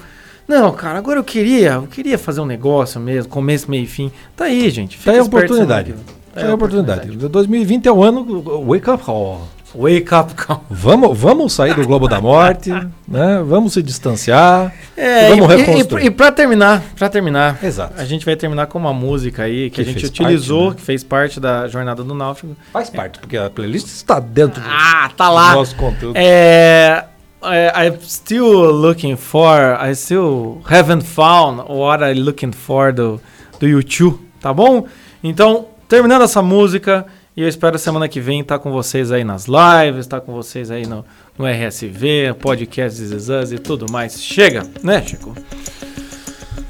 não, 0.48 0.72
cara, 0.74 0.98
agora 0.98 1.20
eu 1.20 1.24
queria, 1.24 1.74
eu 1.74 1.88
queria 1.88 2.18
fazer 2.18 2.42
um 2.42 2.46
negócio 2.46 3.00
mesmo, 3.00 3.30
começo, 3.30 3.70
meio 3.70 3.84
e 3.84 3.88
fim. 3.88 4.12
Tá 4.36 4.46
aí, 4.46 4.70
gente. 4.70 4.98
Fica 4.98 5.12
tá 5.12 5.12
aí 5.12 5.20
a 5.20 5.24
oportunidade. 5.24 5.94
Tá 6.34 6.42
aí 6.42 6.52
a 6.52 6.56
oportunidade. 6.56 7.10
2020 7.16 7.88
é 7.88 7.92
o 7.92 8.04
ano 8.04 8.24
Wake 8.68 8.90
Up 8.90 9.04
Call. 9.04 9.48
Wake 9.74 10.14
up 10.14 10.34
call. 10.36 10.64
Vamos, 10.70 11.18
vamos 11.18 11.54
sair 11.54 11.74
do 11.74 11.86
globo 11.86 12.08
da 12.08 12.20
morte, 12.20 12.70
né? 13.08 13.42
Vamos 13.46 13.74
se 13.74 13.82
distanciar. 13.82 14.74
É, 14.98 15.30
vamos 15.30 15.50
e, 15.50 15.58
reconstruir. 15.58 16.04
E, 16.04 16.08
e 16.08 16.12
para 16.12 16.32
terminar, 16.32 16.84
para 16.98 17.10
terminar, 17.10 17.58
Exato. 17.64 17.94
a 17.98 18.04
gente 18.04 18.26
vai 18.26 18.36
terminar 18.36 18.68
com 18.68 18.78
uma 18.78 18.94
música 18.94 19.44
aí 19.44 19.70
que, 19.70 19.76
que 19.76 19.82
a 19.82 19.94
gente 19.94 20.06
utilizou, 20.06 20.66
parte, 20.66 20.72
né? 20.72 20.76
que 20.76 20.82
fez 20.82 21.04
parte 21.04 21.40
da 21.40 21.68
jornada 21.68 22.04
do 22.04 22.14
Náufrago. 22.14 22.56
Faz 22.74 22.90
parte, 22.90 23.20
porque 23.20 23.38
a 23.38 23.50
playlist 23.50 23.88
está 23.88 24.20
dentro 24.20 24.62
ah, 24.66 25.10
tá 25.16 25.30
lá. 25.30 25.52
do 25.52 25.56
nosso 25.60 25.76
conteúdo. 25.76 26.18
É, 26.18 27.06
é, 27.44 27.72
I'm 27.88 27.98
still 28.02 28.72
looking 28.72 29.16
for, 29.16 29.78
I 29.80 29.96
still 29.96 30.62
haven't 30.70 31.04
found 31.04 31.62
what 31.70 32.04
I'm 32.04 32.20
looking 32.20 32.52
for 32.52 32.94
do, 32.94 33.20
do 33.60 33.68
YouTube, 33.68 34.20
tá 34.40 34.54
bom? 34.54 34.88
Então, 35.24 35.68
terminando 35.88 36.24
essa 36.24 36.42
música, 36.42 37.06
e 37.36 37.42
eu 37.42 37.48
espero 37.48 37.78
semana 37.80 38.08
que 38.08 38.20
vem 38.20 38.42
estar 38.42 38.58
tá 38.58 38.64
com 38.64 38.72
vocês 38.72 39.12
aí 39.12 39.24
nas 39.24 39.46
lives, 39.48 40.02
estar 40.02 40.20
tá 40.20 40.26
com 40.26 40.34
vocês 40.34 40.70
aí 40.70 40.86
no, 40.86 41.06
no 41.38 41.46
RSV, 41.46 42.36
podcast 42.40 43.02
Zizaz 43.02 43.52
e 43.52 43.58
tudo 43.58 43.92
mais. 43.92 44.22
Chega, 44.22 44.64
né, 44.84 45.02
Chico? 45.02 45.36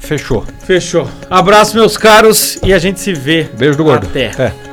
Fechou. 0.00 0.44
Fechou. 0.64 1.08
Abraço, 1.30 1.76
meus 1.76 1.96
caros, 1.96 2.58
e 2.62 2.72
a 2.72 2.78
gente 2.78 3.00
se 3.00 3.12
vê. 3.12 3.44
Beijo 3.44 3.76
do 3.76 3.84
gordo. 3.84 4.06
Até. 4.06 4.26
É. 4.38 4.71